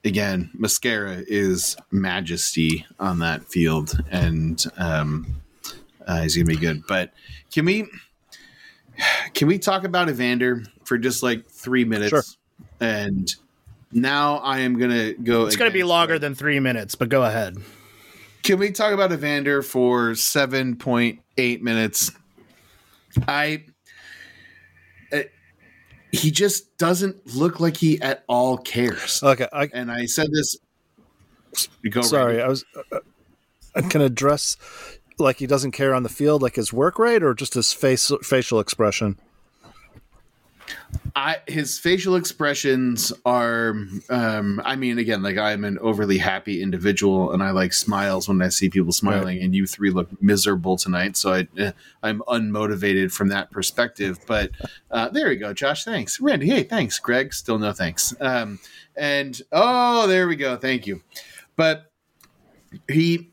again, 0.03 0.51
Mosquera 0.57 1.23
is 1.27 1.75
majesty 1.91 2.85
on 2.99 3.19
that 3.19 3.43
field, 3.45 4.01
and 4.09 4.63
um, 4.77 5.41
uh, 6.05 6.21
he's 6.21 6.35
gonna 6.35 6.45
be 6.45 6.55
good. 6.55 6.83
But 6.87 7.13
can 7.51 7.65
we 7.65 7.87
can 9.33 9.47
we 9.47 9.59
talk 9.59 9.83
about 9.83 10.09
Evander 10.09 10.63
for 10.83 10.97
just 10.97 11.23
like 11.23 11.49
three 11.49 11.85
minutes? 11.85 12.09
Sure. 12.09 12.23
And 12.79 13.33
now 13.91 14.37
I 14.37 14.59
am 14.59 14.77
gonna 14.77 15.13
go. 15.13 15.45
It's 15.45 15.55
going 15.55 15.69
to 15.71 15.73
be 15.73 15.83
longer 15.83 16.15
like- 16.15 16.21
than 16.21 16.35
three 16.35 16.59
minutes, 16.59 16.95
but 16.95 17.09
go 17.09 17.23
ahead. 17.23 17.57
can 18.43 18.59
we 18.59 18.71
talk 18.71 18.93
about 18.93 19.11
Evander 19.11 19.61
for 19.61 20.11
7.8 20.11 21.61
minutes? 21.61 22.11
I. 23.27 23.65
uh, 25.11 25.19
he 26.11 26.31
just 26.31 26.77
doesn't 26.77 27.35
look 27.35 27.59
like 27.59 27.77
he 27.77 28.01
at 28.01 28.23
all 28.27 28.57
cares. 28.57 29.21
Okay, 29.23 29.47
I, 29.53 29.69
And 29.73 29.91
I 29.91 30.05
said 30.05 30.27
this. 30.31 30.57
You 31.83 31.89
Go 31.89 32.01
sorry, 32.01 32.37
Randy. 32.37 32.43
I 32.43 32.47
was. 32.47 32.65
Uh, 32.91 32.99
I 33.75 33.81
can 33.81 34.01
address 34.01 34.57
like 35.19 35.37
he 35.37 35.47
doesn't 35.47 35.71
care 35.71 35.93
on 35.93 36.03
the 36.03 36.09
field, 36.09 36.41
like 36.41 36.55
his 36.55 36.71
work 36.73 36.97
rate, 36.99 37.21
or 37.23 37.33
just 37.33 37.53
his 37.55 37.73
face 37.73 38.11
facial 38.23 38.59
expression. 38.59 39.19
I 41.15 41.37
his 41.47 41.79
facial 41.79 42.15
expressions 42.15 43.11
are 43.25 43.75
um 44.09 44.61
I 44.63 44.75
mean 44.75 44.99
again 44.99 45.23
like 45.23 45.37
I'm 45.37 45.63
an 45.63 45.77
overly 45.79 46.17
happy 46.17 46.61
individual 46.61 47.31
and 47.31 47.43
I 47.43 47.51
like 47.51 47.73
smiles 47.73 48.27
when 48.27 48.41
I 48.41 48.49
see 48.49 48.69
people 48.69 48.91
smiling 48.91 49.41
and 49.41 49.55
you 49.55 49.65
three 49.65 49.89
look 49.91 50.09
miserable 50.21 50.77
tonight 50.77 51.17
so 51.17 51.33
I 51.33 51.47
eh, 51.57 51.71
I'm 52.03 52.21
unmotivated 52.21 53.11
from 53.11 53.29
that 53.29 53.51
perspective 53.51 54.19
but 54.27 54.51
uh 54.91 55.09
there 55.09 55.29
we 55.29 55.35
go 55.35 55.53
Josh 55.53 55.83
thanks. 55.83 56.19
Randy 56.21 56.47
hey 56.47 56.63
thanks. 56.63 56.99
Greg 56.99 57.33
still 57.33 57.59
no 57.59 57.73
thanks. 57.73 58.13
Um 58.21 58.59
and 58.95 59.41
oh 59.51 60.07
there 60.07 60.27
we 60.27 60.35
go 60.35 60.57
thank 60.57 60.85
you. 60.85 61.01
But 61.55 61.91
he 62.87 63.31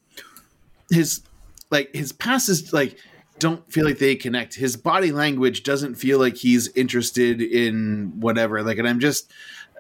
his 0.91 1.23
like 1.71 1.95
his 1.95 2.13
passes 2.13 2.73
like 2.73 2.99
don't 3.39 3.71
feel 3.71 3.85
like 3.85 3.99
they 3.99 4.17
connect. 4.17 4.55
His 4.55 4.77
body 4.77 5.13
language 5.13 5.63
doesn't 5.63 5.97
feel 5.97 6.19
like 6.19 6.37
he's 6.37 6.69
interested 6.69 7.43
in 7.43 8.13
whatever. 8.19 8.63
Like, 8.63 8.79
and 8.79 8.89
I'm 8.89 9.01
just 9.01 9.31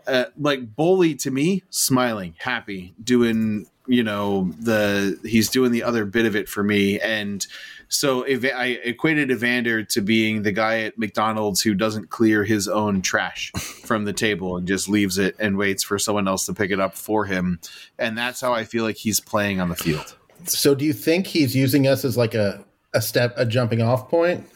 uh, 0.06 0.26
like 0.38 0.74
Bully 0.76 1.14
to 1.16 1.30
me, 1.30 1.62
smiling, 1.70 2.34
happy, 2.38 2.94
doing 3.02 3.66
you 3.88 4.02
know 4.02 4.50
the 4.58 5.18
he's 5.22 5.48
doing 5.48 5.70
the 5.70 5.84
other 5.84 6.04
bit 6.04 6.26
of 6.26 6.34
it 6.36 6.48
for 6.48 6.62
me, 6.62 7.00
and 7.00 7.46
so 7.88 8.26
Eva- 8.26 8.56
I 8.56 8.66
equated 8.84 9.30
Evander 9.30 9.84
to 9.84 10.00
being 10.00 10.42
the 10.42 10.52
guy 10.52 10.80
at 10.80 10.98
McDonald's 10.98 11.60
who 11.62 11.74
doesn't 11.74 12.10
clear 12.10 12.44
his 12.44 12.66
own 12.68 13.00
trash 13.00 13.52
from 13.84 14.04
the 14.04 14.12
table 14.12 14.56
and 14.56 14.66
just 14.66 14.88
leaves 14.88 15.18
it 15.18 15.36
and 15.38 15.56
waits 15.56 15.84
for 15.84 15.98
someone 15.98 16.26
else 16.26 16.46
to 16.46 16.54
pick 16.54 16.70
it 16.70 16.80
up 16.80 16.94
for 16.94 17.24
him, 17.24 17.60
and 17.98 18.16
that's 18.18 18.40
how 18.40 18.52
I 18.52 18.64
feel 18.64 18.84
like 18.84 18.96
he's 18.96 19.20
playing 19.20 19.60
on 19.60 19.68
the 19.68 19.76
field. 19.76 20.16
So, 20.44 20.74
do 20.74 20.84
you 20.84 20.92
think 20.92 21.26
he's 21.26 21.56
using 21.56 21.86
us 21.86 22.04
as 22.04 22.16
like 22.16 22.34
a 22.34 22.64
a 22.94 23.02
step, 23.02 23.34
a 23.36 23.44
jumping 23.44 23.82
off 23.82 24.08
point, 24.08 24.48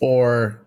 or 0.00 0.60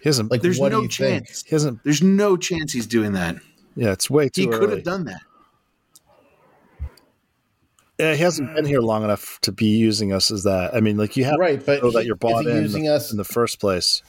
He 0.00 0.08
hasn't. 0.08 0.30
like 0.30 0.42
There's 0.42 0.58
what 0.58 0.72
no 0.72 0.78
do 0.78 0.82
you 0.84 0.88
think? 0.88 1.26
chance. 1.26 1.42
he 1.44 1.50
hasn't. 1.54 1.82
There's 1.84 2.02
no 2.02 2.36
chance 2.36 2.72
he's 2.72 2.86
doing 2.86 3.12
that. 3.12 3.36
Yeah, 3.76 3.92
it's 3.92 4.08
way 4.10 4.28
too 4.28 4.42
He 4.42 4.46
could 4.48 4.70
have 4.70 4.84
done 4.84 5.04
that. 5.04 5.20
Yeah, 7.98 8.12
he 8.14 8.22
hasn't 8.22 8.54
been 8.54 8.66
here 8.66 8.80
long 8.80 9.04
enough 9.04 9.38
to 9.42 9.52
be 9.52 9.66
using 9.78 10.12
us 10.12 10.30
as 10.30 10.42
that. 10.42 10.74
I 10.74 10.80
mean, 10.80 10.96
like 10.98 11.16
you 11.16 11.24
have 11.24 11.36
Right, 11.38 11.64
but 11.64 11.76
to 11.76 11.82
know 11.84 11.90
that 11.92 12.04
you're 12.04 12.14
is 12.16 12.20
bought 12.20 12.46
in 12.46 12.62
using 12.62 12.82
the, 12.84 12.90
us- 12.94 13.10
in 13.10 13.16
the 13.16 13.24
first 13.24 13.58
place. 13.58 14.02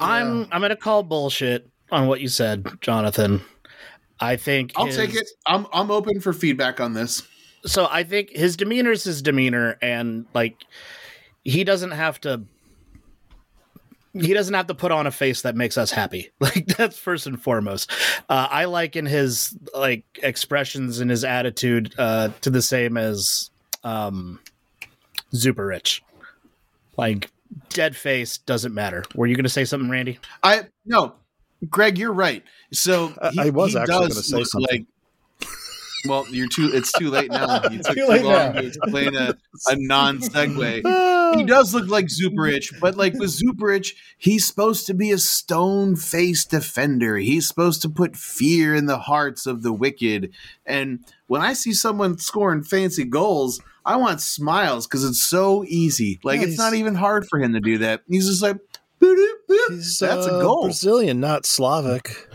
I'm 0.00 0.46
I'm 0.52 0.60
going 0.60 0.70
to 0.70 0.76
call 0.76 1.02
bullshit 1.02 1.68
on 1.90 2.08
what 2.08 2.20
you 2.20 2.28
said, 2.28 2.66
Jonathan. 2.80 3.40
I 4.20 4.36
think 4.36 4.72
I'll 4.76 4.86
his- 4.86 4.96
take 4.96 5.14
it. 5.14 5.28
I'm 5.46 5.66
I'm 5.72 5.90
open 5.90 6.20
for 6.20 6.32
feedback 6.32 6.80
on 6.80 6.92
this. 6.94 7.22
So 7.66 7.86
I 7.90 8.04
think 8.04 8.30
his 8.30 8.56
demeanor 8.56 8.92
is 8.92 9.04
his 9.04 9.22
demeanor, 9.22 9.76
and 9.82 10.26
like 10.34 10.62
he 11.44 11.64
doesn't 11.64 11.90
have 11.92 12.20
to. 12.22 12.42
He 14.14 14.32
doesn't 14.32 14.54
have 14.54 14.68
to 14.68 14.74
put 14.74 14.92
on 14.92 15.06
a 15.06 15.10
face 15.10 15.42
that 15.42 15.56
makes 15.56 15.76
us 15.76 15.90
happy. 15.90 16.30
Like 16.40 16.66
that's 16.66 16.98
first 16.98 17.26
and 17.26 17.40
foremost. 17.42 17.90
Uh, 18.30 18.48
I 18.50 18.64
liken 18.64 19.04
his 19.04 19.54
like 19.74 20.04
expressions 20.22 21.00
and 21.00 21.10
his 21.10 21.22
attitude 21.22 21.92
uh, 21.98 22.30
to 22.40 22.48
the 22.50 22.62
same 22.62 22.96
as 22.96 23.50
um, 23.84 24.40
Zuparic. 25.34 26.00
Like 26.96 27.30
dead 27.68 27.94
face 27.94 28.38
doesn't 28.38 28.72
matter. 28.74 29.04
Were 29.14 29.26
you 29.26 29.34
going 29.34 29.44
to 29.44 29.50
say 29.50 29.64
something, 29.66 29.90
Randy? 29.90 30.18
I 30.42 30.62
no, 30.86 31.14
Greg, 31.68 31.98
you're 31.98 32.12
right. 32.12 32.42
So 32.72 33.12
I- 33.20 33.30
he, 33.30 33.40
I 33.40 33.50
was 33.50 33.72
he 33.72 33.78
actually 33.78 33.98
gonna 34.08 34.14
say 34.14 34.44
something. 34.44 34.66
Like, 34.78 34.86
well, 36.08 36.26
you're 36.30 36.48
too. 36.48 36.70
It's 36.72 36.92
too 36.92 37.10
late 37.10 37.30
now. 37.30 37.62
You 37.70 37.82
took 37.82 37.94
Too 37.94 38.06
too 38.06 38.06
long 38.06 38.22
now. 38.24 38.52
to 38.52 38.66
explain 38.66 39.16
a, 39.16 39.36
a 39.68 39.76
non 39.76 40.18
segue. 40.18 41.12
He 41.36 41.42
does 41.42 41.74
look 41.74 41.88
like 41.88 42.06
Zuparic, 42.06 42.78
but 42.80 42.96
like 42.96 43.14
with 43.14 43.30
Zuparic, 43.30 43.94
he's 44.16 44.46
supposed 44.46 44.86
to 44.86 44.94
be 44.94 45.10
a 45.10 45.18
stone 45.18 45.96
faced 45.96 46.50
defender. 46.50 47.16
He's 47.16 47.48
supposed 47.48 47.82
to 47.82 47.88
put 47.88 48.16
fear 48.16 48.76
in 48.76 48.86
the 48.86 48.98
hearts 48.98 49.44
of 49.44 49.62
the 49.62 49.72
wicked. 49.72 50.32
And 50.64 51.00
when 51.26 51.42
I 51.42 51.52
see 51.52 51.72
someone 51.72 52.18
scoring 52.18 52.62
fancy 52.62 53.04
goals, 53.04 53.60
I 53.84 53.96
want 53.96 54.20
smiles 54.20 54.86
because 54.86 55.04
it's 55.04 55.20
so 55.20 55.64
easy. 55.66 56.20
Like 56.22 56.40
Yeah, 56.40 56.46
it's 56.46 56.58
not 56.58 56.74
even 56.74 56.94
hard 56.94 57.26
for 57.28 57.40
him 57.40 57.52
to 57.54 57.60
do 57.60 57.78
that. 57.78 58.02
He's 58.08 58.28
just 58.28 58.42
like, 58.42 58.56
boop, 59.00 59.28
boop, 59.50 59.98
that's 59.98 60.26
a 60.26 60.34
uh, 60.34 60.40
goal. 60.42 60.62
Brazilian, 60.62 61.20
not 61.20 61.44
Slavic. 61.44 62.28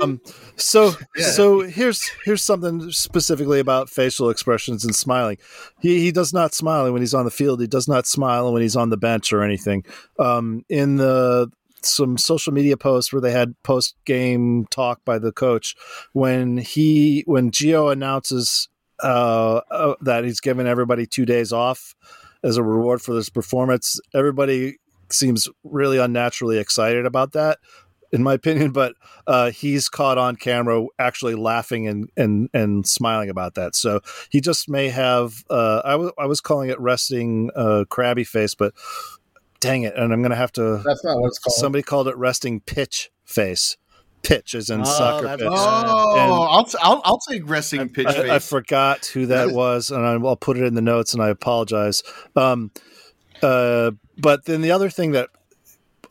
Um, 0.00 0.20
so 0.56 0.92
Yeah. 1.16 1.26
so 1.26 1.60
here's 1.60 2.08
here's 2.24 2.42
something 2.42 2.90
specifically 2.90 3.60
about 3.60 3.90
facial 3.90 4.30
expressions 4.30 4.84
and 4.84 4.94
smiling. 4.94 5.38
He 5.80 6.00
he 6.00 6.12
does 6.12 6.32
not 6.32 6.54
smile 6.54 6.90
when 6.92 7.02
he's 7.02 7.14
on 7.14 7.24
the 7.24 7.30
field. 7.30 7.60
He 7.60 7.66
does 7.66 7.88
not 7.88 8.06
smile 8.06 8.52
when 8.52 8.62
he's 8.62 8.76
on 8.76 8.90
the 8.90 8.96
bench 8.96 9.32
or 9.32 9.42
anything. 9.42 9.84
Um, 10.18 10.64
in 10.68 10.96
the 10.96 11.50
some 11.84 12.16
social 12.16 12.52
media 12.52 12.76
posts 12.76 13.12
where 13.12 13.20
they 13.20 13.32
had 13.32 13.60
post 13.62 13.96
game 14.04 14.66
talk 14.70 15.04
by 15.04 15.18
the 15.18 15.32
coach 15.32 15.74
when 16.12 16.56
he 16.56 17.24
when 17.26 17.50
Gio 17.50 17.90
announces 17.92 18.68
uh, 19.02 19.60
uh, 19.70 19.94
that 20.00 20.24
he's 20.24 20.40
given 20.40 20.66
everybody 20.66 21.06
two 21.06 21.26
days 21.26 21.52
off 21.52 21.94
as 22.44 22.56
a 22.56 22.62
reward 22.62 23.02
for 23.02 23.14
this 23.14 23.28
performance. 23.28 24.00
Everybody 24.14 24.76
seems 25.10 25.48
really 25.64 25.98
unnaturally 25.98 26.58
excited 26.58 27.04
about 27.04 27.32
that 27.32 27.58
in 28.12 28.22
my 28.22 28.34
opinion, 28.34 28.72
but 28.72 28.94
uh, 29.26 29.50
he's 29.50 29.88
caught 29.88 30.18
on 30.18 30.36
camera 30.36 30.86
actually 30.98 31.34
laughing 31.34 31.88
and, 31.88 32.10
and, 32.16 32.50
and 32.52 32.86
smiling 32.86 33.30
about 33.30 33.54
that. 33.54 33.74
So 33.74 34.00
he 34.30 34.40
just 34.40 34.68
may 34.68 34.88
have, 34.90 35.44
uh, 35.48 35.80
I, 35.84 35.92
w- 35.92 36.12
I 36.18 36.26
was 36.26 36.40
calling 36.40 36.68
it 36.70 36.78
resting 36.78 37.50
uh, 37.56 37.84
crabby 37.88 38.24
face, 38.24 38.54
but 38.54 38.74
dang 39.60 39.82
it. 39.82 39.94
And 39.96 40.12
I'm 40.12 40.20
going 40.20 40.30
to 40.30 40.36
have 40.36 40.52
to, 40.52 40.82
That's 40.84 41.02
not 41.04 41.18
what 41.20 41.28
it's 41.28 41.38
called. 41.38 41.54
somebody 41.54 41.82
called 41.82 42.08
it 42.08 42.16
resting 42.16 42.60
pitch 42.60 43.10
face. 43.24 43.76
Pitch 44.22 44.54
is 44.54 44.70
in 44.70 44.82
Oh, 44.82 44.84
soccer 44.84 45.22
that's- 45.26 45.40
pitch. 45.40 45.48
Oh, 45.50 46.16
And- 46.18 46.32
I'll, 46.32 46.68
I'll 46.80 47.02
I'll 47.04 47.18
take 47.18 47.48
resting 47.48 47.88
pitch 47.88 48.06
I, 48.06 48.10
I 48.10 48.38
face. 48.38 48.48
forgot 48.48 49.06
who 49.06 49.26
that 49.26 49.50
was, 49.54 49.90
and 49.90 50.04
I, 50.06 50.12
I'll 50.12 50.36
put 50.36 50.56
it 50.58 50.64
in 50.64 50.74
the 50.74 50.82
notes, 50.82 51.12
and 51.14 51.22
I 51.22 51.28
apologize. 51.28 52.02
Um, 52.36 52.70
uh, 53.42 53.90
but 54.18 54.44
then 54.44 54.60
the 54.60 54.70
other 54.70 54.90
thing 54.90 55.12
that 55.12 55.30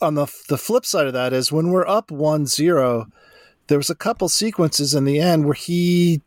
on 0.02 0.16
the 0.16 0.26
the 0.50 0.58
flip 0.58 0.86
side 0.86 1.08
of 1.08 1.14
that 1.14 1.34
is 1.34 1.52
when 1.52 1.70
we're 1.70 1.88
up 1.88 2.10
1-0, 2.10 3.06
there 3.68 3.78
was 3.78 3.90
a 3.90 3.96
couple 3.96 4.30
sequences 4.30 4.94
in 4.94 5.06
the 5.06 5.20
end 5.20 5.46
where 5.46 5.54
he 5.54 6.22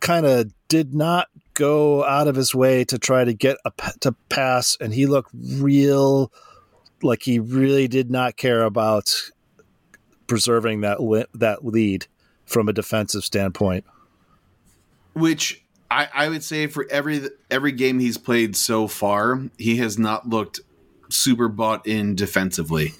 kind 0.00 0.26
of 0.26 0.52
did 0.68 0.94
not 0.94 1.28
go 1.54 2.04
out 2.04 2.28
of 2.28 2.36
his 2.36 2.54
way 2.54 2.84
to 2.84 2.98
try 2.98 3.24
to 3.24 3.32
get 3.32 3.56
a 3.64 3.72
to 4.00 4.12
pass 4.28 4.76
and 4.80 4.92
he 4.94 5.06
looked 5.06 5.30
real 5.34 6.30
like 7.02 7.22
he 7.22 7.38
really 7.38 7.88
did 7.88 8.10
not 8.10 8.36
care 8.36 8.62
about 8.62 9.14
preserving 10.26 10.82
that 10.82 10.98
that 11.34 11.64
lead 11.64 12.06
from 12.44 12.68
a 12.68 12.72
defensive 12.72 13.24
standpoint. 13.24 13.84
which 15.14 15.64
I, 15.90 16.08
I 16.12 16.28
would 16.28 16.44
say 16.44 16.66
for 16.66 16.86
every 16.90 17.28
every 17.50 17.72
game 17.72 17.98
he's 17.98 18.18
played 18.18 18.56
so 18.56 18.88
far, 18.88 19.42
he 19.58 19.76
has 19.76 19.98
not 19.98 20.28
looked 20.28 20.60
super 21.08 21.48
bought 21.48 21.86
in 21.86 22.14
defensively. 22.14 22.94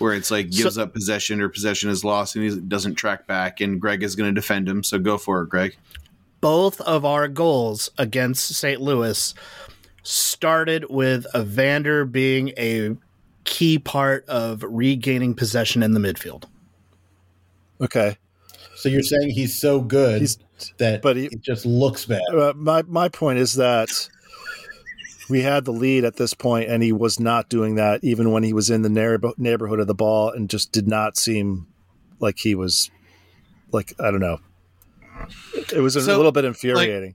Where 0.00 0.14
it's 0.14 0.30
like 0.30 0.50
gives 0.50 0.78
up 0.78 0.94
possession 0.94 1.40
or 1.40 1.48
possession 1.48 1.90
is 1.90 2.04
lost 2.04 2.34
and 2.34 2.44
he 2.44 2.58
doesn't 2.60 2.94
track 2.94 3.26
back, 3.26 3.60
and 3.60 3.80
Greg 3.80 4.02
is 4.02 4.16
going 4.16 4.34
to 4.34 4.38
defend 4.40 4.68
him. 4.68 4.82
So 4.82 4.98
go 4.98 5.18
for 5.18 5.42
it, 5.42 5.48
Greg. 5.50 5.76
Both 6.40 6.80
of 6.80 7.04
our 7.04 7.28
goals 7.28 7.90
against 7.98 8.48
St. 8.54 8.80
Louis 8.80 9.34
started 10.02 10.86
with 10.88 11.26
Evander 11.36 12.06
being 12.06 12.54
a 12.56 12.96
key 13.44 13.78
part 13.78 14.24
of 14.26 14.62
regaining 14.66 15.34
possession 15.34 15.82
in 15.82 15.92
the 15.92 16.00
midfield. 16.00 16.44
Okay. 17.80 18.16
So 18.76 18.88
you're 18.88 19.02
saying 19.02 19.30
he's 19.30 19.58
so 19.58 19.80
good 19.80 20.20
He's- 20.20 20.38
that 20.78 21.00
but 21.02 21.16
he- 21.16 21.26
it 21.26 21.42
just 21.42 21.64
looks 21.66 22.04
bad. 22.06 22.20
Uh, 22.34 22.52
my 22.56 22.82
my 22.82 23.08
point 23.08 23.38
is 23.38 23.54
that 23.54 23.88
we 25.30 25.42
had 25.42 25.64
the 25.64 25.72
lead 25.72 26.04
at 26.04 26.16
this 26.16 26.34
point, 26.34 26.68
and 26.68 26.82
he 26.82 26.92
was 26.92 27.18
not 27.20 27.48
doing 27.48 27.76
that 27.76 28.02
even 28.02 28.30
when 28.32 28.42
he 28.42 28.52
was 28.52 28.68
in 28.70 28.82
the 28.82 28.88
neighbor- 28.88 29.32
neighborhood 29.38 29.80
of 29.80 29.86
the 29.86 29.94
ball, 29.94 30.30
and 30.30 30.50
just 30.50 30.72
did 30.72 30.86
not 30.88 31.16
seem 31.16 31.66
like 32.18 32.38
he 32.38 32.54
was 32.54 32.90
like 33.72 33.94
I 34.00 34.10
don't 34.10 34.20
know. 34.20 34.40
It 35.72 35.80
was 35.80 35.96
a 35.96 36.00
So, 36.02 36.16
little 36.16 36.32
bit 36.32 36.44
infuriating. 36.44 37.14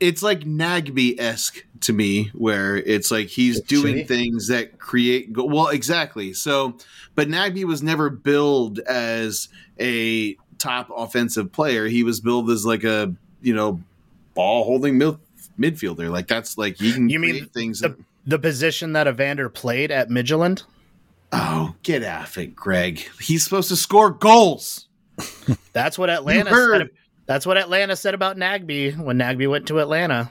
It's 0.00 0.22
like 0.22 0.40
Nagbe 0.40 1.14
esque 1.20 1.64
to 1.82 1.92
me, 1.92 2.30
where 2.34 2.76
it's 2.76 3.10
like 3.12 3.28
he's 3.28 3.58
It's 3.58 3.68
doing 3.68 3.96
shitty. 3.98 4.08
things 4.08 4.48
that 4.48 4.78
create. 4.78 5.32
Go- 5.32 5.44
well, 5.44 5.68
exactly. 5.68 6.32
So, 6.32 6.76
but 7.14 7.28
Nagbe 7.28 7.64
was 7.64 7.82
never 7.84 8.10
billed 8.10 8.80
as 8.80 9.48
a 9.78 10.34
top 10.58 10.90
offensive 10.94 11.52
player. 11.52 11.86
He 11.86 12.02
was 12.02 12.20
billed 12.20 12.50
as 12.50 12.66
like 12.66 12.82
a 12.82 13.14
you 13.42 13.54
know 13.54 13.80
ball 14.34 14.64
holding 14.64 14.98
mid- 14.98 15.18
midfielder. 15.58 16.10
Like 16.10 16.26
that's 16.28 16.56
like 16.58 16.76
he 16.76 16.92
can 16.92 17.08
You 17.08 17.18
mean 17.18 17.30
create 17.32 17.52
things. 17.52 17.80
the, 17.80 17.96
the 18.26 18.38
position 18.38 18.92
that 18.94 19.06
Evander 19.08 19.48
played 19.48 19.90
at 19.90 20.08
Midtjylland? 20.08 20.62
Oh, 21.32 21.74
get 21.82 22.04
off 22.04 22.36
it, 22.38 22.54
Greg. 22.54 22.98
He's 23.20 23.42
supposed 23.44 23.68
to 23.70 23.76
score 23.76 24.10
goals. 24.10 24.86
That's 25.72 25.96
what 25.98 26.10
Atlanta 26.10 26.50
heard. 26.50 26.80
said. 26.82 26.90
That's 27.26 27.46
what 27.46 27.56
Atlanta 27.56 27.96
said 27.96 28.12
about 28.14 28.36
Nagbe 28.36 28.96
when 28.98 29.16
Nagbe 29.18 29.48
went 29.48 29.66
to 29.68 29.78
Atlanta. 29.78 30.30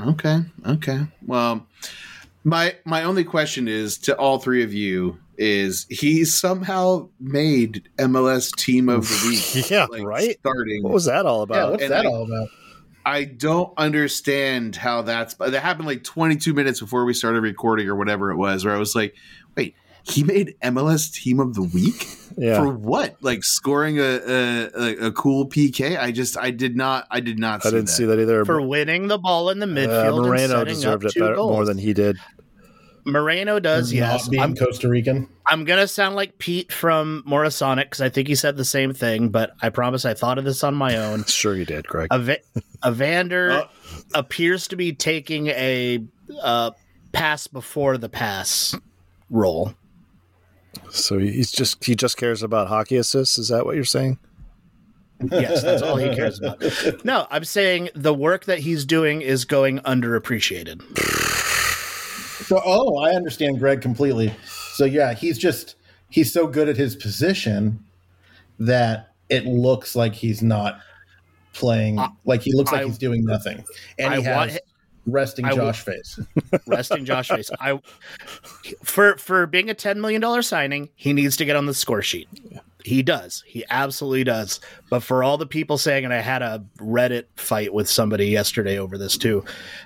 Okay, 0.00 0.38
okay. 0.66 1.00
Well, 1.26 1.66
my 2.44 2.76
my 2.84 3.02
only 3.02 3.24
question 3.24 3.66
is 3.68 3.98
to 3.98 4.16
all 4.16 4.38
three 4.38 4.62
of 4.62 4.72
you 4.72 5.18
is 5.36 5.86
he 5.90 6.24
somehow 6.24 7.08
made 7.18 7.88
MLS 7.98 8.54
team 8.56 8.88
of 8.88 9.08
the 9.08 9.28
week. 9.54 9.70
Yeah, 9.70 9.86
like, 9.86 10.02
right? 10.04 10.36
Starting. 10.40 10.82
What 10.82 10.92
was 10.92 11.06
that 11.06 11.26
all 11.26 11.38
Yeah, 11.40 11.42
about? 11.44 11.70
what's 11.72 11.82
and 11.82 11.92
that 11.92 12.04
I- 12.06 12.08
all 12.08 12.22
about? 12.24 12.48
I 13.10 13.24
don't 13.24 13.72
understand 13.76 14.76
how 14.76 15.02
that's 15.02 15.34
that 15.34 15.52
happened 15.62 15.86
like 15.86 16.04
22 16.04 16.54
minutes 16.54 16.80
before 16.80 17.04
we 17.04 17.12
started 17.14 17.40
recording 17.42 17.88
or 17.88 17.96
whatever 17.96 18.30
it 18.30 18.36
was 18.36 18.64
where 18.64 18.74
I 18.74 18.78
was 18.78 18.94
like, 18.94 19.14
wait, 19.56 19.74
he 20.02 20.22
made 20.22 20.54
MLS 20.62 21.12
team 21.12 21.40
of 21.40 21.54
the 21.54 21.62
week? 21.62 22.06
yeah. 22.38 22.56
For 22.62 22.68
what? 22.72 23.16
Like 23.20 23.42
scoring 23.44 23.98
a, 23.98 24.02
a 24.02 24.70
a 24.74 24.96
a 25.08 25.12
cool 25.12 25.46
PK? 25.48 25.98
I 25.98 26.10
just 26.12 26.38
I 26.38 26.50
did 26.50 26.76
not 26.76 27.06
I 27.10 27.20
did 27.20 27.38
not 27.38 27.62
see 27.62 27.68
I 27.68 27.70
didn't 27.72 27.86
that. 27.86 27.92
see 27.92 28.04
that 28.06 28.18
either. 28.20 28.44
For 28.44 28.62
winning 28.62 29.08
the 29.08 29.18
ball 29.18 29.50
in 29.50 29.58
the 29.58 29.66
Uh, 29.66 29.68
midfield 29.68 30.16
and 30.18 30.26
Moreno 30.26 30.48
setting 30.48 30.74
deserved 30.74 31.04
up 31.06 31.10
it 31.16 31.18
better, 31.20 31.34
goals. 31.34 31.52
more 31.52 31.64
than 31.64 31.78
he 31.78 31.92
did. 31.92 32.16
Moreno 33.12 33.58
does, 33.60 33.92
Not 33.92 33.98
yes. 33.98 34.28
being 34.28 34.42
I'm, 34.42 34.54
Costa 34.56 34.88
Rican. 34.88 35.28
I'm 35.46 35.64
gonna 35.64 35.86
sound 35.88 36.16
like 36.16 36.38
Pete 36.38 36.72
from 36.72 37.22
Morisonic 37.26 37.84
because 37.84 38.00
I 38.00 38.08
think 38.08 38.28
he 38.28 38.34
said 38.34 38.56
the 38.56 38.64
same 38.64 38.92
thing, 38.94 39.28
but 39.30 39.52
I 39.62 39.68
promise 39.70 40.04
I 40.04 40.14
thought 40.14 40.38
of 40.38 40.44
this 40.44 40.62
on 40.64 40.74
my 40.74 40.96
own. 40.96 41.24
Sure, 41.28 41.54
you 41.56 41.64
did, 41.64 41.86
Greg. 41.86 42.08
Eva- 42.12 42.38
Evander 42.86 43.50
Uh. 43.50 43.64
appears 44.14 44.68
to 44.68 44.76
be 44.76 44.92
taking 44.92 45.48
a 45.48 46.04
uh, 46.42 46.70
pass 47.12 47.46
before 47.46 47.98
the 47.98 48.08
pass 48.08 48.74
role. 49.30 49.74
So 50.90 51.18
he's 51.18 51.50
just 51.50 51.84
he 51.84 51.94
just 51.96 52.16
cares 52.16 52.42
about 52.42 52.68
hockey 52.68 52.96
assists. 52.96 53.38
Is 53.38 53.48
that 53.48 53.64
what 53.66 53.74
you're 53.74 53.84
saying? 53.84 54.18
Yes, 55.30 55.62
that's 55.62 55.82
all 55.82 55.96
he 55.96 56.14
cares 56.14 56.38
about. 56.38 56.62
No, 57.04 57.26
I'm 57.30 57.44
saying 57.44 57.90
the 57.94 58.14
work 58.14 58.46
that 58.46 58.60
he's 58.60 58.86
doing 58.86 59.20
is 59.20 59.44
going 59.44 59.78
underappreciated. 59.80 60.80
So, 62.50 62.60
oh, 62.66 62.96
I 62.96 63.10
understand 63.14 63.60
Greg 63.60 63.80
completely. 63.80 64.34
So, 64.72 64.84
yeah, 64.84 65.14
he's 65.14 65.38
just 65.38 65.76
he's 66.08 66.32
so 66.32 66.48
good 66.48 66.68
at 66.68 66.76
his 66.76 66.96
position 66.96 67.78
that 68.58 69.12
it 69.28 69.46
looks 69.46 69.94
like 69.94 70.14
he's 70.14 70.42
not 70.42 70.80
playing. 71.52 72.00
I- 72.00 72.08
like 72.24 72.42
he 72.42 72.52
looks 72.52 72.72
like 72.72 72.80
I- 72.80 72.86
he's 72.86 72.98
doing 72.98 73.24
nothing, 73.24 73.64
and 74.00 74.14
I 74.14 74.16
he 74.16 74.22
has 74.24 74.36
want- 74.50 74.60
resting 75.06 75.44
I 75.44 75.54
Josh 75.54 75.82
face. 75.82 76.18
resting 76.66 77.04
Josh 77.04 77.28
Face. 77.28 77.52
I 77.60 77.78
for 78.82 79.16
for 79.16 79.46
being 79.46 79.70
a 79.70 79.74
ten 79.74 80.00
million 80.00 80.20
dollar 80.20 80.42
signing, 80.42 80.88
he 80.96 81.12
needs 81.12 81.36
to 81.36 81.44
get 81.44 81.54
on 81.54 81.66
the 81.66 81.74
score 81.74 82.02
sheet. 82.02 82.26
He 82.84 83.02
does. 83.02 83.42
He 83.46 83.64
absolutely 83.70 84.24
does. 84.24 84.60
But 84.88 85.02
for 85.02 85.22
all 85.22 85.38
the 85.38 85.46
people 85.46 85.78
saying, 85.78 86.04
and 86.04 86.14
I 86.14 86.20
had 86.20 86.42
a 86.42 86.64
Reddit 86.78 87.24
fight 87.36 87.72
with 87.72 87.88
somebody 87.88 88.26
yesterday 88.26 88.78
over 88.78 88.98
this 88.98 89.16
too, 89.16 89.44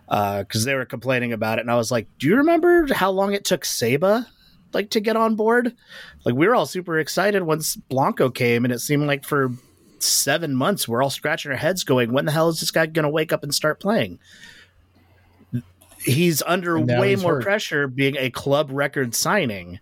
uh, 0.08 0.40
because 0.40 0.64
they 0.64 0.74
were 0.74 0.84
complaining 0.84 1.32
about 1.32 1.58
it, 1.58 1.62
and 1.62 1.70
I 1.70 1.76
was 1.76 1.90
like, 1.90 2.08
"Do 2.18 2.26
you 2.28 2.36
remember 2.36 2.92
how 2.92 3.10
long 3.10 3.34
it 3.34 3.44
took 3.44 3.64
Seba 3.64 4.26
like 4.72 4.90
to 4.90 5.00
get 5.00 5.16
on 5.16 5.36
board? 5.36 5.74
Like 6.24 6.34
we 6.34 6.46
were 6.46 6.54
all 6.54 6.66
super 6.66 6.98
excited 6.98 7.42
once 7.42 7.76
Blanco 7.76 8.30
came, 8.30 8.64
and 8.64 8.72
it 8.72 8.80
seemed 8.80 9.06
like 9.06 9.24
for 9.24 9.52
seven 9.98 10.54
months 10.54 10.86
we're 10.86 11.02
all 11.02 11.10
scratching 11.10 11.50
our 11.50 11.56
heads, 11.56 11.84
going, 11.84 12.12
"When 12.12 12.24
the 12.24 12.32
hell 12.32 12.48
is 12.48 12.60
this 12.60 12.70
guy 12.70 12.86
going 12.86 13.04
to 13.04 13.08
wake 13.10 13.32
up 13.32 13.42
and 13.42 13.54
start 13.54 13.80
playing?" 13.80 14.18
he's 16.04 16.42
under 16.42 16.78
way 16.78 17.10
he's 17.10 17.22
more 17.22 17.36
hurt. 17.36 17.42
pressure 17.42 17.88
being 17.88 18.16
a 18.18 18.30
club 18.30 18.68
record 18.70 19.14
signing. 19.14 19.80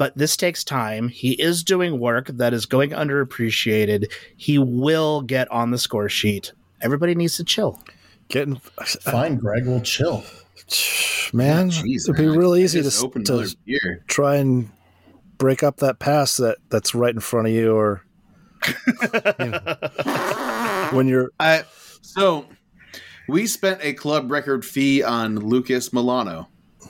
But 0.00 0.16
this 0.16 0.34
takes 0.34 0.64
time. 0.64 1.08
He 1.08 1.32
is 1.32 1.62
doing 1.62 2.00
work 2.00 2.28
that 2.28 2.54
is 2.54 2.64
going 2.64 2.92
underappreciated. 2.92 4.10
He 4.34 4.56
will 4.56 5.20
get 5.20 5.46
on 5.50 5.72
the 5.72 5.76
score 5.76 6.08
sheet. 6.08 6.54
Everybody 6.80 7.14
needs 7.14 7.36
to 7.36 7.44
chill. 7.44 7.78
Getting 8.28 8.56
Fine, 8.56 9.36
Greg, 9.36 9.66
will 9.66 9.82
chill. 9.82 10.24
man, 11.34 11.68
Jeez, 11.68 12.08
it'd 12.08 12.16
be 12.16 12.24
man. 12.28 12.38
real 12.38 12.56
easy 12.56 12.80
to, 12.82 13.04
opened 13.04 13.26
to 13.26 13.54
beer. 13.66 14.02
try 14.06 14.36
and 14.36 14.70
break 15.36 15.62
up 15.62 15.76
that 15.76 15.98
pass 15.98 16.38
that 16.38 16.56
that's 16.70 16.94
right 16.94 17.12
in 17.12 17.20
front 17.20 17.48
of 17.48 17.52
you, 17.52 17.76
or 17.76 18.02
you 19.38 19.50
know, 19.50 19.76
when 20.92 21.08
you're 21.08 21.28
I 21.38 21.64
so 22.00 22.46
we 23.28 23.46
spent 23.46 23.80
a 23.82 23.92
club 23.92 24.30
record 24.30 24.64
fee 24.64 25.02
on 25.02 25.36
Lucas 25.36 25.90
Melano, 25.90 26.46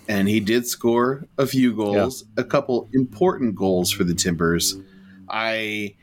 and 0.08 0.28
he 0.28 0.40
did 0.40 0.66
score 0.66 1.26
a 1.38 1.46
few 1.46 1.74
goals, 1.74 2.24
a 2.36 2.44
couple 2.44 2.88
important 2.92 3.54
goals 3.54 3.90
for 3.90 4.04
the 4.04 4.14
Timbers. 4.14 4.76
I, 5.28 5.94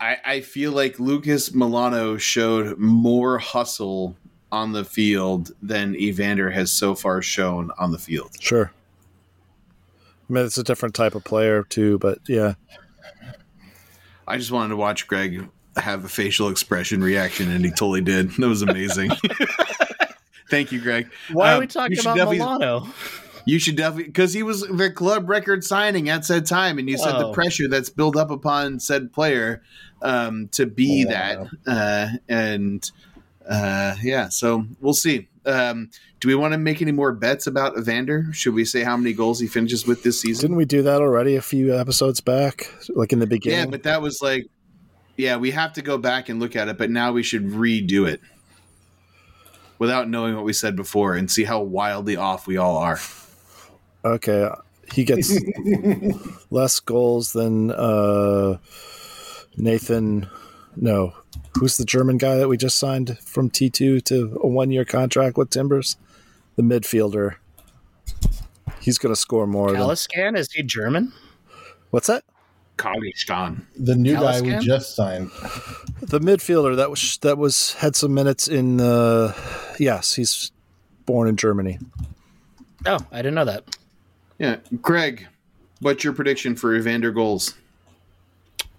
I 0.00 0.16
I 0.24 0.40
feel 0.40 0.72
like 0.72 0.98
Lucas 0.98 1.50
Melano 1.50 2.18
showed 2.18 2.78
more 2.78 3.38
hustle 3.38 4.16
on 4.52 4.72
the 4.72 4.84
field 4.84 5.52
than 5.62 5.94
Evander 5.96 6.50
has 6.50 6.72
so 6.72 6.94
far 6.94 7.22
shown 7.22 7.70
on 7.78 7.92
the 7.92 7.98
field. 7.98 8.30
sure. 8.40 8.72
I 10.28 10.32
mean, 10.32 10.44
it's 10.44 10.58
a 10.58 10.62
different 10.64 10.94
type 10.94 11.14
of 11.14 11.24
player 11.24 11.64
too, 11.64 11.98
but 11.98 12.18
yeah, 12.28 12.54
I 14.28 14.38
just 14.38 14.52
wanted 14.52 14.68
to 14.68 14.76
watch 14.76 15.08
Greg 15.08 15.48
have 15.76 16.04
a 16.04 16.08
facial 16.08 16.48
expression 16.48 17.02
reaction, 17.02 17.50
and 17.50 17.64
he 17.64 17.70
totally 17.70 18.00
did. 18.00 18.30
That 18.32 18.46
was 18.46 18.62
amazing. 18.62 19.10
Thank 20.50 20.72
you, 20.72 20.80
Greg. 20.80 21.08
Why 21.32 21.52
Um, 21.52 21.56
are 21.56 21.60
we 21.60 21.66
talking 21.66 21.96
you 21.96 22.02
about 22.02 22.28
Melano? 22.28 22.92
You 23.46 23.58
should 23.58 23.76
definitely 23.76 24.04
because 24.04 24.34
he 24.34 24.42
was 24.42 24.60
the 24.62 24.90
club 24.90 25.28
record 25.30 25.64
signing 25.64 26.08
at 26.10 26.24
said 26.26 26.44
time, 26.44 26.78
and 26.78 26.90
you 26.90 26.98
said 26.98 27.12
the 27.18 27.28
Oh. 27.28 27.32
pressure 27.32 27.68
that's 27.68 27.88
built 27.88 28.16
up 28.16 28.30
upon 28.30 28.80
said 28.80 29.12
player 29.12 29.62
um, 30.02 30.48
to 30.52 30.66
be 30.66 31.06
Oh, 31.08 31.10
that, 31.10 31.46
uh, 31.66 32.08
and 32.28 32.90
uh, 33.48 33.94
yeah. 34.02 34.28
So 34.28 34.66
we'll 34.80 34.92
see. 34.94 35.28
Um, 35.46 35.90
do 36.20 36.28
we 36.28 36.34
want 36.34 36.52
to 36.52 36.58
make 36.58 36.82
any 36.82 36.92
more 36.92 37.12
bets 37.12 37.46
about 37.46 37.78
Evander? 37.78 38.26
Should 38.32 38.52
we 38.52 38.66
say 38.66 38.82
how 38.82 38.96
many 38.96 39.14
goals 39.14 39.40
he 39.40 39.46
finishes 39.46 39.86
with 39.86 40.02
this 40.02 40.20
season? 40.20 40.42
didn't 40.42 40.56
we 40.58 40.66
do 40.66 40.82
that 40.82 41.00
already 41.00 41.34
a 41.36 41.42
few 41.42 41.74
episodes 41.76 42.20
back, 42.20 42.70
like 42.90 43.12
in 43.12 43.20
the 43.20 43.26
beginning? 43.26 43.58
yeah, 43.58 43.66
but 43.66 43.82
that 43.84 44.02
was 44.02 44.20
like, 44.20 44.46
yeah, 45.16 45.38
we 45.38 45.50
have 45.52 45.72
to 45.74 45.82
go 45.82 45.96
back 45.96 46.28
and 46.28 46.40
look 46.40 46.56
at 46.56 46.68
it, 46.68 46.76
but 46.76 46.90
now 46.90 47.12
we 47.12 47.22
should 47.22 47.46
redo 47.46 48.06
it 48.06 48.20
without 49.80 50.08
knowing 50.08 50.36
what 50.36 50.44
we 50.44 50.52
said 50.52 50.76
before 50.76 51.16
and 51.16 51.28
see 51.28 51.42
how 51.42 51.60
wildly 51.60 52.14
off 52.14 52.46
we 52.46 52.56
all 52.56 52.76
are. 52.76 53.00
okay, 54.04 54.48
he 54.92 55.04
gets 55.04 55.32
less 56.50 56.78
goals 56.78 57.32
than 57.32 57.72
uh, 57.72 58.58
Nathan. 59.56 60.28
No, 60.76 61.14
who's 61.58 61.76
the 61.76 61.84
German 61.84 62.18
guy 62.18 62.36
that 62.36 62.46
we 62.46 62.56
just 62.56 62.78
signed 62.78 63.18
from 63.18 63.50
T 63.50 63.68
two 63.70 64.00
to 64.02 64.38
a 64.40 64.46
one 64.46 64.70
year 64.70 64.84
contract 64.84 65.36
with 65.36 65.50
Timbers? 65.50 65.96
The 66.54 66.62
midfielder. 66.62 67.36
He's 68.80 68.98
going 68.98 69.14
to 69.14 69.20
score 69.20 69.46
more. 69.46 69.72
Than, 69.72 69.80
Caliskan, 69.80 70.36
is 70.38 70.52
he 70.52 70.62
German? 70.62 71.12
what's 71.90 72.06
that? 72.06 72.24
Kagistan. 72.80 73.62
The 73.76 73.94
new 73.94 74.14
guy 74.14 74.40
we 74.40 74.56
just 74.58 74.96
signed. 74.96 75.30
The 76.00 76.18
midfielder 76.18 76.76
that 76.76 76.90
was 76.90 77.18
that 77.18 77.36
was 77.38 77.74
had 77.74 77.94
some 77.94 78.14
minutes 78.14 78.48
in. 78.48 78.80
Uh, 78.80 79.34
yes, 79.78 80.14
he's 80.14 80.50
born 81.06 81.28
in 81.28 81.36
Germany. 81.36 81.78
Oh, 82.86 82.98
I 83.12 83.16
didn't 83.18 83.34
know 83.34 83.44
that. 83.44 83.64
Yeah, 84.38 84.56
Greg, 84.80 85.26
what's 85.80 86.02
your 86.02 86.14
prediction 86.14 86.56
for 86.56 86.74
Evander 86.74 87.12
goals? 87.12 87.54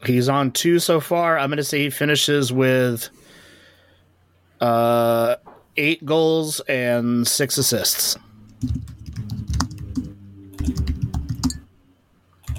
He's 0.05 0.27
on 0.27 0.51
two 0.51 0.79
so 0.79 0.99
far. 0.99 1.37
I'm 1.37 1.49
going 1.49 1.57
to 1.57 1.63
say 1.63 1.79
he 1.83 1.89
finishes 1.91 2.51
with 2.51 3.09
uh, 4.59 5.35
eight 5.77 6.03
goals 6.03 6.59
and 6.61 7.27
six 7.27 7.59
assists. 7.59 8.17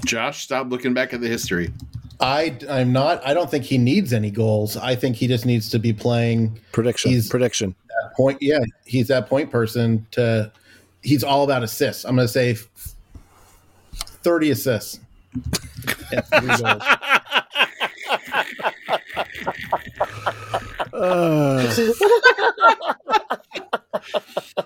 Josh, 0.05 0.43
stop 0.43 0.69
looking 0.69 0.93
back 0.93 1.13
at 1.13 1.21
the 1.21 1.27
history. 1.27 1.71
I 2.19 2.57
I'm 2.69 2.93
not. 2.93 3.25
I 3.25 3.33
don't 3.33 3.49
think 3.49 3.63
he 3.65 3.77
needs 3.77 4.13
any 4.13 4.31
goals. 4.31 4.77
I 4.77 4.95
think 4.95 5.15
he 5.15 5.27
just 5.27 5.45
needs 5.45 5.69
to 5.71 5.79
be 5.79 5.93
playing 5.93 6.59
Prediction. 6.71 7.11
He's- 7.11 7.27
prediction. 7.29 7.75
that 7.87 8.15
point. 8.15 8.37
Yeah, 8.41 8.59
he's 8.85 9.07
that 9.07 9.27
point 9.27 9.51
person. 9.51 10.05
To 10.11 10.51
he's 11.01 11.23
all 11.23 11.43
about 11.43 11.63
assists. 11.63 12.05
I'm 12.05 12.15
going 12.15 12.27
to 12.27 12.31
say 12.31 12.55
thirty 13.95 14.51
assists. 14.51 14.99
and 16.11 16.25
three 16.25 16.47
goals. 16.57 16.83
Uh, 20.93 21.67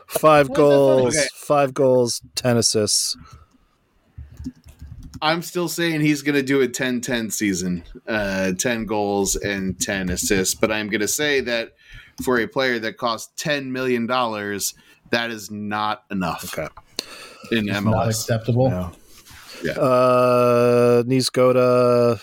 five 0.07 0.51
goals. 0.53 1.15
Okay. 1.15 1.27
Five 1.35 1.73
goals. 1.73 2.21
Ten 2.35 2.57
assists. 2.57 3.15
I'm 5.21 5.41
still 5.41 5.67
saying 5.67 6.01
he's 6.01 6.21
going 6.21 6.35
to 6.35 6.43
do 6.43 6.61
a 6.61 6.67
10 6.67 7.01
10 7.01 7.29
season, 7.29 7.83
uh, 8.07 8.53
10 8.53 8.85
goals 8.85 9.35
and 9.35 9.79
10 9.79 10.09
assists. 10.09 10.55
But 10.55 10.71
I'm 10.71 10.89
going 10.89 11.01
to 11.01 11.07
say 11.07 11.41
that 11.41 11.73
for 12.23 12.39
a 12.39 12.47
player 12.47 12.79
that 12.79 12.97
costs 12.97 13.31
$10 13.43 13.67
million, 13.67 14.07
that 14.07 15.29
is 15.31 15.51
not 15.51 16.03
enough 16.11 16.57
Okay. 16.57 16.67
in 17.51 17.65
Not 17.67 17.83
MLS. 17.83 18.07
acceptable. 18.09 18.69
No. 18.69 18.91
Yeah. 19.63 19.71
Uh, 19.73 21.03
Niezgoda 21.03 22.21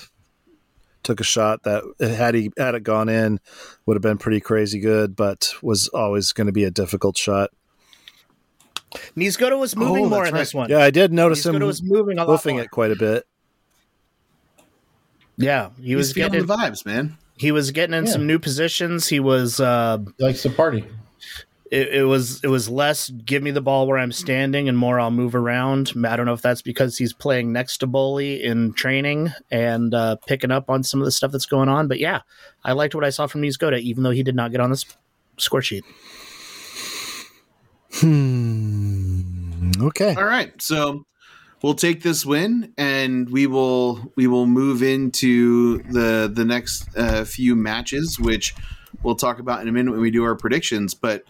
took 1.03 1.20
a 1.20 1.24
shot 1.24 1.62
that 1.64 1.82
had 2.01 2.34
he 2.34 2.51
had 2.57 2.74
it 2.74 2.82
gone 2.82 3.09
in 3.09 3.38
would 3.86 3.95
have 3.95 4.03
been 4.03 4.16
pretty 4.18 4.40
crazy 4.40 4.78
good, 4.80 5.14
but 5.16 5.53
was 5.62 5.88
always 5.88 6.32
going 6.32 6.47
to 6.47 6.53
be 6.53 6.64
a 6.64 6.70
difficult 6.70 7.16
shot. 7.18 7.51
Niezgoda 9.16 9.59
was 9.59 9.74
moving 9.76 10.07
Oh, 10.07 10.09
more 10.09 10.26
in 10.26 10.32
right. 10.34 10.38
this 10.40 10.55
one. 10.55 10.70
Yeah, 10.70 10.78
I 10.78 10.90
did 10.90 11.12
notice 11.12 11.45
him 11.45 11.59
was 11.61 11.82
moving 11.82 12.18
a 12.18 12.24
lot 12.24 12.45
more. 12.45 12.61
it 12.61 12.70
quite 12.70 12.90
a 12.90 12.97
bit. 12.97 13.26
Yeah, 15.36 15.70
he 15.78 15.88
He 15.88 15.97
was 15.97 16.09
was 16.09 16.12
feeling 16.12 16.32
getting 16.32 16.47
the 16.47 16.55
vibes, 16.55 16.86
man. 16.86 17.16
he 17.36 17.51
was 17.53 17.70
getting 17.72 17.95
in 17.95 18.07
Yeah. 18.07 18.12
some 18.12 18.26
new 18.26 18.38
positions. 18.38 19.09
He 19.09 19.20
was 19.20 19.59
uh, 19.61 19.99
He 20.18 20.24
likes 20.24 20.42
to 20.42 20.51
party. 20.51 20.84
it, 21.72 21.88
it 21.88 22.05
was 22.05 22.40
it 22.45 22.49
was 22.49 22.68
less 22.68 23.11
give 23.11 23.42
me 23.42 23.51
the 23.51 23.61
ball 23.61 23.86
where 23.88 23.99
I'm 23.99 24.12
standing 24.12 24.68
and 24.68 24.78
more 24.78 25.01
I'll 25.01 25.11
move 25.11 25.34
around. 25.34 25.92
I 26.07 26.14
don't 26.14 26.26
know 26.26 26.34
if 26.34 26.42
that's 26.42 26.62
because 26.62 26.97
he's 26.99 27.12
playing 27.12 27.53
next 27.53 27.78
to 27.78 27.88
Boli 27.88 28.45
in 28.45 28.74
training 28.74 29.32
and 29.51 29.92
uh, 29.92 30.16
picking 30.26 30.53
up 30.53 30.70
on 30.70 30.84
some 30.84 31.01
of 31.01 31.05
the 31.05 31.11
stuff 31.12 31.32
that's 31.32 31.47
going 31.47 31.68
on. 31.68 31.88
But 31.88 31.99
yeah, 31.99 32.20
I 32.64 32.72
liked 32.72 32.95
what 32.95 33.05
I 33.05 33.11
saw 33.11 33.26
from 33.26 33.42
Niezgoda, 33.42 33.80
even 33.80 34.05
though 34.05 34.11
he 34.11 34.22
did 34.22 34.36
not 34.36 34.53
get 34.53 34.61
on 34.61 34.70
this 34.70 34.84
score 35.38 35.62
sheet. 35.62 35.84
Hmm. 37.95 39.70
Okay. 39.80 40.14
All 40.14 40.24
right, 40.24 40.61
so 40.61 41.05
we'll 41.62 41.74
take 41.74 42.03
this 42.03 42.26
win, 42.26 42.72
and 42.76 43.28
we 43.30 43.47
will 43.47 44.12
we 44.16 44.26
will 44.26 44.47
move 44.47 44.82
into 44.82 45.78
the 45.84 46.30
the 46.32 46.45
next 46.45 46.88
uh, 46.97 47.24
few 47.24 47.57
matches, 47.57 48.18
which 48.18 48.55
we'll 49.03 49.14
talk 49.14 49.38
about 49.38 49.62
in 49.62 49.68
a 49.68 49.72
minute 49.72 49.92
when 49.92 50.01
we 50.01 50.11
do 50.11 50.24
our 50.24 50.34
predictions. 50.34 50.95
But 50.95 51.24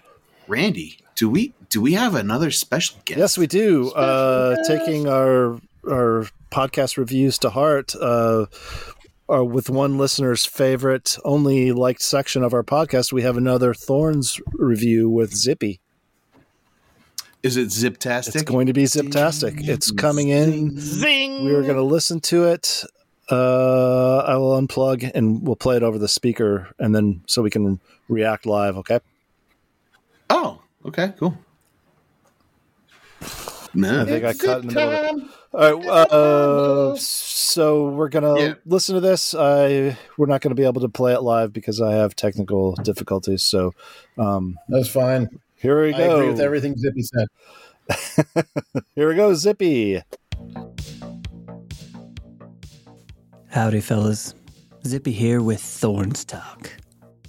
Randy, 0.49 0.99
do 1.15 1.31
we 1.31 1.55
do 1.71 1.81
we 1.81 1.93
have 1.93 2.15
another 2.15 2.51
special 2.51 2.97
guest? 3.05 3.19
Yes, 3.19 3.39
we 3.39 3.47
do. 3.47 3.91
Uh, 3.93 4.57
taking 4.67 5.09
our 5.09 5.59
our 5.89 6.27
podcast 6.51 6.97
reviews 6.97 7.39
to 7.39 7.51
heart. 7.51 7.95
Uh, 8.01 8.47
uh, 9.33 9.43
with 9.43 9.71
one 9.71 9.97
listener's 9.97 10.45
favorite, 10.45 11.17
only 11.25 11.73
liked 11.73 12.03
section 12.03 12.43
of 12.43 12.53
our 12.53 12.63
podcast, 12.63 13.11
we 13.11 13.23
have 13.23 13.39
another 13.39 13.73
Thorns 13.73 14.39
review 14.53 15.09
with 15.09 15.35
Zippy. 15.35 15.81
Is 17.45 17.59
it 17.59 17.69
Ziptastic? 17.69 18.37
It's 18.37 18.43
going 18.43 18.69
to 18.69 18.73
be 18.73 18.85
Ziptastic. 18.85 19.69
It's 19.69 19.91
coming 19.91 20.31
in. 20.31 20.81
Zing! 20.81 21.45
We 21.45 21.53
are 21.53 21.61
going 21.61 21.77
to 21.77 21.83
listen 21.83 22.21
to 22.23 22.45
it. 22.45 22.85
Uh, 23.31 24.19
I 24.21 24.37
will 24.39 24.59
unplug 24.59 25.11
and 25.15 25.47
we'll 25.47 25.55
play 25.55 25.77
it 25.77 25.83
over 25.83 25.99
the 25.99 26.09
speaker, 26.09 26.69
and 26.79 26.95
then 26.95 27.23
so 27.27 27.43
we 27.43 27.51
can 27.51 27.81
react 28.09 28.47
live. 28.47 28.79
Okay. 28.79 28.99
Oh, 30.31 30.63
okay, 30.87 31.13
cool. 31.19 31.37
Man. 33.75 34.01
I 34.01 34.05
think 34.07 34.25
I 34.25 34.33
cut 34.33 34.63
in 34.63 34.69
the 34.69 34.75
middle. 34.75 34.93
Of 34.93 35.17
it. 35.19 35.25
All 35.53 35.79
right. 35.81 36.11
Uh, 36.11 36.97
so 36.97 37.89
we're 37.91 38.09
gonna 38.09 38.39
Yeah. 38.41 38.55
listen 38.65 38.95
to 38.95 39.01
this. 39.01 39.35
I 39.35 39.99
we're 40.17 40.27
not 40.27 40.41
gonna 40.41 40.55
be 40.55 40.65
able 40.65 40.81
to 40.81 40.89
play 40.89 41.13
it 41.13 41.21
live 41.23 41.53
because 41.53 41.81
I 41.81 41.93
have 41.93 42.15
technical 42.17 42.73
difficulties. 42.77 43.43
So 43.43 43.75
um, 44.17 44.59
That's 44.69 44.89
fine. 44.89 45.41
Here 45.65 45.83
we 45.83 45.93
go. 45.93 45.97
I 45.97 46.07
go. 46.07 46.17
agree 46.17 46.29
with 46.29 46.41
everything 46.41 46.77
Zippy 46.77 47.03
said. 47.03 47.27
Here 48.95 49.09
we 49.09 49.15
go, 49.15 49.33
Zippy. 49.33 50.03
Howdy, 53.49 53.81
fellas. 53.81 54.35
Zippy 54.87 55.13
here 55.13 55.41
with 55.41 55.63
Thorns 55.63 56.27
Talk. 56.27 56.71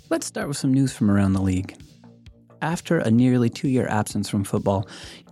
Let's 0.10 0.26
start 0.26 0.50
with 0.50 0.58
some 0.58 0.74
news 0.74 0.92
from 0.92 1.10
around 1.10 1.32
the 1.32 1.42
league. 1.42 1.78
After 2.62 2.98
a 2.98 3.10
nearly 3.10 3.50
two 3.50 3.70
year 3.70 3.88
absence 3.88 4.28
from 4.28 4.44
football, 4.44 4.86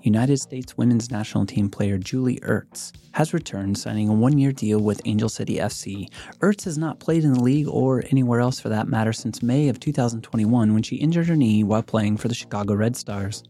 United 0.03 0.37
States 0.37 0.77
women's 0.77 1.09
national 1.09 1.45
team 1.45 1.69
player 1.69 1.97
Julie 1.97 2.39
Ertz 2.39 2.91
has 3.13 3.33
returned, 3.33 3.77
signing 3.77 4.09
a 4.09 4.13
one 4.13 4.37
year 4.37 4.51
deal 4.51 4.79
with 4.79 5.01
Angel 5.05 5.29
City 5.29 5.57
FC. 5.57 6.11
Ertz 6.39 6.65
has 6.65 6.77
not 6.77 6.99
played 6.99 7.23
in 7.23 7.33
the 7.33 7.41
league 7.41 7.69
or 7.69 8.03
anywhere 8.11 8.41
else 8.41 8.59
for 8.59 8.67
that 8.67 8.89
matter 8.89 9.13
since 9.13 9.41
May 9.41 9.69
of 9.69 9.79
2021 9.79 10.73
when 10.73 10.83
she 10.83 10.97
injured 10.97 11.27
her 11.27 11.37
knee 11.37 11.63
while 11.63 11.81
playing 11.81 12.17
for 12.17 12.27
the 12.27 12.35
Chicago 12.35 12.73
Red 12.73 12.97
Stars. 12.97 13.43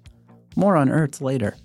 More 0.56 0.78
on 0.78 0.90
Ertz 0.90 1.22
later. 1.22 1.56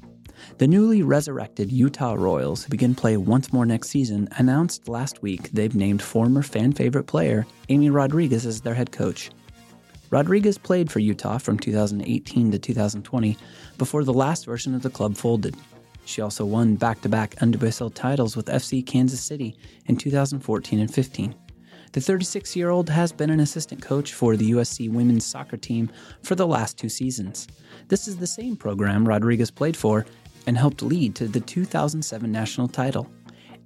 The 0.56 0.66
newly 0.66 1.02
resurrected 1.02 1.70
Utah 1.70 2.14
Royals, 2.14 2.64
who 2.64 2.70
begin 2.70 2.94
play 2.94 3.18
once 3.18 3.52
more 3.52 3.66
next 3.66 3.90
season, 3.90 4.28
announced 4.38 4.88
last 4.88 5.20
week 5.20 5.50
they've 5.50 5.74
named 5.74 6.00
former 6.00 6.42
fan 6.42 6.72
favorite 6.72 7.04
player 7.04 7.46
Amy 7.68 7.90
Rodriguez 7.90 8.46
as 8.46 8.62
their 8.62 8.74
head 8.74 8.90
coach. 8.90 9.30
Rodriguez 10.10 10.56
played 10.56 10.90
for 10.90 11.00
Utah 11.00 11.36
from 11.36 11.58
2018 11.58 12.50
to 12.52 12.58
2020 12.58 13.36
before 13.78 14.04
the 14.04 14.12
last 14.12 14.44
version 14.44 14.74
of 14.74 14.82
the 14.82 14.90
club 14.90 15.16
folded. 15.16 15.56
She 16.04 16.20
also 16.20 16.44
won 16.44 16.76
back 16.76 17.00
to 17.02 17.08
back 17.08 17.36
NWSL 17.36 17.94
titles 17.94 18.36
with 18.36 18.46
FC 18.46 18.84
Kansas 18.84 19.20
City 19.20 19.56
in 19.86 19.96
2014 19.96 20.80
and 20.80 20.92
15. 20.92 21.34
The 21.92 22.00
36 22.00 22.54
year 22.56 22.70
old 22.70 22.90
has 22.90 23.12
been 23.12 23.30
an 23.30 23.40
assistant 23.40 23.80
coach 23.80 24.12
for 24.12 24.36
the 24.36 24.50
USC 24.50 24.90
women's 24.90 25.24
soccer 25.24 25.56
team 25.56 25.90
for 26.22 26.34
the 26.34 26.46
last 26.46 26.76
two 26.76 26.88
seasons. 26.88 27.48
This 27.88 28.08
is 28.08 28.16
the 28.16 28.26
same 28.26 28.56
program 28.56 29.06
Rodriguez 29.06 29.50
played 29.50 29.76
for 29.76 30.04
and 30.46 30.56
helped 30.56 30.82
lead 30.82 31.14
to 31.16 31.28
the 31.28 31.40
2007 31.40 32.30
national 32.30 32.68
title. 32.68 33.10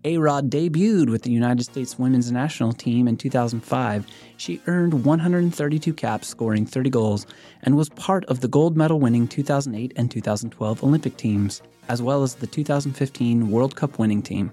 A 0.05 0.19
Rod 0.19 0.51
debuted 0.51 1.11
with 1.11 1.23
the 1.23 1.31
United 1.31 1.63
States 1.63 1.97
women's 1.97 2.33
national 2.33 2.73
team 2.73 3.07
in 3.07 3.17
2005. 3.17 4.05
She 4.37 4.61
earned 4.67 5.05
132 5.05 5.95
caps, 5.95 6.27
scoring 6.27 6.67
30 6.67 6.91
goals, 6.91 7.27
and 7.63 7.77
was 7.77 7.89
part 7.91 8.25
of 8.25 8.41
the 8.41 8.49
gold 8.49 8.77
medal 8.77 8.99
winning 8.99 9.29
2008 9.29 9.93
and 9.95 10.11
2012 10.11 10.83
Olympic 10.83 11.17
teams, 11.17 11.63
as 11.89 12.03
well 12.03 12.25
as 12.25 12.35
the 12.35 12.49
2015 12.49 13.49
World 13.49 13.77
Cup 13.77 14.01
winning 14.01 14.23
team. 14.23 14.53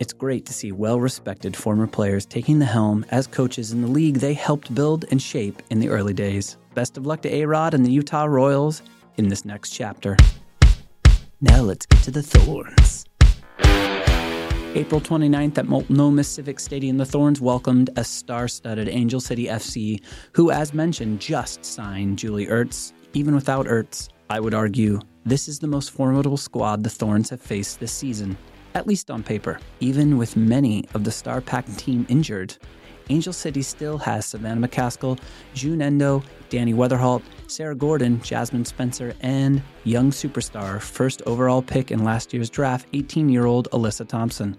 It's 0.00 0.12
great 0.12 0.44
to 0.46 0.52
see 0.52 0.72
well 0.72 0.98
respected 0.98 1.56
former 1.56 1.86
players 1.86 2.26
taking 2.26 2.58
the 2.58 2.66
helm 2.66 3.06
as 3.10 3.28
coaches 3.28 3.70
in 3.70 3.82
the 3.82 3.88
league 3.88 4.16
they 4.16 4.34
helped 4.34 4.74
build 4.74 5.04
and 5.12 5.22
shape 5.22 5.62
in 5.70 5.78
the 5.78 5.90
early 5.90 6.12
days. 6.12 6.56
Best 6.74 6.96
of 6.96 7.06
luck 7.06 7.22
to 7.22 7.32
A 7.32 7.44
Rod 7.44 7.72
and 7.72 7.86
the 7.86 7.92
Utah 7.92 8.24
Royals 8.24 8.82
in 9.16 9.28
this 9.28 9.44
next 9.44 9.70
chapter. 9.70 10.16
Now 11.40 11.62
let's 11.62 11.86
get 11.86 12.02
to 12.02 12.10
the 12.10 12.22
Thorns. 12.22 13.04
April 14.74 15.00
29th 15.00 15.56
at 15.58 15.66
Multnomah 15.66 16.22
Civic 16.24 16.60
Stadium, 16.60 16.98
the 16.98 17.06
Thorns 17.06 17.40
welcomed 17.40 17.88
a 17.96 18.04
star 18.04 18.46
studded 18.46 18.86
Angel 18.88 19.18
City 19.18 19.46
FC, 19.46 20.00
who, 20.32 20.50
as 20.50 20.74
mentioned, 20.74 21.20
just 21.20 21.64
signed 21.64 22.18
Julie 22.18 22.46
Ertz. 22.46 22.92
Even 23.14 23.34
without 23.34 23.66
Ertz, 23.66 24.10
I 24.28 24.40
would 24.40 24.52
argue 24.52 25.00
this 25.24 25.48
is 25.48 25.58
the 25.58 25.66
most 25.66 25.90
formidable 25.90 26.36
squad 26.36 26.84
the 26.84 26.90
Thorns 26.90 27.30
have 27.30 27.40
faced 27.40 27.80
this 27.80 27.92
season. 27.92 28.36
at 28.74 28.86
least 28.86 29.10
on 29.10 29.22
paper. 29.22 29.58
Even 29.80 30.18
with 30.18 30.36
many 30.36 30.84
of 30.94 31.02
the 31.02 31.10
star 31.10 31.40
packed 31.40 31.76
team 31.78 32.06
injured, 32.08 32.56
Angel 33.08 33.32
City 33.32 33.62
still 33.62 33.96
has 33.98 34.26
Savannah 34.26 34.68
McCaskill, 34.68 35.18
Jun 35.54 35.80
Endo, 35.82 36.22
Dani 36.50 36.74
Weatherholt, 36.74 37.22
Sarah 37.46 37.74
Gordon, 37.74 38.18
Jasmyne 38.20 38.66
Spencer, 38.66 39.14
and 39.20 39.62
young 39.84 40.10
superstar, 40.10 40.80
first 40.80 41.22
overall 41.26 41.62
pick 41.62 41.90
in 41.90 42.04
last 42.04 42.32
year's 42.32 42.50
draft, 42.50 42.86
18 42.92 43.28
year 43.28 43.46
old 43.46 43.68
Alyssa 43.70 44.06
Thompson. 44.06 44.56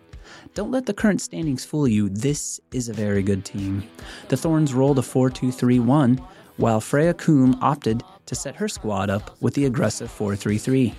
Don't 0.54 0.72
let 0.72 0.86
the 0.86 0.94
current 0.94 1.22
standings 1.22 1.66
fool 1.66 1.88
you. 1.88 2.10
This 2.10 2.60
is 2.72 2.90
a 2.90 2.94
very 2.94 3.24
good 3.24 3.46
team. 3.46 3.84
The 4.28 4.38
Thorns 4.38 4.74
rolled 4.74 5.00
a 5.00 5.02
4 5.02 5.30
2 5.30 5.52
3 5.52 5.80
1, 5.80 6.22
while 6.58 6.82
Freya 6.82 7.14
Coombe 7.14 7.58
opted 7.62 8.04
to 8.26 8.36
set 8.36 8.56
her 8.56 8.68
squad 8.68 9.10
up 9.10 9.36
with 9.42 9.54
the 9.54 9.66
aggressive 9.66 10.12
4 10.12 10.36
3 10.36 10.58
3. 10.58 10.94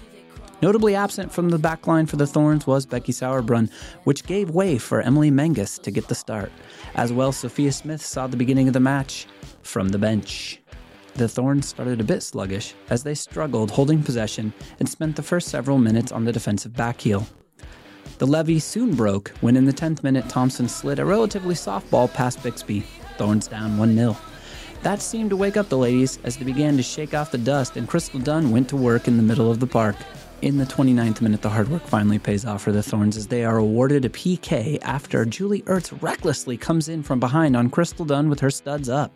Notably 0.62 0.94
absent 0.94 1.32
from 1.32 1.48
the 1.48 1.58
backline 1.58 2.06
for 2.06 2.16
the 2.16 2.26
Thorns 2.26 2.66
was 2.66 2.84
Becky 2.84 3.12
Sauerbrunn, 3.12 3.70
which 4.04 4.26
gave 4.26 4.50
way 4.50 4.76
for 4.76 5.00
Emily 5.00 5.30
Menges 5.30 5.78
to 5.78 5.90
get 5.90 6.08
the 6.08 6.14
start. 6.14 6.52
As 6.94 7.12
well, 7.12 7.32
Sophia 7.32 7.72
Smith 7.72 8.04
saw 8.04 8.26
the 8.26 8.36
beginning 8.36 8.68
of 8.68 8.74
the 8.74 8.80
match 8.80 9.26
from 9.62 9.88
the 9.88 9.98
bench. 9.98 10.60
The 11.15 11.28
Thorns 11.28 11.69
started 11.69 12.01
a 12.01 12.05
bit 12.05 12.23
sluggish 12.23 12.74
as 12.89 13.03
they 13.03 13.15
struggled 13.15 13.70
holding 13.70 14.03
possession 14.03 14.53
and 14.78 14.89
spent 14.89 15.16
the 15.16 15.23
first 15.23 15.49
several 15.49 15.78
minutes 15.78 16.12
on 16.12 16.24
the 16.24 16.32
defensive 16.32 16.74
back 16.74 17.01
heel. 17.01 17.27
The 18.19 18.27
levy 18.27 18.59
soon 18.59 18.95
broke 18.95 19.31
when 19.41 19.57
in 19.57 19.65
the 19.65 19.73
10th 19.73 20.03
minute 20.03 20.28
Thompson 20.28 20.69
slid 20.69 20.99
a 20.99 21.05
relatively 21.05 21.55
soft 21.55 21.91
ball 21.91 22.09
past 22.09 22.43
Bixby, 22.43 22.81
Thorns 23.19 23.49
down 23.49 23.77
1 23.77 23.95
0. 23.95 24.16
That 24.82 25.03
seemed 25.03 25.31
to 25.31 25.37
wake 25.37 25.57
up 25.59 25.69
the 25.69 25.77
ladies 25.77 26.19
as 26.24 26.39
they 26.39 26.45
began 26.45 26.77
to 26.77 26.82
shake 26.82 27.12
off 27.12 27.31
the 27.31 27.39
dust 27.39 27.77
and 27.77 27.89
Crystal 27.89 28.20
Dunn 28.20 28.51
went 28.51 28.69
to 28.70 28.77
work 28.77 29.09
in 29.09 29.16
the 29.16 29.23
middle 29.23 29.51
of 29.51 29.61
the 29.61 29.66
park. 29.66 29.97
In 30.41 30.57
the 30.57 30.65
29th 30.65 31.20
minute, 31.20 31.43
the 31.43 31.51
hard 31.51 31.69
work 31.69 31.87
finally 31.87 32.19
pays 32.19 32.47
off 32.47 32.62
for 32.62 32.73
the 32.73 32.82
Thorns 32.82 33.19
as 33.19 33.27
they 33.27 33.45
are 33.45 33.59
awarded 33.59 34.07
a 34.07 34.09
PK 34.09 34.78
after 34.81 35.27
Julie 35.27 35.62
Ertz 35.62 36.01
recklessly 36.03 36.57
comes 36.57 36.89
in 36.89 37.03
from 37.03 37.20
behind 37.20 37.57
on 37.57 37.69
Crystal 37.69 38.07
Dunn 38.07 38.31
with 38.31 38.41
her 38.41 38.51
studs 38.51 38.89
up. 38.89 39.12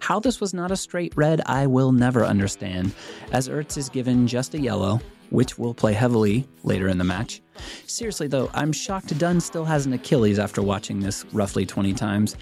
How 0.00 0.20
this 0.20 0.40
was 0.40 0.54
not 0.54 0.70
a 0.70 0.76
straight 0.76 1.12
red, 1.16 1.40
I 1.46 1.66
will 1.66 1.92
never 1.92 2.24
understand, 2.24 2.94
as 3.32 3.48
Ertz 3.48 3.76
is 3.76 3.88
given 3.88 4.26
just 4.26 4.54
a 4.54 4.60
yellow, 4.60 5.00
which 5.30 5.58
will 5.58 5.74
play 5.74 5.92
heavily 5.92 6.46
later 6.62 6.88
in 6.88 6.98
the 6.98 7.04
match. 7.04 7.42
Seriously, 7.86 8.28
though, 8.28 8.50
I'm 8.54 8.72
shocked 8.72 9.16
Dunn 9.18 9.40
still 9.40 9.64
has 9.64 9.86
an 9.86 9.92
Achilles 9.92 10.38
after 10.38 10.62
watching 10.62 11.00
this 11.00 11.24
roughly 11.32 11.66
20 11.66 11.92
times. 11.94 12.36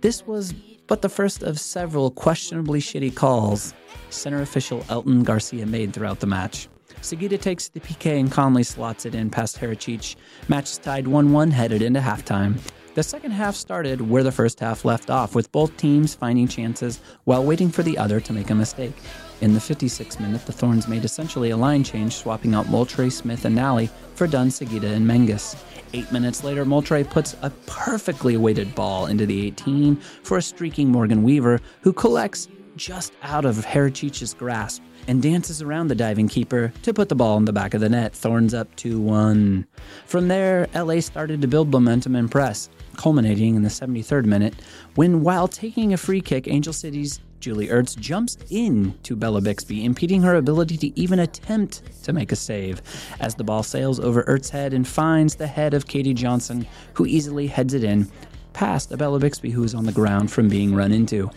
This 0.00 0.26
was 0.26 0.54
but 0.86 1.02
the 1.02 1.08
first 1.08 1.42
of 1.42 1.58
several 1.58 2.10
questionably 2.10 2.80
shitty 2.80 3.14
calls 3.14 3.72
center 4.10 4.42
official 4.42 4.84
Elton 4.88 5.22
Garcia 5.22 5.66
made 5.66 5.92
throughout 5.92 6.20
the 6.20 6.26
match. 6.26 6.68
Sugita 7.00 7.40
takes 7.40 7.68
the 7.68 7.80
PK 7.80 8.18
and 8.20 8.30
calmly 8.30 8.62
slots 8.62 9.04
it 9.04 9.14
in 9.14 9.28
past 9.28 9.58
Haracic. 9.58 10.16
Match 10.48 10.70
is 10.70 10.78
tied 10.78 11.06
1 11.08 11.32
1, 11.32 11.50
headed 11.50 11.82
into 11.82 12.00
halftime. 12.00 12.58
The 12.94 13.02
second 13.02 13.32
half 13.32 13.56
started 13.56 14.08
where 14.08 14.22
the 14.22 14.30
first 14.30 14.60
half 14.60 14.84
left 14.84 15.10
off, 15.10 15.34
with 15.34 15.50
both 15.50 15.76
teams 15.76 16.14
finding 16.14 16.46
chances 16.46 17.00
while 17.24 17.44
waiting 17.44 17.68
for 17.68 17.82
the 17.82 17.98
other 17.98 18.20
to 18.20 18.32
make 18.32 18.50
a 18.50 18.54
mistake. 18.54 18.94
In 19.40 19.52
the 19.52 19.58
56th 19.58 20.20
minute, 20.20 20.46
the 20.46 20.52
Thorns 20.52 20.86
made 20.86 21.04
essentially 21.04 21.50
a 21.50 21.56
line 21.56 21.82
change, 21.82 22.14
swapping 22.14 22.54
out 22.54 22.68
Moultrie, 22.68 23.10
Smith, 23.10 23.46
and 23.46 23.56
Nally 23.56 23.90
for 24.14 24.28
Dunn, 24.28 24.46
Sugita, 24.46 24.94
and 24.94 25.04
Menges. 25.04 25.56
Eight 25.92 26.12
minutes 26.12 26.44
later, 26.44 26.64
Moultrie 26.64 27.02
puts 27.02 27.34
a 27.42 27.50
perfectly 27.66 28.36
weighted 28.36 28.76
ball 28.76 29.06
into 29.06 29.26
the 29.26 29.44
18 29.44 29.96
for 29.96 30.38
a 30.38 30.42
streaking 30.42 30.88
Morgan 30.88 31.24
Weaver, 31.24 31.60
who 31.80 31.92
collects 31.92 32.46
just 32.76 33.12
out 33.22 33.44
of 33.44 33.56
Haracic's 33.56 34.34
grasp 34.34 34.82
and 35.06 35.22
dances 35.22 35.62
around 35.62 35.88
the 35.88 35.94
diving 35.94 36.28
keeper 36.28 36.72
to 36.82 36.94
put 36.94 37.08
the 37.08 37.14
ball 37.14 37.36
in 37.36 37.44
the 37.44 37.52
back 37.52 37.74
of 37.74 37.80
the 37.80 37.88
net. 37.88 38.14
Thorns 38.14 38.54
up 38.54 38.74
2 38.76 39.00
1. 39.00 39.66
From 40.06 40.28
there, 40.28 40.68
LA 40.74 41.00
started 41.00 41.42
to 41.42 41.48
build 41.48 41.70
momentum 41.70 42.16
and 42.16 42.30
press, 42.30 42.68
culminating 42.94 43.54
in 43.54 43.62
the 43.62 43.68
73rd 43.68 44.24
minute 44.24 44.54
when, 44.94 45.22
while 45.22 45.48
taking 45.48 45.92
a 45.92 45.96
free 45.96 46.20
kick, 46.20 46.48
Angel 46.48 46.72
City's 46.72 47.20
Julie 47.40 47.68
Ertz 47.68 47.98
jumps 47.98 48.38
in 48.48 48.94
to 49.02 49.14
Bella 49.14 49.42
Bixby, 49.42 49.84
impeding 49.84 50.22
her 50.22 50.36
ability 50.36 50.78
to 50.78 50.98
even 50.98 51.18
attempt 51.18 51.82
to 52.04 52.12
make 52.12 52.32
a 52.32 52.36
save, 52.36 52.80
as 53.20 53.34
the 53.34 53.44
ball 53.44 53.62
sails 53.62 54.00
over 54.00 54.22
Ertz's 54.24 54.48
head 54.48 54.72
and 54.72 54.88
finds 54.88 55.34
the 55.34 55.46
head 55.46 55.74
of 55.74 55.86
Katie 55.86 56.14
Johnson, 56.14 56.66
who 56.94 57.04
easily 57.04 57.46
heads 57.46 57.74
it 57.74 57.84
in, 57.84 58.10
past 58.54 58.96
Bella 58.96 59.18
Bixby 59.18 59.50
who 59.50 59.62
is 59.62 59.74
on 59.74 59.84
the 59.84 59.92
ground 59.92 60.30
from 60.32 60.48
being 60.48 60.74
run 60.74 60.90
into. 60.90 61.30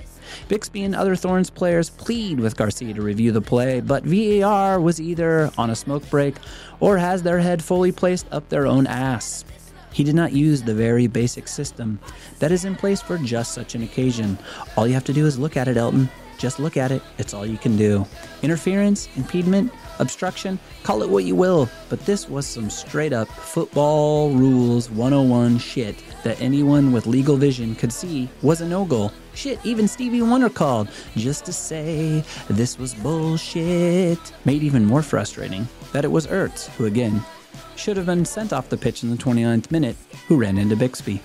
Bixby 0.48 0.84
and 0.84 0.96
other 0.96 1.16
Thorns 1.16 1.50
players 1.50 1.90
plead 1.90 2.40
with 2.40 2.56
Garcia 2.56 2.94
to 2.94 3.02
review 3.02 3.32
the 3.32 3.42
play, 3.42 3.82
but 3.82 4.06
VAR 4.06 4.80
was 4.80 5.02
either 5.02 5.52
on 5.58 5.70
a 5.70 5.76
smoke 5.76 6.10
break 6.10 6.36
or 6.80 6.98
has 6.98 7.24
their 7.24 7.40
head 7.40 7.64
fully 7.64 7.92
placed 7.92 8.28
up 8.32 8.48
their 8.50 8.66
own 8.68 8.88
ass. 8.88 9.44
He 9.98 10.04
did 10.04 10.14
not 10.14 10.32
use 10.32 10.62
the 10.62 10.76
very 10.76 11.08
basic 11.08 11.48
system 11.48 11.98
that 12.38 12.52
is 12.52 12.66
in 12.66 12.76
place 12.76 13.02
for 13.02 13.18
just 13.18 13.56
such 13.56 13.74
an 13.74 13.82
occasion. 13.82 14.38
All 14.76 14.86
you 14.88 14.94
have 14.94 15.06
to 15.06 15.12
do 15.12 15.26
is 15.26 15.40
look 15.40 15.58
at 15.58 15.68
it, 15.68 15.76
Elton. 15.76 16.08
Just 16.38 16.60
look 16.60 16.78
at 16.78 16.92
it. 16.92 17.02
It's 17.18 17.34
all 17.34 17.48
you 17.48 17.58
can 17.58 17.78
do. 17.78 18.06
Interference, 18.44 19.10
impediment, 19.16 19.72
obstruction, 19.98 20.60
call 20.84 21.02
it 21.02 21.10
what 21.10 21.24
you 21.24 21.34
will, 21.34 21.68
but 21.90 22.06
this 22.06 22.30
was 22.30 22.46
some 22.46 22.70
straight 22.70 23.12
up 23.12 23.28
football 23.28 24.30
rules 24.30 24.92
101 24.92 25.58
shit 25.58 25.96
that 26.24 26.40
anyone 26.40 26.92
with 26.92 27.08
legal 27.08 27.36
vision 27.36 27.74
could 27.74 27.92
see 27.92 28.30
was 28.44 28.62
a 28.62 28.68
no 28.68 28.86
goal. 28.86 29.12
Shit, 29.34 29.60
even 29.64 29.88
Stevie 29.88 30.22
Wonder 30.22 30.52
called 30.52 30.90
just 31.16 31.44
to 31.46 31.54
say 31.54 32.24
this 32.52 32.78
was 32.78 32.94
bullshit. 32.94 34.20
Made 34.46 34.62
even 34.62 34.86
more 34.86 35.02
frustrating 35.02 35.68
that 35.92 36.06
it 36.06 36.12
was 36.12 36.28
Ertz, 36.28 36.68
who 36.76 36.86
again 36.86 37.24
should 37.78 37.98
have 37.98 38.06
been 38.06 38.26
sent 38.26 38.54
off 38.54 38.70
the 38.70 38.78
pitch 38.78 39.04
in 39.04 39.10
the 39.10 39.18
29th 39.18 39.72
minute, 39.72 39.96
who 40.28 40.38
ran 40.38 40.58
into 40.58 40.76
Bixby. 40.76 41.22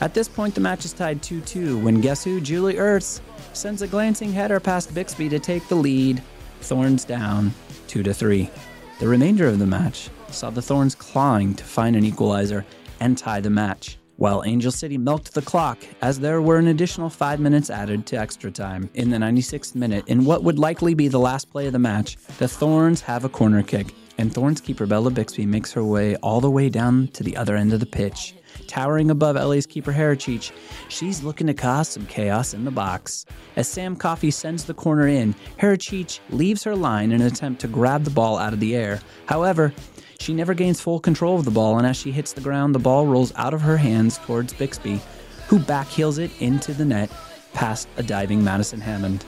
At 0.00 0.14
this 0.14 0.28
point, 0.28 0.54
the 0.54 0.60
match 0.60 0.84
is 0.84 0.92
tied 0.92 1.22
2 1.22 1.40
2 1.42 1.78
when 1.78 2.00
guess 2.00 2.24
who? 2.24 2.40
Julie 2.40 2.74
Ertz 2.74 3.20
sends 3.52 3.82
a 3.82 3.86
glancing 3.86 4.32
header 4.32 4.58
past 4.58 4.94
Bixby 4.94 5.28
to 5.28 5.38
take 5.38 5.66
the 5.68 5.74
lead. 5.74 6.22
Thorns 6.60 7.04
down 7.04 7.52
2 7.88 8.02
3. 8.02 8.50
The 8.98 9.08
remainder 9.08 9.46
of 9.46 9.58
the 9.58 9.66
match 9.66 10.10
saw 10.30 10.50
the 10.50 10.62
Thorns 10.62 10.94
clawing 10.94 11.54
to 11.54 11.64
find 11.64 11.94
an 11.94 12.04
equalizer 12.04 12.64
and 13.00 13.16
tie 13.16 13.40
the 13.40 13.50
match, 13.50 13.98
while 14.16 14.42
Angel 14.44 14.72
City 14.72 14.98
milked 14.98 15.34
the 15.34 15.42
clock 15.42 15.78
as 16.00 16.18
there 16.18 16.42
were 16.42 16.58
an 16.58 16.68
additional 16.68 17.10
5 17.10 17.38
minutes 17.40 17.70
added 17.70 18.06
to 18.06 18.16
extra 18.16 18.50
time. 18.50 18.90
In 18.94 19.10
the 19.10 19.18
96th 19.18 19.74
minute, 19.74 20.04
in 20.08 20.24
what 20.24 20.42
would 20.42 20.58
likely 20.58 20.94
be 20.94 21.08
the 21.08 21.18
last 21.20 21.50
play 21.50 21.66
of 21.66 21.72
the 21.72 21.78
match, 21.78 22.16
the 22.38 22.48
Thorns 22.48 23.00
have 23.02 23.24
a 23.24 23.28
corner 23.28 23.62
kick, 23.62 23.94
and 24.18 24.32
Thorns 24.32 24.60
keeper 24.60 24.86
Bella 24.86 25.10
Bixby 25.10 25.46
makes 25.46 25.72
her 25.72 25.84
way 25.84 26.16
all 26.16 26.40
the 26.40 26.50
way 26.50 26.68
down 26.68 27.08
to 27.08 27.22
the 27.22 27.36
other 27.36 27.56
end 27.56 27.72
of 27.72 27.80
the 27.80 27.86
pitch. 27.86 28.34
Towering 28.66 29.10
above 29.10 29.36
LA's 29.36 29.66
keeper 29.66 29.92
Haracic, 29.92 30.52
she's 30.88 31.22
looking 31.22 31.46
to 31.48 31.54
cause 31.54 31.88
some 31.88 32.06
chaos 32.06 32.54
in 32.54 32.64
the 32.64 32.70
box. 32.70 33.26
As 33.56 33.68
Sam 33.68 33.96
Coffey 33.96 34.30
sends 34.30 34.64
the 34.64 34.74
corner 34.74 35.08
in, 35.08 35.34
Haracic 35.60 36.20
leaves 36.30 36.62
her 36.64 36.76
line 36.76 37.12
in 37.12 37.20
an 37.20 37.26
attempt 37.26 37.60
to 37.62 37.68
grab 37.68 38.04
the 38.04 38.10
ball 38.10 38.38
out 38.38 38.52
of 38.52 38.60
the 38.60 38.76
air. 38.76 39.00
However, 39.26 39.72
she 40.20 40.32
never 40.32 40.54
gains 40.54 40.80
full 40.80 41.00
control 41.00 41.38
of 41.38 41.44
the 41.44 41.50
ball, 41.50 41.78
and 41.78 41.86
as 41.86 41.96
she 41.96 42.12
hits 42.12 42.32
the 42.32 42.40
ground, 42.40 42.74
the 42.74 42.78
ball 42.78 43.06
rolls 43.06 43.32
out 43.36 43.54
of 43.54 43.60
her 43.60 43.76
hands 43.76 44.18
towards 44.18 44.54
Bixby, 44.54 45.00
who 45.48 45.58
backheels 45.58 46.18
it 46.18 46.30
into 46.40 46.72
the 46.72 46.84
net 46.84 47.10
past 47.52 47.88
a 47.96 48.02
diving 48.02 48.42
Madison 48.42 48.80
Hammond. 48.80 49.24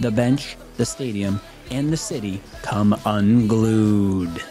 The 0.00 0.10
bench, 0.10 0.56
the 0.76 0.86
stadium, 0.86 1.40
and 1.70 1.92
the 1.92 1.96
city 1.96 2.40
come 2.62 2.98
unglued. 3.04 4.42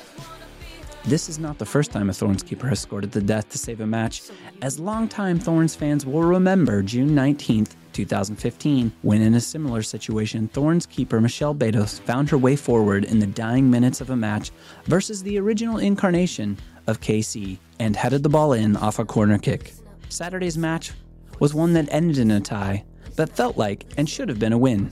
This 1.06 1.30
is 1.30 1.40
not 1.40 1.58
the 1.58 1.66
first 1.66 1.92
time 1.92 2.10
a 2.10 2.14
Thorns 2.14 2.44
keeper 2.44 2.68
has 2.68 2.82
scored 2.82 3.06
at 3.06 3.14
the 3.14 3.22
death 3.22 3.48
to 3.50 3.58
save 3.58 3.80
a 3.80 3.88
match, 3.88 4.24
as 4.62 4.78
longtime 4.78 5.40
Thorns 5.40 5.74
fans 5.74 6.06
will 6.06 6.24
remember 6.24 6.82
June 6.82 7.12
19th, 7.12 7.76
2015, 7.94 8.92
when 9.04 9.22
in 9.22 9.34
a 9.36 9.40
similar 9.40 9.82
situation, 9.82 10.50
Thorns 10.50 10.86
keeper 10.86 11.22
Michelle 11.22 11.56
Betos 11.56 12.00
found 12.02 12.30
her 12.30 12.38
way 12.38 12.58
forward 12.58 13.06
in 13.06 13.20
the 13.20 13.26
dying 13.26 13.72
minutes 13.72 14.02
of 14.02 14.10
a 14.10 14.16
match 14.18 14.52
versus 14.84 15.24
the 15.24 15.40
original 15.40 15.78
incarnation 15.78 16.58
of 16.88 17.00
KC 17.00 17.58
and 17.80 17.96
headed 17.96 18.22
the 18.22 18.30
ball 18.30 18.52
in 18.54 18.76
off 18.76 19.00
a 19.00 19.06
corner 19.06 19.38
kick. 19.38 19.74
Saturday's 20.10 20.58
match 20.58 20.92
was 21.40 21.54
one 21.54 21.74
that 21.74 21.88
ended 21.90 22.18
in 22.18 22.32
a 22.32 22.42
tie, 22.42 22.84
but 23.16 23.36
felt 23.36 23.58
like 23.58 23.86
and 23.96 24.10
should 24.10 24.28
have 24.28 24.40
been 24.40 24.54
a 24.54 24.58
win. 24.58 24.92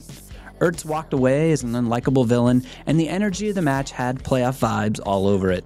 Ertz 0.60 0.84
walked 0.84 1.12
away 1.12 1.52
as 1.52 1.62
an 1.62 1.72
unlikable 1.72 2.26
villain, 2.26 2.64
and 2.86 2.98
the 2.98 3.08
energy 3.08 3.48
of 3.48 3.54
the 3.54 3.62
match 3.62 3.90
had 3.90 4.22
playoff 4.22 4.58
vibes 4.58 5.00
all 5.04 5.26
over 5.26 5.50
it. 5.50 5.64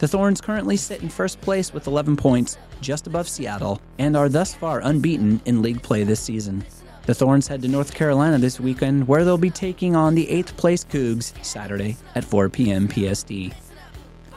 The 0.00 0.08
Thorns 0.08 0.40
currently 0.40 0.76
sit 0.76 1.02
in 1.02 1.08
first 1.08 1.40
place 1.40 1.72
with 1.72 1.86
11 1.86 2.16
points, 2.16 2.58
just 2.80 3.06
above 3.06 3.28
Seattle, 3.28 3.80
and 3.98 4.16
are 4.16 4.28
thus 4.28 4.52
far 4.54 4.80
unbeaten 4.80 5.40
in 5.44 5.62
league 5.62 5.82
play 5.82 6.02
this 6.04 6.20
season. 6.20 6.64
The 7.06 7.14
Thorns 7.14 7.46
head 7.46 7.62
to 7.62 7.68
North 7.68 7.94
Carolina 7.94 8.38
this 8.38 8.58
weekend, 8.58 9.06
where 9.06 9.24
they'll 9.24 9.38
be 9.38 9.50
taking 9.50 9.94
on 9.94 10.14
the 10.14 10.26
8th 10.26 10.56
place 10.56 10.84
Cougs 10.84 11.32
Saturday 11.44 11.96
at 12.14 12.24
4 12.24 12.48
p.m. 12.48 12.88
PSD. 12.88 13.54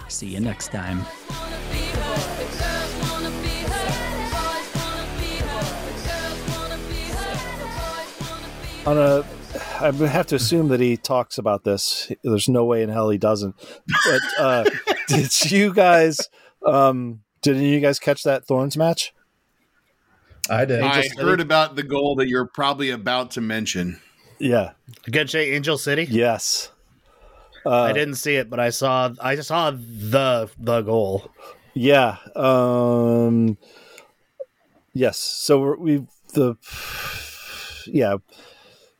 See 0.10 0.28
you 0.28 0.40
next 0.40 0.68
time. 0.68 1.06
On 8.86 8.98
a, 8.98 9.26
I 9.80 9.91
have 9.91 10.28
to 10.28 10.36
assume 10.36 10.70
that 10.70 10.80
he 10.80 10.98
talks 10.98 11.38
about 11.38 11.64
this. 11.64 12.12
There's 12.24 12.49
no 12.49 12.66
way 12.66 12.84
in 12.84 12.90
hell 12.90 13.10
he 13.10 13.18
doesn't. 13.18 13.56
But 14.06 14.22
uh, 14.40 14.66
did 15.08 15.52
you 15.52 15.74
guys 15.74 16.20
Um, 16.66 17.22
did 17.41 17.58
you 17.58 17.80
guys 17.80 17.99
catch 17.99 18.24
that 18.24 18.45
Thorns 18.45 18.76
match? 18.78 19.14
I 20.49 20.66
did. 20.66 20.82
I 20.82 21.02
City? 21.02 21.22
heard 21.22 21.41
about 21.41 21.76
the 21.76 21.84
goal 21.84 22.16
that 22.16 22.28
you're 22.28 22.48
probably 22.48 22.90
about 22.90 23.32
to 23.32 23.41
mention. 23.41 23.99
Yeah. 24.40 24.72
Against 25.06 25.36
Angel 25.36 25.78
City. 25.78 26.08
Yes. 26.10 26.72
Uh, 27.66 27.82
I 27.84 27.94
didn't 27.94 28.16
see 28.16 28.36
it, 28.36 28.49
but 28.49 28.60
I 28.60 28.70
saw 28.70 29.12
I 29.20 29.36
saw 29.36 29.72
the 29.72 30.49
the 30.58 30.82
goal. 30.82 31.30
Yeah. 31.74 32.18
Um, 32.36 33.58
yes. 34.94 35.18
So 35.18 35.60
we're, 35.60 35.76
we 35.78 36.08
the 36.34 36.56
yeah. 37.88 38.18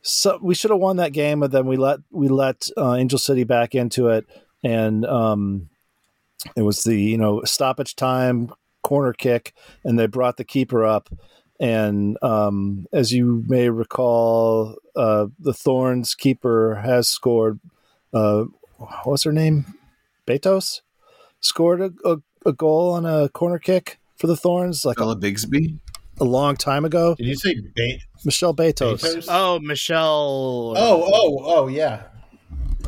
So 0.08 0.40
we 0.42 0.56
should 0.56 0.72
have 0.72 0.80
won 0.80 0.98
that 0.98 1.12
game, 1.12 1.42
but 1.42 1.52
then 1.52 1.68
we 1.68 1.76
let 1.76 2.00
we 2.12 2.30
let 2.30 2.70
uh, 2.78 2.94
Angel 2.94 3.20
City 3.20 3.44
back 3.44 3.76
into 3.76 4.08
it, 4.08 4.26
and 4.64 5.06
um, 5.06 5.70
it 6.56 6.62
was 6.62 6.86
the 6.86 6.96
you 6.96 7.18
know 7.18 7.44
stoppage 7.44 7.94
time 7.98 8.54
corner 8.84 9.12
kick, 9.12 9.54
and 9.84 10.00
they 10.00 10.08
brought 10.08 10.38
the 10.38 10.46
keeper 10.46 10.86
up. 10.86 11.10
And 11.60 12.18
um, 12.24 12.86
as 12.94 13.12
you 13.12 13.44
may 13.48 13.70
recall, 13.70 14.78
uh, 14.96 15.28
the 15.40 15.54
Thorns 15.54 16.16
keeper 16.16 16.76
has 16.76 17.10
scored. 17.10 17.60
Uh, 18.14 18.46
what's 19.04 19.24
her 19.24 19.34
name? 19.34 19.66
Betos 20.26 20.84
scored 21.42 21.82
a, 21.82 21.92
a, 22.06 22.18
a 22.46 22.54
goal 22.54 22.94
on 22.94 23.06
a 23.06 23.28
corner 23.28 23.60
kick 23.60 24.00
for 24.16 24.28
the 24.28 24.38
Thorns 24.38 24.86
like 24.86 24.96
Bella 24.96 25.18
Bixby. 25.18 25.80
A 26.20 26.24
long 26.26 26.56
time 26.56 26.86
ago. 26.86 27.16
Did 27.16 27.28
you 27.28 27.36
say 27.36 27.56
bait? 27.76 28.02
Michelle 28.26 28.54
Betos. 28.54 29.02
Betos? 29.02 29.26
Oh, 29.30 29.60
Michelle. 29.60 30.74
Oh, 30.78 31.04
oh, 31.14 31.38
oh, 31.44 31.68
yeah, 31.68 32.04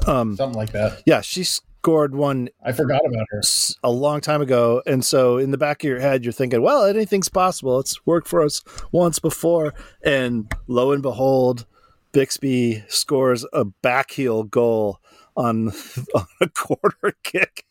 Um, 0.08 0.36
something 0.36 0.58
like 0.58 0.72
that. 0.72 1.02
yeah, 1.06 1.22
she 1.22 1.44
scored 1.44 2.14
one 2.16 2.50
I 2.64 2.72
forgot 2.72 3.02
about 3.06 3.26
her. 3.30 3.42
a 3.84 3.92
long 3.92 4.22
time 4.22 4.42
ago, 4.42 4.82
and 4.86 5.04
so 5.06 5.38
in 5.38 5.52
the 5.52 5.58
back 5.58 5.84
of 5.84 5.88
your 5.90 6.00
head, 6.00 6.24
you're 6.24 6.34
thinking, 6.34 6.62
"Well, 6.62 6.84
anything's 6.86 7.30
possible. 7.30 7.80
It's 7.80 8.06
worked 8.06 8.28
for 8.28 8.42
us 8.42 8.64
once 8.92 9.20
before." 9.20 9.74
And 10.04 10.52
lo 10.68 10.92
and 10.92 11.02
behold, 11.02 11.66
Bixby 12.12 12.84
scores 12.88 13.46
a 13.54 13.66
backheel 13.66 14.50
goal 14.50 15.00
on, 15.38 15.70
on 16.16 16.26
a 16.42 16.50
quarter 16.50 17.16
kick. 17.24 17.66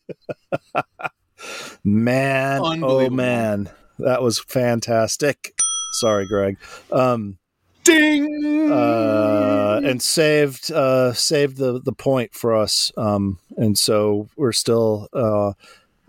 man, 1.83 2.61
oh 2.83 3.09
man, 3.09 3.69
that 3.99 4.21
was 4.21 4.39
fantastic. 4.39 5.53
Sorry, 5.93 6.27
Greg. 6.27 6.57
Um, 6.91 7.37
Ding! 7.83 8.71
uh, 8.71 9.81
and 9.83 10.01
saved 10.01 10.71
uh, 10.71 11.13
saved 11.13 11.57
the 11.57 11.79
the 11.81 11.93
point 11.93 12.33
for 12.33 12.55
us. 12.55 12.91
Um, 12.97 13.39
and 13.57 13.77
so 13.77 14.27
we're 14.35 14.51
still 14.51 15.07
uh, 15.13 15.53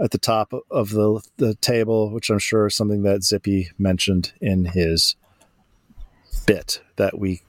at 0.02 0.10
the 0.10 0.18
top 0.18 0.52
of 0.70 0.90
the 0.90 1.20
the 1.36 1.54
table, 1.56 2.10
which 2.12 2.28
I'm 2.30 2.38
sure 2.38 2.66
is 2.66 2.74
something 2.76 3.02
that 3.04 3.22
Zippy 3.22 3.70
mentioned 3.78 4.32
in 4.40 4.66
his 4.66 5.16
bit 6.46 6.82
that 6.96 7.18
we. 7.18 7.42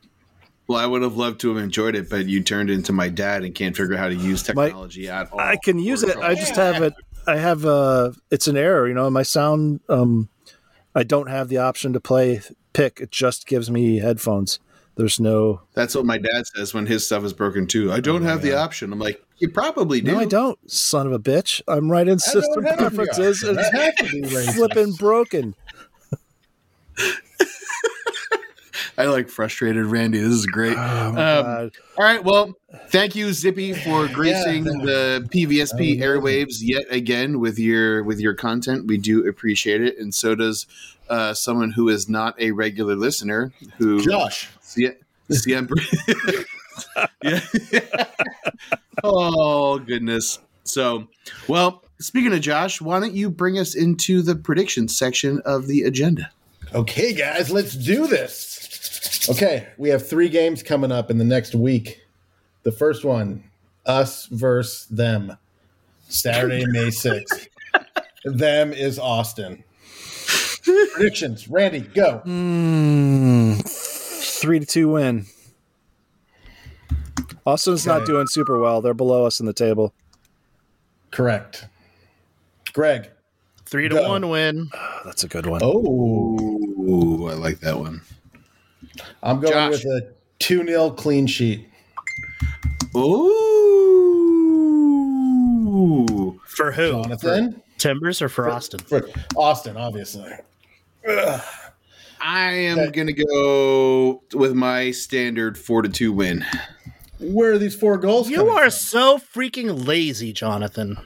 well, 0.67 0.79
I 0.79 0.85
would 0.85 1.01
have 1.01 1.17
loved 1.17 1.41
to 1.41 1.53
have 1.53 1.63
enjoyed 1.63 1.95
it, 1.95 2.09
but 2.09 2.27
you 2.27 2.41
turned 2.41 2.69
into 2.69 2.93
my 2.93 3.09
dad 3.09 3.43
and 3.43 3.53
can't 3.53 3.75
figure 3.75 3.95
out 3.95 3.99
how 3.99 4.09
to 4.09 4.15
use 4.15 4.43
technology 4.43 5.09
at 5.09 5.31
all. 5.31 5.39
I 5.39 5.57
can 5.57 5.79
use 5.79 6.03
it. 6.03 6.15
Or- 6.15 6.23
I 6.23 6.35
just 6.35 6.55
have 6.55 6.81
it. 6.81 6.93
I 7.27 7.35
have 7.37 7.65
a. 7.65 8.13
It's 8.29 8.47
an 8.47 8.55
error. 8.57 8.87
You 8.87 8.93
know, 8.93 9.09
my 9.09 9.23
sound. 9.23 9.81
Um, 9.89 10.29
I 10.95 11.03
don't 11.03 11.29
have 11.29 11.47
the 11.49 11.57
option 11.57 11.93
to 11.93 11.99
play 11.99 12.41
pick. 12.73 12.99
It 12.99 13.11
just 13.11 13.47
gives 13.47 13.69
me 13.71 13.97
headphones. 13.99 14.59
There's 14.95 15.19
no. 15.19 15.61
That's 15.73 15.95
what 15.95 16.05
my 16.05 16.17
dad 16.17 16.45
says 16.47 16.73
when 16.73 16.85
his 16.85 17.05
stuff 17.05 17.23
is 17.23 17.31
broken 17.33 17.65
too. 17.65 17.91
I 17.91 18.01
don't 18.01 18.23
have 18.23 18.41
the 18.41 18.53
option. 18.55 18.91
I'm 18.91 18.99
like, 18.99 19.23
you 19.37 19.47
probably 19.49 20.01
do. 20.01 20.11
No, 20.11 20.19
I 20.19 20.25
don't. 20.25 20.59
Son 20.69 21.07
of 21.07 21.13
a 21.13 21.19
bitch! 21.19 21.61
I'm 21.67 21.89
right 21.89 22.07
in 22.07 22.19
system 22.19 22.61
preferences. 22.63 23.41
It's 23.41 23.57
I 23.73 23.77
have 23.85 23.95
to 23.95 24.03
be 24.11 24.21
racist. 24.27 24.53
flipping 24.55 24.91
broken. 24.93 25.55
I 28.97 29.05
like 29.05 29.29
frustrated 29.29 29.85
Randy. 29.85 30.19
This 30.19 30.33
is 30.33 30.45
great. 30.45 30.75
Oh, 30.77 31.07
Um. 31.09 31.71
All 31.97 32.03
right. 32.05 32.23
Well, 32.23 32.53
thank 32.87 33.15
you, 33.15 33.33
Zippy, 33.33 33.73
for 33.73 34.07
gracing 34.13 34.65
Yeah. 34.65 34.85
the 34.85 35.29
PVSP 35.31 36.01
Oh, 36.01 36.05
airwaves 36.05 36.57
yet 36.61 36.85
again 36.89 37.39
with 37.39 37.57
your 37.59 38.03
with 38.03 38.19
your 38.19 38.33
content. 38.33 38.87
We 38.87 38.97
do 38.97 39.27
appreciate 39.27 39.81
it, 39.81 39.97
and 39.97 40.13
so 40.13 40.35
does 40.35 40.65
uh, 41.09 41.33
someone 41.33 41.71
who 41.71 41.89
is 41.89 42.07
not 42.09 42.39
a 42.39 42.51
regular 42.51 42.95
listener 42.95 43.51
who 43.77 44.01
Josh. 44.01 44.49
Sie- 44.61 44.91
siempre. 45.29 45.77
yeah. 47.23 47.41
oh 49.03 49.79
goodness. 49.79 50.39
So, 50.63 51.07
well, 51.47 51.83
speaking 51.99 52.33
of 52.33 52.41
Josh, 52.41 52.79
why 52.81 52.99
don't 52.99 53.13
you 53.13 53.29
bring 53.29 53.57
us 53.59 53.75
into 53.75 54.21
the 54.21 54.35
prediction 54.35 54.87
section 54.87 55.41
of 55.45 55.67
the 55.67 55.83
agenda? 55.83 56.29
Okay, 56.73 57.13
guys, 57.13 57.51
let's 57.51 57.75
do 57.75 58.07
this. 58.07 59.27
Okay, 59.29 59.67
we 59.77 59.89
have 59.89 60.07
three 60.07 60.29
games 60.29 60.63
coming 60.63 60.91
up 60.91 61.11
in 61.11 61.17
the 61.17 61.25
next 61.25 61.53
week. 61.55 61.99
The 62.63 62.71
first 62.71 63.03
one, 63.03 63.43
us 63.85 64.25
versus 64.27 64.85
them, 64.87 65.37
Saturday, 66.07 66.65
May 66.67 66.87
6th. 66.87 67.47
them 68.23 68.73
is 68.73 68.99
Austin. 68.99 69.63
Predictions, 70.93 71.47
Randy, 71.47 71.79
go. 71.81 72.21
Mm, 72.25 73.61
three 74.39 74.59
to 74.59 74.65
two 74.65 74.89
win. 74.89 75.25
Austin's 77.45 77.87
not 77.87 78.05
doing 78.05 78.27
super 78.27 78.59
well. 78.59 78.81
They're 78.81 78.93
below 78.93 79.25
us 79.25 79.39
in 79.39 79.47
the 79.47 79.53
table. 79.53 79.93
Correct. 81.09 81.67
Greg. 82.73 83.09
Three 83.65 83.89
to 83.89 83.95
Go. 83.95 84.07
one 84.09 84.29
win. 84.29 84.69
Oh, 84.73 84.99
that's 85.05 85.23
a 85.23 85.27
good 85.27 85.45
one. 85.47 85.61
Oh, 85.63 85.77
Ooh, 85.79 87.27
I 87.29 87.33
like 87.33 87.59
that 87.61 87.79
one. 87.79 88.01
I'm 89.23 89.39
going 89.39 89.53
Josh. 89.53 89.71
with 89.71 89.85
a 89.85 90.13
2 90.39 90.65
0 90.67 90.91
clean 90.91 91.25
sheet. 91.25 91.67
Ooh. 92.95 93.31
For 96.47 96.71
who? 96.71 96.91
Jonathan? 97.03 97.53
For 97.53 97.59
Timbers 97.77 98.21
or 98.21 98.29
for 98.29 98.49
Austin? 98.49 98.79
For 98.81 99.07
Austin, 99.35 99.75
obviously. 99.77 100.31
I 101.07 101.41
am 102.51 102.77
Okay. 102.79 102.91
gonna 102.91 103.13
go 103.13 104.21
with 104.33 104.53
my 104.53 104.91
standard 104.91 105.57
four 105.57 105.81
to 105.81 105.89
two 105.89 106.11
win. 106.13 106.45
Where 107.19 107.53
are 107.53 107.57
these 107.57 107.75
four 107.75 107.97
goals 107.97 108.29
You 108.29 108.49
are 108.49 108.63
from? 108.69 108.71
so 108.71 109.17
freaking 109.17 109.87
lazy, 109.87 110.31
Jonathan. 110.33 110.97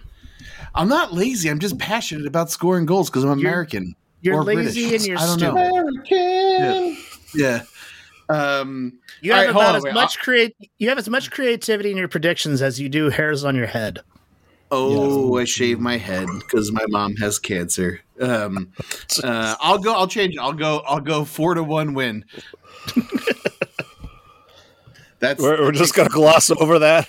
I'm 0.74 0.90
not 0.90 1.14
lazy. 1.14 1.50
I'm 1.50 1.60
just 1.60 1.78
passionate 1.78 2.26
about 2.28 2.50
scoring 2.52 2.86
goals 2.86 3.10
because 3.10 3.24
I'm 3.24 3.40
You're- 3.40 3.50
American. 3.52 3.96
You're 4.22 4.36
Or 4.36 4.44
lazy 4.44 4.90
British. 4.90 5.02
and 5.02 5.08
you're 5.08 5.18
I 5.20 5.26
don't 5.28 5.40
know. 5.40 5.56
stupid. 5.56 5.72
American. 6.12 6.98
Yeah. 7.36 7.62
Um, 8.30 9.00
You 9.22 9.32
have 9.34 9.42
right, 9.42 9.50
about 9.52 9.70
on, 9.70 9.76
as 9.76 9.84
wait, 9.84 9.94
much 9.94 10.20
create. 10.20 10.56
You 10.78 10.90
have 10.90 10.98
as 10.98 11.08
much 11.10 11.30
creativity 11.32 11.92
in 11.92 11.98
your 11.98 12.08
predictions 12.08 12.62
as 12.62 12.80
you 12.80 12.90
do 12.90 13.10
hairs 13.10 13.44
on 13.44 13.56
your 13.56 13.68
head. 13.68 14.00
oh, 14.72 15.38
I 15.38 15.46
shave 15.46 15.80
my 15.80 15.98
head 15.98 16.28
because 16.40 16.72
my 16.72 16.86
mom 16.90 17.16
has 17.18 17.38
cancer. 17.40 18.02
Um, 18.20 18.72
uh, 19.24 19.56
I'll 19.60 19.78
go. 19.78 19.94
I'll 19.94 20.08
change 20.08 20.36
it. 20.36 20.40
I'll 20.40 20.54
go. 20.54 20.80
I'll 20.88 21.00
go 21.02 21.24
four 21.26 21.54
to 21.54 21.64
one 21.64 21.94
win. 21.94 22.26
That's 25.20 25.42
We're, 25.42 25.62
we're 25.62 25.72
just 25.72 25.94
going 25.96 26.08
to 26.10 26.14
gloss 26.14 26.52
over 26.52 26.80
that. 26.80 27.08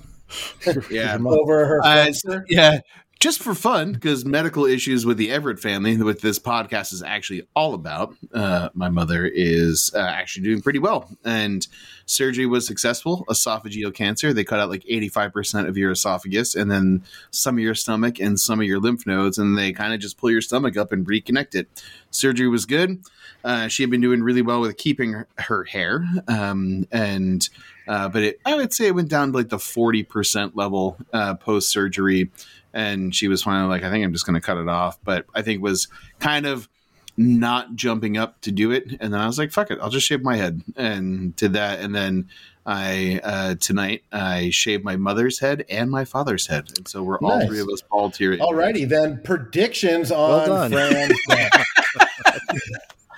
yeah. 0.90 1.18
Over 1.24 1.66
her 1.66 1.80
Uh, 1.84 2.04
fencer. 2.04 2.44
yeah, 2.48 2.80
just 3.18 3.42
for 3.42 3.54
fun, 3.54 3.92
because 3.92 4.24
medical 4.24 4.66
issues 4.66 5.06
with 5.06 5.16
the 5.16 5.30
Everett 5.30 5.58
family, 5.58 5.96
with 5.96 6.20
this 6.20 6.38
podcast 6.38 6.92
is 6.92 7.02
actually 7.02 7.46
all 7.56 7.72
about. 7.72 8.14
Uh, 8.32 8.68
my 8.74 8.90
mother 8.90 9.24
is 9.26 9.90
uh, 9.94 9.98
actually 10.00 10.44
doing 10.44 10.60
pretty 10.60 10.78
well, 10.78 11.08
and 11.24 11.66
surgery 12.04 12.46
was 12.46 12.66
successful. 12.66 13.24
Esophageal 13.28 13.92
cancer. 13.94 14.32
They 14.32 14.44
cut 14.44 14.60
out 14.60 14.68
like 14.68 14.84
eighty 14.86 15.08
five 15.08 15.32
percent 15.32 15.66
of 15.66 15.78
your 15.78 15.92
esophagus, 15.92 16.54
and 16.54 16.70
then 16.70 17.04
some 17.30 17.56
of 17.56 17.60
your 17.60 17.74
stomach 17.74 18.20
and 18.20 18.38
some 18.38 18.60
of 18.60 18.66
your 18.66 18.80
lymph 18.80 19.06
nodes, 19.06 19.38
and 19.38 19.56
they 19.56 19.72
kind 19.72 19.94
of 19.94 20.00
just 20.00 20.18
pull 20.18 20.30
your 20.30 20.42
stomach 20.42 20.76
up 20.76 20.92
and 20.92 21.06
reconnect 21.06 21.54
it. 21.54 21.68
Surgery 22.10 22.48
was 22.48 22.66
good. 22.66 23.02
Uh, 23.44 23.68
she 23.68 23.82
had 23.82 23.90
been 23.90 24.00
doing 24.00 24.22
really 24.22 24.42
well 24.42 24.60
with 24.60 24.76
keeping 24.76 25.12
her, 25.12 25.28
her 25.38 25.64
hair, 25.64 26.04
um, 26.28 26.86
and 26.90 27.48
uh, 27.88 28.08
but 28.08 28.22
it, 28.22 28.40
I 28.44 28.56
would 28.56 28.72
say 28.74 28.86
it 28.86 28.94
went 28.94 29.08
down 29.08 29.32
to 29.32 29.38
like 29.38 29.48
the 29.48 29.58
forty 29.58 30.02
percent 30.02 30.56
level 30.56 30.96
uh, 31.12 31.34
post 31.34 31.70
surgery, 31.70 32.30
and 32.76 33.14
she 33.14 33.26
was 33.26 33.42
finally 33.42 33.68
like, 33.68 33.82
I 33.82 33.90
think 33.90 34.04
I'm 34.04 34.12
just 34.12 34.26
going 34.26 34.34
to 34.34 34.40
cut 34.40 34.58
it 34.58 34.68
off. 34.68 34.98
But 35.02 35.24
I 35.34 35.42
think 35.42 35.62
was 35.62 35.88
kind 36.20 36.46
of 36.46 36.68
not 37.16 37.74
jumping 37.74 38.18
up 38.18 38.40
to 38.42 38.52
do 38.52 38.70
it, 38.70 38.98
and 39.00 39.12
then 39.12 39.20
I 39.20 39.26
was 39.26 39.38
like, 39.38 39.50
fuck 39.50 39.70
it, 39.70 39.78
I'll 39.80 39.90
just 39.90 40.06
shave 40.06 40.22
my 40.22 40.36
head, 40.36 40.62
and 40.76 41.34
did 41.34 41.54
that, 41.54 41.80
and 41.80 41.94
then. 41.94 42.28
I 42.68 43.20
uh, 43.22 43.54
tonight 43.60 44.02
I 44.10 44.50
shaved 44.50 44.82
my 44.82 44.96
mother's 44.96 45.38
head 45.38 45.64
and 45.70 45.88
my 45.88 46.04
father's 46.04 46.48
head, 46.48 46.72
and 46.76 46.88
so 46.88 47.00
we're 47.00 47.20
all 47.20 47.46
three 47.46 47.60
of 47.60 47.68
us 47.68 47.80
bald 47.88 48.16
here. 48.16 48.36
Alrighty, 48.36 48.88
then 48.88 49.20
predictions 49.22 50.10
Well 50.10 50.50
on 50.50 50.72
done. 50.72 50.72
Fran's. 50.72 51.16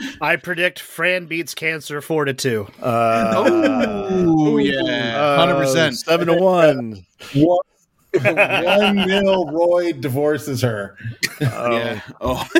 I 0.20 0.36
predict 0.36 0.80
Fran 0.80 1.24
beats 1.26 1.54
cancer 1.54 2.02
four 2.02 2.26
to 2.26 2.34
two. 2.34 2.66
Uh, 2.78 3.32
Oh 3.36 4.58
yeah, 4.58 5.36
hundred 5.36 5.54
uh, 5.54 5.60
percent. 5.60 5.96
Seven 5.96 6.26
to 6.26 6.34
one. 6.34 7.06
one, 7.34 7.58
One 8.12 8.96
nil. 9.06 9.46
Roy 9.50 9.92
divorces 9.92 10.62
her 10.62 10.96
Yeah. 11.40 12.00
Oh. 12.20 12.46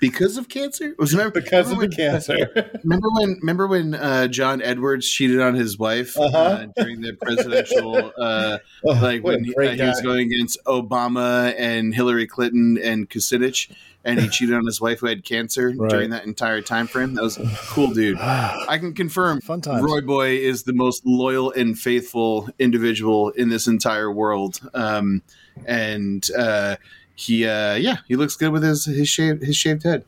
because 0.00 0.36
of 0.36 0.48
cancer? 0.48 0.94
Was 0.98 1.12
remember 1.14 1.40
because 1.40 1.70
of 1.70 1.78
remember 1.78 1.96
the 1.96 2.02
when- 2.02 2.10
cancer. 2.12 2.70
Remember 2.84 3.08
when? 3.18 3.36
Remember 3.40 3.66
when 3.66 3.94
uh, 3.94 4.26
John 4.28 4.60
Edwards 4.62 5.08
cheated 5.08 5.40
on 5.40 5.54
his 5.54 5.78
wife 5.78 6.18
Uh-huh. 6.18 6.36
uh, 6.38 6.66
during 6.76 7.00
the 7.00 7.14
presidential, 7.14 8.12
uh, 8.18 8.58
Oh, 8.84 8.92
like 8.92 9.24
when 9.24 9.44
he, 9.44 9.54
uh, 9.56 9.70
he 9.72 9.82
was 9.82 10.00
going 10.02 10.32
against 10.32 10.58
Obama 10.66 11.54
and 11.58 11.94
Hillary 11.94 12.26
Clinton 12.26 12.78
and 12.82 13.08
Kucinich, 13.08 13.70
and 14.06 14.18
he 14.18 14.28
cheated 14.28 14.54
on 14.54 14.64
his 14.64 14.80
wife 14.80 15.00
who 15.00 15.06
had 15.08 15.22
cancer 15.24 15.74
Right. 15.76 15.90
during 15.90 16.10
that 16.10 16.24
entire 16.24 16.62
time 16.62 16.86
frame. 16.86 17.12
That 17.14 17.22
was 17.22 17.36
a 17.36 17.44
cool, 17.68 17.88
dude. 17.88 18.18
I 18.20 18.78
can 18.78 18.94
confirm. 18.94 19.42
Fun 19.42 19.60
times. 19.60 19.82
Roy 19.82 20.00
Boy 20.00 20.36
is 20.38 20.62
the 20.62 20.72
most 20.72 21.04
loyal 21.04 21.50
and 21.52 21.78
faithful 21.78 22.48
individual 22.58 23.30
in 23.30 23.50
this 23.50 23.66
entire 23.66 24.10
world, 24.10 24.60
um, 24.72 25.20
and 25.66 26.26
uh, 26.38 26.76
he, 27.16 27.46
uh, 27.46 27.74
yeah, 27.74 27.96
he 28.08 28.16
looks 28.16 28.36
good 28.36 28.50
with 28.52 28.62
his 28.62 28.86
his 28.86 29.08
shaved 29.08 29.42
his 29.42 29.56
shaved 29.56 29.82
head. 29.82 30.04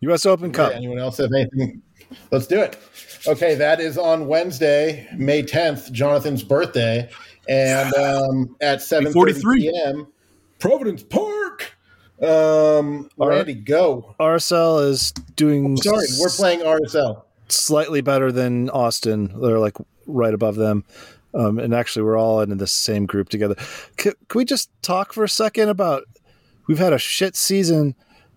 U.S. 0.00 0.26
Open 0.26 0.52
Cup. 0.52 0.72
Anyone 0.74 0.98
else 0.98 1.18
have 1.18 1.30
anything? 1.32 1.80
Let's 2.30 2.46
do 2.46 2.60
it. 2.60 2.76
Okay, 3.26 3.54
that 3.54 3.80
is 3.80 3.96
on 3.96 4.26
Wednesday, 4.26 5.08
May 5.16 5.42
10th, 5.42 5.90
Jonathan's 5.92 6.42
birthday. 6.42 7.08
And 7.48 7.92
um, 7.94 8.56
at 8.60 8.80
seven 8.82 9.12
forty-three 9.12 9.70
p.m. 9.70 10.06
Providence 10.58 11.02
Park. 11.02 11.43
Um. 12.22 13.08
Randy, 13.18 13.54
go. 13.54 14.14
RSL 14.20 14.88
is 14.88 15.12
doing 15.36 15.76
Sorry, 15.76 16.06
we're 16.20 16.28
playing 16.30 16.60
RSL. 16.60 17.22
slightly 17.48 18.00
better 18.00 18.30
than 18.30 18.70
Austin. 18.70 19.32
They're 19.40 19.58
like 19.58 19.76
right 20.06 20.32
above 20.34 20.56
them. 20.56 20.84
Um, 21.34 21.58
and 21.58 21.74
actually, 21.74 22.04
we're 22.04 22.16
all 22.18 22.40
in 22.40 22.56
the 22.56 22.66
same 22.66 23.06
group 23.06 23.28
together. 23.28 23.56
C- 23.98 24.12
can 24.28 24.38
we 24.38 24.44
just 24.44 24.70
talk 24.82 25.12
for 25.12 25.24
a 25.24 25.28
second 25.28 25.68
about? 25.68 26.04
We've 26.68 26.78
had 26.78 26.92
a 26.92 26.98
shit 26.98 27.34
season, 27.36 27.94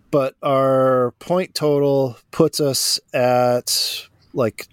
but 0.10 0.36
our 0.42 1.12
point 1.20 1.54
total 1.54 2.18
puts 2.32 2.60
us 2.60 3.00
at 3.14 4.08
like 4.34 4.68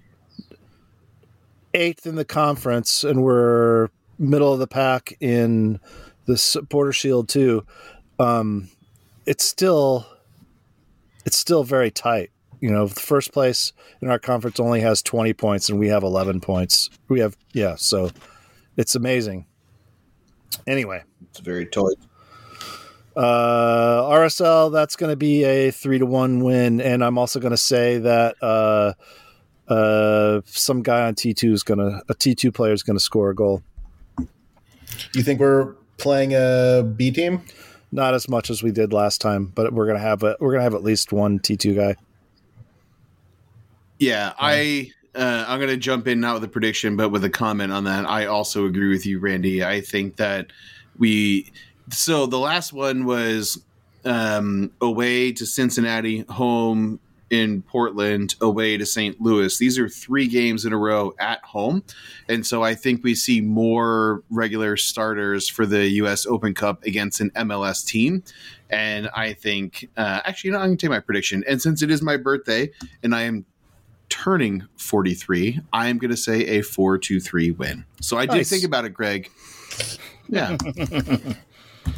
eighth 1.75 2.07
in 2.07 2.15
the 2.15 2.25
conference, 2.25 3.05
and 3.05 3.23
we're 3.23 3.91
middle 4.19 4.53
of 4.53 4.59
the 4.59 4.67
pack 4.67 5.15
in 5.21 5.79
the 6.27 6.39
supporter 6.39 6.93
shield 6.93 7.29
too. 7.29 7.67
Um, 8.19 8.71
it's 9.27 9.45
still, 9.45 10.07
it's 11.25 11.37
still 11.37 11.65
very 11.65 11.91
tight 11.91 12.31
you 12.65 12.71
know, 12.71 12.87
the 12.87 12.99
first 12.99 13.31
place 13.31 13.75
in 14.01 14.09
our 14.09 14.19
conference 14.19 14.59
only 14.59 14.81
has 14.81 15.03
20 15.03 15.35
points 15.35 15.69
and 15.69 15.79
we 15.79 15.89
have 15.89 16.03
11 16.03 16.41
points. 16.41 16.89
We 17.09 17.21
have, 17.21 17.37
yeah, 17.53 17.75
so 17.77 18.11
it's 18.79 18.95
amazing. 18.95 19.45
Anyway, 20.67 21.03
It's 21.29 21.41
very 21.41 21.67
tight. 21.67 21.97
uh, 23.17 24.03
RSL, 24.09 24.73
that's 24.73 24.97
going 24.97 25.11
to 25.11 25.17
be 25.17 25.45
a 25.45 25.71
three 25.73 25.99
to 25.99 26.07
one 26.07 26.43
win. 26.43 26.81
And 26.81 27.05
I'm 27.05 27.19
also 27.19 27.39
going 27.39 27.51
to 27.51 27.59
say 27.59 27.99
that 27.99 28.37
uh, 28.43 28.95
uh, 29.69 30.41
some 30.47 30.83
guy 30.83 31.03
on 31.07 31.15
T2 31.17 31.53
is 31.53 31.63
going 31.63 31.81
to, 31.81 32.03
a 32.09 32.15
T2 32.15 32.55
player 32.55 32.73
is 32.73 32.83
going 32.83 32.97
to 32.97 33.05
score 33.05 33.29
a 33.29 33.35
goal. 33.35 33.63
You 35.13 35.23
think 35.23 35.39
we're 35.39 35.75
playing 35.99 36.33
a 36.33 36.83
B 36.97 37.11
team? 37.11 37.43
Not 37.95 38.13
as 38.13 38.29
much 38.29 38.51
as 38.51 38.61
we 38.61 38.73
did 38.73 38.93
last 38.93 39.21
time, 39.21 39.47
but 39.55 39.73
we're 39.73 39.87
going 39.87 39.97
to 39.97 40.03
have 40.03 40.25
a, 40.25 40.37
we're 40.41 40.57
to 40.57 40.63
have 40.65 40.75
at 40.75 40.83
least 40.83 41.13
one 41.13 41.39
T2 41.39 41.77
guy. 41.77 41.95
Yeah, 44.01 44.33
I 44.37 44.91
uh, 45.15 45.45
I'm 45.47 45.61
going 45.61 45.71
to 45.71 45.77
jump 45.77 46.09
in 46.09 46.19
not 46.19 46.35
with 46.35 46.43
a 46.43 46.49
prediction, 46.49 46.97
but 46.97 47.11
with 47.11 47.23
a 47.23 47.31
comment 47.31 47.73
on 47.73 47.85
that. 47.85 48.11
I 48.11 48.27
also 48.27 48.67
agree 48.67 48.89
with 48.89 49.07
you, 49.07 49.21
Randy. 49.21 49.65
I 49.65 49.81
think 49.81 50.17
that 50.17 50.49
we 50.99 51.53
so 51.91 52.27
the 52.27 52.39
last 52.39 52.73
one 52.73 53.05
was 53.05 53.63
um, 54.05 54.73
away 54.81 55.31
to 55.31 55.47
Cincinnati, 55.47 56.23
home 56.23 56.99
in 57.31 57.63
Portland, 57.63 58.35
away 58.41 58.77
to 58.77 58.87
St. 58.87 59.21
Louis. 59.21 59.57
These 59.59 59.79
are 59.79 59.89
three 59.89 60.29
games 60.29 60.65
in 60.65 60.73
a 60.73 60.79
row 60.79 61.15
at 61.19 61.43
home, 61.43 61.83
and 62.29 62.47
so 62.47 62.63
I 62.63 62.75
think 62.75 63.03
we 63.03 63.15
see 63.15 63.41
more 63.41 64.23
regular 64.31 64.77
starters 64.77 65.49
for 65.49 65.67
the 65.67 65.89
U.S. 65.89 66.27
Open 66.27 66.55
Cup 66.55 66.85
against 66.85 67.21
an 67.21 67.31
MLS 67.31 67.85
team. 67.87 68.23
And 68.71 69.09
I 69.15 69.35
think, 69.35 69.89
uh, 69.97 70.21
actually, 70.25 70.49
you 70.49 70.53
know, 70.53 70.59
I'm 70.59 70.69
going 70.69 70.79
to 70.79 70.87
take 70.87 70.91
my 70.91 71.01
prediction. 71.01 71.45
And 71.47 71.63
since 71.63 71.83
it 71.83 71.91
is 71.91 72.03
my 72.03 72.17
birthday, 72.17 72.71
and 73.03 73.15
I 73.15 73.23
am 73.23 73.45
turning 74.09 74.67
43, 74.79 75.61
I 75.73 75.89
am 75.89 75.99
going 75.99 76.11
to 76.11 76.17
say 76.17 76.41
a 76.59 76.63
4 76.63 76.99
2 76.99 77.21
3 77.21 77.51
win. 77.53 77.85
So 78.01 78.19
I 78.19 78.27
did 78.27 78.47
think 78.47 78.65
about 78.65 78.85
it, 78.85 78.91
Greg. 78.91 79.31
Yeah. 80.29 80.57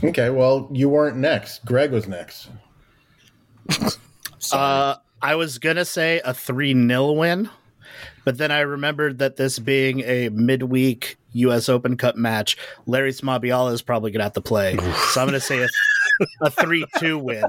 Okay, 0.03 0.31
well, 0.31 0.69
you 0.73 0.89
weren't 0.89 1.17
next. 1.17 1.65
Greg 1.65 1.93
was 1.93 2.09
next. 2.09 2.49
Uh, 4.53 4.97
I 5.23 5.35
was 5.35 5.59
gonna 5.59 5.85
say 5.85 6.21
a 6.25 6.35
three 6.35 6.73
0 6.73 7.13
win, 7.13 7.51
but 8.25 8.39
then 8.39 8.51
I 8.51 8.61
remembered 8.61 9.19
that 9.19 9.37
this 9.37 9.59
being 9.59 10.01
a 10.01 10.29
midweek 10.29 11.17
U.S. 11.33 11.69
Open 11.69 11.97
Cup 11.97 12.17
match, 12.17 12.57
Larrys 12.87 13.23
Mabiala 13.23 13.73
is 13.73 13.83
probably 13.83 14.11
gonna 14.11 14.25
have 14.25 14.33
to 14.35 14.41
play. 14.41 14.77
so 15.11 15.21
I'm 15.21 15.27
gonna 15.27 15.41
say 15.41 15.63
a, 15.63 15.69
a 16.43 16.51
three 16.51 16.85
two 16.99 17.19
win. 17.19 17.45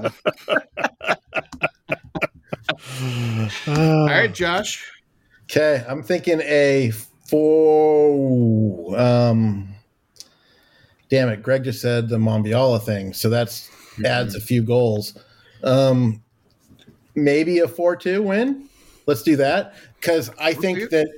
All 3.66 4.06
right, 4.06 4.32
Josh. 4.32 4.90
Okay, 5.44 5.84
I'm 5.88 6.02
thinking 6.02 6.40
a 6.42 6.92
four. 7.26 8.98
Um, 8.98 9.74
damn 11.08 11.28
it, 11.28 11.42
Greg 11.42 11.64
just 11.64 11.80
said 11.80 12.08
the 12.08 12.18
Mabiala 12.18 12.82
thing, 12.82 13.12
so 13.12 13.30
that's 13.30 13.70
adds 14.04 14.34
a 14.34 14.40
few 14.40 14.62
goals. 14.62 15.18
Um, 15.64 16.22
maybe 17.24 17.58
a 17.58 17.68
four-two 17.68 18.22
win. 18.22 18.68
Let's 19.06 19.22
do 19.22 19.36
that 19.36 19.74
because 20.00 20.30
I 20.38 20.52
think 20.52 20.90
that 20.90 21.08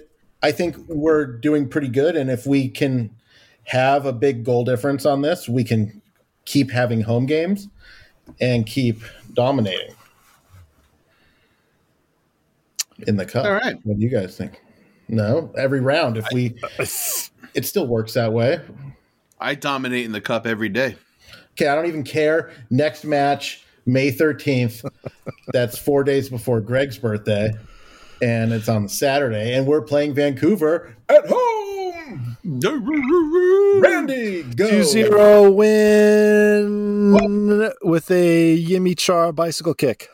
I 0.42 0.52
think 0.52 0.76
we're 0.88 1.26
doing 1.26 1.68
pretty 1.68 1.88
good, 1.88 2.16
and 2.16 2.30
if 2.30 2.46
we 2.46 2.68
can 2.68 3.10
have 3.64 4.06
a 4.06 4.12
big 4.12 4.44
goal 4.44 4.64
difference 4.64 5.04
on 5.06 5.22
this, 5.22 5.48
we 5.48 5.64
can 5.64 6.00
keep 6.44 6.70
having 6.70 7.00
home 7.00 7.26
games 7.26 7.68
and 8.40 8.66
keep 8.66 9.02
dominating 9.34 9.94
in 13.06 13.16
the 13.16 13.26
cup. 13.26 13.44
All 13.44 13.52
right. 13.52 13.76
What 13.84 13.98
do 13.98 14.02
you 14.02 14.10
guys 14.10 14.36
think? 14.36 14.60
No, 15.08 15.52
every 15.56 15.80
round. 15.80 16.16
If 16.16 16.26
we, 16.32 16.54
it 17.54 17.66
still 17.66 17.86
works 17.86 18.14
that 18.14 18.32
way. 18.32 18.60
I 19.40 19.54
dominate 19.54 20.04
in 20.04 20.12
the 20.12 20.20
cup 20.20 20.46
every 20.46 20.68
day. 20.68 20.96
Okay, 21.52 21.66
I 21.66 21.74
don't 21.74 21.86
even 21.86 22.04
care. 22.04 22.52
Next 22.70 23.04
match, 23.04 23.64
May 23.86 24.10
thirteenth. 24.10 24.84
that's 25.52 25.78
four 25.78 26.04
days 26.04 26.28
before 26.28 26.60
Greg's 26.60 26.98
birthday, 26.98 27.52
and 28.22 28.52
it's 28.52 28.68
on 28.68 28.88
Saturday, 28.88 29.54
and 29.54 29.66
we're 29.66 29.82
playing 29.82 30.14
Vancouver 30.14 30.94
at 31.08 31.24
home. 31.26 32.36
Randy, 33.82 34.42
go 34.42 34.68
2 34.68 34.82
0 34.84 35.50
win 35.50 37.12
with 37.82 38.10
a 38.10 38.58
Yimmi 38.58 38.96
Chara 38.98 39.32
bicycle 39.32 39.74
kick. 39.74 40.08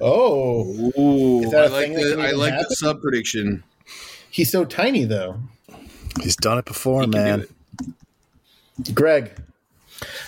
Oh, 0.00 0.64
Ooh, 0.98 1.42
Is 1.44 1.50
that 1.50 1.64
I 1.64 1.66
a 1.66 1.70
like 1.70 1.86
thing 1.88 1.94
the 1.96 2.10
can 2.16 2.20
I 2.20 2.30
like 2.30 2.52
happen? 2.52 2.66
the 2.70 2.76
sub 2.76 3.02
prediction. 3.02 3.62
he's 4.30 4.50
so 4.50 4.64
tiny 4.64 5.04
though. 5.04 5.38
He's 6.22 6.36
done 6.36 6.58
it 6.58 6.64
before, 6.64 7.02
He 7.02 7.06
can 7.06 7.10
do 7.12 7.18
man. 7.18 7.40
it. 7.40 8.94
Greg, 8.94 9.32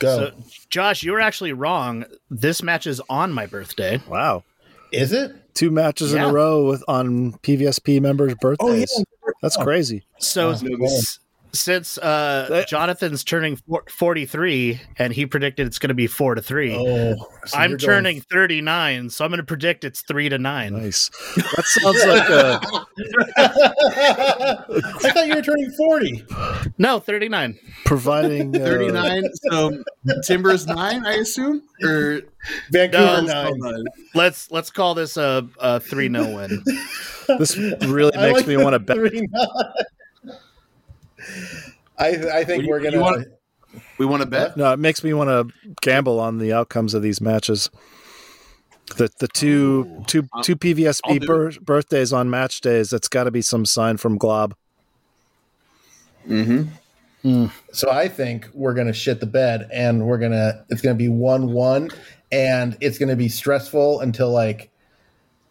go. 0.03 0.16
So, 0.16 0.33
Josh, 0.69 1.03
you 1.03 1.12
were 1.12 1.20
actually 1.20 1.53
wrong. 1.53 2.05
This 2.31 2.62
match 2.62 2.87
is 2.87 3.01
on 3.09 3.33
my 3.33 3.47
birthday. 3.47 4.01
Wow. 4.09 4.45
Is 4.93 5.12
it? 5.12 5.35
Two 5.55 5.70
matches 5.70 6.15
in 6.15 6.23
a 6.23 6.33
row 6.33 6.66
with 6.66 6.83
on 6.89 7.33
PVSP 7.35 8.01
members' 8.01 8.33
oh, 8.33 8.37
birthdays. 8.41 9.05
That's 9.43 9.57
crazy. 9.57 10.05
So 10.19 10.51
Oh, 10.51 10.59
no, 10.62 10.77
cool. 10.77 10.87
s- 10.87 11.19
since 11.55 11.99
uh, 11.99 12.47
That- 12.49 12.69
Jonathan's 12.69 13.23
turning 13.24 13.59
43 13.89 14.81
and 14.99 15.12
he 15.12 15.27
predicted 15.27 15.66
it's 15.66 15.79
going 15.79 15.89
to 15.89 15.95
be 15.95 16.07
4 16.07 16.37
to 16.37 16.43
3. 16.43 16.74
Oh, 16.74 17.15
so 17.45 17.59
I'm 17.59 17.70
you're 17.70 17.79
going- 17.79 17.89
turning 17.97 18.20
39, 18.23 19.11
so 19.11 19.24
I'm 19.24 19.31
going 19.31 19.39
to 19.39 19.45
predict 19.45 19.85
it's 19.85 20.01
3 20.03 20.29
to 20.31 20.39
9. 20.39 20.73
Nice. 20.73 21.11
That 21.37 21.65
sounds 21.65 22.05
like 22.07 22.29
a 22.29 22.61
I 23.37 25.11
thought 25.12 25.27
you 25.27 25.35
were 25.35 25.43
turning 25.43 25.70
forty. 25.73 26.24
No, 26.79 26.99
39. 27.01 27.59
providing 27.85 28.55
uh, 28.57 28.59
39. 28.61 29.24
So 29.51 29.83
Timbers 30.24 30.66
9, 30.66 31.07
I 31.07 31.12
assume? 31.15 31.62
Or 31.83 32.20
Vancouver 32.70 33.23
No, 33.23 33.27
nine. 33.27 33.53
hold. 33.62 33.87
Let's 34.15 34.51
let's 34.51 34.70
call 34.70 34.95
this 34.95 35.16
a, 35.16 35.47
a 35.59 35.81
three 35.81 36.09
no 36.09 36.35
win. 36.35 36.62
This 37.39 37.57
really 37.57 38.11
makes 38.16 38.41
like 38.41 38.47
me 38.49 38.57
want 38.57 38.74
to 38.74 38.79
bet. 38.81 38.99
Three 41.23 41.43
nine. 41.99 42.27
I 42.32 42.39
I 42.40 42.44
think 42.44 42.59
What 42.59 42.65
you- 42.65 42.70
we're 42.70 42.81
gonna. 42.81 43.01
want- 43.01 43.27
We 43.99 44.05
want 44.05 44.20
to 44.23 44.28
bet? 44.28 44.55
No, 44.57 44.70
it 44.73 44.78
makes 44.78 45.03
me 45.03 45.15
want 45.15 45.31
to 45.31 45.73
gamble 45.81 46.20
on 46.20 46.36
the 46.39 46.53
outcomes 46.53 46.93
of 46.93 47.01
these 47.03 47.20
matches. 47.23 47.70
The 48.97 49.09
the 49.19 49.28
two 49.28 50.03
two 50.07 50.28
I'll- 50.35 50.43
two 50.43 50.53
I'll 50.53 50.59
PVSP 50.59 51.27
bir- 51.27 51.53
birthdays 51.62 52.12
on 52.12 52.28
match 52.28 52.61
days. 52.61 52.90
That's 52.90 53.09
got 53.09 53.24
to 53.24 53.31
be 53.31 53.40
some 53.40 53.65
sign 53.65 53.97
from 53.97 54.19
Glob. 54.19 54.55
Mm-hmm. 56.28 57.47
So 57.73 57.90
I 57.90 58.09
think 58.09 58.49
we're 58.53 58.74
gonna 58.74 58.93
shit 58.93 59.20
the 59.20 59.27
bed, 59.27 59.69
and 59.73 60.07
we're 60.07 60.19
gonna 60.19 60.65
it's 60.69 60.82
gonna 60.82 60.94
be 60.97 61.09
one 61.09 61.53
one, 61.53 61.89
and 62.31 62.77
it's 62.81 62.99
gonna 62.99 63.16
be 63.16 63.28
stressful 63.28 64.01
until 64.01 64.31
like 64.31 64.70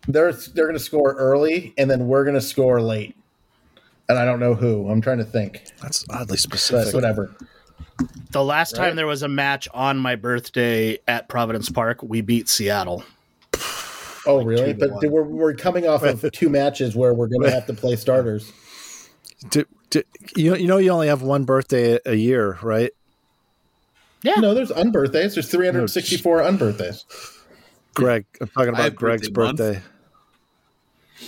they're 0.07 0.33
they're 0.33 0.67
gonna 0.67 0.79
score 0.79 1.13
early, 1.15 1.73
and 1.77 1.89
then 1.89 2.07
we're 2.07 2.25
gonna 2.25 2.41
score 2.41 2.81
late, 2.81 3.15
and 4.11 4.19
I 4.19 4.25
don't 4.25 4.39
know 4.39 4.53
who. 4.53 4.89
I'm 4.89 5.01
trying 5.01 5.17
to 5.19 5.23
think, 5.25 5.63
That's 5.81 6.05
oddly 6.09 6.33
but 6.33 6.39
specific. 6.39 6.93
whatever. 6.93 7.31
The 8.31 8.43
last 8.43 8.77
Right. 8.77 8.87
time 8.87 8.95
there 8.95 9.07
was 9.07 9.21
a 9.23 9.27
match 9.27 9.67
on 9.73 9.97
my 9.97 10.15
birthday 10.15 10.97
at 11.07 11.27
Providence 11.29 11.69
Park, 11.69 12.01
we 12.01 12.21
beat 12.21 12.49
Seattle. 12.49 13.03
Oh, 14.25 14.43
really? 14.43 14.73
But 14.73 14.91
one. 14.91 15.11
we're 15.11 15.23
we're 15.23 15.53
coming 15.53 15.87
off 15.87 16.03
of 16.03 16.23
two 16.31 16.49
matches 16.49 16.95
where 16.95 17.13
we're 17.13 17.27
gonna 17.27 17.49
have 17.51 17.65
to 17.67 17.73
play 17.73 17.95
starters. 17.95 18.51
Do- 19.49 19.65
do- 19.89 20.03
you, 20.35 20.55
you 20.55 20.67
know, 20.67 20.77
you 20.77 20.91
only 20.91 21.07
have 21.07 21.23
one 21.23 21.43
birthday 21.45 21.97
a 22.05 22.13
year, 22.13 22.59
right? 22.61 22.91
Yeah. 24.21 24.35
No, 24.37 24.53
there's 24.53 24.69
unbirthdays. 24.69 25.33
There's 25.33 25.49
364 25.49 26.41
unbirthdays. 26.41 27.03
Greg, 27.95 28.25
I'm 28.39 28.47
talking 28.49 28.69
about 28.69 28.95
Greg's 28.95 29.29
birthday 29.29 29.73
birthday. 29.73 29.81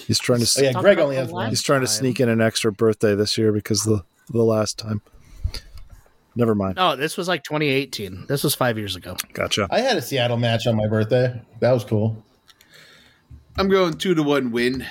He's 0.08 0.20
trying 0.20 0.40
to 0.40 0.60
Oh 0.60 0.64
yeah, 0.64 0.74
Greg 0.74 1.00
only 1.00 1.16
has 1.16 1.30
one. 1.30 1.50
he's 1.50 1.62
trying 1.62 1.82
to 1.82 1.88
sneak 1.88 2.20
in 2.20 2.30
an 2.30 2.42
extra 2.42 2.72
birthday 2.72 3.16
this 3.16 3.38
year 3.38 3.52
because 3.52 3.84
the 3.84 4.04
the 4.30 4.44
last 4.44 4.78
time. 4.78 5.02
Never 6.36 6.56
mind. 6.56 6.76
Oh, 6.80 6.96
this 6.96 7.16
was 7.16 7.28
like 7.28 7.44
2018. 7.44 8.26
This 8.28 8.44
was 8.44 8.56
five 8.56 8.78
years 8.78 8.96
ago. 8.96 9.16
Gotcha. 9.34 9.68
I 9.70 9.82
had 9.82 9.98
a 9.98 10.02
Seattle 10.02 10.38
match 10.38 10.66
on 10.66 10.76
my 10.76 10.88
birthday. 10.88 11.40
That 11.60 11.72
was 11.72 11.84
cool. 11.84 12.24
I'm 13.56 13.70
going 13.70 13.94
two 13.94 14.16
to 14.16 14.24
one 14.24 14.52
win. 14.52 14.86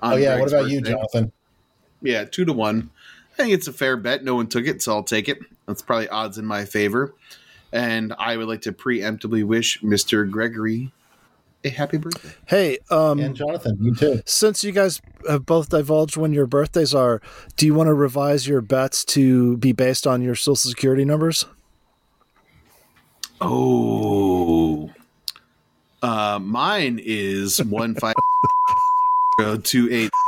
on 0.00 0.12
oh 0.12 0.16
yeah, 0.16 0.38
what 0.38 0.50
Greg's 0.50 0.52
about 0.52 0.70
you. 0.70 0.80
Jonathan? 0.80 1.32
Yeah, 2.00 2.24
two 2.24 2.44
to 2.44 2.52
one. 2.52 2.90
I 3.32 3.36
think 3.36 3.52
it's 3.52 3.66
a 3.66 3.72
fair 3.72 3.96
bet. 3.96 4.22
No 4.22 4.36
one 4.36 4.46
took 4.46 4.66
it, 4.66 4.82
so 4.82 4.92
I'll 4.92 5.02
take 5.02 5.28
it. 5.28 5.38
That's 5.66 5.82
probably 5.82 6.08
odds 6.08 6.38
in 6.38 6.44
my 6.44 6.64
favor. 6.64 7.14
And 7.72 8.14
I 8.16 8.36
would 8.36 8.46
like 8.46 8.60
to 8.62 8.72
preemptively 8.72 9.42
wish 9.42 9.80
Mr. 9.80 10.30
Gregory 10.30 10.92
a 11.64 11.70
happy 11.70 11.96
birthday. 11.98 12.30
Hey, 12.46 12.78
um, 12.90 13.18
And 13.20 13.34
Jonathan, 13.34 13.78
you 13.80 13.94
too. 13.94 14.22
since 14.26 14.62
you 14.64 14.72
guys 14.72 15.00
have 15.28 15.46
both 15.46 15.70
divulged 15.70 16.16
when 16.16 16.32
your 16.32 16.46
birthdays 16.46 16.94
are, 16.94 17.20
do 17.56 17.66
you 17.66 17.74
want 17.74 17.88
to 17.88 17.94
revise 17.94 18.46
your 18.46 18.60
bets 18.60 19.04
to 19.06 19.56
be 19.56 19.72
based 19.72 20.06
on 20.06 20.22
your 20.22 20.34
social 20.34 20.56
security 20.70 21.04
numbers? 21.04 21.46
Oh, 23.40 24.90
uh, 26.02 26.38
mine 26.40 27.00
is 27.02 27.62
one 27.64 27.94
five 27.94 28.14
two 29.64 29.88
eight. 29.90 30.10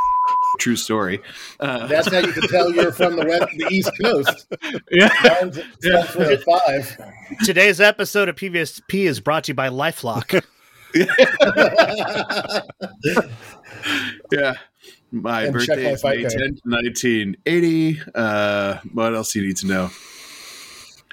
True 0.58 0.76
story. 0.76 1.20
Uh, 1.60 1.86
That's 1.86 2.10
how 2.10 2.18
you 2.18 2.32
can 2.32 2.48
tell 2.48 2.72
you're 2.72 2.90
from 2.92 3.16
the 3.16 3.26
west, 3.26 3.46
the 3.58 3.68
East 3.70 3.90
Coast. 4.02 4.46
yeah. 4.90 5.10
Mine's 5.22 5.58
stands 5.80 6.42
five. 6.44 7.12
Today's 7.44 7.80
episode 7.80 8.28
of 8.30 8.36
PVSP 8.36 9.04
is 9.04 9.20
brought 9.20 9.44
to 9.44 9.50
you 9.50 9.54
by 9.54 9.68
LifeLock. 9.68 10.42
Yeah. 14.32 14.54
My 15.12 15.44
And 15.44 15.52
birthday 15.52 15.84
my 15.84 15.90
is 15.90 16.02
May 16.04 16.16
FICO. 16.24 16.28
10th, 16.28 16.60
1980. 16.64 18.00
Uh, 18.14 18.78
what 18.92 19.14
else 19.14 19.32
do 19.32 19.40
you 19.40 19.46
need 19.46 19.56
to 19.58 19.66
know? 19.66 19.90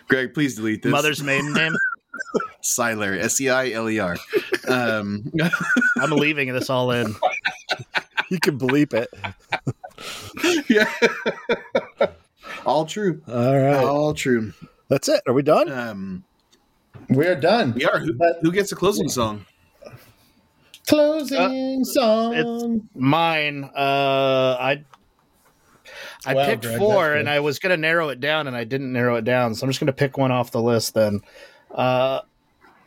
Greg, 0.08 0.34
please 0.34 0.56
delete 0.56 0.82
this. 0.82 0.92
Mother's 0.92 1.22
maiden 1.22 1.54
name. 1.58 1.76
Seiler, 2.62 3.14
S 3.14 3.40
E 3.42 3.50
I 3.50 3.70
L 3.72 3.90
E 3.90 4.00
R. 4.00 4.18
Um, 4.68 5.32
I'm 6.00 6.12
leaving 6.12 6.52
this 6.54 6.70
all 6.70 6.92
in. 6.92 7.16
You 8.30 8.40
can 8.40 8.58
bleep 8.58 8.94
it. 8.94 9.10
yeah. 10.70 10.90
All 12.66 12.86
true. 12.86 13.22
All 13.28 13.56
right. 13.58 13.84
All 13.84 14.14
true. 14.14 14.54
That's 14.90 15.08
it. 15.10 15.22
Are 15.28 15.34
we 15.34 15.44
done? 15.44 15.72
Um, 15.72 16.24
We're 17.10 17.36
done. 17.36 17.74
we 17.74 17.86
are. 17.86 18.00
Who, 18.00 18.14
But- 18.14 18.38
who 18.42 18.52
gets 18.52 18.70
the 18.72 18.76
closing 18.76 19.10
song? 19.10 19.46
Closing 20.88 21.84
song. 21.86 22.90
Mine, 22.96 23.64
uh, 23.76 24.58
I 24.60 24.84
I 26.26 26.34
Wow, 26.34 26.46
picked 26.46 26.64
Greg, 26.64 26.78
four, 26.78 27.14
and. 27.14 27.30
I 27.30 27.40
was 27.40 27.60
gonna 27.60 27.78
narrow 27.78 28.10
it 28.10 28.20
down, 28.20 28.48
and 28.48 28.56
I 28.56 28.64
didn't 28.64 28.92
narrow 28.94 29.16
it 29.16 29.26
down. 29.26 29.56
So 29.56 29.66
I'm 29.66 29.70
just 29.70 29.80
gonna 29.80 29.94
pick 29.94 30.18
one 30.18 30.32
off 30.32 30.52
the 30.52 30.62
list. 30.62 30.94
Then, 30.94 31.22
uh, 31.74 32.22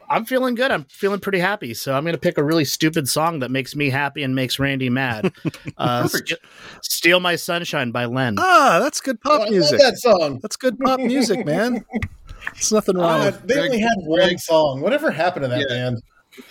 I'm 0.09 0.24
feeling 0.24 0.55
good. 0.55 0.70
I'm 0.70 0.85
feeling 0.85 1.20
pretty 1.20 1.39
happy. 1.39 1.74
So 1.74 1.94
I'm 1.94 2.05
gonna 2.05 2.16
pick 2.18 2.39
a 2.39 2.44
really 2.44 2.64
stupid 2.64 3.09
song 3.09 3.40
that 3.40 3.51
makes 3.51 3.74
me 3.74 3.90
happy 3.90 4.23
and 4.23 4.35
makes 4.35 4.59
Randy 4.59 4.89
mad. 4.90 5.32
Uh, 5.78 6.06
St- 6.09 6.39
"Steal 6.82 7.20
My 7.20 7.36
Sunshine" 7.36 7.90
by 7.90 8.06
Len. 8.06 8.36
Ah, 8.39 8.78
that's 8.81 9.01
good 9.01 9.18
Oh, 9.27 9.31
pop 9.31 9.40
I 9.40 9.44
love 9.44 9.51
music. 9.51 9.78
that 9.81 9.98
song. 9.98 10.39
That's 10.40 10.56
good 10.56 10.78
pop 10.78 11.01
music, 11.01 11.44
man. 11.44 11.85
There's 12.55 12.73
nothing 12.73 12.97
wrong 12.97 13.20
God, 13.20 13.27
with 13.35 13.48
they 13.48 13.55
Greg- 13.55 13.64
only 13.73 13.81
had 13.81 13.97
one 13.98 14.20
Greg- 14.20 14.39
song. 14.40 14.81
Whatever 14.81 15.10
happened 15.10 15.44
to 15.44 15.48
that 15.48 15.60
Yeah. 15.68 15.77
band? 15.90 16.02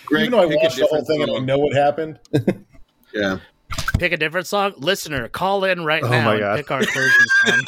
Greg, 0.06 0.22
Even 0.26 0.32
though 0.32 0.40
I 0.42 0.46
watched 0.46 0.76
the 0.76 0.86
whole 0.86 0.98
different 1.02 1.06
thing 1.06 1.22
and 1.22 1.30
I 1.32 1.38
know 1.40 1.58
what 1.58 1.74
happened. 1.74 2.18
Yeah. 3.14 3.38
Pick 3.98 4.12
a 4.12 4.16
different 4.18 4.46
song. 4.46 4.74
Listener, 4.76 5.28
call 5.28 5.64
in 5.64 5.84
right 5.86 6.02
Oh 6.02 6.08
now 6.10 6.24
my 6.26 6.32
and 6.34 6.40
God. 6.40 6.56
pick 6.58 6.70
our 6.70 6.82
closing 6.84 7.26
song. 7.46 7.64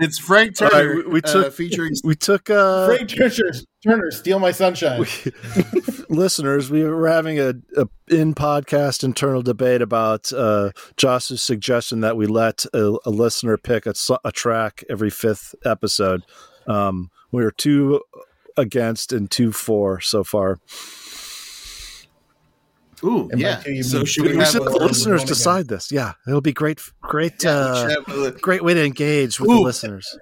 It's 0.00 0.18
Frank 0.18 0.60
All 0.60 0.68
right, 0.68 0.72
Turner 0.82 0.94
we- 0.96 1.02
we 1.12 1.18
uh, 1.22 1.32
took- 1.32 1.54
featuring. 1.54 1.94
We 2.04 2.14
took 2.14 2.50
uh 2.50 2.86
Frank 2.86 3.08
Turner, 3.08 3.52
Turner, 3.82 4.10
steal 4.10 4.38
my 4.38 4.50
sunshine. 4.50 5.06
listeners, 6.10 6.70
we 6.70 6.84
were 6.84 7.08
having 7.08 7.38
a, 7.40 7.54
a 7.76 7.88
in 8.08 8.34
podcast 8.34 9.02
internal 9.02 9.40
debate 9.42 9.80
about 9.82 10.30
uh, 10.32 10.70
Josh's 10.96 11.42
suggestion 11.42 12.00
that 12.00 12.16
we 12.16 12.26
let 12.26 12.66
a, 12.74 12.96
a 13.06 13.10
listener 13.10 13.56
pick 13.56 13.86
a, 13.86 13.94
a 14.24 14.32
track 14.32 14.84
every 14.90 15.10
fifth 15.10 15.54
episode. 15.64 16.22
Um, 16.66 17.10
we 17.30 17.42
were 17.42 17.50
two 17.52 18.02
against 18.56 19.12
and 19.12 19.30
two 19.30 19.52
for 19.52 20.00
so 20.00 20.24
far. 20.24 20.58
Ooh, 23.04 23.28
And 23.32 23.40
yeah. 23.40 23.56
two, 23.56 23.82
So 23.82 24.04
should 24.04 24.24
we 24.26 24.36
We 24.36 24.44
should 24.44 24.62
let 24.62 24.78
the 24.78 24.86
listeners 24.86 25.22
one 25.22 25.26
decide 25.26 25.66
this. 25.68 25.90
Yeah, 25.90 26.12
it'll 26.28 26.40
be 26.40 26.52
great, 26.52 26.78
great, 27.00 27.42
Yeah, 27.42 27.50
uh, 27.50 27.96
a- 28.26 28.30
great 28.30 28.62
way 28.62 28.74
to 28.74 28.84
engage 28.84 29.40
with 29.40 29.50
the 29.50 29.58
listeners. 29.60 30.16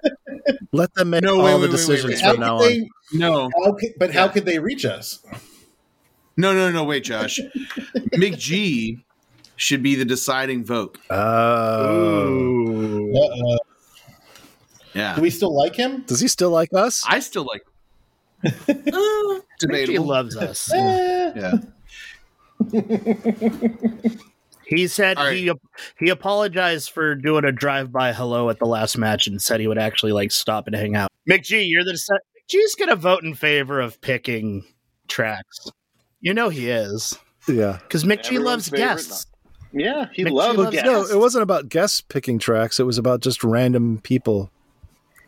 Let 0.71 0.91
them 0.95 1.11
make 1.11 1.23
No, 1.23 1.37
all 1.39 1.43
wait, 1.43 1.51
the 1.51 1.53
wait, 1.53 1.61
wait, 1.61 1.69
wait, 1.69 1.71
decisions 1.71 2.21
wait. 2.23 2.31
From 2.31 2.39
now 2.39 2.59
could 2.59 2.81
on. 2.81 2.89
no, 3.13 3.49
how 3.63 3.73
could, 3.73 3.89
but 3.99 4.11
how 4.11 4.27
could 4.29 4.45
they 4.45 4.57
reach 4.57 4.83
us? 4.85 5.19
no, 6.37 6.53
no, 6.53 6.71
no. 6.71 6.83
Wait, 6.83 7.03
Josh. 7.03 7.39
McG 8.15 9.03
should 9.57 9.83
be 9.83 9.93
the 9.93 10.05
deciding 10.05 10.63
vote. 10.63 10.97
Oh. 11.11 13.11
Uh-uh. 13.15 13.57
Yeah. 14.95 15.15
Do 15.15 15.21
we 15.21 15.29
still 15.29 15.55
like 15.55 15.75
him? 15.75 16.01
Does 16.07 16.19
he 16.19 16.27
still 16.27 16.49
like 16.49 16.69
us? 16.73 17.03
I 17.07 17.19
still 17.19 17.45
like. 17.45 17.61
Uh, 18.43 19.39
He 19.69 19.97
loves 19.99 20.35
us. 20.35 20.71
Eh. 20.73 21.33
Yeah. 21.35 21.53
He 24.65 24.87
said 24.87 25.17
All 25.17 25.25
right. 25.25 25.35
he 25.37 25.51
he 25.99 26.09
apologized 26.09 26.91
for 26.91 27.13
doing 27.15 27.43
a 27.43 27.51
drive 27.51 27.91
by 27.91 28.13
hello 28.13 28.49
at 28.49 28.57
the 28.59 28.65
last 28.65 28.97
match 28.97 29.27
and 29.27 29.41
said 29.41 29.59
he 29.59 29.67
would 29.67 29.77
actually 29.77 30.13
like 30.13 30.31
stop 30.31 30.65
and 30.67 30.75
hang 30.75 30.95
out. 30.95 31.09
McG, 31.29 31.67
you're 31.69 31.83
the 31.83 31.91
deci- 31.91 32.17
McG's 32.49 32.75
gonna 32.75 32.95
vote 32.95 33.23
in 33.23 33.33
favor 33.33 33.81
of 33.81 33.99
picking 33.99 34.63
tracks. 35.09 35.67
You 36.21 36.33
know 36.33 36.47
he 36.49 36.69
is 36.69 37.17
yeah. 37.49 37.79
because 37.81 38.05
McG 38.05 38.25
Everyone's 38.27 38.45
loves 38.45 38.69
favorite 38.69 38.87
guests. 38.87 39.25
Yeah, 39.73 40.05
he 40.13 40.23
McGee 40.23 40.31
loves 40.31 40.57
loves- 40.57 40.71
guests. 40.75 40.85
No, 40.87 41.03
it 41.05 41.19
wasn't 41.19 41.43
about 41.43 41.67
guests 41.67 41.99
picking 42.01 42.39
tracks. 42.39 42.79
It 42.79 42.83
was 42.85 42.97
about 42.97 43.19
just 43.21 43.43
random 43.43 43.99
people. 43.99 44.51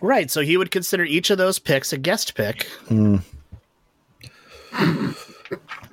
Right, 0.03 0.29
so 0.29 0.41
he 0.41 0.57
would 0.57 0.69
consider 0.69 1.05
each 1.05 1.29
of 1.29 1.37
those 1.37 1.59
picks 1.59 1.93
a 1.93 1.97
guest 1.97 2.35
pick. 2.35 2.63
Hmm. 2.89 3.17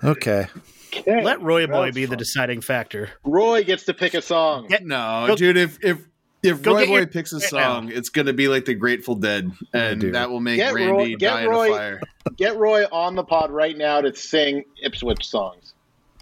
Okay. 0.03 0.47
Okay, 0.93 1.23
Let 1.23 1.41
Roy 1.41 1.67
Boy 1.69 1.85
that's 1.87 1.95
be 1.95 2.07
the 2.07 2.17
deciding 2.17 2.61
factor. 2.63 3.11
Roy 3.25 3.63
gets 3.63 3.85
to 3.85 3.95
pick 3.95 4.15
a 4.15 4.21
song. 4.23 4.67
Get- 4.67 4.85
No, 4.85 5.25
Go- 5.29 5.37
dude. 5.37 5.57
If 5.57 5.79
if 5.85 5.99
if 6.43 6.67
Roy 6.67 6.87
Boy 6.87 6.97
your- 6.97 7.07
picks 7.07 7.33
a 7.33 7.37
right 7.37 7.53
now. 7.53 7.75
song, 7.75 7.93
it's 7.93 8.09
gonna 8.09 8.33
be 8.33 8.49
like 8.49 8.65
the 8.65 8.75
Grateful 8.75 9.15
Dead, 9.15 9.53
and 9.73 10.01
dude. 10.01 10.15
that 10.17 10.29
will 10.31 10.41
make 10.41 10.57
Get 10.57 10.75
Randy 10.75 10.91
Roy- 10.91 11.09
get 11.17 11.21
die 11.21 11.47
Roy- 11.47 11.67
in 11.67 11.73
a 11.73 11.77
fire. 11.77 12.01
Get 12.37 12.57
Roy 12.57 12.85
on 12.91 13.15
the 13.15 13.23
pod 13.23 13.53
right 13.53 13.77
now 13.79 14.01
to 14.01 14.13
sing 14.17 14.65
Ipswich 14.83 15.29
songs. 15.29 15.75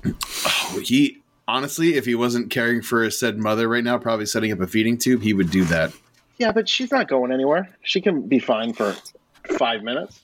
Oh, 0.04 0.80
he 0.84 1.22
honestly, 1.46 1.94
if 1.94 2.04
he 2.04 2.14
wasn't 2.14 2.50
caring 2.50 2.82
for 2.82 3.02
his 3.04 3.18
said 3.18 3.38
mother 3.38 3.66
right 3.68 3.82
now, 3.84 3.96
probably 3.96 4.26
setting 4.26 4.52
up 4.52 4.60
a 4.60 4.66
feeding 4.66 4.98
tube, 4.98 5.22
he 5.22 5.32
would 5.32 5.50
do 5.50 5.64
that. 5.64 5.92
Yeah, 6.38 6.52
but 6.52 6.68
she's 6.68 6.90
not 6.90 7.08
going 7.08 7.32
anywhere. 7.32 7.68
She 7.82 8.00
can 8.00 8.22
be 8.28 8.38
fine 8.38 8.72
for 8.72 8.94
five 9.58 9.82
minutes. 9.82 10.20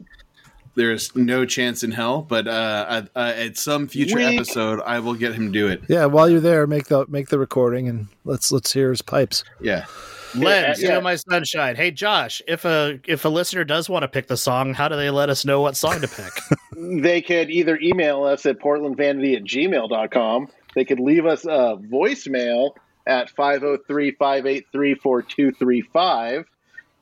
There's 0.76 1.14
no 1.14 1.44
chance 1.46 1.84
in 1.84 1.92
hell, 1.92 2.22
but 2.22 2.48
uh, 2.48 2.86
at, 2.88 3.08
uh, 3.14 3.32
at 3.36 3.56
some 3.56 3.86
future 3.86 4.16
Weak. 4.16 4.34
episode, 4.34 4.80
I 4.84 4.98
will 4.98 5.14
get 5.14 5.32
him 5.34 5.52
to 5.52 5.52
do 5.52 5.68
it. 5.68 5.82
Yeah, 5.88 6.06
while 6.06 6.28
you're 6.28 6.40
there, 6.40 6.66
make 6.66 6.86
the 6.86 7.06
make 7.08 7.28
the 7.28 7.38
recording 7.38 7.88
and 7.88 8.08
let's 8.24 8.50
let's 8.50 8.72
hear 8.72 8.90
his 8.90 9.00
pipes. 9.00 9.44
Yeah. 9.60 9.86
Len, 10.34 10.64
Yeah, 10.64 10.72
steal 10.74 10.90
yeah. 10.94 11.00
my 11.00 11.14
sunshine. 11.14 11.76
Hey 11.76 11.92
Josh, 11.92 12.42
if 12.48 12.64
a 12.64 12.98
if 13.06 13.24
a 13.24 13.28
listener 13.28 13.62
does 13.62 13.88
want 13.88 14.02
to 14.02 14.08
pick 14.08 14.26
the 14.26 14.36
song, 14.36 14.74
how 14.74 14.88
do 14.88 14.96
they 14.96 15.10
let 15.10 15.30
us 15.30 15.44
know 15.44 15.60
what 15.60 15.76
song 15.76 16.00
to 16.00 16.08
pick? 16.08 16.32
They 16.76 17.22
could 17.22 17.50
either 17.50 17.78
email 17.80 18.24
us 18.24 18.44
at 18.46 18.58
portlandvanity 18.58 19.36
at 19.36 19.44
gmail.com. 19.44 20.48
They 20.74 20.84
could 20.84 20.98
leave 20.98 21.24
us 21.24 21.44
a 21.44 21.78
voicemail 21.88 22.72
at 23.06 23.30
503 23.30 24.12
583 24.12 24.94
4235. 24.94 26.46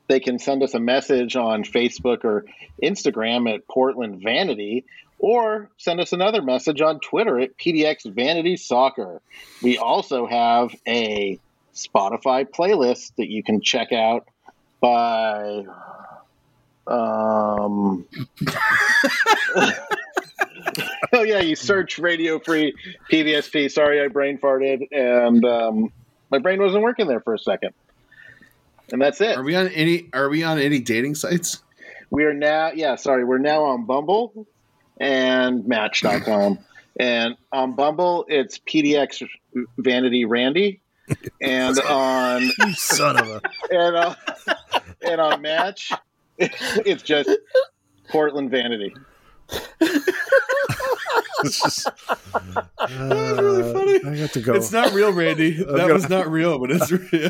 They 0.07 0.19
can 0.19 0.37
send 0.37 0.63
us 0.63 0.73
a 0.73 0.79
message 0.79 1.35
on 1.35 1.63
Facebook 1.63 2.25
or 2.25 2.45
Instagram 2.81 3.53
at 3.53 3.67
Portland 3.67 4.21
Vanity, 4.21 4.85
or 5.17 5.69
send 5.77 6.01
us 6.01 6.11
another 6.11 6.41
message 6.41 6.81
on 6.81 6.99
Twitter 6.99 7.39
at 7.39 7.57
PDX 7.57 8.13
Vanity 8.13 8.57
Soccer. 8.57 9.21
We 9.61 9.77
also 9.77 10.27
have 10.27 10.75
a 10.85 11.39
Spotify 11.73 12.45
playlist 12.45 13.15
that 13.17 13.29
you 13.29 13.43
can 13.43 13.61
check 13.61 13.91
out 13.93 14.27
by 14.81 15.65
um 16.85 18.05
oh 21.15 21.21
yeah 21.23 21.39
you 21.39 21.55
search 21.55 21.99
radio 21.99 22.39
free 22.39 22.73
pvsp 23.11 23.71
sorry 23.71 24.01
i 24.01 24.07
brain 24.07 24.37
farted 24.37 24.87
and 24.91 25.45
um, 25.45 25.91
my 26.31 26.39
brain 26.39 26.59
wasn't 26.59 26.81
working 26.81 27.07
there 27.07 27.19
for 27.21 27.35
a 27.35 27.39
second 27.39 27.71
and 28.91 29.01
that's 29.01 29.21
it 29.21 29.37
Are 29.37 29.43
we 29.43 29.55
on 29.55 29.67
any? 29.69 30.09
Are 30.13 30.27
we 30.27 30.43
on 30.43 30.59
any 30.59 30.79
dating 30.79 31.15
sites? 31.15 31.61
we 32.09 32.23
are 32.25 32.33
now 32.33 32.71
yeah 32.73 32.95
sorry 32.95 33.23
we're 33.23 33.37
now 33.37 33.63
on 33.63 33.85
bumble 33.85 34.47
and 34.99 35.67
match.com 35.67 36.57
and 36.99 37.35
on 37.51 37.75
bumble 37.75 38.25
it's 38.27 38.57
pdx 38.59 39.27
vanity 39.77 40.25
randy 40.25 40.81
and 41.41 41.79
on 41.81 42.41
son 42.73 43.19
of 43.19 43.27
a. 43.27 43.41
and 43.71 43.95
on, 43.95 44.15
and 45.01 45.21
on 45.21 45.41
match 45.41 45.91
it's 46.39 47.03
just 47.03 47.29
portland 48.09 48.49
vanity 48.49 48.95
It's 51.43 51.61
just, 51.61 51.89
was 52.09 53.39
really 53.39 53.73
funny. 53.73 54.03
Uh, 54.03 54.11
I 54.11 54.17
got 54.19 54.31
to 54.33 54.41
go. 54.41 54.53
It's 54.53 54.71
not 54.71 54.93
real, 54.93 55.11
Randy. 55.11 55.51
That 55.63 55.67
gonna- 55.77 55.93
was 55.93 56.09
not 56.09 56.29
real, 56.29 56.59
but 56.59 56.71
it's 56.71 56.91
real. 56.91 57.29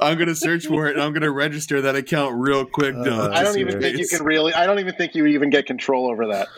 I'm 0.00 0.18
gonna 0.18 0.34
search 0.34 0.66
for 0.66 0.86
it 0.86 0.94
and 0.94 1.02
I'm 1.02 1.12
gonna 1.12 1.30
register 1.30 1.80
that 1.82 1.94
account 1.96 2.34
real 2.36 2.64
quick. 2.64 2.94
Uh, 2.94 3.02
though, 3.04 3.32
i 3.32 3.42
don't 3.42 3.58
even 3.58 3.80
think 3.80 3.98
you 3.98 4.06
can 4.08 4.24
really 4.24 4.52
i 4.54 4.66
don't 4.66 4.78
even 4.78 4.94
think 4.94 5.14
you 5.14 5.26
even 5.26 5.50
get 5.50 5.66
control 5.66 6.10
over 6.10 6.26
that 6.28 6.48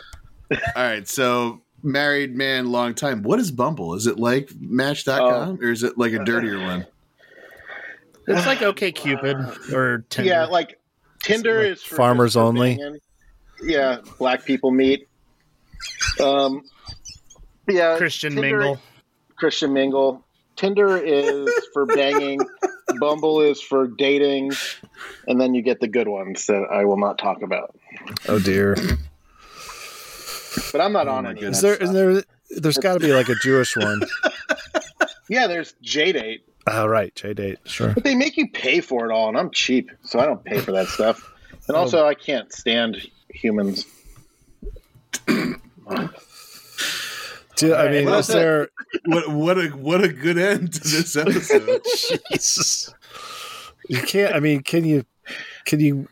All 0.51 0.83
right, 0.83 1.07
so 1.07 1.61
married 1.83 2.35
man, 2.35 2.71
long 2.71 2.93
time. 2.93 3.23
What 3.23 3.39
is 3.39 3.51
Bumble? 3.51 3.93
Is 3.95 4.07
it 4.07 4.19
like 4.19 4.51
Match.com 4.59 5.59
or 5.61 5.71
is 5.71 5.83
it 5.83 5.97
like 5.97 6.13
a 6.13 6.23
dirtier 6.23 6.59
one? 6.63 6.85
It's 8.27 8.45
like 8.45 8.61
OK 8.61 8.91
Cupid 8.91 9.37
or 9.73 10.05
Tinder. 10.09 10.29
Yeah, 10.29 10.45
like 10.45 10.79
Tinder 11.23 11.59
like 11.63 11.71
is 11.73 11.83
for 11.83 11.95
farmers 11.95 12.35
only? 12.37 12.79
Yeah, 13.63 13.97
black 14.17 14.45
people 14.45 14.71
meet. 14.71 15.07
Um, 16.19 16.63
yeah, 17.67 17.97
Christian 17.97 18.33
Tinder- 18.35 18.57
Mingle. 18.59 18.79
Christian 19.35 19.73
mingle. 19.73 20.23
Tinder 20.55 20.97
is 20.97 21.49
for 21.73 21.85
banging. 21.85 22.39
Bumble 22.99 23.41
is 23.41 23.61
for 23.61 23.87
dating, 23.87 24.51
and 25.27 25.39
then 25.41 25.53
you 25.55 25.61
get 25.61 25.79
the 25.79 25.87
good 25.87 26.07
ones 26.07 26.45
that 26.47 26.67
I 26.71 26.85
will 26.85 26.97
not 26.97 27.17
talk 27.17 27.41
about. 27.41 27.73
oh 28.27 28.37
dear. 28.39 28.75
But 30.71 30.81
I'm 30.81 30.91
not 30.91 31.07
Oh 31.07 31.11
on 31.13 31.23
my 31.23 31.29
any. 31.31 31.43
Of 31.43 31.53
Is 31.53 31.61
that 31.61 31.67
there? 31.67 31.75
stuff. 31.77 31.87
Is 31.87 31.93
there? 31.93 32.59
There's 32.61 32.77
got 32.77 32.93
to 32.95 32.99
be 32.99 33.13
like 33.13 33.29
a 33.29 33.35
Jewish 33.35 33.75
one. 33.77 34.01
Yeah, 35.29 35.47
there's 35.47 35.73
J 35.81 36.11
date, 36.11 36.43
Oh 36.67 36.85
right, 36.87 37.15
J 37.15 37.33
date. 37.33 37.59
Sure. 37.63 37.93
but 37.93 38.03
they 38.03 38.15
make 38.15 38.35
you 38.35 38.49
pay 38.51 38.81
for 38.81 39.09
it 39.09 39.13
all, 39.13 39.29
and 39.29 39.37
I'm 39.37 39.49
cheap, 39.49 39.89
so 40.03 40.19
I 40.19 40.25
don't 40.25 40.43
pay 40.43 40.59
for 40.59 40.73
that 40.73 40.87
stuff. 40.87 41.31
And 41.69 41.77
oh. 41.77 41.79
also, 41.79 42.05
I 42.05 42.15
can't 42.15 42.51
stand 42.51 42.97
humans. 43.29 43.85
Do, 47.61 47.75
I 47.75 47.91
mean, 47.91 48.05
well, 48.05 48.17
is 48.17 48.27
there? 48.27 48.69
What 49.05 49.29
what 49.29 49.57
a 49.59 49.67
what 49.69 50.03
a 50.03 50.07
good 50.07 50.39
end 50.39 50.73
to 50.73 50.79
this 50.79 51.15
episode. 51.15 51.81
Jesus. 52.31 52.91
You 53.87 54.01
can't. 54.01 54.33
I 54.33 54.39
mean, 54.39 54.63
can 54.63 54.83
you? 54.83 55.05
Can 55.65 55.79
you? 55.79 56.07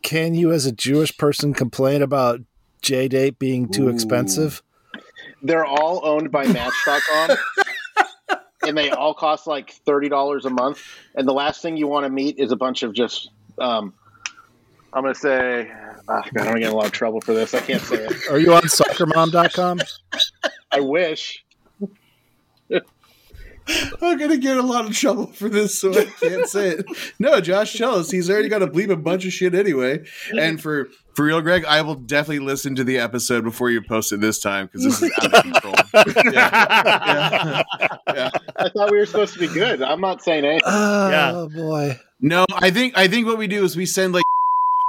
Can 0.00 0.34
you, 0.34 0.50
as 0.50 0.64
a 0.64 0.72
Jewish 0.72 1.14
person, 1.18 1.52
complain 1.52 2.00
about 2.00 2.40
J 2.80 3.06
date 3.06 3.38
being 3.38 3.68
too 3.68 3.88
Ooh. 3.88 3.90
expensive? 3.90 4.62
they're 5.42 5.66
all 5.66 6.00
owned 6.06 6.30
by 6.30 6.46
Match.com, 6.46 7.36
and 8.66 8.78
they 8.78 8.88
all 8.88 9.12
cost 9.12 9.46
like 9.46 9.72
thirty 9.84 10.08
dollars 10.08 10.46
a 10.46 10.50
month. 10.50 10.82
And 11.14 11.28
the 11.28 11.34
last 11.34 11.60
thing 11.60 11.76
you 11.76 11.86
want 11.86 12.04
to 12.04 12.10
meet 12.10 12.38
is 12.38 12.50
a 12.50 12.56
bunch 12.56 12.82
of 12.82 12.94
just. 12.94 13.28
Um, 13.58 13.92
I'm 14.94 15.02
gonna 15.02 15.14
say, 15.14 15.70
ah, 16.08 16.22
God, 16.32 16.38
I'm 16.38 16.46
gonna 16.46 16.60
get 16.60 16.68
in 16.68 16.72
a 16.72 16.76
lot 16.76 16.86
of 16.86 16.92
trouble 16.92 17.20
for 17.20 17.34
this. 17.34 17.52
I 17.52 17.60
can't 17.60 17.82
say 17.82 18.06
it. 18.06 18.30
Are 18.30 18.38
you 18.38 18.54
on 18.54 18.62
soccermom.com? 18.62 19.80
I 20.70 20.80
wish. 20.80 21.44
I'm 24.00 24.16
gonna 24.16 24.38
get 24.38 24.56
a 24.56 24.62
lot 24.62 24.86
of 24.86 24.96
trouble 24.96 25.26
for 25.26 25.50
this, 25.50 25.78
so 25.78 25.92
I 25.92 26.06
can't 26.06 26.48
say 26.48 26.68
it. 26.70 26.86
No, 27.18 27.38
Josh, 27.40 27.76
tell 27.76 27.96
us. 27.96 28.10
He's 28.10 28.30
already 28.30 28.48
got 28.48 28.60
to 28.60 28.66
bleep 28.66 28.88
a 28.90 28.96
bunch 28.96 29.26
of 29.26 29.32
shit 29.32 29.54
anyway. 29.54 30.04
And 30.38 30.58
for 30.60 30.88
for 31.14 31.26
real, 31.26 31.42
Greg, 31.42 31.66
I 31.66 31.82
will 31.82 31.94
definitely 31.94 32.38
listen 32.46 32.74
to 32.76 32.84
the 32.84 32.96
episode 32.98 33.44
before 33.44 33.68
you 33.70 33.82
post 33.82 34.10
it 34.12 34.22
this 34.22 34.38
time 34.38 34.66
because 34.72 34.84
this 34.84 35.02
is 35.02 35.12
out 35.22 35.34
of 35.34 35.42
control. 35.42 35.74
Yeah. 36.32 37.62
Yeah. 38.08 38.30
I 38.56 38.68
thought 38.70 38.90
we 38.90 38.96
were 38.98 39.06
supposed 39.06 39.34
to 39.34 39.40
be 39.40 39.48
good. 39.48 39.82
I'm 39.82 40.00
not 40.00 40.22
saying 40.22 40.44
anything. 40.46 40.64
Uh, 40.64 41.32
oh 41.34 41.48
boy. 41.50 41.98
No, 42.22 42.46
I 42.54 42.70
think 42.70 42.96
I 42.96 43.06
think 43.06 43.26
what 43.26 43.36
we 43.36 43.48
do 43.48 43.64
is 43.64 43.76
we 43.76 43.84
send 43.84 44.14
like 44.14 44.24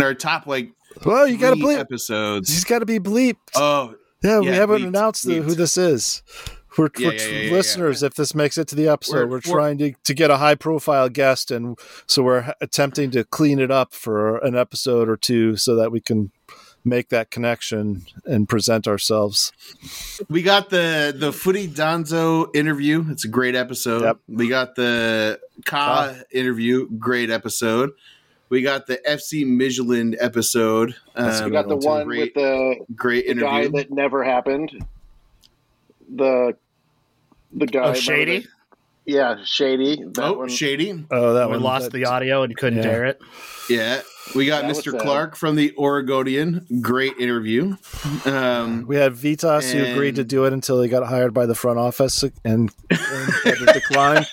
our 0.02 0.14
top 0.14 0.48
like 0.48 0.72
Well, 1.06 1.28
you 1.28 1.38
got 1.38 1.50
to 1.50 1.58
bleep. 1.58 1.78
episodes. 1.80 2.50
He's 2.50 2.64
got 2.64 2.80
to 2.80 2.86
be 2.86 3.00
bleeped. 3.00 3.36
Oh, 3.56 3.96
yeah, 4.22 4.40
we 4.40 4.48
haven't 4.48 4.84
announced 4.86 5.26
who 5.26 5.42
this 5.56 5.78
is. 5.78 6.24
We're, 6.78 6.90
Yeah, 6.98 7.08
we're 7.08 7.14
yeah, 7.14 7.22
yeah, 7.28 7.40
yeah, 7.42 7.52
listeners. 7.52 8.04
If 8.04 8.14
this 8.14 8.36
makes 8.36 8.58
it 8.58 8.68
to 8.70 8.76
the 8.76 8.88
episode, 8.88 9.16
We're- 9.16 9.30
we're, 9.32 9.40
trying 9.42 9.78
to, 9.80 9.94
to 10.04 10.14
get 10.14 10.30
a 10.30 10.38
high 10.38 10.56
profile 10.56 11.10
guest, 11.10 11.52
and 11.52 11.78
so 12.06 12.24
we're 12.24 12.54
attempting 12.62 13.12
to 13.12 13.24
clean 13.24 13.60
it 13.60 13.72
up 13.72 13.94
for 13.94 14.38
an 14.38 14.56
episode 14.56 15.10
or 15.10 15.18
two, 15.18 15.56
so 15.58 15.76
that 15.76 15.92
we 15.92 16.00
can 16.00 16.32
make 16.86 17.10
that 17.10 17.30
connection 17.32 18.04
and 18.26 18.48
present 18.48 18.88
ourselves. 18.88 19.52
we 20.30 20.42
got 20.42 20.70
the 20.70 21.14
the 21.16 21.34
Footy 21.34 21.68
Donzo 21.68 22.56
interview. 22.56 23.06
It's 23.10 23.26
a 23.26 23.28
great 23.28 23.56
episode. 23.56 24.04
Yep. 24.04 24.18
We 24.28 24.48
got 24.48 24.76
the 24.76 25.40
Ka 25.66 26.14
interview. 26.32 26.88
Great 26.98 27.30
episode. 27.30 27.92
We 28.50 28.62
got 28.64 28.88
the 28.88 28.98
FC 29.08 29.46
Midtjylland 29.46 30.16
episode. 30.20 30.96
That's 31.16 31.40
Um, 31.40 31.46
We 31.46 31.52
got 31.52 31.68
the 31.68 31.76
one, 31.78 32.06
Great- 32.06 32.20
with 32.20 32.34
the, 32.34 32.76
great 32.96 33.28
the 33.28 33.36
guy 33.36 33.62
interview. 33.62 33.78
that 33.78 33.92
never 33.92 34.24
happened. 34.24 34.86
The 36.16 36.56
the 37.54 37.66
guy. 37.68 37.80
Oh, 37.90 37.94
Shady. 37.94 38.46
Yeah, 39.06 39.38
shady. 39.44 40.04
That 40.14 40.24
oh, 40.24 40.34
one. 40.34 40.50
shady. 40.50 41.04
Oh, 41.10 41.34
that 41.34 41.48
we 41.48 41.54
one 41.54 41.64
lost 41.64 41.86
that- 41.86 41.94
the 41.94 42.06
audio 42.06 42.44
and 42.44 42.56
couldn't 42.56 42.84
Yeah. 42.84 42.90
air 42.90 43.06
it. 43.06 43.20
Yeah. 43.70 44.02
We 44.36 44.46
got 44.46 44.64
That 44.68 44.76
Mr. 44.76 45.00
Clark 45.00 45.36
from 45.36 45.56
the 45.56 45.74
Oregonian. 45.78 46.68
Great 46.82 47.14
interview. 47.20 47.76
Um, 48.26 48.86
We 48.88 48.98
had 48.98 49.14
Vitas 49.14 49.72
who 49.72 49.84
agreed 49.84 50.16
to 50.18 50.24
do 50.24 50.46
it 50.46 50.54
until 50.54 50.80
he 50.84 50.90
got 50.90 51.08
hired 51.08 51.34
by 51.34 51.48
the 51.48 51.56
front 51.56 51.80
office 51.80 52.22
and, 52.22 52.34
and 52.46 52.72
had 53.44 53.56
to 53.58 53.66
decline. 53.74 54.26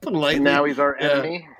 politely. 0.00 0.40
now 0.40 0.64
he's 0.64 0.78
our 0.78 0.96
enemy. 0.96 1.46
yeah. 1.48 1.54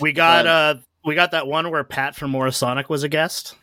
We 0.00 0.12
got 0.12 0.46
Um, 0.46 0.78
uh 0.78 0.80
we 1.04 1.14
got 1.14 1.30
that 1.30 1.46
one 1.46 1.70
where 1.70 1.84
Pat 1.84 2.14
from 2.14 2.32
Morisonic 2.32 2.88
was 2.88 3.02
a 3.02 3.08
guest. 3.08 3.54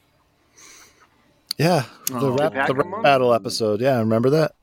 Yeah, 1.57 1.83
the 2.07 2.15
Oh. 2.19 2.35
rap, 2.37 2.67
the 2.67 2.73
rap 2.75 3.03
battle 3.03 3.33
episode. 3.33 3.81
Yeah, 3.81 3.99
remember 3.99 4.29
that? 4.31 4.53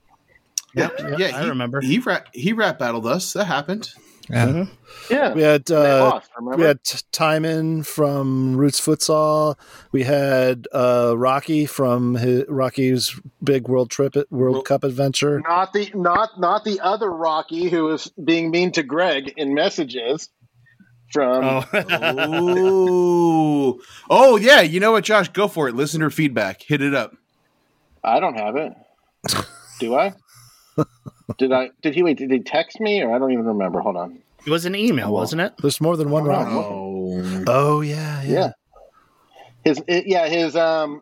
Yeah. 0.75 0.91
Yeah. 1.19 1.37
I 1.37 1.43
he, 1.43 1.49
remember. 1.49 1.81
He 1.81 1.99
rap, 2.01 2.29
he 2.33 2.53
rap 2.53 2.79
battled 2.79 3.07
us. 3.07 3.33
That 3.33 3.45
happened. 3.47 3.91
Mhm. 4.31 4.71
Yeah, 5.11 5.35
We 5.35 5.43
had 5.43 5.71
uh, 5.71 6.11
lost. 6.11 6.31
We 6.57 6.63
had 6.65 6.79
Timon 7.13 7.83
from 7.83 8.57
Roots 8.57 8.81
Futsal. 8.81 9.57
We 9.93 10.03
had 10.05 10.67
uh, 10.73 11.15
Rocky 11.17 11.67
from 11.67 12.15
his, 12.15 12.45
Rocky's 12.49 13.15
big 13.43 13.69
world 13.69 13.91
trip, 13.91 14.15
World 14.15 14.27
World- 14.31 14.65
Cup 14.65 14.83
adventure. 14.83 15.43
not 15.47 15.73
the 15.75 15.91
not 15.95 16.41
not 16.41 16.65
the 16.65 16.81
other 16.81 17.11
Rocky 17.11 17.69
who 17.69 17.85
was 17.85 18.11
being 18.25 18.51
mean 18.51 18.73
to 18.73 18.83
Greg 18.83 19.35
in 19.37 19.53
messages. 19.53 20.31
From 21.15 21.45
Oh, 21.45 21.65
oh, 24.11 24.37
yeah. 24.37 24.63
You 24.63 24.81
know 24.81 24.91
what, 24.93 25.05
Josh? 25.05 25.29
Go 25.29 25.47
for 25.47 25.69
it. 25.69 25.77
Listener 25.77 26.11
feedback. 26.11 26.61
Hit 26.61 26.83
it 26.83 26.93
up. 26.93 27.15
I 28.03 28.19
don't 28.19 28.35
have 28.35 28.57
it. 28.57 28.73
Do 29.79 29.95
I? 29.95 30.13
Did 31.39 31.53
I? 31.53 31.71
Did 31.83 31.95
he 31.95 32.03
wait? 32.03 32.19
Did 32.19 32.33
he 32.33 32.41
text 32.41 32.81
me 32.81 33.01
or 33.01 33.15
I 33.15 33.19
don't 33.21 33.31
even 33.33 33.45
remember? 33.47 33.79
Hold 33.81 33.97
on. 33.97 34.19
it 34.45 34.51
was 34.51 34.65
an 34.67 34.75
email, 34.75 35.13
wasn't 35.13 35.41
it? 35.43 35.55
There's 35.59 35.81
more 35.81 35.97
than 35.97 36.11
one 36.11 36.25
Oh, 36.25 36.27
Rocky. 36.27 36.51
Oh, 36.53 37.45
Oh 37.47 37.81
yeah, 37.81 38.23
yeah. 38.23 38.33
Yeah. 38.33 38.51
His 39.65 39.83
it, 39.87 40.07
yeah 40.09 40.27
his 40.29 40.57
um 40.57 41.01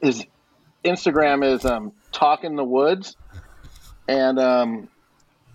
his 0.00 0.24
Instagram 0.84 1.44
is 1.44 1.66
um 1.66 1.92
talking 2.12 2.56
the 2.56 2.64
woods, 2.64 3.14
and 4.08 4.38
um 4.40 4.88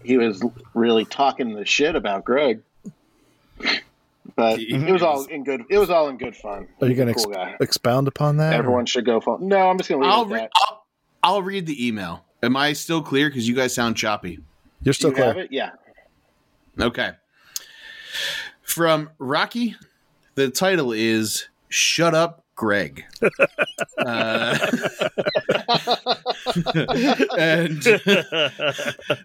he 0.03 0.17
was 0.17 0.45
really 0.75 1.05
talking 1.05 1.55
the 1.55 1.65
shit 1.65 1.95
about 1.95 2.23
Greg. 2.23 2.61
But 4.35 4.59
it 4.59 4.91
was 4.91 5.01
all 5.03 5.25
in 5.25 5.43
good. 5.43 5.63
It 5.69 5.77
was 5.77 5.89
all 5.89 6.09
in 6.09 6.17
good 6.17 6.35
fun. 6.35 6.67
Are 6.81 6.88
you 6.88 6.95
going 6.95 7.07
to 7.09 7.13
cool 7.13 7.31
guy? 7.31 7.55
expound 7.59 8.07
upon 8.07 8.38
that? 8.38 8.53
or- 8.53 8.57
Everyone 8.57 8.85
should 8.85 9.05
go. 9.05 9.19
Follow. 9.21 9.38
No, 9.39 9.69
I'm 9.69 9.77
just 9.77 9.89
gonna 9.89 10.01
leave 10.01 10.11
I'll, 10.11 10.23
it 10.23 10.30
re- 10.34 10.39
that. 10.39 10.51
I'll 10.55 10.85
I'll 11.23 11.41
read 11.43 11.65
the 11.67 11.85
email. 11.88 12.25
Am 12.41 12.55
I 12.57 12.73
still 12.73 13.01
clear? 13.01 13.30
Because 13.30 13.47
you 13.47 13.55
guys 13.55 13.73
sound 13.75 13.95
choppy. 13.95 14.39
You're 14.81 14.93
still 14.93 15.09
you 15.11 15.15
clear. 15.15 15.27
have 15.27 15.38
it? 15.38 15.51
Yeah. 15.51 15.69
Okay. 16.80 17.11
From 18.63 19.09
Rocky, 19.19 19.75
the 20.35 20.49
title 20.49 20.91
is 20.93 21.47
"Shut 21.69 22.15
Up, 22.15 22.43
Greg." 22.55 23.03
uh, 23.21 23.27
and 27.38 27.81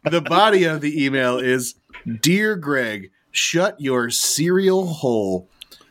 the 0.04 0.22
body 0.28 0.64
of 0.64 0.80
the 0.80 1.04
email 1.04 1.38
is 1.38 1.74
Dear 2.20 2.56
Greg, 2.56 3.10
shut 3.30 3.80
your 3.80 4.10
cereal 4.10 4.86
hole. 4.86 5.48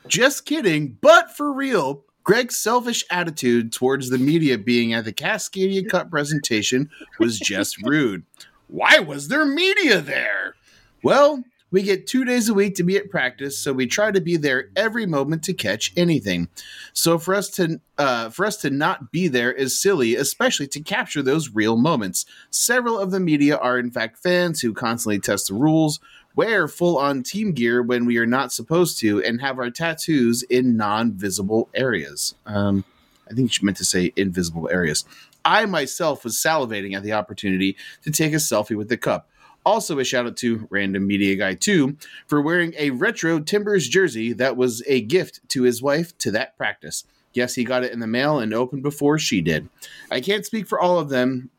Just 0.07 0.45
kidding, 0.45 0.97
but 1.01 1.35
for 1.35 1.51
real. 1.51 2.03
Greg's 2.23 2.57
selfish 2.57 3.05
attitude 3.09 3.71
towards 3.71 4.09
the 4.09 4.17
media 4.17 4.57
being 4.57 4.91
at 4.91 5.05
the 5.05 5.13
Cascadia 5.13 5.87
Cup 5.87 6.09
presentation 6.11 6.89
was 7.19 7.39
just 7.39 7.81
rude. 7.83 8.25
Why 8.67 8.99
was 8.99 9.29
there 9.29 9.45
media 9.45 10.01
there? 10.01 10.55
Well, 11.01 11.45
we 11.69 11.83
get 11.83 12.07
two 12.07 12.23
days 12.23 12.47
a 12.47 12.53
week 12.53 12.75
to 12.75 12.83
be 12.83 12.97
at 12.97 13.09
practice, 13.09 13.57
so 13.57 13.73
we 13.73 13.87
try 13.87 14.11
to 14.11 14.21
be 14.21 14.37
there 14.37 14.69
every 14.75 15.05
moment 15.05 15.43
to 15.43 15.53
catch 15.53 15.91
anything. 15.97 16.47
So 16.93 17.17
for 17.17 17.35
us 17.35 17.49
to 17.51 17.81
uh, 17.97 18.29
for 18.29 18.45
us 18.45 18.57
to 18.57 18.69
not 18.69 19.11
be 19.11 19.27
there 19.27 19.51
is 19.51 19.81
silly, 19.81 20.15
especially 20.15 20.67
to 20.67 20.79
capture 20.81 21.21
those 21.21 21.49
real 21.49 21.75
moments. 21.75 22.25
Several 22.49 22.97
of 22.97 23.11
the 23.11 23.19
media 23.19 23.57
are 23.57 23.77
in 23.77 23.91
fact 23.91 24.17
fans 24.17 24.61
who 24.61 24.73
constantly 24.73 25.19
test 25.19 25.47
the 25.47 25.55
rules, 25.55 25.99
wear 26.37 26.67
full 26.67 26.97
on 26.97 27.23
team 27.23 27.51
gear 27.51 27.81
when 27.81 28.05
we 28.05 28.17
are 28.17 28.27
not 28.27 28.53
supposed 28.53 28.99
to, 28.99 29.21
and 29.21 29.41
have 29.41 29.59
our 29.59 29.71
tattoos 29.71 30.43
in 30.43 30.77
non 30.77 31.11
visible 31.11 31.67
areas. 31.73 32.35
Um, 32.45 32.85
I 33.29 33.33
think 33.33 33.51
she 33.51 33.65
meant 33.65 33.77
to 33.77 33.85
say 33.85 34.13
invisible 34.15 34.69
areas. 34.69 35.03
I 35.43 35.65
myself 35.65 36.23
was 36.23 36.37
salivating 36.37 36.95
at 36.95 37.03
the 37.03 37.13
opportunity 37.13 37.75
to 38.03 38.11
take 38.11 38.33
a 38.33 38.37
selfie 38.37 38.77
with 38.77 38.87
the 38.87 38.97
cup. 38.97 39.29
Also, 39.65 39.99
a 39.99 40.03
shout 40.05 40.25
out 40.25 40.37
to 40.37 40.65
Random 40.69 41.05
Media 41.05 41.35
Guy 41.35 41.55
2 41.55 41.97
for 42.25 42.41
wearing 42.41 42.73
a 42.77 42.91
retro 42.91 43.39
Timbers 43.39 43.89
jersey 43.89 44.31
that 44.33 44.55
was 44.55 44.81
a 44.87 45.01
gift 45.01 45.41
to 45.49 45.63
his 45.63 45.81
wife 45.81 46.17
to 46.19 46.31
that 46.31 46.55
practice. 46.55 47.03
Yes, 47.33 47.55
he 47.55 47.65
got 47.65 47.83
it 47.83 47.91
in 47.91 47.99
the 47.99 48.07
mail 48.07 48.39
and 48.39 48.53
opened 48.53 48.83
before 48.83 49.19
she 49.19 49.41
did. 49.41 49.67
I 50.09 50.21
can't 50.21 50.45
speak 50.45 50.67
for 50.67 50.79
all 50.79 50.99
of 50.99 51.09
them, 51.09 51.49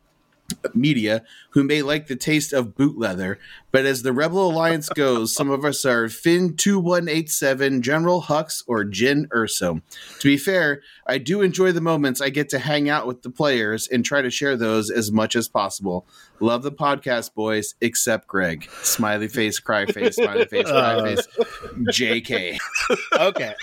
media, 0.74 1.22
who 1.50 1.62
may 1.64 1.82
like 1.82 2.06
the 2.06 2.16
taste 2.16 2.52
of 2.52 2.74
boot 2.74 2.98
leather, 2.98 3.38
but 3.70 3.84
as 3.84 4.02
the 4.02 4.12
Rebel 4.12 4.50
Alliance 4.50 4.88
goes, 4.88 5.34
some 5.34 5.50
of 5.50 5.64
us 5.64 5.84
are 5.84 6.08
Finn 6.08 6.56
2187, 6.56 7.82
General 7.82 8.22
Hux, 8.22 8.62
or 8.66 8.84
Jyn 8.84 9.26
Erso. 9.28 9.82
To 10.20 10.28
be 10.28 10.36
fair, 10.36 10.80
I 11.06 11.18
do 11.18 11.42
enjoy 11.42 11.72
the 11.72 11.80
moments 11.80 12.20
I 12.20 12.30
get 12.30 12.48
to 12.50 12.58
hang 12.58 12.88
out 12.88 13.06
with 13.06 13.22
the 13.22 13.30
players 13.30 13.86
and 13.88 14.04
try 14.04 14.22
to 14.22 14.30
share 14.30 14.56
those 14.56 14.90
as 14.90 15.12
much 15.12 15.36
as 15.36 15.48
possible. 15.48 16.06
Love 16.40 16.62
the 16.62 16.72
podcast, 16.72 17.34
boys, 17.34 17.74
except 17.80 18.26
Greg. 18.26 18.68
Smiley 18.82 19.28
face, 19.28 19.58
cry 19.58 19.86
face, 19.86 20.16
smiley 20.16 20.46
face, 20.46 20.66
cry 20.70 20.94
uh. 20.94 21.04
face. 21.16 21.26
JK. 21.90 22.58
okay. 23.18 23.54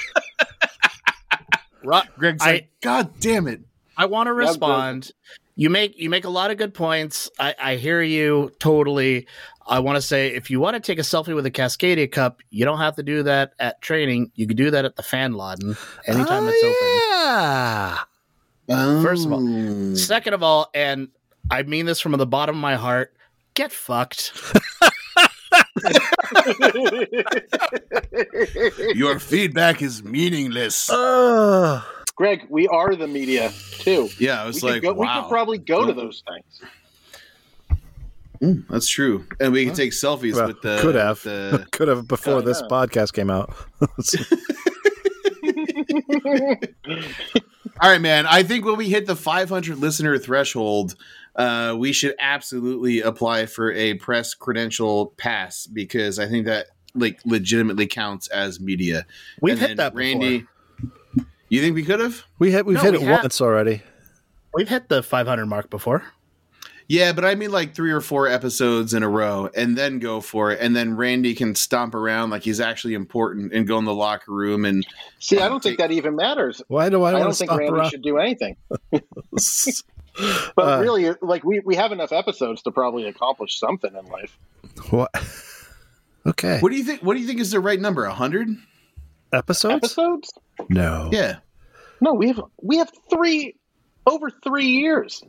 Ro- 1.84 2.02
Greg's 2.18 2.44
I- 2.44 2.52
like, 2.52 2.70
God 2.82 3.20
damn 3.20 3.48
it. 3.48 3.62
I 3.98 4.08
want 4.08 4.28
to 4.28 4.32
Yeah, 4.34 4.40
respond. 4.40 5.12
You 5.56 5.70
make 5.70 5.98
you 5.98 6.10
make 6.10 6.26
a 6.26 6.30
lot 6.30 6.52
of 6.52 6.58
good 6.58 6.74
points. 6.74 7.30
I, 7.40 7.56
I 7.62 7.76
hear 7.78 8.02
you 8.02 8.52
totally. 8.60 9.28
I 9.68 9.80
want 9.80 9.96
to 9.96 10.02
say 10.02 10.28
if 10.36 10.52
you 10.52 10.60
want 10.60 10.76
to 10.76 10.80
take 10.82 11.00
a 11.00 11.02
selfie 11.02 11.34
with 11.34 11.46
a 11.46 11.52
Cascadia 11.52 12.12
cup, 12.12 12.42
you 12.50 12.66
don't 12.66 12.78
have 12.80 12.96
to 12.98 13.04
do 13.04 13.24
that 13.24 13.54
at 13.58 13.82
training. 13.82 14.32
You 14.36 14.46
can 14.48 14.58
do 14.58 14.70
that 14.72 14.84
at 14.86 14.96
the 14.98 15.04
fan 15.04 15.34
laden 15.34 15.78
anytime 16.06 16.44
Oh, 16.44 16.52
it's 16.54 16.64
open. 16.64 16.78
yeah. 18.68 19.02
First 19.02 19.26
of 19.26 19.32
all, 19.34 19.48
Oh. 19.48 19.96
Second 19.96 20.34
of 20.34 20.44
all, 20.44 20.70
and 20.74 21.08
I 21.50 21.64
mean 21.64 21.86
this 21.86 22.02
from 22.02 22.12
the 22.14 22.28
bottom 22.28 22.56
of 22.58 22.62
my 22.62 22.76
heart, 22.76 23.14
get 23.54 23.72
fucked. 23.72 24.34
your 28.96 29.20
feedback 29.20 29.82
is 29.82 30.04
meaningless. 30.04 30.90
Ugh. 30.92 31.84
Greg, 32.16 32.46
we 32.50 32.68
are 32.68 32.96
the 32.96 33.08
media 33.08 33.52
too. 33.80 34.10
yeah, 34.20 34.42
I 34.42 34.44
We 34.44 34.48
was 34.48 34.60
could, 34.62 34.70
like, 34.72 34.82
go, 34.82 34.94
we 34.94 35.08
could 35.08 35.28
probably 35.30 35.58
go 35.58 35.86
to 35.86 35.94
those 35.94 36.24
things. 36.28 36.62
Mm, 38.42 38.68
that's 38.70 38.88
true. 38.88 39.26
And 39.40 39.54
we 39.54 39.66
can 39.66 39.74
take 39.74 39.92
selfies 39.92 40.36
Well, 40.36 40.48
with 40.48 40.62
the 40.62 40.80
could 40.82 40.96
have. 40.96 41.24
the 41.24 41.66
Could 41.72 41.88
have 41.88 42.08
before 42.08 42.42
this 42.42 42.62
yeah. 42.62 42.68
podcast 42.70 43.14
came 43.14 43.30
out. 43.30 43.54
All 47.82 47.90
right, 47.90 48.02
man. 48.02 48.26
I 48.26 48.44
think 48.44 48.66
when 48.66 48.78
we 48.78 48.90
hit 48.90 49.06
the 49.06 49.16
500 49.16 49.78
listener 49.78 50.18
threshold, 50.18 50.96
uh, 51.36 51.76
we 51.78 51.92
should 51.92 52.16
absolutely 52.20 53.02
apply 53.02 53.46
for 53.46 53.72
a 53.74 53.96
press 53.96 54.34
credential 54.34 55.08
pass 55.18 55.68
because 55.68 56.20
I 56.20 56.28
think 56.28 56.46
that 56.46 56.68
like 56.94 57.20
legitimately 57.26 57.88
counts 57.88 58.28
as 58.30 58.60
media. 58.60 59.06
We've 59.42 59.54
And 59.54 59.62
hit 59.62 59.68
then, 59.70 59.78
that 59.78 59.96
before. 59.96 60.22
Randy. 61.50 61.56
You 61.56 61.62
think 61.62 61.76
we 61.76 61.84
could 61.84 62.00
have? 62.00 62.24
we 62.40 62.52
had 62.52 62.66
we've 62.66 62.76
No, 62.78 62.82
hit 62.84 62.92
we 62.94 62.98
it 63.00 63.04
have- 63.04 63.24
once 63.24 63.42
already. 63.42 63.82
We've 64.54 64.70
hit 64.70 64.88
the 64.90 65.04
500 65.04 65.46
mark 65.48 65.70
before. 65.70 66.04
Yeah, 66.88 67.14
but 67.14 67.26
I 67.26 67.34
mean 67.36 67.52
like 67.52 67.74
three 67.74 67.92
or 67.92 68.00
four 68.00 68.28
episodes 68.28 68.94
in 68.94 69.02
a 69.02 69.10
row, 69.10 69.50
and 69.56 69.76
then 69.76 69.98
go 70.00 70.22
for 70.22 70.52
it, 70.52 70.60
and 70.62 70.76
then 70.76 70.96
Randy 70.96 71.34
can 71.34 71.56
stomp 71.56 71.96
around 71.96 72.30
like 72.30 72.44
he's 72.44 72.60
actually 72.60 72.94
important 72.94 73.52
and 73.54 73.68
go 73.68 73.80
in 73.80 73.86
the 73.86 73.94
locker 73.94 74.32
room 74.32 74.66
and 74.66 74.86
See, 75.20 75.40
I 75.40 75.50
don't 75.50 75.64
think 75.64 75.80
that 75.80 75.90
even 75.92 76.16
matters. 76.16 76.62
Why 76.68 76.90
do 76.90 77.02
I, 77.04 77.10
I 77.16 77.20
don't 77.20 77.36
think 77.36 77.50
stop 77.50 77.58
Randy 77.60 77.74
around? 77.74 77.90
should 77.90 78.04
do 78.04 78.18
anything. 78.18 78.56
But 80.56 80.58
Uh, 80.58 80.80
really, 80.82 81.12
like 81.22 81.44
we, 81.44 81.60
we 81.66 81.76
have 81.76 81.92
enough 81.92 82.14
episodes 82.14 82.62
to 82.62 82.72
probably 82.72 83.06
accomplish 83.06 83.60
something 83.60 83.94
in 83.94 84.06
life. 84.08 84.38
What? 84.90 85.10
Okay. 86.28 86.58
What 86.60 86.72
do 86.72 86.76
you 86.78 86.84
think? 86.84 87.02
What 87.04 87.14
do 87.14 87.20
you 87.20 87.28
think 87.28 87.40
is 87.40 87.52
the 87.52 87.60
right 87.60 87.80
number? 87.80 88.04
hundred? 88.06 88.48
Episodes? 89.34 89.76
Episodes? 89.78 90.34
No. 90.70 91.10
Yeah. 91.12 91.38
No, 92.02 92.14
we 92.14 92.28
have 92.28 92.42
we 92.62 92.78
have 92.78 92.92
three 93.10 93.56
over 94.06 94.30
three 94.30 94.68
years. 94.68 95.24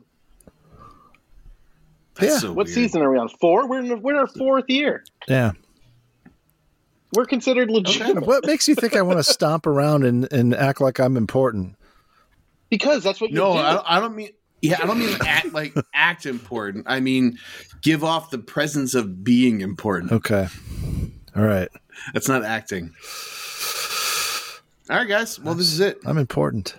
That's 2.15 2.33
Yeah. 2.35 2.39
so 2.39 2.49
What 2.53 2.67
weird. 2.67 2.75
season 2.75 3.03
are 3.03 3.11
we 3.11 3.19
on? 3.19 3.29
Four. 3.41 3.69
We're 3.69 3.81
in 3.81 4.03
we're 4.03 4.13
in 4.13 4.19
our 4.19 4.27
fourth 4.27 4.69
year. 4.69 5.05
Yeah. 5.29 5.53
We're 7.13 7.25
considered 7.27 7.71
legitimate 7.71 8.27
What 8.27 8.47
makes 8.47 8.69
you 8.69 8.75
think 8.75 8.95
I 8.97 9.03
want 9.03 9.19
to 9.19 9.25
stomp 9.25 9.67
around 9.67 10.05
and, 10.05 10.31
and 10.33 10.55
act 10.55 10.81
like 10.81 10.99
I'm 11.01 11.17
important? 11.17 11.77
because 12.69 13.05
that's 13.05 13.21
what 13.21 13.31
you 13.31 13.37
No, 13.37 13.53
do. 13.53 13.59
I 13.61 13.97
I 13.97 14.01
don't 14.01 14.17
mean. 14.17 14.31
Yeah, 14.61 14.79
I 14.83 14.87
don't 14.87 14.99
mean 14.99 15.17
act 15.21 15.53
like 15.53 15.75
act 15.95 16.27
important. 16.27 16.87
I 16.89 17.01
mean 17.01 17.39
give 17.83 18.03
off 18.03 18.31
the 18.31 18.39
presence 18.39 18.95
of 18.95 19.23
being 19.23 19.61
important. 19.61 20.13
Okay. 20.13 20.49
All 21.37 21.45
right. 21.45 21.69
That's 22.13 22.29
not 22.29 22.45
acting. 22.45 22.93
All 24.89 24.97
right, 24.99 25.09
guys. 25.09 25.41
Well, 25.41 25.55
this 25.55 25.73
is 25.73 25.81
it. 25.81 25.99
I'm 26.07 26.19
important. 26.19 26.79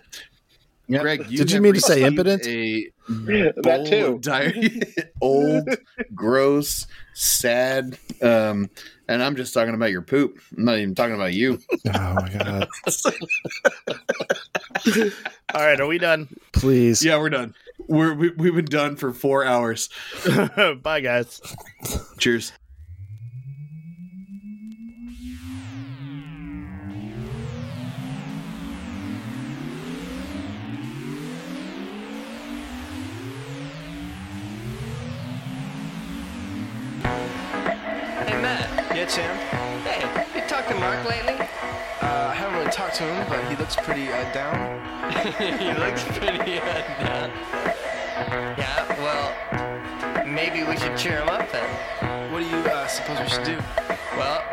Greg, 0.89 1.25
you 1.29 1.37
Did 1.37 1.51
you 1.51 1.59
mean 1.59 1.73
to 1.73 1.81
say 1.81 2.03
impotent? 2.03 2.47
A 2.47 2.89
that 3.09 3.87
too. 3.89 4.05
of 4.05 4.21
diarrhea. 4.21 4.81
old, 5.21 5.67
gross, 6.15 6.87
sad. 7.13 7.97
Um, 8.21 8.69
and 9.09 9.21
I'm 9.21 9.35
just 9.35 9.53
talking 9.53 9.73
about 9.73 9.91
your 9.91 10.01
poop. 10.01 10.39
I'm 10.55 10.63
not 10.63 10.77
even 10.77 10.95
talking 10.95 11.15
about 11.15 11.33
you. 11.33 11.59
Oh 11.93 12.13
my 12.15 12.29
god. 12.29 12.67
All 15.53 15.61
right, 15.65 15.79
are 15.79 15.87
we 15.87 15.97
done? 15.97 16.27
Please. 16.53 17.03
yeah, 17.03 17.17
we're 17.17 17.29
done. 17.29 17.53
We're 17.87 18.13
we, 18.13 18.29
we've 18.31 18.55
been 18.55 18.65
done 18.65 18.95
for 18.95 19.11
four 19.13 19.43
hours. 19.45 19.89
Bye, 20.81 21.01
guys. 21.01 21.41
Cheers. 22.19 22.53
Matt. 39.07 39.17
Yeah, 39.17 39.37
Sam. 39.37 39.83
Hey, 39.83 40.39
you 40.39 40.47
talked 40.47 40.69
to 40.69 40.75
Mark 40.75 41.07
lately? 41.07 41.33
Uh, 42.01 42.29
I 42.29 42.33
haven't 42.33 42.59
really 42.59 42.71
talked 42.71 42.95
to 42.95 43.03
him, 43.03 43.25
but 43.29 43.43
he 43.49 43.55
looks 43.55 43.75
pretty 43.75 44.11
uh, 44.11 44.33
down. 44.33 44.81
he 45.59 45.73
looks 45.73 46.03
pretty 46.17 46.59
uh, 46.59 47.03
down. 47.03 47.31
Yeah, 48.57 48.85
well, 48.99 50.25
maybe 50.25 50.63
we 50.63 50.77
should 50.77 50.97
cheer 50.97 51.19
him 51.19 51.29
up 51.29 51.51
then. 51.51 52.31
What 52.31 52.39
do 52.39 52.49
you 52.49 52.57
uh, 52.57 52.87
suppose 52.87 53.19
we 53.19 53.29
should 53.29 53.43
do? 53.45 53.57
Well, 54.17 54.43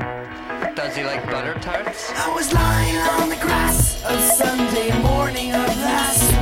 does 0.75 0.97
he 0.97 1.05
like 1.05 1.25
butter 1.27 1.55
tarts? 1.61 2.13
I 2.15 2.33
was 2.35 2.53
lying 2.53 2.97
on 2.97 3.29
the 3.29 3.37
grass 3.37 4.05
of 4.05 4.21
Sunday 4.21 4.91
morning 5.03 5.53
of 5.53 5.67
last 5.79 6.34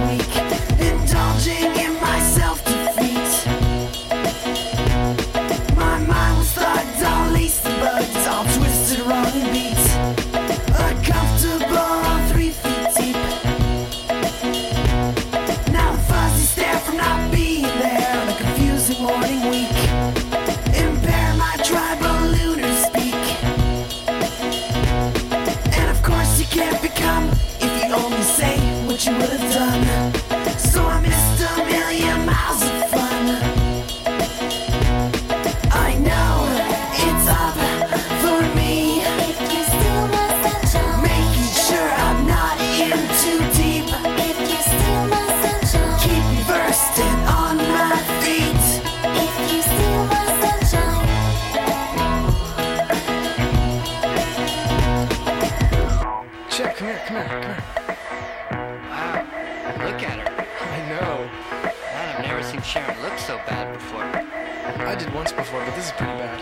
once 65.23 65.31
before, 65.31 65.65
but 65.65 65.77
this 65.77 65.86
is 65.86 65.93
pretty 65.93 66.19
bad. 66.19 66.40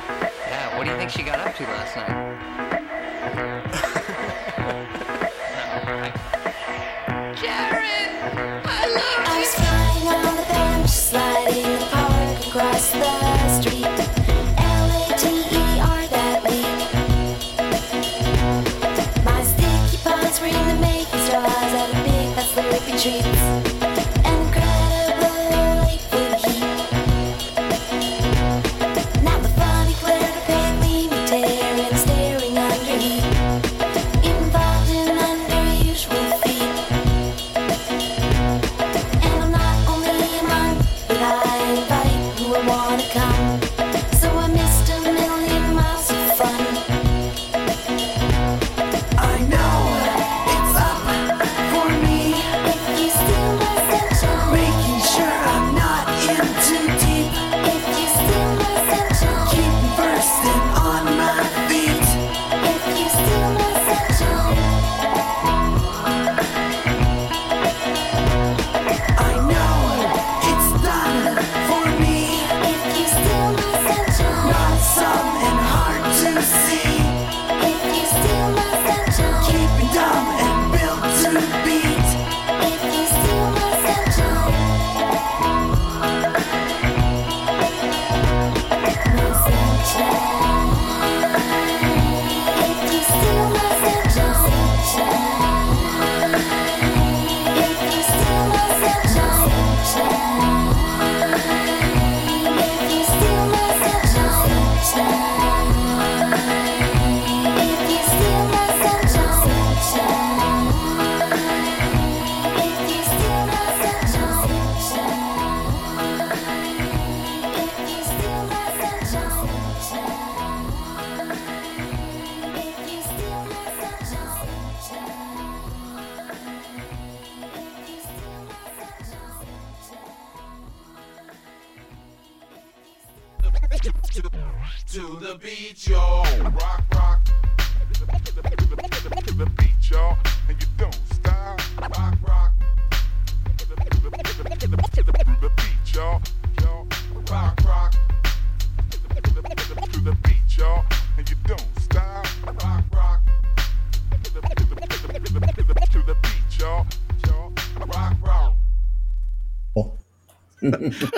Yeah, 0.48 0.78
what 0.78 0.84
do 0.84 0.90
you 0.90 0.96
think 0.96 1.10
she 1.10 1.22
got 1.22 1.38
up 1.38 1.54
to 1.54 1.64
last 1.64 1.96
night? 1.96 2.08
Sharon! 7.36 8.10
I 8.64 8.86
love 8.96 9.20
I 9.28 9.36
was 9.38 9.52
flying 9.60 10.06
on 10.08 10.34
the 10.34 10.46
bench, 10.48 10.88
sliding 10.88 11.70
the 11.78 11.88
park 11.92 12.46
across 12.46 12.92
the 12.92 13.60
street. 13.60 13.98
L-A-T-E-R, 14.56 16.00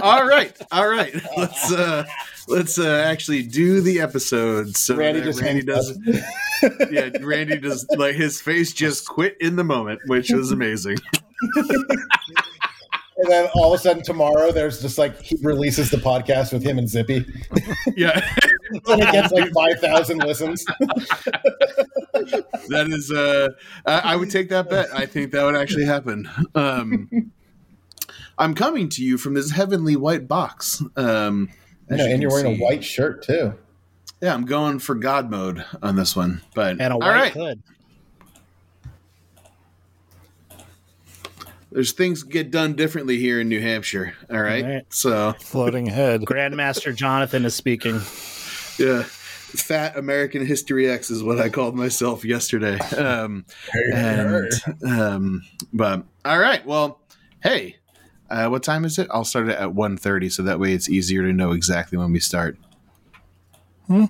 all 0.02 0.26
right, 0.26 0.54
all 0.72 0.88
right. 0.88 1.14
Let's 1.36 1.72
uh 1.72 2.04
let's 2.48 2.78
uh 2.78 3.04
actually 3.06 3.44
do 3.44 3.80
the 3.80 4.00
episode. 4.00 4.76
So 4.76 4.96
Randy 4.96 5.20
that 5.20 5.26
just 5.26 5.40
Randy 5.40 5.62
does 5.62 5.98
yeah, 6.90 7.10
Randy 7.20 7.58
does 7.58 7.86
like 7.96 8.16
his 8.16 8.40
face 8.40 8.72
just 8.72 9.08
quit 9.08 9.36
in 9.40 9.56
the 9.56 9.64
moment, 9.64 10.00
which 10.06 10.30
was 10.30 10.50
amazing. 10.52 10.98
And 13.18 13.30
then 13.30 13.48
all 13.54 13.72
of 13.72 13.78
a 13.78 13.82
sudden 13.82 14.02
tomorrow, 14.02 14.50
there's 14.50 14.80
just 14.80 14.98
like 14.98 15.20
he 15.20 15.36
releases 15.42 15.90
the 15.90 15.98
podcast 15.98 16.52
with 16.52 16.62
him 16.64 16.78
and 16.78 16.88
Zippy, 16.88 17.24
Yeah, 17.94 18.20
and 18.86 19.02
it 19.02 19.12
gets 19.12 19.32
like 19.32 19.52
five 19.52 19.78
thousand 19.80 20.18
listens. 20.24 20.64
that 22.68 22.86
is 22.88 23.12
uh 23.12 23.50
I, 23.86 24.14
I 24.14 24.16
would 24.16 24.30
take 24.30 24.48
that 24.48 24.68
bet. 24.68 24.88
I 24.92 25.06
think 25.06 25.30
that 25.32 25.44
would 25.44 25.54
actually 25.54 25.84
happen. 25.84 26.28
Um 26.56 27.31
I'm 28.38 28.54
coming 28.54 28.88
to 28.90 29.04
you 29.04 29.18
from 29.18 29.34
this 29.34 29.50
heavenly 29.50 29.96
white 29.96 30.26
box. 30.28 30.82
Um 30.96 31.50
as 31.88 31.98
Yeah, 31.98 32.06
you 32.06 32.12
and 32.12 32.22
you're 32.22 32.30
wearing 32.30 32.56
see. 32.56 32.62
a 32.62 32.64
white 32.64 32.84
shirt 32.84 33.22
too. 33.24 33.54
Yeah, 34.20 34.34
I'm 34.34 34.44
going 34.44 34.78
for 34.78 34.94
God 34.94 35.30
mode 35.30 35.64
on 35.82 35.96
this 35.96 36.14
one. 36.14 36.42
But 36.54 36.80
and 36.80 36.92
a 36.92 36.96
white 36.96 37.08
right. 37.10 37.32
hood. 37.32 37.62
there's 41.70 41.92
things 41.92 42.22
get 42.22 42.50
done 42.50 42.74
differently 42.74 43.16
here 43.18 43.40
in 43.40 43.48
New 43.48 43.60
Hampshire. 43.60 44.14
All 44.30 44.40
right. 44.42 44.64
All 44.64 44.70
right. 44.70 44.94
So 44.94 45.32
Floating 45.40 45.86
head. 45.98 46.20
Grandmaster 46.22 46.94
Jonathan 46.94 47.44
is 47.44 47.54
speaking. 47.54 47.94
yeah. 48.78 49.02
Fat 49.04 49.98
American 49.98 50.46
History 50.46 50.88
X 50.88 51.10
is 51.10 51.22
what 51.22 51.38
I 51.38 51.48
called 51.50 51.74
myself 51.76 52.24
yesterday. 52.24 52.78
Um, 52.96 53.44
and, 53.92 54.50
um, 54.86 55.42
but 55.74 56.04
all 56.24 56.38
right. 56.38 56.64
Well, 56.64 57.00
hey, 57.42 57.76
uh, 58.32 58.48
what 58.48 58.62
time 58.62 58.84
is 58.84 58.98
it? 58.98 59.06
I'll 59.10 59.24
start 59.24 59.48
it 59.48 59.58
at 59.58 59.68
1.30 59.68 60.32
so 60.32 60.42
that 60.42 60.58
way 60.58 60.72
it's 60.72 60.88
easier 60.88 61.22
to 61.22 61.32
know 61.32 61.52
exactly 61.52 61.98
when 61.98 62.12
we 62.12 62.18
start. 62.18 62.56
What 63.86 64.00
are 64.00 64.08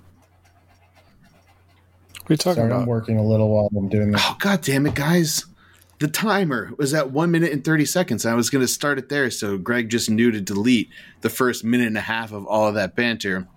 you 2.28 2.36
talking 2.36 2.55
Sorry, 2.55 2.70
I'm 2.70 2.77
about? 2.77 2.86
working 2.89 3.19
a 3.19 3.24
little 3.24 3.49
while 3.49 3.69
I'm 3.77 3.89
doing 3.89 4.12
this. 4.12 4.23
Oh, 4.24 4.36
God 4.39 4.61
damn 4.62 4.86
it, 4.86 4.94
guys. 4.94 5.44
The 5.99 6.07
timer 6.07 6.73
was 6.78 6.94
at 6.94 7.11
one 7.11 7.32
minute 7.32 7.53
and 7.53 7.65
30 7.65 7.85
seconds. 7.85 8.24
I 8.24 8.35
was 8.35 8.49
going 8.49 8.62
to 8.62 8.69
start 8.69 8.99
it 8.99 9.09
there. 9.09 9.28
So 9.31 9.59
Greg 9.59 9.89
just 9.89 10.09
knew 10.09 10.31
to 10.31 10.40
delete 10.40 10.89
the 11.20 11.31
first 11.31 11.65
minute 11.65 11.89
and 11.89 11.99
a 11.99 12.03
half 12.03 12.32
of 12.32 12.47
all 12.47 12.69
of 12.69 12.74
that 12.74 12.94
banter. 12.94 13.49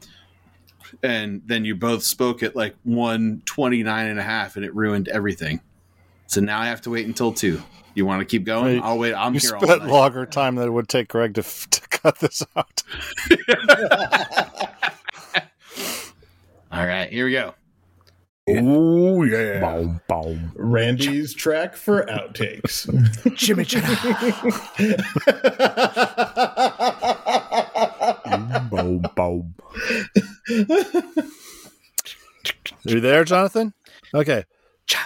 And 1.04 1.44
then 1.46 1.66
you 1.66 1.76
both 1.76 2.04
spoke 2.04 2.42
at 2.42 2.56
like 2.56 2.76
129 2.84 4.08
and 4.08 4.20
a 4.20 4.24
half 4.24 4.56
and 4.56 4.66
it 4.66 4.74
ruined 4.74 5.10
everything. 5.10 5.62
So 6.28 6.42
now 6.42 6.60
I 6.60 6.66
have 6.66 6.82
to 6.82 6.90
wait 6.90 7.08
until 7.08 7.32
two. 7.32 7.62
You 7.94 8.06
want 8.06 8.20
to 8.20 8.26
keep 8.26 8.44
going? 8.44 8.76
Wait, 8.76 8.84
I'll 8.84 8.98
wait. 8.98 9.14
I'm 9.14 9.34
you 9.34 9.40
here 9.40 9.56
all 9.56 9.62
spent 9.62 9.84
night. 9.84 9.92
longer 9.92 10.26
time 10.26 10.56
than 10.56 10.68
it 10.68 10.72
would 10.72 10.90
take 10.90 11.08
Greg 11.08 11.36
to, 11.36 11.42
f- 11.42 11.70
to 11.70 11.82
cut 11.88 12.20
this 12.20 12.44
out. 12.56 12.84
All 16.72 16.86
right, 16.86 17.10
here 17.10 17.26
we 17.26 17.32
go. 17.32 17.54
Oh 18.48 19.24
yeah, 19.24 19.60
Boom, 19.60 20.02
boom. 20.08 20.52
Randy's 20.56 21.34
track 21.34 21.76
for 21.76 22.06
outtakes. 22.06 22.86
Jimmy 23.36 23.64
boom, 28.70 29.04
boom. 29.16 29.56
Are 32.86 32.92
you 32.92 33.00
there, 33.00 33.24
Jonathan? 33.24 33.74
Okay. 34.14 34.44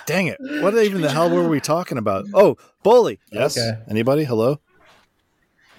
Dang 0.05 0.27
it. 0.27 0.37
What 0.61 0.73
even 0.75 1.01
the 1.01 1.09
hell 1.11 1.29
were 1.29 1.47
we 1.47 1.59
talking 1.59 1.97
about? 1.97 2.25
Oh, 2.33 2.57
bully. 2.83 3.19
Yes. 3.31 3.57
Okay. 3.57 3.79
Anybody? 3.89 4.23
Hello? 4.23 4.59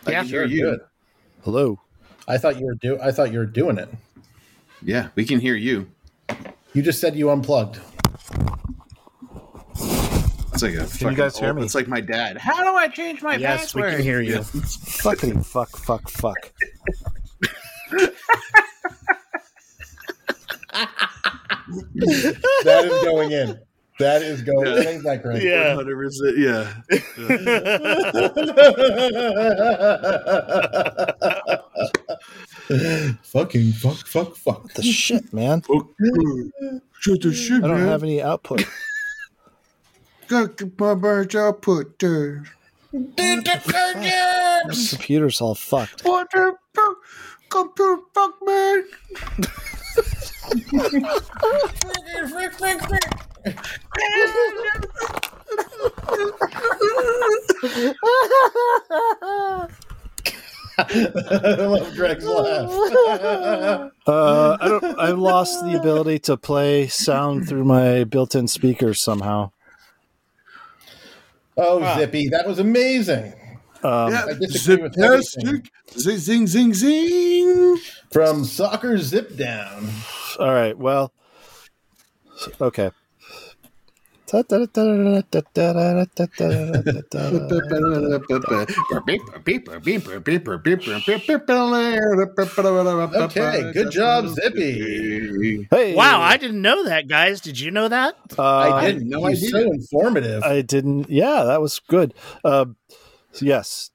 I 0.06 0.12
Yeah, 0.12 0.20
can 0.20 0.28
hear 0.28 0.44
you. 0.44 0.62
good. 0.62 0.81
Hello. 1.44 1.81
I 2.28 2.39
thought 2.39 2.59
you 2.60 2.66
were 2.66 2.74
do. 2.77 2.98
I 3.01 3.10
thought 3.10 3.32
you 3.32 3.39
were 3.39 3.47
doing 3.47 3.77
it. 3.78 3.89
Yeah, 4.82 5.09
we 5.16 5.24
can 5.24 5.40
hear 5.40 5.56
you. 5.56 5.90
You 6.72 6.82
just 6.82 7.01
said 7.01 7.16
you 7.16 7.31
unplugged. 7.31 7.81
It's 10.52 10.62
like 10.62 10.74
a 10.74 10.86
Can 10.98 11.10
you 11.10 11.16
guys 11.16 11.36
hear 11.39 11.48
old- 11.48 11.59
me? 11.59 11.64
It's 11.64 11.74
like 11.74 11.89
my 11.89 12.01
dad. 12.01 12.39
How 12.39 12.62
do 12.62 12.77
I 12.77 12.89
change 12.89 13.22
my 13.22 13.36
Yes, 13.36 13.74
we 13.74 13.82
password? 13.82 13.97
can 13.97 14.02
hear 14.05 14.20
you. 14.20 14.35
Yeah. 14.35 14.39
Fuckity 14.43 15.44
fuck 15.44 15.70
fuck 15.77 16.09
fuck. 16.09 16.52
That 22.64 22.85
is 22.85 23.05
going 23.05 23.32
in. 23.32 23.59
That 24.01 24.22
is 24.22 24.40
going. 24.40 24.66
Yeah. 24.66 24.89
Ain't 24.89 25.02
that 25.05 25.22
great? 25.22 25.43
Yeah. 25.43 25.77
100%, 25.77 26.39
yeah. 26.39 26.64
Fucking 33.24 33.72
fuck, 33.72 34.06
fuck, 34.06 34.36
fuck. 34.36 34.72
The 34.72 34.82
shit, 34.82 35.32
man. 35.35 35.62
Shut 37.01 37.20
the 37.20 37.35
shit, 37.35 37.62
I 37.62 37.68
don't 37.68 37.81
man. 37.81 37.89
have 37.89 38.02
any 38.02 38.22
output. 38.22 38.64
Got 40.28 40.62
my 40.78 40.94
birds 40.94 41.35
output 41.35 41.98
there. 41.98 42.44
This 42.93 44.90
computer's 44.90 45.43
all 45.43 45.55
fucked. 45.55 46.05
What 46.05 46.31
the 46.32 46.56
fuck? 46.74 46.97
Computer 47.51 48.02
fuck, 48.14 48.35
man. 48.47 48.85
I 60.79 61.57
love 61.59 61.95
Greg's 61.95 62.25
laugh. 62.25 63.91
Uh, 64.07 64.57
I 64.61 64.69
don't. 64.69 64.99
I 64.99 65.11
lost 65.11 65.65
the 65.65 65.79
ability 65.79 66.19
to 66.21 66.37
play 66.37 66.89
sound 66.89 67.47
through 67.47 67.65
my 67.65 68.03
built-in 68.03 68.49
speakers 68.49 69.01
somehow. 69.01 69.53
Oh, 71.57 71.97
Zippy, 71.97 72.29
that 72.31 72.45
was 72.49 72.59
amazing. 72.59 73.35
Um, 73.82 74.12
Yeah, 74.12 74.24
I 74.28 74.32
disagree 74.35 74.82
with 74.82 74.98
everything. 74.98 75.65
zip, 75.97 76.19
zing, 76.19 76.47
zing, 76.47 76.47
zing, 76.47 76.74
zing. 76.74 77.78
From 78.11 78.44
soccer 78.44 78.98
zip 78.98 79.36
down. 79.36 79.89
All 80.39 80.52
right. 80.52 80.77
Well. 80.77 81.12
Okay. 82.61 82.90
Okay, 93.12 93.73
good 93.73 93.90
job, 93.90 94.28
Zippy. 94.28 95.66
Hey. 95.70 95.94
Wow, 95.94 96.20
I 96.20 96.36
didn't 96.36 96.62
know 96.62 96.85
that, 96.85 97.09
guys. 97.09 97.40
Did 97.40 97.59
you 97.59 97.70
know 97.70 97.89
that? 97.89 98.15
Uh, 98.39 98.43
I 98.44 98.93
didn't 98.93 99.09
no 99.09 99.20
know. 99.20 99.27
He's 99.27 99.52
idea. 99.52 99.66
so 99.66 99.73
informative. 99.73 100.43
I 100.43 100.62
didn't. 100.62 101.11
Yeah, 101.11 101.44
that 101.44 101.61
was 101.61 101.81
good. 101.89 102.15
Uh, 102.44 102.66
so 103.32 103.47
yes. 103.47 103.90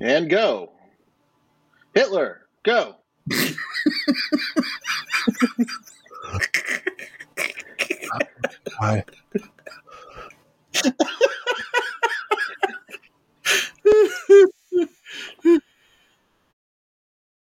And 0.00 0.28
go. 0.28 0.72
Hitler, 1.94 2.46
go. 2.64 2.96
I, 8.80 9.04